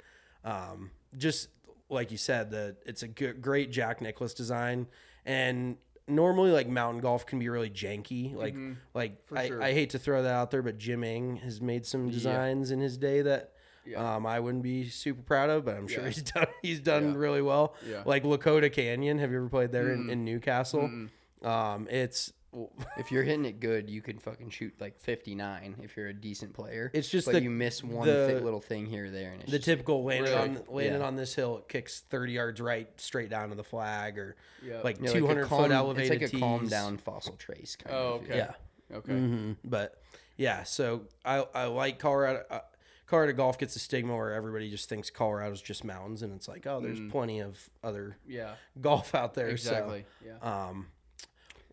um, 0.43 0.91
just 1.17 1.49
like 1.89 2.11
you 2.11 2.17
said, 2.17 2.51
the 2.51 2.75
it's 2.85 3.01
a 3.01 3.07
good, 3.07 3.41
great 3.41 3.71
Jack 3.71 4.01
Nicklaus 4.01 4.33
design, 4.35 4.85
and 5.25 5.77
normally 6.09 6.51
like 6.51 6.67
mountain 6.67 7.01
golf 7.01 7.25
can 7.25 7.39
be 7.39 7.47
really 7.49 7.69
janky. 7.69 8.35
Like 8.35 8.55
like 8.93 9.17
I, 9.35 9.47
sure. 9.47 9.61
I 9.61 9.73
hate 9.73 9.91
to 9.91 9.99
throw 9.99 10.23
that 10.23 10.33
out 10.33 10.51
there, 10.51 10.61
but 10.61 10.77
Jim 10.77 11.03
Engh 11.03 11.37
has 11.37 11.61
made 11.61 11.85
some 11.85 12.09
designs 12.09 12.71
in 12.71 12.79
his 12.79 12.97
day 12.97 13.21
that. 13.21 13.53
Yeah. 13.85 14.17
Um, 14.17 14.25
I 14.27 14.39
wouldn't 14.39 14.61
be 14.61 14.87
super 14.89 15.23
proud 15.23 15.49
of, 15.49 15.65
but 15.65 15.75
I'm 15.75 15.87
sure 15.87 16.03
Yeah. 16.03 16.09
he's 16.09 16.21
done. 16.23 16.47
He's 16.61 16.79
done 16.79 17.13
Yeah. 17.13 17.17
really 17.17 17.41
well. 17.41 17.73
Yeah. 17.89 18.03
Like 18.05 18.23
Lakota 18.23 18.71
Canyon. 18.71 19.17
Have 19.17 19.31
you 19.31 19.37
ever 19.37 19.49
played 19.49 19.71
there 19.71 19.91
in, 19.91 20.09
in 20.11 20.23
New 20.23 20.39
Castle? 20.39 21.07
Um, 21.41 21.87
it's 21.89 22.31
If 22.97 23.11
you're 23.11 23.23
hitting 23.23 23.45
it 23.45 23.59
good, 23.59 23.89
you 23.89 24.01
can 24.01 24.17
fucking 24.19 24.49
shoot 24.49 24.73
like 24.79 24.99
59 24.99 25.75
if 25.83 25.95
you're 25.95 26.07
a 26.07 26.13
decent 26.13 26.53
player. 26.53 26.89
It's 26.93 27.07
just 27.09 27.25
but 27.27 27.33
the- 27.35 27.41
you 27.43 27.49
miss 27.49 27.83
one 27.83 28.07
the- 28.07 28.35
thi- 28.39 28.43
little 28.43 28.59
thing 28.61 28.85
here 28.85 29.05
or 29.05 29.09
there, 29.09 29.31
and 29.31 29.41
it's 29.41 29.51
the 29.51 29.57
just 29.57 29.65
typical 29.65 30.03
landing 30.03 30.33
Really? 30.33 30.57
on 30.57 30.63
landing 30.67 31.01
Yeah. 31.01 31.07
on 31.07 31.15
this 31.15 31.33
hill, 31.35 31.59
it 31.59 31.67
kicks 31.69 32.01
thirty 32.09 32.33
yards 32.33 32.59
right 32.59 32.89
straight 32.99 33.29
down 33.29 33.49
to 33.49 33.55
the 33.55 33.63
flag, 33.63 34.17
or 34.17 34.35
Yeah. 34.63 34.81
like 34.81 34.97
you 34.97 35.05
know, 35.05 35.13
like 35.13 35.23
a 35.23 35.27
hundred 35.27 35.45
calm- 35.47 35.63
foot 35.63 35.71
elevated 35.71 36.21
It's 36.21 36.33
like 36.33 36.41
a 36.41 36.43
calm 36.43 36.67
down 36.67 36.97
fossil 36.97 37.35
trace 37.35 37.75
kind 37.75 37.95
Oh, 37.95 38.13
of. 38.15 38.23
okay. 38.23 38.37
Yeah, 38.37 38.53
Okay. 38.97 39.13
hmm 39.13 39.51
but 39.63 40.01
yeah. 40.37 40.63
So 40.63 41.05
I 41.23 41.45
I 41.53 41.65
like 41.65 41.99
Colorado. 41.99 42.43
Uh, 42.49 42.59
Colorado 43.05 43.33
golf 43.33 43.57
gets 43.57 43.75
a 43.75 43.79
stigma 43.79 44.15
where 44.15 44.33
everybody 44.33 44.69
just 44.69 44.87
thinks 44.87 45.09
Colorado's 45.09 45.61
just 45.63 45.83
mountains, 45.83 46.21
and 46.21 46.31
it's 46.35 46.47
like, 46.47 46.67
oh, 46.67 46.79
there's 46.79 46.99
plenty 47.09 47.39
of 47.39 47.57
other 47.83 48.17
Yeah. 48.27 48.53
golf 48.81 49.15
out 49.15 49.33
there. 49.33 49.47
Exactly. 49.49 50.05
Yeah. 50.23 50.37
Um, 50.41 50.87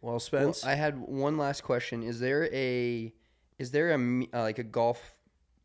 well, 0.00 0.12
Well, 0.12 0.20
Spence, 0.20 0.64
I 0.64 0.74
had 0.74 0.98
one 0.98 1.36
last 1.36 1.62
question. 1.62 2.02
Is 2.02 2.20
there 2.20 2.48
a 2.52 3.12
is 3.58 3.70
there 3.70 3.90
a 3.90 4.28
uh, 4.32 4.42
like 4.42 4.58
a 4.58 4.64
golf 4.64 5.12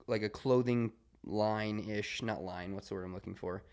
like 0.07 0.23
a 0.23 0.29
clothing 0.29 0.91
line 1.23 1.79
ish, 1.89 2.21
not 2.21 2.43
line, 2.43 2.73
what's 2.73 2.89
the 2.89 2.95
word 2.95 3.05
I'm 3.05 3.13
looking 3.13 3.35
for? 3.35 3.63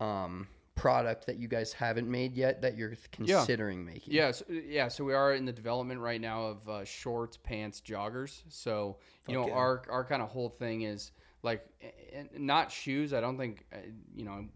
Um 0.00 0.48
product 0.74 1.26
that 1.26 1.38
you 1.38 1.48
guys 1.48 1.72
haven't 1.72 2.08
made 2.08 2.36
yet 2.36 2.60
that 2.60 2.76
you're 2.76 2.94
considering 3.10 3.84
making. 3.84 4.12
Yeah, 4.12 4.30
so, 4.30 4.44
yeah. 4.48 4.88
So 4.88 5.04
we 5.04 5.14
are 5.14 5.32
in 5.32 5.46
the 5.46 5.52
development 5.52 6.00
right 6.00 6.20
now 6.20 6.46
of 6.48 6.68
uh, 6.68 6.84
shorts, 6.84 7.38
pants, 7.38 7.80
joggers. 7.80 8.42
So 8.48 8.98
you 9.26 9.34
know, 9.34 9.50
our 9.50 9.82
our 9.90 10.04
kind 10.04 10.22
of 10.22 10.28
whole 10.28 10.50
thing 10.50 10.82
is 10.82 11.12
like, 11.42 11.66
not 12.36 12.70
shoes. 12.70 13.14
I 13.14 13.20
don't 13.20 13.38
think, 13.38 13.64
uh, 13.72 13.78
you 14.14 14.24
know, 14.24 14.46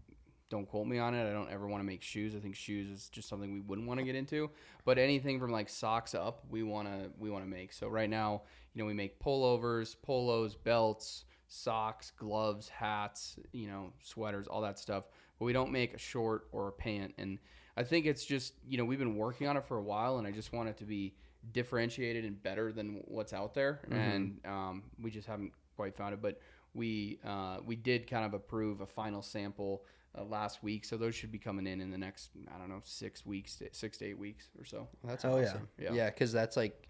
don't 0.51 0.67
quote 0.67 0.85
me 0.85 0.99
on 0.99 1.15
it. 1.15 1.27
I 1.27 1.31
don't 1.31 1.49
ever 1.49 1.67
want 1.67 1.81
to 1.81 1.85
make 1.85 2.03
shoes. 2.03 2.35
I 2.35 2.39
think 2.39 2.55
shoes 2.55 2.91
is 2.91 3.09
just 3.09 3.27
something 3.27 3.51
we 3.51 3.61
wouldn't 3.61 3.87
want 3.87 3.99
to 3.99 4.05
get 4.05 4.15
into. 4.15 4.51
But 4.85 4.99
anything 4.99 5.39
from 5.39 5.51
like 5.51 5.69
socks 5.69 6.13
up, 6.13 6.43
we 6.49 6.61
wanna 6.61 7.09
we 7.17 7.31
want 7.31 7.43
to 7.43 7.49
make. 7.49 7.73
So 7.73 7.87
right 7.87 8.09
now, 8.09 8.43
you 8.73 8.83
know, 8.83 8.85
we 8.85 8.93
make 8.93 9.19
pullovers, 9.19 9.95
polos, 9.99 10.55
belts, 10.55 11.23
socks, 11.47 12.11
gloves, 12.17 12.69
hats, 12.69 13.37
you 13.53 13.67
know, 13.67 13.93
sweaters, 14.03 14.47
all 14.47 14.61
that 14.61 14.77
stuff. 14.77 15.05
But 15.39 15.45
we 15.45 15.53
don't 15.53 15.71
make 15.71 15.93
a 15.93 15.97
short 15.97 16.47
or 16.51 16.67
a 16.67 16.71
pant. 16.71 17.13
And 17.17 17.39
I 17.77 17.83
think 17.83 18.05
it's 18.05 18.25
just, 18.25 18.53
you 18.67 18.77
know, 18.77 18.85
we've 18.85 18.99
been 18.99 19.15
working 19.15 19.47
on 19.47 19.57
it 19.57 19.65
for 19.65 19.77
a 19.77 19.81
while 19.81 20.17
and 20.17 20.27
I 20.27 20.31
just 20.31 20.51
want 20.53 20.69
it 20.69 20.77
to 20.77 20.85
be 20.85 21.15
differentiated 21.53 22.25
and 22.25 22.41
better 22.43 22.71
than 22.73 23.01
what's 23.05 23.33
out 23.33 23.53
there. 23.53 23.81
And 23.89 24.39
um, 24.45 24.83
we 25.01 25.09
just 25.09 25.27
haven't 25.27 25.53
quite 25.77 25.95
found 25.95 26.13
it. 26.13 26.21
But 26.21 26.39
we 26.73 27.19
uh, 27.25 27.57
we 27.65 27.75
did 27.75 28.09
kind 28.09 28.25
of 28.25 28.33
approve 28.33 28.81
a 28.81 28.85
final 28.85 29.21
sample 29.21 29.83
uh, 30.17 30.23
last 30.23 30.61
week, 30.63 30.83
so 30.85 30.97
those 30.97 31.15
should 31.15 31.31
be 31.31 31.37
coming 31.39 31.67
in 31.67 31.79
in 31.81 31.89
the 31.91 31.97
next 31.97 32.31
I 32.53 32.57
don't 32.57 32.69
know 32.69 32.81
six 32.83 33.25
weeks, 33.25 33.55
to, 33.57 33.69
six 33.71 33.97
to 33.99 34.05
eight 34.05 34.19
weeks 34.19 34.49
or 34.59 34.65
so. 34.65 34.87
That's 35.03 35.23
Oh, 35.25 35.37
yeah. 35.37 35.47
awesome. 35.47 35.67
Yeah. 35.79 35.93
Yeah, 35.93 36.09
because 36.09 36.31
that's 36.31 36.57
like, 36.57 36.87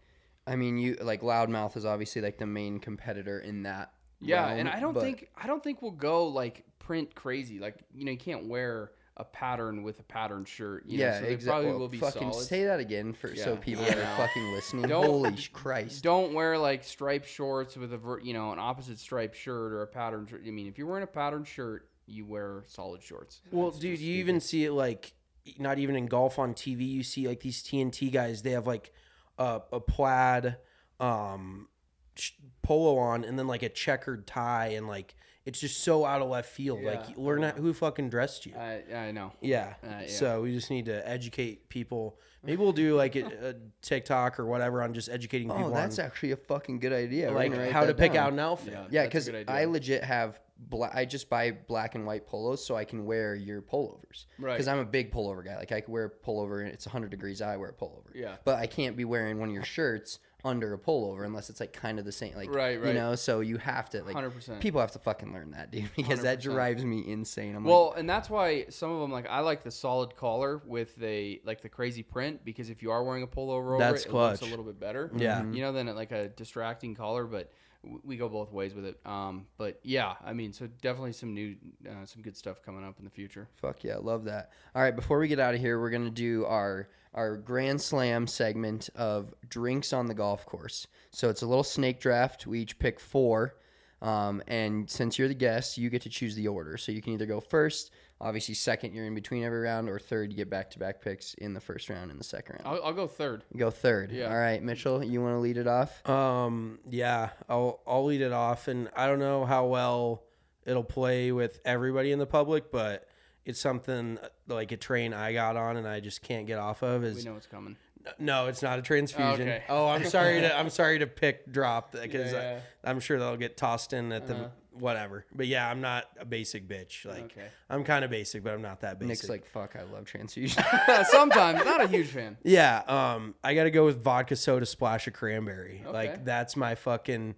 I 0.47 0.55
mean, 0.55 0.77
you 0.77 0.97
like 1.01 1.21
Loudmouth 1.21 1.77
is 1.77 1.85
obviously 1.85 2.21
like 2.21 2.37
the 2.37 2.47
main 2.47 2.79
competitor 2.79 3.39
in 3.39 3.63
that. 3.63 3.93
Yeah, 4.23 4.45
realm, 4.47 4.59
and 4.59 4.69
I 4.69 4.79
don't 4.79 4.93
but- 4.93 5.01
think 5.03 5.29
I 5.35 5.47
don't 5.47 5.63
think 5.63 5.81
we'll 5.81 5.91
go 5.91 6.27
like 6.27 6.63
print 6.79 7.13
crazy. 7.15 7.59
Like 7.59 7.75
you 7.93 8.05
know, 8.05 8.11
you 8.11 8.17
can't 8.17 8.47
wear 8.47 8.91
a 9.17 9.23
pattern 9.25 9.83
with 9.83 9.99
a 9.99 10.03
pattern 10.03 10.45
shirt. 10.45 10.85
You 10.87 10.97
know, 10.99 11.03
Yeah, 11.05 11.15
so 11.15 11.21
there 11.21 11.31
exactly. 11.31 11.63
Probably 11.65 11.79
will 11.79 11.87
be 11.89 11.97
fucking 11.97 12.31
solids. 12.31 12.47
say 12.47 12.63
that 12.65 12.79
again 12.79 13.13
for 13.13 13.35
so 13.35 13.55
people 13.57 13.83
Yeah. 13.83 13.95
that 13.95 13.97
are 13.99 14.17
fucking 14.27 14.51
listening. 14.53 14.87
Don't- 14.87 15.05
Holy 15.05 15.35
sh- 15.35 15.49
Christ! 15.49 16.03
Don't 16.03 16.33
wear 16.33 16.57
like 16.57 16.83
striped 16.83 17.27
shorts 17.27 17.75
with 17.77 17.93
a 17.93 17.97
ver- 17.97 18.19
you 18.21 18.33
know 18.33 18.51
an 18.51 18.57
opposite 18.59 18.99
striped 18.99 19.35
shirt 19.35 19.73
or 19.73 19.81
a 19.83 19.87
pattern 19.87 20.25
shirt. 20.27 20.43
I 20.47 20.51
mean, 20.51 20.67
if 20.67 20.77
you're 20.77 20.87
wearing 20.87 21.03
a 21.03 21.07
pattern 21.07 21.43
shirt, 21.43 21.87
you 22.05 22.25
wear 22.25 22.63
solid 22.67 23.01
shorts. 23.03 23.41
Well, 23.51 23.71
That's 23.71 23.79
dude, 23.81 23.99
you 23.99 24.15
even 24.15 24.39
see 24.39 24.65
it 24.65 24.71
like 24.73 25.13
not 25.57 25.79
even 25.79 25.95
in 25.95 26.07
golf 26.07 26.39
on 26.39 26.53
TV. 26.53 26.87
You 26.87 27.03
see 27.03 27.27
like 27.27 27.41
these 27.41 27.63
TNT 27.63 28.11
guys. 28.11 28.41
They 28.41 28.51
have 28.51 28.67
like 28.67 28.91
a, 29.37 29.61
a 29.71 29.79
plaid 29.79 30.57
um, 30.99 31.67
sh- 32.15 32.31
polo 32.61 32.97
on, 32.97 33.23
and 33.23 33.37
then 33.37 33.47
like 33.47 33.63
a 33.63 33.69
checkered 33.69 34.27
tie, 34.27 34.67
and 34.69 34.87
like 34.87 35.15
it's 35.45 35.59
just 35.59 35.83
so 35.83 36.05
out 36.05 36.21
of 36.21 36.29
left 36.29 36.49
field. 36.49 36.81
Yeah, 36.81 36.91
like 36.91 37.17
learn 37.17 37.43
out 37.43 37.57
who 37.57 37.73
fucking 37.73 38.09
dressed 38.09 38.45
you. 38.45 38.53
I 38.55 38.83
I 38.95 39.11
know. 39.11 39.33
yeah. 39.41 39.73
Uh, 39.83 40.01
yeah. 40.01 40.07
So 40.07 40.41
we 40.41 40.53
just 40.53 40.69
need 40.69 40.85
to 40.85 41.07
educate 41.07 41.69
people. 41.69 42.19
Maybe 42.43 42.57
we'll 42.57 42.71
do 42.73 42.95
like 42.95 43.15
a, 43.15 43.49
a 43.49 43.55
TikTok 43.83 44.39
or 44.39 44.45
whatever 44.47 44.81
on 44.81 44.93
just 44.93 45.09
educating 45.09 45.47
people. 45.47 45.65
Oh, 45.65 45.69
that's 45.71 45.99
on, 45.99 46.05
actually 46.05 46.31
a 46.31 46.37
fucking 46.37 46.79
good 46.79 46.93
idea. 46.93 47.31
We're 47.31 47.35
like 47.35 47.71
how 47.71 47.81
to 47.81 47.87
that 47.87 47.97
pick 47.97 48.13
down. 48.13 48.27
out 48.27 48.33
an 48.33 48.39
outfit. 48.39 48.73
Yeah. 48.73 48.79
Yeah, 48.89 49.03
That's 49.03 49.05
a 49.05 49.07
because 49.07 49.29
good 49.29 49.49
I 49.49 49.65
legit 49.65 50.03
have 50.03 50.39
black. 50.69 50.91
I 50.95 51.05
just 51.05 51.29
buy 51.29 51.51
black 51.51 51.95
and 51.95 52.05
white 52.05 52.27
polos 52.27 52.63
so 52.65 52.75
I 52.75 52.85
can 52.85 53.05
wear 53.05 53.35
your 53.35 53.61
pullovers. 53.61 54.25
Right. 54.37 54.53
Because 54.53 54.67
I'm 54.67 54.79
a 54.79 54.85
big 54.85 55.11
pullover 55.11 55.43
guy. 55.43 55.57
Like 55.57 55.71
I 55.71 55.81
could 55.81 55.91
wear 55.91 56.05
a 56.05 56.09
pullover 56.09 56.61
and 56.61 56.69
it's 56.69 56.85
100 56.85 57.09
degrees. 57.09 57.41
I 57.41 57.57
wear 57.57 57.69
a 57.69 57.73
pullover. 57.73 58.13
Yeah. 58.13 58.35
But 58.45 58.59
I 58.59 58.67
can't 58.67 58.95
be 58.95 59.05
wearing 59.05 59.39
one 59.39 59.49
of 59.49 59.55
your 59.55 59.63
shirts 59.63 60.19
under 60.43 60.73
a 60.73 60.77
pullover 60.77 61.23
unless 61.23 61.49
it's 61.51 61.59
like 61.59 61.71
kind 61.71 61.99
of 61.99 62.05
the 62.05 62.11
same. 62.11 62.35
Like 62.35 62.53
Right, 62.53 62.79
right. 62.79 62.87
You 62.87 62.93
know, 62.93 63.15
so 63.15 63.41
you 63.41 63.57
have 63.57 63.89
to 63.91 64.03
like. 64.03 64.15
100%. 64.15 64.59
People 64.59 64.81
have 64.81 64.91
to 64.91 64.99
fucking 64.99 65.33
learn 65.33 65.51
that, 65.51 65.71
dude, 65.71 65.89
because 65.95 66.21
that 66.21 66.39
100%. 66.39 66.41
drives 66.43 66.85
me 66.85 67.07
insane. 67.07 67.55
I'm 67.55 67.63
like, 67.63 67.71
Well, 67.71 67.93
and 67.95 68.09
that's 68.09 68.29
why 68.29 68.65
some 68.69 68.91
of 68.91 69.01
them 69.01 69.11
like 69.11 69.27
I 69.29 69.39
like 69.39 69.63
the 69.63 69.71
solid 69.71 70.15
collar 70.15 70.61
with 70.65 71.01
a 71.01 71.39
like 71.45 71.61
the 71.61 71.69
crazy 71.69 72.03
print 72.03 72.43
because 72.43 72.69
if 72.69 72.81
you 72.81 72.91
are 72.91 73.03
wearing 73.03 73.23
a 73.23 73.27
pullover 73.27 73.73
over 73.73 73.77
That's 73.77 74.05
it, 74.05 74.09
it 74.09 74.13
looks 74.13 74.41
a 74.41 74.45
little 74.45 74.65
bit 74.65 74.79
better. 74.79 75.11
Yeah. 75.15 75.43
you 75.51 75.61
know, 75.61 75.71
than 75.71 75.93
like 75.95 76.11
a 76.11 76.29
distracting 76.29 76.95
collar, 76.95 77.25
but 77.25 77.51
we 77.83 78.15
go 78.17 78.29
both 78.29 78.51
ways 78.51 78.73
with 78.73 78.85
it. 78.85 78.99
Um, 79.05 79.47
but 79.57 79.79
yeah, 79.83 80.15
I 80.23 80.33
mean, 80.33 80.53
so 80.53 80.67
definitely 80.81 81.13
some 81.13 81.33
new, 81.33 81.55
uh, 81.89 82.05
some 82.05 82.21
good 82.21 82.37
stuff 82.37 82.61
coming 82.63 82.85
up 82.85 82.99
in 82.99 83.05
the 83.05 83.11
future. 83.11 83.47
Fuck 83.55 83.83
yeah, 83.83 83.97
love 83.97 84.25
that. 84.25 84.51
All 84.75 84.81
right, 84.81 84.95
before 84.95 85.19
we 85.19 85.27
get 85.27 85.39
out 85.39 85.55
of 85.55 85.59
here, 85.59 85.79
we're 85.79 85.89
gonna 85.89 86.09
do 86.09 86.45
our 86.45 86.89
our 87.13 87.37
Grand 87.37 87.81
Slam 87.81 88.25
segment 88.27 88.89
of 88.95 89.33
drinks 89.49 89.91
on 89.93 90.07
the 90.07 90.13
golf 90.13 90.45
course. 90.45 90.87
So 91.09 91.29
it's 91.29 91.41
a 91.41 91.47
little 91.47 91.63
snake 91.63 91.99
draft. 91.99 92.47
We 92.47 92.59
each 92.61 92.79
pick 92.79 92.99
four, 92.99 93.55
um, 94.01 94.41
and 94.47 94.89
since 94.89 95.19
you're 95.19 95.27
the 95.27 95.33
guest, 95.33 95.77
you 95.77 95.89
get 95.89 96.03
to 96.03 96.09
choose 96.09 96.35
the 96.35 96.47
order. 96.47 96.77
So 96.77 96.91
you 96.91 97.01
can 97.01 97.13
either 97.13 97.25
go 97.25 97.39
first, 97.39 97.91
obviously 98.21 98.53
second, 98.53 98.93
you're 98.93 99.05
in 99.05 99.15
between 99.15 99.43
every 99.43 99.59
round, 99.61 99.89
or 99.89 99.99
third, 99.99 100.31
you 100.31 100.37
get 100.37 100.49
back 100.49 100.69
to 100.71 100.79
back 100.79 101.01
picks 101.01 101.33
in 101.33 101.53
the 101.53 101.59
first 101.59 101.89
round 101.89 102.11
and 102.11 102.19
the 102.19 102.23
second 102.23 102.59
round. 102.63 102.77
I'll, 102.77 102.85
I'll 102.87 102.93
go 102.93 103.07
third. 103.07 103.43
Go 103.57 103.69
third. 103.71 104.11
Yeah. 104.11 104.27
All 104.31 104.39
right, 104.39 104.61
Mitchell, 104.61 105.03
you 105.03 105.21
want 105.21 105.33
to 105.35 105.39
lead 105.39 105.57
it 105.57 105.67
off? 105.67 106.07
Um, 106.07 106.79
yeah, 106.89 107.31
I'll 107.49 107.81
I'll 107.85 108.05
lead 108.05 108.21
it 108.21 108.31
off, 108.31 108.67
and 108.67 108.89
I 108.95 109.07
don't 109.07 109.19
know 109.19 109.45
how 109.45 109.65
well 109.65 110.23
it'll 110.65 110.83
play 110.83 111.31
with 111.31 111.59
everybody 111.65 112.11
in 112.11 112.19
the 112.19 112.27
public, 112.27 112.71
but 112.71 113.07
it's 113.45 113.59
something 113.59 114.19
uh, 114.21 114.27
like 114.47 114.71
a 114.71 114.77
train 114.77 115.13
I 115.13 115.33
got 115.33 115.57
on, 115.57 115.75
and 115.77 115.87
I 115.87 115.99
just 115.99 116.21
can't 116.21 116.45
get 116.47 116.59
off 116.59 116.83
of. 116.83 117.01
We 117.01 117.07
Is 117.09 117.25
know 117.25 117.33
what's 117.33 117.47
coming. 117.47 117.75
no, 118.19 118.47
it's 118.47 118.61
not 118.61 118.77
a 118.79 118.81
transfusion. 118.83 119.41
Okay. 119.49 119.63
Oh, 119.69 119.87
I'm 119.87 120.05
sorry 120.05 120.41
to 120.41 120.55
I'm 120.59 120.69
sorry 120.69 120.99
to 120.99 121.07
pick 121.07 121.51
drop 121.51 121.91
because 121.93 122.31
Yeah, 122.31 122.41
yeah. 122.41 122.59
I'm 122.83 122.99
sure 122.99 123.17
they'll 123.19 123.37
get 123.37 123.57
tossed 123.57 123.93
in 123.93 124.11
at 124.11 124.27
the 124.27 124.51
whatever. 124.81 125.25
But 125.33 125.45
yeah, 125.47 125.69
I'm 125.69 125.79
not 125.79 126.05
a 126.19 126.25
basic 126.25 126.67
bitch. 126.67 127.05
Like 127.05 127.23
Okay. 127.25 127.47
I'm 127.69 127.83
kind 127.83 128.03
of 128.03 128.09
basic, 128.11 128.43
but 128.43 128.53
I'm 128.53 128.61
not 128.61 128.81
that 128.81 128.99
basic. 128.99 129.09
Nick's 129.09 129.29
like, 129.29 129.45
fuck, 129.45 129.75
I 129.79 129.83
love 129.83 130.05
transfusion. 130.05 130.63
Sometimes 131.05 131.63
not 131.63 131.81
a 131.81 131.87
huge 131.87 132.07
fan. 132.07 132.37
Yeah, 132.43 132.79
um, 132.87 133.35
I 133.43 133.53
got 133.53 133.63
to 133.63 133.71
go 133.71 133.85
with 133.85 134.03
vodka 134.03 134.35
soda 134.35 134.65
splash 134.65 135.07
of 135.07 135.13
cranberry. 135.13 135.81
Okay. 135.85 135.91
Like 135.93 136.25
that's 136.25 136.55
my 136.57 136.75
fucking 136.75 137.35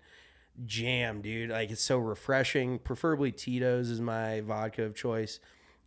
jam, 0.65 1.21
dude. 1.21 1.49
Like 1.49 1.69
it's 1.69 1.83
so 1.83 1.97
refreshing. 1.97 2.79
Preferably 2.79 3.31
Tito's 3.31 3.89
is 3.89 3.99
my 4.01 4.41
vodka 4.41 4.83
of 4.83 4.95
choice, 4.95 5.39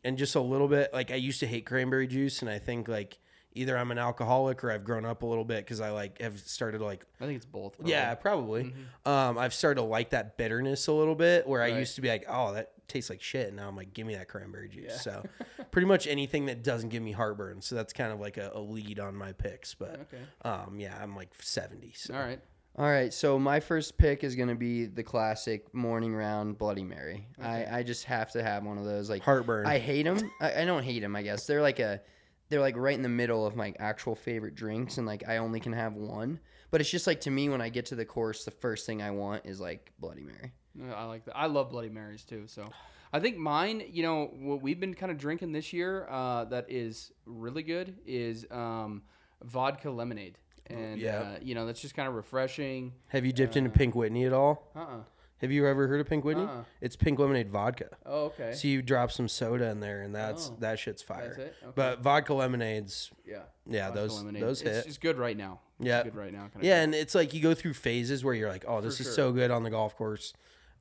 and 0.04 0.18
just 0.18 0.34
a 0.34 0.40
little 0.40 0.68
bit. 0.68 0.92
Like 0.92 1.10
I 1.10 1.16
used 1.16 1.40
to 1.40 1.46
hate 1.46 1.64
cranberry 1.66 2.06
juice, 2.06 2.42
and 2.42 2.50
I 2.50 2.58
think 2.58 2.86
like 2.86 3.18
either 3.56 3.76
I'm 3.76 3.90
an 3.90 3.98
alcoholic 3.98 4.62
or 4.62 4.70
I've 4.70 4.84
grown 4.84 5.04
up 5.04 5.22
a 5.22 5.26
little 5.26 5.44
bit 5.44 5.64
because 5.64 5.80
I 5.80 5.90
like 5.90 6.20
have 6.20 6.38
started 6.40 6.80
like 6.80 7.04
I 7.20 7.24
think 7.26 7.36
it's 7.36 7.46
both. 7.46 7.74
probably. 7.76 7.92
yeah, 7.92 8.14
probably. 8.14 8.74
Um, 9.04 9.38
I've 9.38 9.54
started 9.54 9.80
to 9.80 9.86
like 9.86 10.10
that 10.10 10.36
bitterness 10.36 10.86
a 10.86 10.92
little 10.92 11.14
bit, 11.14 11.46
where 11.46 11.62
I 11.62 11.68
used 11.68 11.94
to 11.96 12.00
be 12.00 12.08
like, 12.08 12.24
oh, 12.28 12.52
that 12.54 12.72
tastes 12.88 13.10
like 13.10 13.20
shit. 13.22 13.48
And 13.48 13.56
now 13.56 13.66
I'm 13.68 13.76
like, 13.76 13.92
give 13.94 14.06
me 14.06 14.14
that 14.14 14.28
cranberry 14.28 14.68
juice. 14.68 15.00
So, 15.02 15.24
pretty 15.70 15.86
much 15.86 16.06
anything 16.06 16.46
that 16.46 16.62
doesn't 16.62 16.90
give 16.90 17.02
me 17.02 17.12
heartburn. 17.12 17.60
So 17.62 17.74
that's 17.74 17.92
kind 17.92 18.12
of 18.12 18.20
like 18.20 18.36
a, 18.36 18.52
a 18.54 18.60
lead 18.60 19.00
on 19.00 19.14
my 19.16 19.32
picks. 19.32 19.74
But 19.74 20.00
Okay. 20.12 20.22
um, 20.44 20.78
yeah, 20.78 20.96
I'm 21.02 21.16
like 21.16 21.30
70. 21.40 21.92
So. 21.96 22.14
All 22.14 22.20
right. 22.20 22.40
All 22.78 22.84
right, 22.84 23.10
so 23.14 23.38
my 23.38 23.58
first 23.60 23.96
pick 23.96 24.22
is 24.22 24.36
gonna 24.36 24.54
be 24.54 24.84
the 24.84 25.02
classic 25.02 25.72
morning 25.72 26.14
round 26.14 26.58
Bloody 26.58 26.84
Mary. 26.84 27.26
I, 27.40 27.78
I 27.78 27.82
just 27.82 28.04
have 28.04 28.32
to 28.32 28.42
have 28.42 28.64
one 28.64 28.76
of 28.76 28.84
those. 28.84 29.08
Like 29.08 29.22
Heartburn. 29.22 29.64
I 29.66 29.78
hate 29.78 30.02
them. 30.02 30.30
I, 30.42 30.60
I 30.60 30.64
don't 30.66 30.82
hate 30.82 31.00
them. 31.00 31.16
I 31.16 31.22
guess 31.22 31.46
they're 31.46 31.62
like 31.62 31.78
a, 31.78 32.02
they're 32.48 32.60
like 32.60 32.76
right 32.76 32.94
in 32.94 33.02
the 33.02 33.08
middle 33.08 33.46
of 33.46 33.56
my 33.56 33.74
actual 33.78 34.14
favorite 34.14 34.54
drinks, 34.54 34.98
and 34.98 35.06
like 35.06 35.28
I 35.28 35.38
only 35.38 35.60
can 35.60 35.72
have 35.72 35.94
one. 35.94 36.40
But 36.70 36.80
it's 36.80 36.90
just 36.90 37.06
like 37.06 37.20
to 37.22 37.30
me 37.30 37.48
when 37.48 37.60
I 37.60 37.68
get 37.68 37.86
to 37.86 37.94
the 37.94 38.04
course, 38.04 38.44
the 38.44 38.50
first 38.50 38.86
thing 38.86 39.00
I 39.02 39.10
want 39.10 39.46
is 39.46 39.60
like 39.60 39.92
Bloody 39.98 40.22
Mary. 40.22 40.52
Yeah, 40.74 40.92
I 40.94 41.04
like 41.04 41.24
that. 41.24 41.36
I 41.36 41.46
love 41.46 41.70
Bloody 41.70 41.88
Marys 41.88 42.24
too. 42.24 42.44
So, 42.46 42.68
I 43.12 43.20
think 43.20 43.36
mine. 43.38 43.82
You 43.90 44.02
know, 44.02 44.26
what 44.40 44.60
we've 44.62 44.78
been 44.78 44.94
kind 44.94 45.10
of 45.12 45.18
drinking 45.18 45.52
this 45.52 45.72
year 45.72 46.06
uh, 46.10 46.44
that 46.46 46.66
is 46.68 47.12
really 47.24 47.62
good 47.62 47.96
is 48.04 48.46
um, 48.50 49.02
vodka 49.42 49.90
lemonade, 49.90 50.38
and 50.66 51.00
Yeah. 51.00 51.18
uh, 51.20 51.38
you 51.40 51.54
know 51.54 51.66
that's 51.66 51.80
just 51.80 51.94
kind 51.94 52.08
of 52.08 52.14
refreshing. 52.14 52.92
Have 53.08 53.24
you 53.24 53.32
dipped 53.32 53.56
into 53.56 53.70
Pink 53.70 53.94
Whitney 53.94 54.24
at 54.24 54.32
all? 54.32 54.70
Uh. 54.74 54.80
uh 54.80 54.96
Have 55.42 55.52
you 55.52 55.66
ever 55.66 55.86
heard 55.86 56.00
of 56.00 56.08
Pink 56.08 56.24
Whitney? 56.24 56.44
Uh-uh. 56.44 56.64
It's 56.80 56.96
pink 56.96 57.18
lemonade 57.18 57.50
vodka. 57.50 57.90
Oh, 58.06 58.24
okay. 58.26 58.52
So 58.54 58.68
you 58.68 58.80
drop 58.80 59.12
some 59.12 59.28
soda 59.28 59.66
in 59.68 59.80
there, 59.80 60.00
and 60.02 60.14
that's 60.14 60.48
Oh. 60.50 60.56
that 60.60 60.78
shit's 60.78 61.02
fire. 61.02 61.26
That's 61.28 61.38
it? 61.38 61.54
Okay. 61.62 61.72
But 61.74 62.00
vodka 62.00 62.32
lemonades, 62.32 63.10
yeah. 63.26 63.40
yeah, 63.66 63.88
Vodka 63.88 64.00
those 64.00 64.16
lemonade. 64.18 64.42
those 64.42 64.62
it's 64.62 64.76
hit. 64.78 64.86
just 64.86 65.00
good 65.02 65.18
right 65.18 65.36
now. 65.36 65.60
It's 65.78 65.88
Yeah. 65.88 66.02
good 66.04 66.14
right 66.16 66.32
now. 66.32 66.50
Yeah, 66.62 66.80
and 66.80 66.94
it's 66.94 67.14
like 67.14 67.34
you 67.34 67.42
go 67.42 67.52
through 67.54 67.74
phases 67.74 68.24
where 68.24 68.32
you're 68.32 68.48
like, 68.48 68.64
oh, 68.66 68.80
this 68.80 68.96
For 68.96 69.02
is 69.02 69.06
sure. 69.08 69.14
so 69.14 69.32
good 69.32 69.50
on 69.50 69.62
the 69.62 69.70
golf 69.70 69.94
course. 69.96 70.32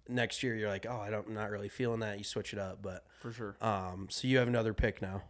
Next 0.07 0.41
year, 0.43 0.55
you're 0.55 0.69
like, 0.69 0.85
oh, 0.87 0.99
I 1.01 1.09
don't, 1.09 1.27
I'm 1.27 1.33
not 1.33 1.49
really 1.49 1.67
feeling 1.67 1.99
that. 2.01 2.17
You 2.19 2.23
switch 2.23 2.53
it 2.53 2.59
up, 2.59 2.81
but 2.81 3.03
for 3.21 3.33
sure. 3.33 3.57
um, 3.59 4.07
so 4.09 4.27
you 4.27 4.37
have 4.37 4.47
another 4.47 4.73
pick 4.73 5.01
now. 5.01 5.23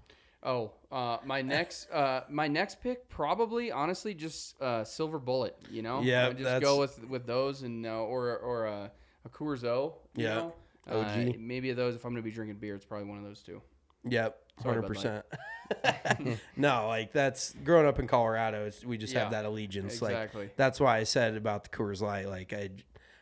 Oh, 0.43 0.73
uh, 0.91 1.17
my 1.25 1.41
next, 1.41 1.89
uh, 1.91 2.21
my 2.29 2.47
next 2.47 2.79
pick 2.83 3.09
probably, 3.09 3.71
honestly, 3.71 4.13
just 4.13 4.61
uh, 4.61 4.83
Silver 4.83 5.17
Bullet. 5.17 5.57
You 5.71 5.81
know, 5.81 6.01
Yeah, 6.01 6.31
just 6.33 6.61
go 6.61 6.77
with 6.79 7.03
with 7.09 7.25
those 7.25 7.63
and 7.63 7.85
uh, 7.87 7.89
or 8.03 8.37
or 8.37 8.67
uh, 8.67 8.89
a 9.25 9.29
Coors 9.29 9.63
O. 9.63 9.95
You 10.15 10.25
Yeah, 10.25 10.35
know? 10.35 10.53
OG. 10.89 11.05
Uh, 11.05 11.31
maybe 11.39 11.69
of 11.71 11.77
those. 11.77 11.95
If 11.95 12.05
I'm 12.05 12.11
gonna 12.13 12.21
be 12.21 12.31
drinking 12.31 12.57
beer, 12.57 12.75
it's 12.75 12.85
probably 12.85 13.07
one 13.07 13.17
of 13.17 13.23
those 13.23 13.41
two. 13.41 13.61
Yep, 14.07 14.37
Hundred 14.63 14.83
percent. 14.83 15.25
No, 16.55 16.87
like 16.87 17.11
that's 17.11 17.55
growing 17.63 17.87
up 17.87 17.97
in 17.99 18.07
Colorado. 18.07 18.65
It's, 18.67 18.85
we 18.85 18.97
just 18.97 19.13
have 19.13 19.31
that 19.31 19.45
allegiance. 19.45 19.93
exactly. 19.95 20.43
Like 20.43 20.55
that's 20.55 20.79
why 20.79 20.97
I 20.97 21.03
said 21.03 21.35
about 21.35 21.63
the 21.63 21.69
Coors 21.71 22.01
Light. 22.01 22.27
Like 22.29 22.53
I, 22.53 22.69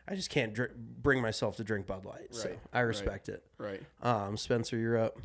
I 0.06 0.14
just 0.14 0.28
can't 0.28 0.52
dr- 0.52 0.74
bring 0.76 1.22
myself 1.22 1.56
to 1.56 1.64
drink 1.64 1.86
Bud 1.86 2.04
Light. 2.04 2.34
So 2.34 2.50
Right, 2.50 2.58
I 2.72 2.78
right. 2.80 2.82
respect 2.88 3.28
it. 3.30 3.42
Right. 3.56 3.82
Um, 4.02 4.36
Spencer, 4.36 4.76
you're 4.76 4.98
up. 4.98 5.18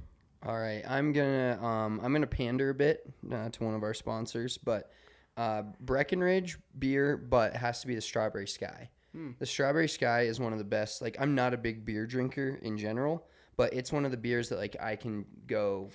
All 0.45 0.57
right, 0.57 0.81
I'm 0.87 1.11
gonna 1.11 1.59
um, 1.61 1.99
I'm 2.01 2.13
gonna 2.13 2.25
pander 2.25 2.69
a 2.69 2.73
bit 2.73 3.01
uh, 3.29 3.49
to 3.49 3.63
one 3.65 3.73
of 3.75 3.83
our 3.83 3.93
sponsors, 3.93 4.57
but 4.57 4.89
uh, 5.35 5.63
Breckenridge 5.81 6.57
beer, 6.77 7.17
but 7.17 7.55
it 7.55 7.57
has 7.57 7.81
to 7.81 7.87
be 7.87 7.95
the 7.95 8.01
Strawberry 8.01 8.47
Sky. 8.47 8.89
Hmm. 9.13 9.31
The 9.39 9.45
Strawberry 9.45 9.87
Sky 9.87 10.21
is 10.21 10.39
one 10.39 10.53
of 10.53 10.59
the 10.59 10.65
best. 10.65 11.01
Like 11.01 11.17
I'm 11.19 11.35
not 11.35 11.53
a 11.53 11.57
big 11.57 11.85
beer 11.85 12.05
drinker 12.05 12.59
in 12.61 12.77
general, 12.77 13.25
but 13.57 13.73
it's 13.73 13.91
one 13.91 14.05
of 14.05 14.11
the 14.11 14.17
beers 14.17 14.49
that 14.49 14.57
like 14.57 14.75
I 14.79 14.95
can 14.95 15.25
go 15.47 15.89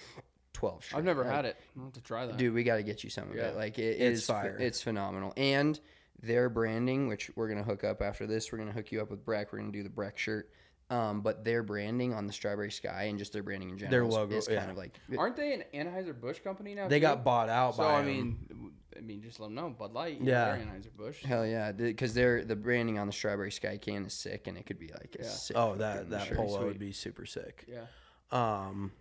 twelve. 0.52 0.84
Straight. 0.84 0.98
I've 0.98 1.04
never 1.04 1.22
Like, 1.24 1.32
had 1.32 1.44
it. 1.44 1.56
I'll 1.76 1.84
have 1.84 1.92
to 1.94 2.00
try 2.02 2.26
that. 2.26 2.36
Dude, 2.36 2.54
we 2.54 2.64
got 2.64 2.76
to 2.76 2.82
get 2.82 3.04
you 3.04 3.10
some 3.10 3.30
of 3.30 3.36
Yeah. 3.36 3.48
it. 3.48 3.56
Like 3.56 3.78
it 3.78 4.00
It's 4.00 4.20
is 4.20 4.26
ph- 4.26 4.36
fire. 4.38 4.56
It's 4.58 4.82
phenomenal. 4.82 5.32
And 5.36 5.78
their 6.22 6.48
branding, 6.48 7.08
which 7.08 7.30
we're 7.36 7.48
gonna 7.48 7.62
hook 7.64 7.84
up 7.84 8.00
after 8.02 8.26
this, 8.26 8.50
we're 8.50 8.58
gonna 8.58 8.72
hook 8.72 8.90
you 8.92 9.00
up 9.02 9.10
with 9.10 9.24
Breck. 9.24 9.52
We're 9.52 9.58
gonna 9.60 9.72
do 9.72 9.82
the 9.82 9.90
Breck 9.90 10.16
shirt. 10.18 10.50
Um, 10.90 11.22
but 11.22 11.44
their 11.44 11.62
branding 11.62 12.12
on 12.12 12.26
the 12.26 12.32
Strawberry 12.32 12.70
Sky 12.70 13.04
and 13.04 13.18
just 13.18 13.32
their 13.32 13.42
branding 13.42 13.70
in 13.70 13.78
general 13.78 13.90
Their 13.90 14.04
is- 14.08 14.14
logo, 14.14 14.36
is 14.36 14.48
yeah. 14.50 14.58
kind 14.58 14.70
of 14.70 14.76
like 14.76 14.98
Aren't 15.16 15.36
they 15.36 15.54
an 15.54 15.64
Anheuser 15.72 16.18
Busch 16.18 16.40
company 16.40 16.74
now? 16.74 16.88
They 16.88 16.98
too? 16.98 17.02
got 17.02 17.24
bought 17.24 17.48
out 17.48 17.74
So 17.76 17.82
by 17.82 17.94
I 17.94 18.00
'em. 18.00 18.06
mean, 18.06 18.46
w- 18.50 18.72
I 18.96 19.00
mean, 19.00 19.22
just 19.22 19.40
let 19.40 19.46
them 19.46 19.54
know 19.54 19.70
Bud 19.70 19.92
Light. 19.94 20.20
Yeah. 20.20 20.54
Yeah, 20.56 20.62
Anheuser 20.62 20.94
Busch. 20.94 21.22
hell 21.24 21.46
yeah, 21.46 21.72
because 21.72 22.12
they're 22.12 22.44
the 22.44 22.54
branding 22.54 22.98
on 22.98 23.06
the 23.06 23.12
Strawberry 23.14 23.50
Sky 23.50 23.78
can 23.78 24.04
is 24.04 24.12
sick, 24.12 24.46
and 24.46 24.58
it 24.58 24.66
could 24.66 24.78
be 24.78 24.88
like 24.88 25.16
a 25.18 25.22
Yeah. 25.24 25.28
sick. 25.30 25.56
Oh, 25.56 25.74
that 25.76 25.94
fucking 25.96 26.10
that 26.10 26.26
shirt. 26.28 26.36
polo 26.36 26.58
Sweet. 26.58 26.66
would 26.66 26.78
be 26.78 26.92
super 26.92 27.24
sick. 27.24 27.64
Yeah. 27.66 27.86
Um, 28.30 28.92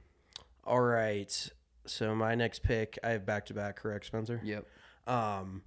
all 0.64 0.82
right. 0.82 1.50
So 1.86 2.16
my 2.16 2.34
next 2.34 2.64
pick, 2.64 2.98
I 3.04 3.10
have 3.10 3.26
back 3.26 3.46
to 3.48 3.54
back. 3.54 3.76
Correct, 3.76 4.06
Spencer? 4.06 4.40
Yep. 4.42 4.66
Um, 5.06 5.64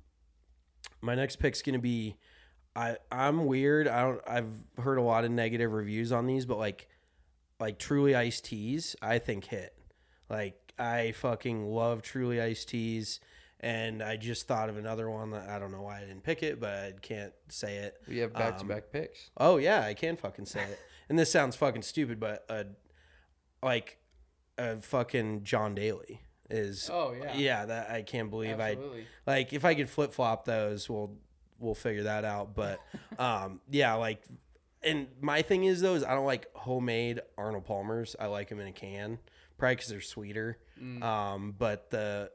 my 1.03 1.14
next 1.14 1.37
pick's 1.37 1.61
gonna 1.61 1.79
be, 1.79 2.17
I 2.77 2.97
I'm 3.11 3.47
weird. 3.47 3.89
I 3.89 4.03
don't. 4.03 4.20
I've 4.27 4.53
heard 4.79 4.99
a 4.99 5.03
lot 5.03 5.24
of 5.24 5.31
negative 5.31 5.72
reviews 5.72 6.12
on 6.12 6.27
these, 6.27 6.45
but 6.45 6.59
like, 6.59 6.89
like 7.59 7.79
truly 7.79 8.14
iced 8.14 8.45
teas, 8.45 8.95
I 9.01 9.18
think 9.18 9.47
hit. 9.47 9.74
Like 10.29 10.74
I 10.79 11.12
fucking 11.12 11.66
love 11.66 12.03
truly 12.03 12.41
iced 12.41 12.68
teas, 12.68 13.18
and 13.61 14.03
I 14.03 14.16
just 14.16 14.47
thought 14.47 14.68
of 14.68 14.77
another 14.77 15.09
one 15.09 15.31
that 15.31 15.49
I 15.49 15.59
don't 15.59 15.72
know 15.72 15.83
why 15.83 15.99
I 15.99 16.01
didn't 16.01 16.22
pick 16.22 16.43
it, 16.43 16.61
but 16.61 16.70
I 16.74 16.93
can't 17.01 17.33
say 17.49 17.77
it. 17.77 17.95
We 18.07 18.18
have 18.18 18.35
back 18.35 18.57
to 18.57 18.62
Um, 18.62 18.68
back 18.68 18.93
picks. 18.93 19.31
Oh 19.39 19.57
yeah, 19.57 19.83
I 19.83 19.95
can 19.95 20.16
fucking 20.16 20.47
say 20.47 20.62
it. 20.62 20.79
And 21.09 21.16
this 21.16 21.31
sounds 21.31 21.55
fucking 21.55 21.83
stupid, 21.83 22.18
but 22.18 22.45
uh, 22.49 22.64
like 23.62 23.99
a 24.59 24.81
fucking 24.81 25.45
John 25.45 25.77
Daly 25.77 26.20
is. 26.51 26.91
Oh, 26.93 27.12
yeah. 27.12 27.33
Yeah, 27.37 27.64
that 27.66 27.91
I 27.91 28.03
can't 28.03 28.29
believe 28.29 28.59
Absolutely. 28.59 29.03
I 29.03 29.31
like 29.31 29.53
if 29.53 29.64
I 29.64 29.77
could 29.77 29.89
flip 29.89 30.12
flop 30.12 30.47
those, 30.47 30.91
we'll 30.91 31.16
we'll 31.59 31.75
figure 31.75 32.05
that 32.05 32.25
out. 32.25 32.55
But 32.55 32.81
um, 33.19 33.61
yeah, 33.71 33.95
like. 33.95 34.23
And 34.83 35.09
my 35.21 35.43
thing 35.43 35.65
is 35.65 35.81
though 35.81 35.95
is 35.95 36.05
I 36.05 36.15
don't 36.15 36.27
like 36.27 36.47
homemade 36.55 37.21
Arnold 37.37 37.65
Palmers. 37.65 38.15
I 38.21 38.27
like 38.27 38.49
them 38.51 38.61
in 38.61 38.69
a 38.69 38.73
can, 38.73 39.19
probably 39.59 39.75
because 39.77 39.89
they're 39.89 40.01
sweeter. 40.01 40.59
Mm. 40.81 41.03
Um, 41.03 41.55
but 41.59 41.91
the 41.91 42.31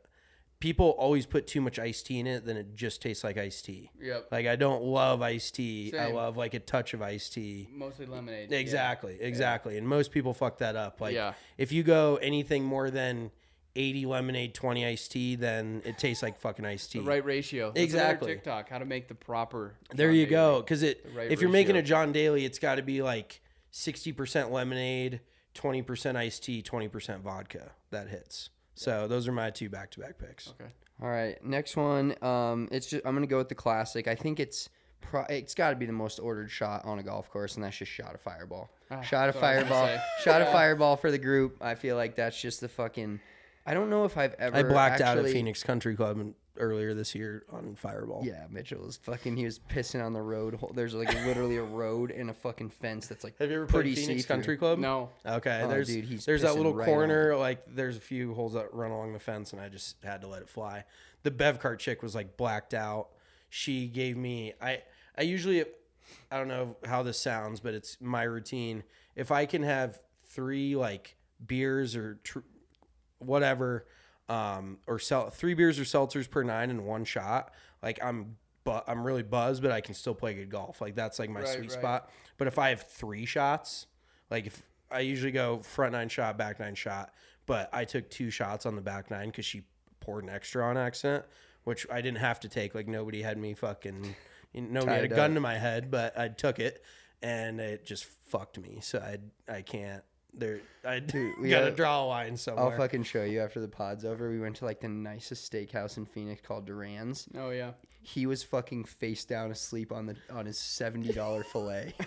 people 0.60 0.90
always 0.92 1.26
put 1.26 1.48
too 1.48 1.62
much 1.62 1.80
iced 1.80 2.06
tea 2.08 2.20
in 2.20 2.28
it, 2.28 2.46
then 2.46 2.58
it 2.58 2.76
just 2.76 3.02
tastes 3.02 3.24
like 3.24 3.38
iced 3.38 3.66
tea. 3.66 3.90
Yep. 4.02 4.28
Like 4.32 4.48
I 4.48 4.56
don't 4.58 4.84
love 4.84 5.22
iced 5.22 5.56
tea. 5.56 5.94
I 5.98 6.12
love 6.12 6.36
like 6.36 6.54
a 6.54 6.60
touch 6.60 6.94
of 6.94 7.02
iced 7.02 7.34
tea. 7.34 7.70
Mostly 7.74 8.06
lemonade. 8.06 8.52
yeah. 8.52 8.58
Exactly, 8.58 9.18
exactly. 9.22 9.78
And 9.78 9.88
most 9.88 10.12
people 10.12 10.34
fuck 10.34 10.58
that 10.58 10.76
up. 10.76 11.00
Like 11.00 11.16
Yeah. 11.16 11.34
if 11.58 11.72
you 11.72 11.84
go 11.84 12.18
anything 12.18 12.64
more 12.66 12.90
than 12.92 13.32
80 13.76 14.06
lemonade, 14.06 14.54
20 14.54 14.86
iced 14.86 15.12
tea, 15.12 15.36
then 15.36 15.82
it 15.86 15.98
tastes 15.98 16.22
like 16.24 16.40
fucking 16.40 16.66
iced 16.66 16.92
tea. 16.92 17.00
The 17.00 17.06
right 17.06 17.24
ratio. 17.24 17.68
That's 17.72 17.84
Exactly. 17.84 18.34
TikTok. 18.34 18.70
How 18.70 18.78
to 18.80 18.86
make 18.86 19.08
the 19.08 19.16
proper. 19.16 19.76
There 19.94 20.12
you 20.12 20.26
Daly. 20.26 20.30
go. 20.32 20.60
Because 20.62 20.84
it, 20.84 21.06
right 21.16 21.32
if 21.32 21.42
you're 21.42 21.50
making 21.50 21.76
a. 21.78 21.82
John 21.82 22.12
Daly, 22.12 22.46
it's 22.46 22.60
got 22.60 22.76
to 22.76 22.82
be 22.82 23.02
like 23.02 23.42
60% 23.74 24.52
lemonade, 24.52 25.22
20% 25.56 26.16
iced 26.16 26.44
tea, 26.44 26.62
20% 26.62 27.22
vodka. 27.22 27.72
That 27.92 28.10
hits. 28.10 28.50
So 28.76 29.08
those 29.08 29.28
are 29.28 29.32
my 29.32 29.50
two 29.50 29.70
back-to-back 29.70 30.18
picks. 30.18 30.50
Okay. 30.50 30.70
All 31.02 31.10
right, 31.10 31.44
next 31.44 31.76
one. 31.76 32.16
Um, 32.24 32.68
it's 32.72 32.88
just 32.88 33.06
I'm 33.06 33.16
gonna 33.16 33.26
go 33.28 33.38
with 33.40 33.50
the 33.50 33.56
classic. 33.56 34.08
I 34.08 34.14
think 34.16 34.40
it's 34.40 34.70
pro- 35.02 35.26
it's 35.30 35.56
got 35.56 35.72
to 35.72 35.76
be 35.76 35.86
the 35.88 35.92
most 35.92 36.20
ordered 36.20 36.52
shot 36.52 36.86
on 36.86 37.00
a 37.00 37.04
golf 37.04 37.30
course, 37.32 37.56
and 37.56 37.64
that's 37.64 37.76
just 37.78 37.92
shot 37.92 38.14
a 38.14 38.20
fireball. 38.20 38.70
Ah, 38.92 39.02
shot 39.02 39.28
of 39.28 39.34
that's 39.36 39.42
what 39.42 39.50
I 39.52 39.56
was 39.56 39.64
gonna 39.64 39.76
fireball. 39.88 40.06
Shot 40.24 40.42
of 40.42 40.48
Yeah. 40.48 40.54
fireball 40.54 40.96
for 40.98 41.10
the 41.10 41.18
group. 41.18 41.58
I 41.60 41.74
feel 41.76 41.96
like 41.96 42.16
that's 42.16 42.40
just 42.40 42.62
the 42.62 42.70
fucking. 42.70 43.20
I 43.66 43.74
don't 43.74 43.90
know 43.90 44.06
if 44.06 44.18
I've 44.18 44.34
ever. 44.36 44.58
I 44.58 44.64
blacked 44.64 45.02
out 45.02 45.18
at 45.18 45.26
Phoenix 45.26 45.64
Country 45.64 45.96
Club 45.96 46.34
earlier 46.58 46.94
this 46.94 47.16
year 47.16 47.44
on 47.52 47.76
Fireball. 47.76 48.22
Yeah, 48.26 48.46
Mitchell 48.50 48.84
was 48.86 48.98
fucking. 48.98 49.38
He 49.38 49.46
was 49.46 49.60
pissing 49.60 50.04
on 50.04 50.14
the 50.14 50.22
road. 50.22 50.60
There's 50.74 50.94
like 50.94 51.14
literally 51.26 51.58
a 51.58 51.64
road 51.64 52.12
and 52.12 52.30
a 52.30 52.34
fucking 52.34 52.70
fence 52.70 53.08
that's 53.08 53.24
like 53.24 53.38
Have 53.40 53.50
you 53.50 53.58
ever 53.58 53.66
pretty 53.68 53.94
played 53.94 54.06
Phoenix 54.06 54.22
see-through. 54.24 54.36
Country 54.36 54.58
Club? 54.58 54.80
No. 54.80 55.10
Okay, 55.26 55.62
Oh, 55.64 55.68
there's 55.68 55.88
dude, 55.88 56.06
he's 56.06 56.26
there's 56.26 56.42
that 56.42 56.56
little 56.56 56.74
right 56.74 56.88
on 56.88 56.94
corner. 56.94 57.36
Like 57.38 57.64
there's 57.74 57.98
a 57.98 58.02
few 58.02 58.34
holes 58.34 58.54
that 58.54 58.74
run 58.74 58.92
along 58.92 59.14
the 59.14 59.20
fence, 59.20 59.54
and 59.54 59.62
I 59.62 59.70
just 59.70 59.98
had 60.04 60.22
to 60.22 60.28
let 60.28 60.42
it 60.42 60.50
fly. 60.50 60.84
The 61.24 61.32
bev 61.32 61.60
cart 61.60 61.80
chick 61.80 62.02
was 62.02 62.16
like 62.16 62.38
blacked 62.38 62.74
out. 62.74 63.10
She 63.50 63.88
gave 63.88 64.18
me 64.18 64.54
I 64.62 64.82
I 65.18 65.22
usually 65.22 65.64
I 66.32 66.38
don't 66.38 66.48
know 66.48 66.76
how 66.86 67.04
this 67.04 67.20
sounds, 67.20 67.60
but 67.60 67.74
it's 67.74 67.98
my 68.02 68.24
routine. 68.24 68.84
If 69.16 69.32
I 69.32 69.46
can 69.46 69.62
have 69.64 70.00
three 70.26 70.76
like 70.76 71.16
beers 71.46 71.96
or 71.96 72.20
tr- 72.24 72.40
whatever, 73.22 73.86
um, 74.30 74.78
or 74.88 75.00
sell 75.00 75.30
three 75.30 75.54
beers 75.54 75.80
or 75.80 75.84
seltzers 75.84 76.30
per 76.30 76.44
nine 76.44 76.70
in 76.70 76.86
one 76.86 77.06
shot, 77.06 77.54
like 77.82 78.00
I'm. 78.04 78.38
But 78.64 78.84
I'm 78.88 79.04
really 79.04 79.24
buzzed, 79.24 79.64
but 79.64 79.72
I 79.72 79.82
can 79.82 79.96
still 79.96 80.14
play 80.14 80.36
good 80.36 80.52
golf. 80.52 80.82
Like 80.82 80.94
that's 80.94 81.18
like 81.18 81.32
my 81.32 81.40
Right, 81.40 81.50
sweet 81.50 81.72
right. 81.72 81.72
spot. 81.72 82.10
But 82.38 82.48
if 82.48 82.60
I 82.60 82.70
have 82.70 82.84
three 82.84 83.26
shots, 83.26 83.88
like 84.30 84.46
if 84.46 84.62
I 84.92 85.00
usually 85.00 85.32
go 85.32 85.62
front 85.64 85.94
nine 85.94 86.10
shot, 86.10 86.38
back 86.38 86.60
nine 86.60 86.76
shot, 86.76 87.12
but 87.48 87.72
I 87.74 87.86
took 87.86 88.08
two 88.12 88.30
shots 88.30 88.68
on 88.68 88.76
the 88.76 88.82
back 88.84 89.10
nine 89.10 89.30
because 89.30 89.46
she 89.46 89.64
poured 90.00 90.26
an 90.26 90.30
extra 90.30 90.64
on 90.64 90.78
accident, 90.78 91.26
which 91.64 91.88
I 91.92 92.02
didn't 92.02 92.20
have 92.20 92.40
to 92.42 92.50
take. 92.50 92.76
Like 92.76 92.88
nobody 92.88 93.24
had 93.24 93.40
me 93.40 93.56
fucking, 93.56 94.16
you 94.54 94.62
know, 94.62 94.82
nobody 94.82 94.96
had 95.02 95.06
a 95.06 95.16
gun 95.16 95.32
up. 95.32 95.36
to 95.38 95.42
my 95.42 95.58
head, 95.58 95.90
but 95.90 96.16
I 96.16 96.28
took 96.28 96.60
it, 96.60 96.84
and 97.24 97.60
it 97.60 97.84
just 97.84 98.06
fucked 98.06 98.60
me. 98.60 98.78
So 98.84 99.00
I 99.00 99.18
I 99.52 99.64
can't. 99.64 100.04
There, 100.34 100.62
I 100.86 101.02
we 101.42 101.50
gotta 101.50 101.66
gotta- 101.66 101.72
draw 101.76 102.04
a 102.04 102.08
line 102.08 102.38
somewhere. 102.38 102.66
I'll 102.66 102.78
fucking 102.78 103.04
show 103.04 103.24
you 103.24 103.42
after 103.42 103.60
the 103.60 103.68
pod's 103.68 104.06
over. 104.06 104.30
We 104.30 104.40
went 104.40 104.56
to 104.58 104.66
like 104.66 104.80
the 104.80 104.88
nicest 104.88 105.52
steakhouse 105.52 105.98
in 105.98 106.06
Phoenix 106.06 106.42
called 106.42 106.66
Durant's. 106.66 107.28
Oh 107.38 107.50
yeah. 107.50 107.72
He 108.04 108.26
was 108.26 108.42
fucking 108.42 108.86
face 108.86 109.26
down 109.26 109.52
asleep 109.52 109.92
on 109.92 110.06
the 110.08 110.16
on 110.32 110.46
his 110.46 110.58
seventy 110.58 111.12
dollar 111.14 111.44
fillet. 111.44 111.94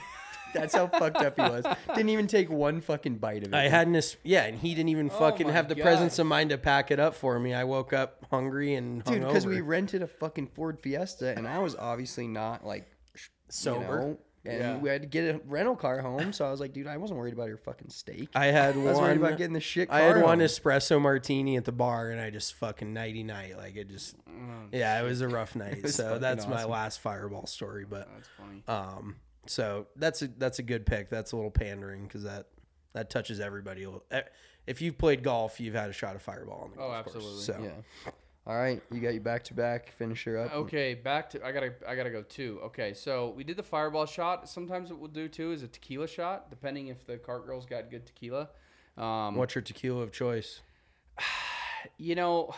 That's 0.54 0.72
how 0.72 0.86
fucked 0.86 1.16
up 1.16 1.34
he 1.34 1.42
was. 1.42 1.64
Didn't 1.96 2.10
even 2.10 2.28
take 2.28 2.48
one 2.48 2.80
fucking 2.80 3.16
bite 3.16 3.42
of 3.44 3.48
it. 3.52 3.54
I 3.56 3.66
hadn't, 3.68 3.92
this, 3.94 4.16
yeah, 4.22 4.44
and 4.44 4.56
he 4.56 4.72
didn't 4.76 4.90
even 4.90 5.10
Oh 5.12 5.18
fucking 5.18 5.48
my 5.48 5.52
have 5.52 5.68
the 5.68 5.74
God. 5.74 5.82
presence 5.82 6.16
of 6.20 6.28
mind 6.28 6.50
to 6.50 6.58
pack 6.58 6.92
it 6.92 7.00
up 7.00 7.16
for 7.16 7.40
me. 7.40 7.52
I 7.54 7.64
woke 7.64 7.92
up 7.92 8.24
hungry 8.30 8.74
and 8.76 9.02
dude 9.02 9.22
because 9.22 9.46
we 9.46 9.60
rented 9.60 10.00
a 10.02 10.06
fucking 10.06 10.46
Ford 10.54 10.78
Fiesta 10.80 11.36
and 11.36 11.48
I 11.48 11.58
was 11.58 11.74
obviously 11.74 12.28
not 12.28 12.64
like 12.64 12.86
sh- 13.16 13.28
Sober. 13.48 13.80
you 13.80 13.88
know, 14.10 14.18
and 14.44 14.58
Yeah. 14.60 14.76
we 14.78 14.88
had 14.88 15.02
to 15.02 15.08
get 15.08 15.34
a 15.34 15.40
rental 15.46 15.76
car 15.76 16.00
home. 16.00 16.32
So 16.32 16.44
I 16.46 16.50
was 16.50 16.60
like, 16.60 16.72
dude, 16.72 16.86
I 16.86 16.96
wasn't 16.96 17.18
worried 17.18 17.34
about 17.34 17.48
your 17.48 17.56
fucking 17.56 17.90
steak. 17.90 18.28
I 18.34 18.46
had 18.46 18.74
I 18.74 18.78
one. 18.78 18.84
was 18.86 18.98
worried 18.98 19.16
about 19.18 19.38
getting 19.38 19.52
the 19.54 19.60
shit. 19.60 19.88
I 19.90 20.00
had 20.00 20.14
car 20.14 20.22
one 20.24 20.38
espresso 20.40 21.00
martini 21.00 21.56
at 21.56 21.64
the 21.64 21.72
bar, 21.72 22.10
and 22.10 22.20
I 22.20 22.30
just 22.30 22.54
fucking 22.54 22.92
nighty 22.92 23.22
night. 23.22 23.56
Like 23.56 23.76
it 23.76 23.88
just, 23.88 24.16
yeah, 24.72 25.00
it 25.00 25.04
was 25.04 25.20
a 25.20 25.28
rough 25.28 25.54
night. 25.56 25.88
so 25.88 26.18
that's 26.18 26.46
my 26.46 26.64
last 26.64 27.00
fireball 27.00 27.46
story. 27.46 27.84
But 27.88 28.08
That's 28.14 28.28
funny. 28.38 28.62
um, 28.68 29.16
so 29.46 29.86
that's 29.96 30.22
a 30.22 30.28
that's 30.28 30.58
a 30.58 30.62
good 30.62 30.86
pick. 30.86 31.10
That's 31.10 31.32
a 31.32 31.36
little 31.36 31.50
pandering 31.50 32.04
because 32.04 32.22
that 32.24 32.46
that 32.92 33.10
touches 33.10 33.40
everybody. 33.40 33.86
If 34.66 34.80
you've 34.80 34.96
played 34.96 35.22
golf, 35.22 35.60
you've 35.60 35.74
had 35.74 35.90
a 35.90 35.92
shot 35.92 36.16
of 36.16 36.22
fireball 36.22 36.62
on 36.64 36.70
the 36.70 36.76
Oh, 36.82 36.88
golf 36.88 37.06
absolutely. 37.06 37.32
course. 37.32 37.44
So 37.44 37.58
Yeah. 37.62 38.12
All 38.46 38.56
right, 38.56 38.82
you 38.92 39.00
got 39.00 39.14
your 39.14 39.22
back 39.22 39.42
to 39.44 39.54
back 39.54 39.92
finisher 39.92 40.36
up. 40.36 40.52
Okay, 40.52 40.92
back 40.92 41.30
to 41.30 41.44
I 41.44 41.50
gotta 41.50 41.72
I 41.88 41.94
gotta 41.94 42.10
go 42.10 42.22
two. 42.22 42.60
Okay, 42.64 42.92
so 42.92 43.32
we 43.34 43.42
did 43.42 43.56
the 43.56 43.62
fireball 43.62 44.04
shot. 44.04 44.46
Sometimes 44.50 44.90
what 44.90 44.98
we'll 44.98 45.08
do 45.08 45.28
too 45.28 45.52
is 45.52 45.62
a 45.62 45.68
tequila 45.68 46.06
shot, 46.06 46.50
depending 46.50 46.88
if 46.88 47.06
the 47.06 47.16
cart 47.16 47.46
girl's 47.46 47.64
got 47.64 47.90
good 47.90 48.04
tequila. 48.04 48.50
Um, 48.98 49.36
what's 49.36 49.54
your 49.54 49.62
tequila 49.62 50.02
of 50.02 50.12
choice? 50.12 50.60
you 51.96 52.14
know, 52.14 52.54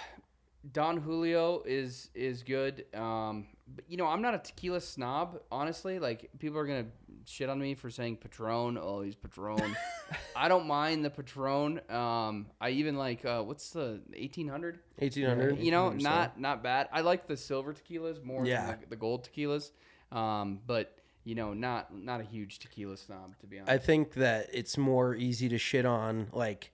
Don 0.72 0.97
Julio 0.97 1.62
is 1.64 2.11
is 2.14 2.43
good. 2.43 2.84
Um, 2.93 3.47
but 3.72 3.84
you 3.89 3.97
know, 3.97 4.07
I'm 4.07 4.22
not 4.22 4.34
a 4.34 4.39
tequila 4.39 4.80
snob, 4.80 5.41
honestly. 5.53 6.01
Like 6.01 6.30
people 6.41 6.59
are 6.59 6.66
gonna 6.66 6.87
shit 7.29 7.49
on 7.49 7.59
me 7.59 7.74
for 7.74 7.91
saying 7.91 8.16
Patron. 8.18 8.79
Oh, 8.81 9.03
he's 9.03 9.14
Patron. 9.14 9.77
I 10.35 10.49
don't 10.49 10.66
mind 10.66 11.05
the 11.05 11.11
Patron. 11.11 11.81
Um, 11.91 12.47
I 12.61 12.70
even 12.70 12.97
like 12.97 13.24
uh, 13.24 13.43
what's 13.43 13.70
the 13.70 14.01
1800? 14.16 14.79
Eighteen 14.99 15.27
hundred. 15.27 15.59
You 15.59 15.70
know, 15.70 15.91
not 15.91 16.41
not 16.41 16.62
bad. 16.62 16.89
I 16.93 17.01
like 17.03 17.27
the 17.27 17.37
silver 17.37 17.74
tequilas 17.74 18.22
more 18.24 18.47
Yeah. 18.47 18.66
than 18.66 18.81
the, 18.83 18.87
the 18.91 18.97
gold 18.97 19.29
tequilas. 19.29 19.70
Um, 20.12 20.61
but 20.66 20.97
you 21.24 21.35
know, 21.35 21.53
not 21.53 21.95
not 21.95 22.20
a 22.20 22.24
huge 22.24 22.59
tequila 22.61 22.97
snob 22.97 23.37
to 23.41 23.47
be 23.47 23.59
honest. 23.59 23.72
I 23.72 23.79
think 23.79 24.14
that 24.14 24.49
it's 24.53 24.79
more 24.79 25.14
easy 25.14 25.49
to 25.49 25.59
shit 25.59 25.85
on. 25.85 26.29
Like, 26.33 26.70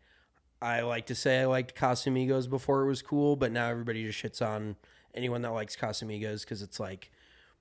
I 0.60 0.82
like 0.82 1.06
to 1.06 1.14
say 1.14 1.40
I 1.40 1.46
liked 1.46 1.74
Casamigos 1.74 2.48
before 2.50 2.82
it 2.82 2.86
was 2.86 3.00
cool, 3.02 3.34
but 3.36 3.50
now 3.50 3.68
everybody 3.68 4.04
just 4.04 4.22
shits 4.22 4.46
on 4.46 4.76
anyone 5.14 5.42
that 5.42 5.52
likes 5.52 5.74
Casamigos 5.76 6.42
because 6.42 6.60
it's 6.62 6.78
like 6.78 7.10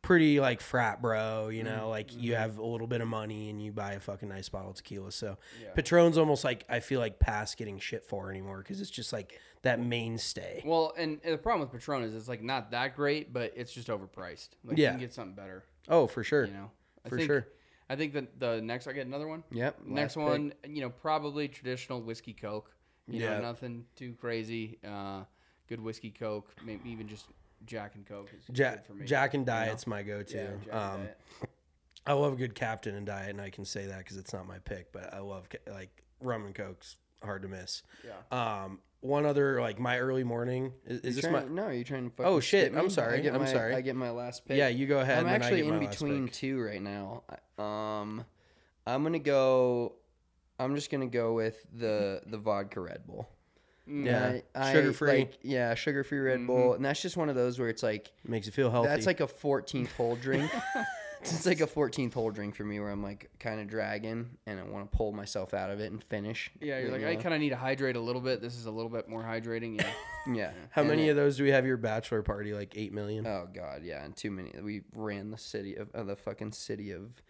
pretty 0.01 0.39
like 0.39 0.61
frat 0.61 1.01
bro, 1.01 1.49
you 1.49 1.63
know, 1.63 1.89
like 1.89 2.15
you 2.15 2.35
have 2.35 2.57
a 2.57 2.65
little 2.65 2.87
bit 2.87 3.01
of 3.01 3.07
money 3.07 3.49
and 3.49 3.61
you 3.61 3.71
buy 3.71 3.93
a 3.93 3.99
fucking 3.99 4.27
nice 4.29 4.49
bottle 4.49 4.71
of 4.71 4.75
tequila. 4.77 5.11
So 5.11 5.37
Patron's 5.75 6.17
almost 6.17 6.43
like 6.43 6.65
I 6.69 6.79
feel 6.79 6.99
like 6.99 7.19
past 7.19 7.57
getting 7.57 7.77
shit 7.79 8.03
for 8.03 8.29
anymore 8.31 8.57
because 8.59 8.81
it's 8.81 8.89
just 8.89 9.13
like 9.13 9.39
that 9.61 9.79
mainstay. 9.79 10.63
well, 10.65 10.93
and, 10.97 11.19
and 11.23 11.33
the 11.33 11.37
problem 11.37 11.61
with 11.61 11.71
Patron 11.71 12.03
is 12.03 12.15
it's 12.15 12.27
like 12.27 12.41
not 12.41 12.71
that 12.71 12.95
great, 12.95 13.31
but 13.31 13.53
it's 13.55 13.71
just 13.71 13.89
overpriced. 13.89 14.49
Like 14.63 14.77
Yeah. 14.77 14.87
you 14.87 14.91
can 14.93 14.99
get 15.01 15.13
something 15.13 15.35
better. 15.35 15.63
Oh, 15.87 16.07
for 16.07 16.23
sure. 16.23 16.45
You 16.45 16.53
know, 16.53 16.71
I 17.05 17.09
For 17.09 17.17
think, 17.17 17.27
sure. 17.29 17.47
I 17.89 17.95
think 17.95 18.13
that 18.13 18.39
the 18.39 18.61
next 18.61 18.87
I 18.87 18.93
get 18.93 19.05
another 19.05 19.27
one. 19.27 19.43
Yep, 19.51 19.81
Next 19.85 20.15
pick. 20.15 20.23
one, 20.23 20.53
you 20.67 20.81
know, 20.81 20.89
probably 20.89 21.47
traditional 21.47 22.01
whiskey 22.01 22.33
coke. 22.33 22.71
You 23.07 23.21
Yeah. 23.21 23.35
know, 23.35 23.41
nothing 23.41 23.85
too 23.95 24.13
crazy. 24.19 24.79
Uh, 24.83 25.23
good 25.67 25.79
whiskey 25.81 26.09
coke, 26.11 26.49
maybe 26.65 26.89
even 26.89 27.07
just 27.07 27.25
Jack 27.65 27.95
and 27.95 28.05
Coke 28.05 28.29
is 28.37 28.43
Jack, 28.51 28.77
good 28.77 28.85
for 28.85 28.93
me. 28.93 29.05
Jack 29.05 29.33
and 29.33 29.47
you 29.47 29.53
know? 29.53 29.59
Diet's 29.59 29.87
my 29.87 30.03
go-to. 30.03 30.35
Yeah, 30.37 30.43
Jack 30.43 30.53
and 30.63 30.71
um, 30.73 30.99
Diet. 31.01 31.17
I 32.05 32.13
love 32.13 32.33
a 32.33 32.35
good 32.35 32.55
captain 32.55 32.95
and 32.95 33.05
diet, 33.05 33.29
and 33.29 33.39
I 33.39 33.49
can 33.51 33.63
say 33.63 33.85
that 33.85 33.99
because 33.99 34.17
it's 34.17 34.33
not 34.33 34.47
my 34.47 34.57
pick, 34.59 34.91
but 34.91 35.13
I 35.13 35.19
love 35.19 35.47
like 35.71 36.03
rum 36.19 36.45
and 36.45 36.55
cokes. 36.55 36.97
Hard 37.23 37.43
to 37.43 37.47
miss. 37.47 37.83
Yeah. 38.03 38.63
Um, 38.63 38.79
one 39.01 39.27
other 39.27 39.61
like 39.61 39.79
my 39.79 39.99
early 39.99 40.23
morning 40.23 40.73
is, 40.87 41.01
is 41.01 41.15
this 41.17 41.25
Trying- 41.25 41.53
my? 41.53 41.63
no, 41.65 41.69
you're 41.69 41.83
trying 41.83 42.09
to. 42.09 42.23
Oh, 42.23 42.39
shit, 42.39 42.75
I'm 42.75 42.89
sorry, 42.89 43.19
I 43.19 43.21
get 43.21 43.35
I'm 43.35 43.41
my, 43.41 43.47
sorry. 43.47 43.75
I 43.75 43.81
get 43.81 43.95
my 43.95 44.09
last 44.09 44.45
pick. 44.45 44.57
Yeah, 44.57 44.69
you 44.69 44.87
go 44.87 44.99
ahead 44.99 45.19
I'm 45.19 45.25
and 45.25 45.33
then 45.35 45.41
I 45.41 45.45
actually 45.45 45.61
get 45.61 45.73
in 45.73 45.79
my 45.79 45.87
between 45.87 46.27
two 46.29 46.59
right 46.59 46.81
now. 46.81 47.23
Um, 47.63 48.25
I'm 48.87 49.03
gonna 49.03 49.19
go. 49.19 49.93
I'm 50.57 50.75
just 50.75 50.89
gonna 50.89 51.07
go 51.07 51.33
with 51.33 51.63
the 51.71 52.21
the 52.25 52.37
vodka 52.39 52.79
Red 52.79 53.05
Bull. 53.05 53.29
Yeah, 53.91 54.39
I- 54.55 54.69
I, 54.69 54.73
sugar 54.73 54.93
free 54.93 55.09
like, 55.19 55.39
yeah, 55.41 55.75
sugar 55.75 56.03
free 56.03 56.19
Red 56.19 56.47
Bull, 56.47 56.73
and 56.73 56.83
that's 56.85 57.01
just 57.01 57.17
one 57.17 57.29
of 57.29 57.35
those 57.35 57.59
where 57.59 57.69
it's 57.69 57.83
like 57.83 58.11
makes 58.25 58.45
you 58.45 58.51
feel 58.51 58.71
healthy. 58.71 58.87
that's 58.89 59.05
like 59.05 59.19
a 59.19 59.27
14th 59.27 59.91
hole 59.93 60.15
drink. 60.15 60.49
it's 61.21 61.45
like 61.45 61.61
a 61.61 61.67
14th 61.67 62.13
hole 62.13 62.31
drink 62.31 62.55
for 62.55 62.63
me 62.63 62.79
where 62.79 62.89
I'm 62.89 63.03
like 63.03 63.29
kind 63.39 63.61
of 63.61 63.67
dragging 63.67 64.29
and 64.47 64.59
I 64.59 64.63
want 64.63 64.89
to 64.89 64.97
pull 64.97 65.11
myself 65.11 65.53
out 65.53 65.69
of 65.69 65.79
it 65.79 65.91
and 65.91 66.03
finish. 66.03 66.51
Yeah, 66.59 66.79
you're 66.79 66.87
you 66.87 67.05
like, 67.05 67.05
I 67.05 67.21
kind 67.21 67.35
of 67.35 67.41
need 67.41 67.49
to 67.49 67.55
hydrate 67.55 67.95
a 67.95 67.99
little 67.99 68.21
bit. 68.21 68.41
This 68.41 68.55
is 68.55 68.65
a 68.65 68.71
little 68.71 68.89
bit 68.89 69.07
more 69.07 69.21
hydrating. 69.21 69.79
Yeah. 69.79 69.91
yeah. 70.33 70.51
How 70.71 70.81
and 70.81 70.89
many 70.89 71.09
of 71.09 71.15
those 71.15 71.37
do 71.37 71.43
we 71.43 71.51
have 71.51 71.63
at 71.63 71.67
your 71.67 71.77
bachelor 71.77 72.23
party? 72.23 72.53
Like 72.53 72.73
eight 72.75 72.91
million. 72.91 73.27
Oh 73.27 73.47
god, 73.53 73.83
yeah, 73.83 74.03
and 74.03 74.15
too 74.15 74.31
many. 74.31 74.51
We 74.61 74.81
ran 74.95 75.29
the 75.29 75.37
city 75.37 75.75
of 75.75 75.89
uh, 75.93 76.03
the 76.03 76.15
fucking 76.15 76.53
city 76.53 76.91
of 76.91 77.21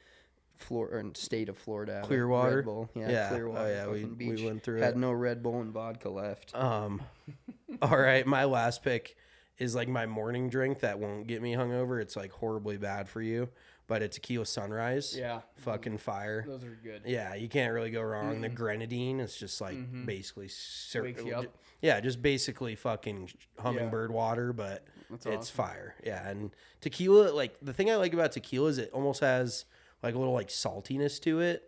Florida 0.61 0.97
or 1.07 1.11
state 1.15 1.49
of 1.49 1.57
Florida. 1.57 2.01
Clearwater? 2.05 2.57
Red 2.57 2.65
Bull. 2.65 2.89
Yeah, 2.95 3.09
Yeah. 3.09 3.25
Oh, 3.27 3.33
Clearwater. 3.33 3.69
yeah, 3.71 3.87
we- 3.87 4.01
fucking 4.03 4.17
we 4.17 4.35
beach. 4.35 4.45
went 4.45 4.63
through 4.63 4.77
it. 4.77 4.83
Had 4.83 4.93
it. 4.95 4.97
no 4.97 5.11
Red 5.11 5.41
Bull 5.43 5.61
and 5.61 5.71
vodka 5.71 6.09
left. 6.09 6.55
Um, 6.55 7.01
all 7.81 7.97
right, 7.97 8.25
my 8.25 8.45
last 8.45 8.83
pick 8.83 9.15
is 9.57 9.75
like 9.75 9.87
my 9.87 10.05
morning 10.05 10.49
drink 10.49 10.79
that 10.79 10.99
won't 10.99 11.27
get 11.27 11.41
me 11.41 11.53
hungover. 11.53 12.01
It's 12.01 12.15
like 12.15 12.31
horribly 12.31 12.77
bad 12.77 13.07
for 13.07 13.21
you, 13.21 13.47
but 13.85 14.01
it's 14.01 14.15
tequila 14.15 14.45
sunrise. 14.45 15.15
Yeah. 15.15 15.41
fucking 15.57 15.99
fire. 15.99 16.43
Those 16.47 16.63
are 16.63 16.79
good. 16.83 17.03
Yeah, 17.05 17.35
you 17.35 17.47
can't 17.47 17.71
really 17.73 17.91
go 17.91 18.01
wrong. 18.01 18.41
The 18.41 18.49
grenadine 18.49 19.19
is 19.19 19.35
just 19.35 19.61
like 19.61 19.77
basically 20.05 20.47
cer- 20.47 21.05
you 21.07 21.35
up. 21.35 21.45
Yeah, 21.81 21.99
just 21.99 22.21
basically 22.21 22.75
fucking 22.75 23.29
hummingbird 23.59 24.11
water, 24.11 24.51
but 24.53 24.83
That's 25.11 25.25
it's 25.27 25.35
awesome. 25.51 25.55
fire. 25.55 25.95
Yeah, 26.03 26.27
and 26.27 26.51
tequila, 26.79 27.31
like 27.31 27.55
the 27.61 27.73
thing 27.73 27.91
I 27.91 27.95
like 27.97 28.13
about 28.13 28.31
tequila 28.31 28.69
is 28.69 28.77
it 28.79 28.89
almost 28.93 29.19
has 29.21 29.65
like 30.03 30.15
a 30.15 30.17
little 30.17 30.33
like 30.33 30.49
saltiness 30.49 31.19
to 31.21 31.39
it. 31.39 31.63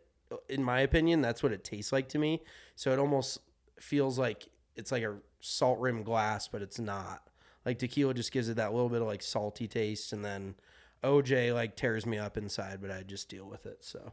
In 0.50 0.64
my 0.64 0.80
opinion, 0.80 1.22
that's 1.22 1.44
what 1.44 1.52
it 1.52 1.64
tastes 1.64 1.92
like 1.92 2.10
to 2.10 2.18
me. 2.18 2.42
So 2.76 2.92
it 2.92 3.00
almost 3.00 3.40
feels 3.80 4.18
like 4.18 4.48
it's 4.76 4.92
like 4.92 5.04
a 5.04 5.18
salt 5.40 5.80
rim 5.80 6.04
glass, 6.04 6.48
but 6.48 6.62
it's 6.62 6.80
not. 6.80 7.30
Like 7.66 7.80
tequila 7.80 8.14
just 8.14 8.32
gives 8.32 8.50
it 8.50 8.56
that 8.56 8.74
little 8.74 8.90
bit 8.90 9.02
of 9.02 9.08
like 9.08 9.22
salty 9.22 9.68
taste, 9.68 10.12
and 10.12 10.24
then 10.24 10.56
OJ 11.04 11.54
like 11.54 11.76
tears 11.76 12.06
me 12.06 12.18
up 12.18 12.38
inside, 12.38 12.80
but 12.82 12.92
I 12.92 13.04
just 13.04 13.30
deal 13.30 13.46
with 13.46 13.66
it. 13.66 13.84
So 13.84 14.12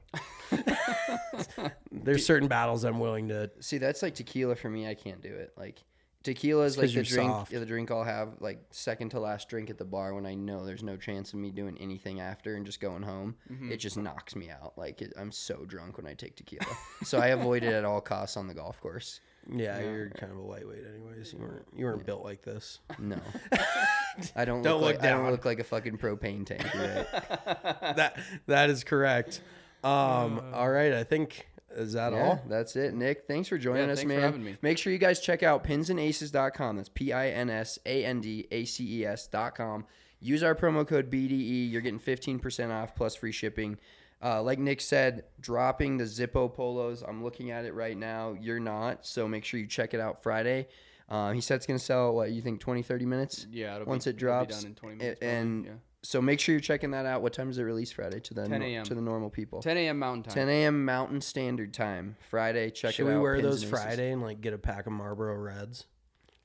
there's 1.91 2.25
certain 2.25 2.49
battles 2.49 2.85
I'm 2.85 3.01
willing 3.01 3.29
to. 3.29 3.51
See, 3.61 3.79
that's 3.79 4.03
like 4.03 4.15
tequila 4.15 4.57
for 4.57 4.69
me. 4.69 4.89
I 4.89 4.95
can't 4.95 5.23
do 5.23 5.35
it. 5.35 5.53
Like 5.57 5.83
tequila 6.23 6.65
is 6.65 6.77
like 6.77 6.93
the 6.93 7.03
drink, 7.03 7.31
soft. 7.31 7.51
the 7.51 7.67
drink 7.67 7.91
I'll 7.91 8.05
have 8.05 8.35
like 8.41 8.61
second 8.71 9.11
to 9.11 9.21
last 9.21 9.49
drink 9.49 9.71
at 9.71 9.79
the 9.79 9.85
bar 9.85 10.15
when 10.15 10.27
I 10.27 10.35
know 10.35 10.65
there's 10.65 10.83
no 10.83 10.97
chance 10.97 11.33
of 11.33 11.39
me 11.39 11.51
doing 11.51 11.77
anything 11.79 12.21
after 12.21 12.57
and 12.57 12.67
just 12.67 12.81
going 12.81 13.03
home. 13.03 13.37
Mm-hmm. 13.51 13.73
It 13.73 13.79
just 13.79 13.97
knocks 13.97 14.37
me 14.37 14.51
out. 14.51 14.75
Like 14.77 15.03
it, 15.03 15.13
I'm 15.17 15.33
so 15.33 15.65
drunk 15.65 15.97
when 15.97 16.07
I 16.07 16.15
take 16.15 16.37
tequila, 16.37 16.67
so 17.05 17.19
I 17.19 17.29
avoid 17.29 17.63
it 17.63 17.73
at 17.73 17.85
all 17.85 18.01
costs 18.01 18.37
on 18.37 18.47
the 18.47 18.55
golf 18.55 18.81
course. 18.81 19.21
Yeah, 19.51 19.81
you're 19.81 20.11
kind 20.11 20.31
of 20.33 20.39
a 20.39 20.43
lightweight, 20.43 20.85
anyways. 20.87 21.33
You 21.33 21.39
weren't 21.39 21.67
you 21.75 21.85
weren't 21.87 22.05
built 22.05 22.25
like 22.25 22.43
this. 22.43 22.81
No, 22.99 23.19
I 24.37 24.45
don't. 24.45 24.63
Don't 24.63 24.81
look, 24.81 24.95
look 24.95 25.03
like, 25.03 25.05
I 25.05 25.17
don't 25.17 25.31
look 25.31 25.45
like 25.45 25.61
a 25.61 25.65
fucking 25.65 25.99
propane 25.99 26.45
tank. 26.45 26.63
Right. 26.75 27.07
that 27.97 28.19
that 28.47 28.71
is 28.71 28.85
correct. 28.85 29.41
Um, 29.83 30.43
all 30.53 30.69
right, 30.71 30.93
I 30.93 31.05
think 31.05 31.49
is 31.75 31.93
that 31.95 32.13
Yeah, 32.13 32.23
all. 32.25 32.43
that's 32.49 32.77
it. 32.77 32.95
Nick, 32.95 33.25
thanks 33.27 33.49
for 33.49 33.59
joining 33.59 33.87
Yeah, 33.87 33.93
us, 33.93 33.99
thanks 34.01 34.13
for 34.13 34.21
man. 34.21 34.23
having 34.23 34.45
me. 34.45 34.57
Make 34.63 34.79
sure 34.79 34.93
you 34.93 34.99
guys 34.99 35.21
check 35.21 35.43
out 35.43 35.65
pinsandaces.com. 35.65 36.77
That's 36.77 36.89
P 36.89 37.13
I 37.13 37.29
N 37.29 37.51
S 37.51 37.79
A 37.87 38.05
N 38.05 38.21
D 38.21 38.47
A 38.51 38.65
C 38.65 39.01
E 39.01 39.07
S.com. 39.07 39.87
Use 40.21 40.43
our 40.43 40.55
promo 40.55 40.87
code 40.87 41.11
BDE. 41.11 41.71
You're 41.71 41.81
getting 41.81 41.99
15% 42.01 42.71
off 42.71 42.95
plus 42.95 43.15
free 43.15 43.33
shipping. 43.33 43.79
Uh, 44.23 44.43
like 44.43 44.59
Nick 44.59 44.83
said, 44.83 45.25
dropping 45.41 45.97
the 45.97 46.05
Zippo 46.05 46.53
polos. 46.53 47.03
I'm 47.03 47.25
looking 47.25 47.51
at 47.51 47.65
it 47.65 47.73
right 47.73 47.97
now. 47.97 48.37
You're 48.39 48.61
not. 48.61 49.07
So 49.07 49.27
make 49.27 49.45
sure 49.47 49.59
you 49.59 49.67
check 49.67 49.95
it 49.95 50.01
out 50.01 50.23
Friday. 50.23 50.69
Uh, 51.09 51.33
he 51.33 51.41
said 51.41 51.57
it's 51.57 51.67
going 51.67 51.79
to 51.79 51.85
sell, 51.85 52.15
what, 52.15 52.31
you 52.31 52.41
think 52.43 52.61
20, 52.61 52.83
30 52.83 53.05
minutes? 53.07 53.47
Yeah, 53.51 53.77
it'll 53.77 53.87
Once 53.89 54.05
be, 54.05 54.11
it 54.11 54.17
it'll 54.17 54.17
be 54.19 54.21
drops. 54.47 54.57
done 54.63 54.67
in 54.67 54.75
20 54.77 54.95
A- 54.95 54.99
minutes. 54.99 55.19
probably, 55.21 55.37
and 55.39 55.65
yeah. 55.65 55.71
So 56.03 56.21
make 56.23 56.41
sure 56.41 56.55
you're 56.55 56.61
checking 56.61 56.93
that 56.93 57.07
out. 57.07 57.23
What 57.23 57.33
time 57.33 57.51
is 57.51 57.59
it 57.59 57.63
released 57.63 57.95
Friday 57.95 58.21
to 58.21 58.35
the 58.35 58.47
10 58.49 58.61
no- 58.61 58.67
a.m.. 58.67 58.85
to 58.85 58.95
the 58.95 59.01
normal 59.03 59.31
people? 59.31 59.61
10 59.63 59.77
a.m. 59.77 59.99
Mountain 59.99 60.23
Time. 60.25 60.35
10 60.35 60.49
a.m. 60.49 60.85
Mountain 60.85 61.21
Standard 61.21 61.75
Time. 61.75 62.17
Friday. 62.31 62.71
Check 62.71 62.95
Should 62.95 63.07
it 63.07 63.11
out. 63.11 63.15
we 63.17 63.21
wear 63.21 63.35
Pins 63.37 63.45
those 63.47 63.63
and 63.65 63.73
Aces. 63.73 63.85
Friday 63.85 64.13
and 64.13 64.23
like 64.23 64.41
get 64.41 64.53
a 64.55 64.59
pack 64.59 64.87
of 64.87 64.93
Marlboro 64.93 65.37
Reds? 65.37 65.87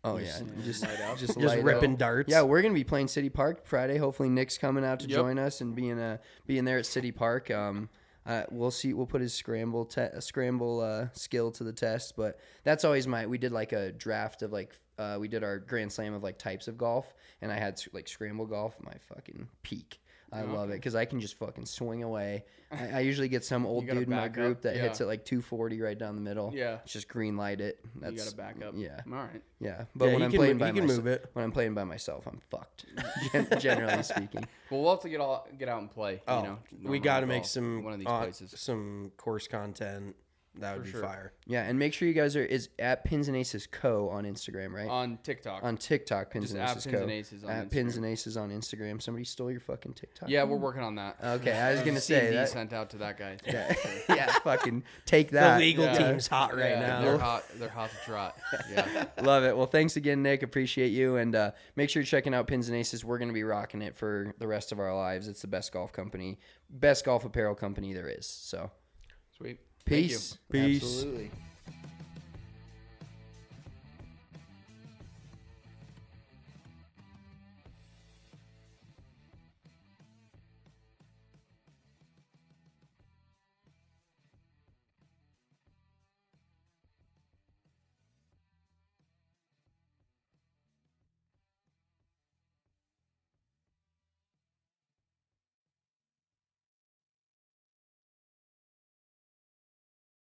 Oh 0.03 0.17
yeah, 0.17 0.39
just 0.63 0.83
just, 0.83 1.19
Just 1.19 1.37
light 1.39 1.63
ripping 1.63 1.93
up. 1.93 1.97
darts. 1.99 2.29
Yeah, 2.31 2.43
we're 2.43 2.61
gonna 2.61 2.75
be 2.75 2.83
playing 2.83 3.07
City 3.07 3.29
Park 3.29 3.65
Friday. 3.65 3.97
Hopefully, 3.97 4.29
Nick's 4.29 4.55
coming 4.57 4.85
out 4.85 4.99
to 4.99 5.07
Yep. 5.07 5.15
join 5.17 5.39
us 5.39 5.61
and 5.61 5.73
being 5.75 5.99
uh 5.99 6.17
being 6.45 6.63
there 6.63 6.77
at 6.77 6.85
City 6.85 7.11
Park. 7.11 7.49
Um, 7.49 7.89
uh, 8.27 8.43
we'll 8.51 8.69
see. 8.69 8.93
We'll 8.93 9.07
put 9.07 9.21
his 9.21 9.33
scramble 9.33 9.83
te- 9.85 10.19
scramble 10.19 10.79
uh, 10.81 11.07
skill 11.13 11.51
to 11.53 11.63
the 11.63 11.73
test. 11.73 12.15
But 12.15 12.37
that's 12.63 12.83
always 12.85 13.07
my. 13.07 13.25
We 13.25 13.39
did 13.39 13.51
like 13.51 13.71
a 13.71 13.91
draft 13.91 14.43
of 14.43 14.51
like 14.51 14.79
uh, 14.97 15.17
we 15.19 15.27
did 15.27 15.43
our 15.43 15.59
Grand 15.59 15.91
Slam 15.91 16.13
of 16.13 16.23
like 16.23 16.37
types 16.37 16.67
of 16.67 16.77
golf, 16.77 17.13
and 17.41 17.51
I 17.51 17.55
had 17.59 17.81
like 17.93 18.07
scramble 18.07 18.45
golf. 18.45 18.75
My 18.81 18.93
fucking 19.13 19.47
peak. 19.63 19.99
I 20.33 20.41
love 20.41 20.69
it 20.69 20.73
because 20.73 20.95
I 20.95 21.05
can 21.05 21.21
just 21.21 21.35
fucking 21.39 21.65
swing 21.65 22.03
away. 22.03 22.43
I, 22.69 22.89
I 22.89 22.99
usually 23.01 23.29
get 23.29 23.45
some 23.45 23.65
old 23.65 23.87
dude 23.87 24.03
in 24.03 24.09
my 24.09 24.27
group 24.27 24.57
up, 24.57 24.63
that 24.63 24.75
hits 24.75 24.99
it 24.99 25.05
like 25.05 25.23
240 25.23 25.79
right 25.79 25.97
down 25.97 26.15
the 26.15 26.21
middle. 26.21 26.51
Yeah. 26.53 26.79
It's 26.83 26.91
just 26.91 27.07
green 27.07 27.37
light 27.37 27.61
it. 27.61 27.79
That's 27.95 28.11
you 28.11 28.17
got 28.17 28.27
to 28.27 28.35
back 28.35 28.61
up. 28.61 28.73
Yeah. 28.75 28.99
All 29.07 29.13
right. 29.13 29.41
yeah, 29.61 29.85
but 29.95 30.07
Yeah, 30.07 30.13
when 30.13 30.23
I'm 30.23 30.31
can 30.31 30.39
playing 30.39 30.57
mo- 30.57 30.65
by 30.65 30.71
can 30.71 30.83
myself, 30.87 30.97
move 30.97 31.07
it. 31.07 31.29
when 31.31 31.45
I'm 31.45 31.51
playing 31.53 31.73
by 31.73 31.85
myself, 31.85 32.27
I'm 32.27 32.41
fucked. 32.49 32.85
Generally 33.61 34.03
speaking. 34.03 34.45
Well, 34.71 34.81
we'll 34.81 34.91
have 34.91 35.01
to 35.01 35.09
get 35.09 35.21
all 35.21 35.47
get 35.57 35.69
out 35.69 35.79
and 35.79 35.91
play. 35.91 36.21
Oh, 36.27 36.41
you 36.41 36.43
know, 36.47 36.57
we 36.89 36.97
got 36.99 37.19
to 37.19 37.27
make 37.27 37.45
some 37.45 37.83
one 37.83 37.93
of 37.93 37.99
these 37.99 38.07
uh, 38.07 38.19
places. 38.23 38.53
some 38.57 39.11
course 39.15 39.47
content. 39.47 40.15
That 40.59 40.75
would 40.77 40.85
be 40.85 40.91
sure. 40.91 41.01
fire. 41.01 41.33
Yeah, 41.47 41.63
and 41.63 41.77
make 41.77 41.93
sure 41.93 42.07
you 42.07 42.13
guys 42.13 42.35
are 42.35 42.43
is 42.45 42.69
at 42.79 43.03
Pins 43.03 43.27
and 43.27 43.35
Aces 43.35 43.67
Co 43.67 44.09
on 44.09 44.23
Instagram, 44.23 44.71
right? 44.71 44.87
On 44.87 45.17
TikTok. 45.21 45.63
on 45.63 45.75
TikTok, 45.77 46.31
Pins 46.31 46.45
Just 46.45 46.53
and 46.55 46.63
at 46.63 46.69
Aces 46.71 46.85
Pins 46.85 46.95
Co. 46.95 47.01
and 47.03 47.11
Aces 47.11 47.43
on 47.43 47.49
at 47.49 47.69
Pins 47.69 47.97
and 47.97 48.05
Aces 48.05 48.37
on 48.37 48.49
Instagram. 48.51 49.01
Somebody 49.01 49.25
stole 49.25 49.51
your 49.51 49.59
fucking 49.59 49.93
TikTok. 49.93 50.29
yeah, 50.29 50.43
we're 50.43 50.55
working 50.57 50.81
on 50.83 50.95
that. 50.95 51.17
Okay, 51.21 51.51
I 51.51 51.71
was 51.73 51.81
gonna 51.85 51.99
say 51.99 52.31
that. 52.31 52.49
sent 52.49 52.71
out 52.73 52.89
to 52.91 52.97
that 52.97 53.17
guy. 53.17 53.37
Yeah, 53.45 53.75
yeah, 54.09 54.31
fucking 54.43 54.83
take 55.05 55.31
that. 55.31 55.55
the 55.55 55.59
legal 55.65 55.85
yeah. 55.85 55.97
team's 55.97 56.27
hot 56.27 56.55
right 56.55 56.69
Yeah, 56.71 56.79
now. 56.79 57.01
They're 57.01 57.17
hot. 57.17 57.43
They're 57.55 57.69
hot 57.69 57.89
to 57.91 57.97
trot. 58.05 58.37
Yeah. 58.71 59.05
Love 59.21 59.43
it. 59.43 59.55
Well, 59.55 59.65
thanks 59.67 59.97
again, 59.97 60.23
Nick. 60.23 60.41
Appreciate 60.41 60.89
you. 60.89 61.17
And 61.17 61.35
uh, 61.35 61.51
make 61.75 61.89
sure 61.89 62.01
you're 62.01 62.07
checking 62.07 62.33
out 62.33 62.47
Pins 62.47 62.69
and 62.69 62.77
Aces. 62.77 63.03
We're 63.05 63.17
going 63.17 63.27
to 63.29 63.33
be 63.33 63.43
rocking 63.43 63.81
it 63.81 63.95
for 63.95 64.33
the 64.39 64.47
rest 64.47 64.71
of 64.71 64.79
our 64.79 64.95
lives. 64.95 65.27
It's 65.27 65.41
the 65.41 65.47
best 65.47 65.71
golf 65.71 65.91
company, 65.93 66.39
best 66.69 67.03
golf 67.05 67.25
apparel 67.25 67.55
company 67.55 67.93
there 67.93 68.07
is. 68.07 68.25
So, 68.25 68.71
Sweet. 69.37 69.59
Thank 69.88 70.03
you. 70.03 70.07
peace. 70.17 70.38
Peace. 70.51 70.83
Absolutely. 70.83 71.31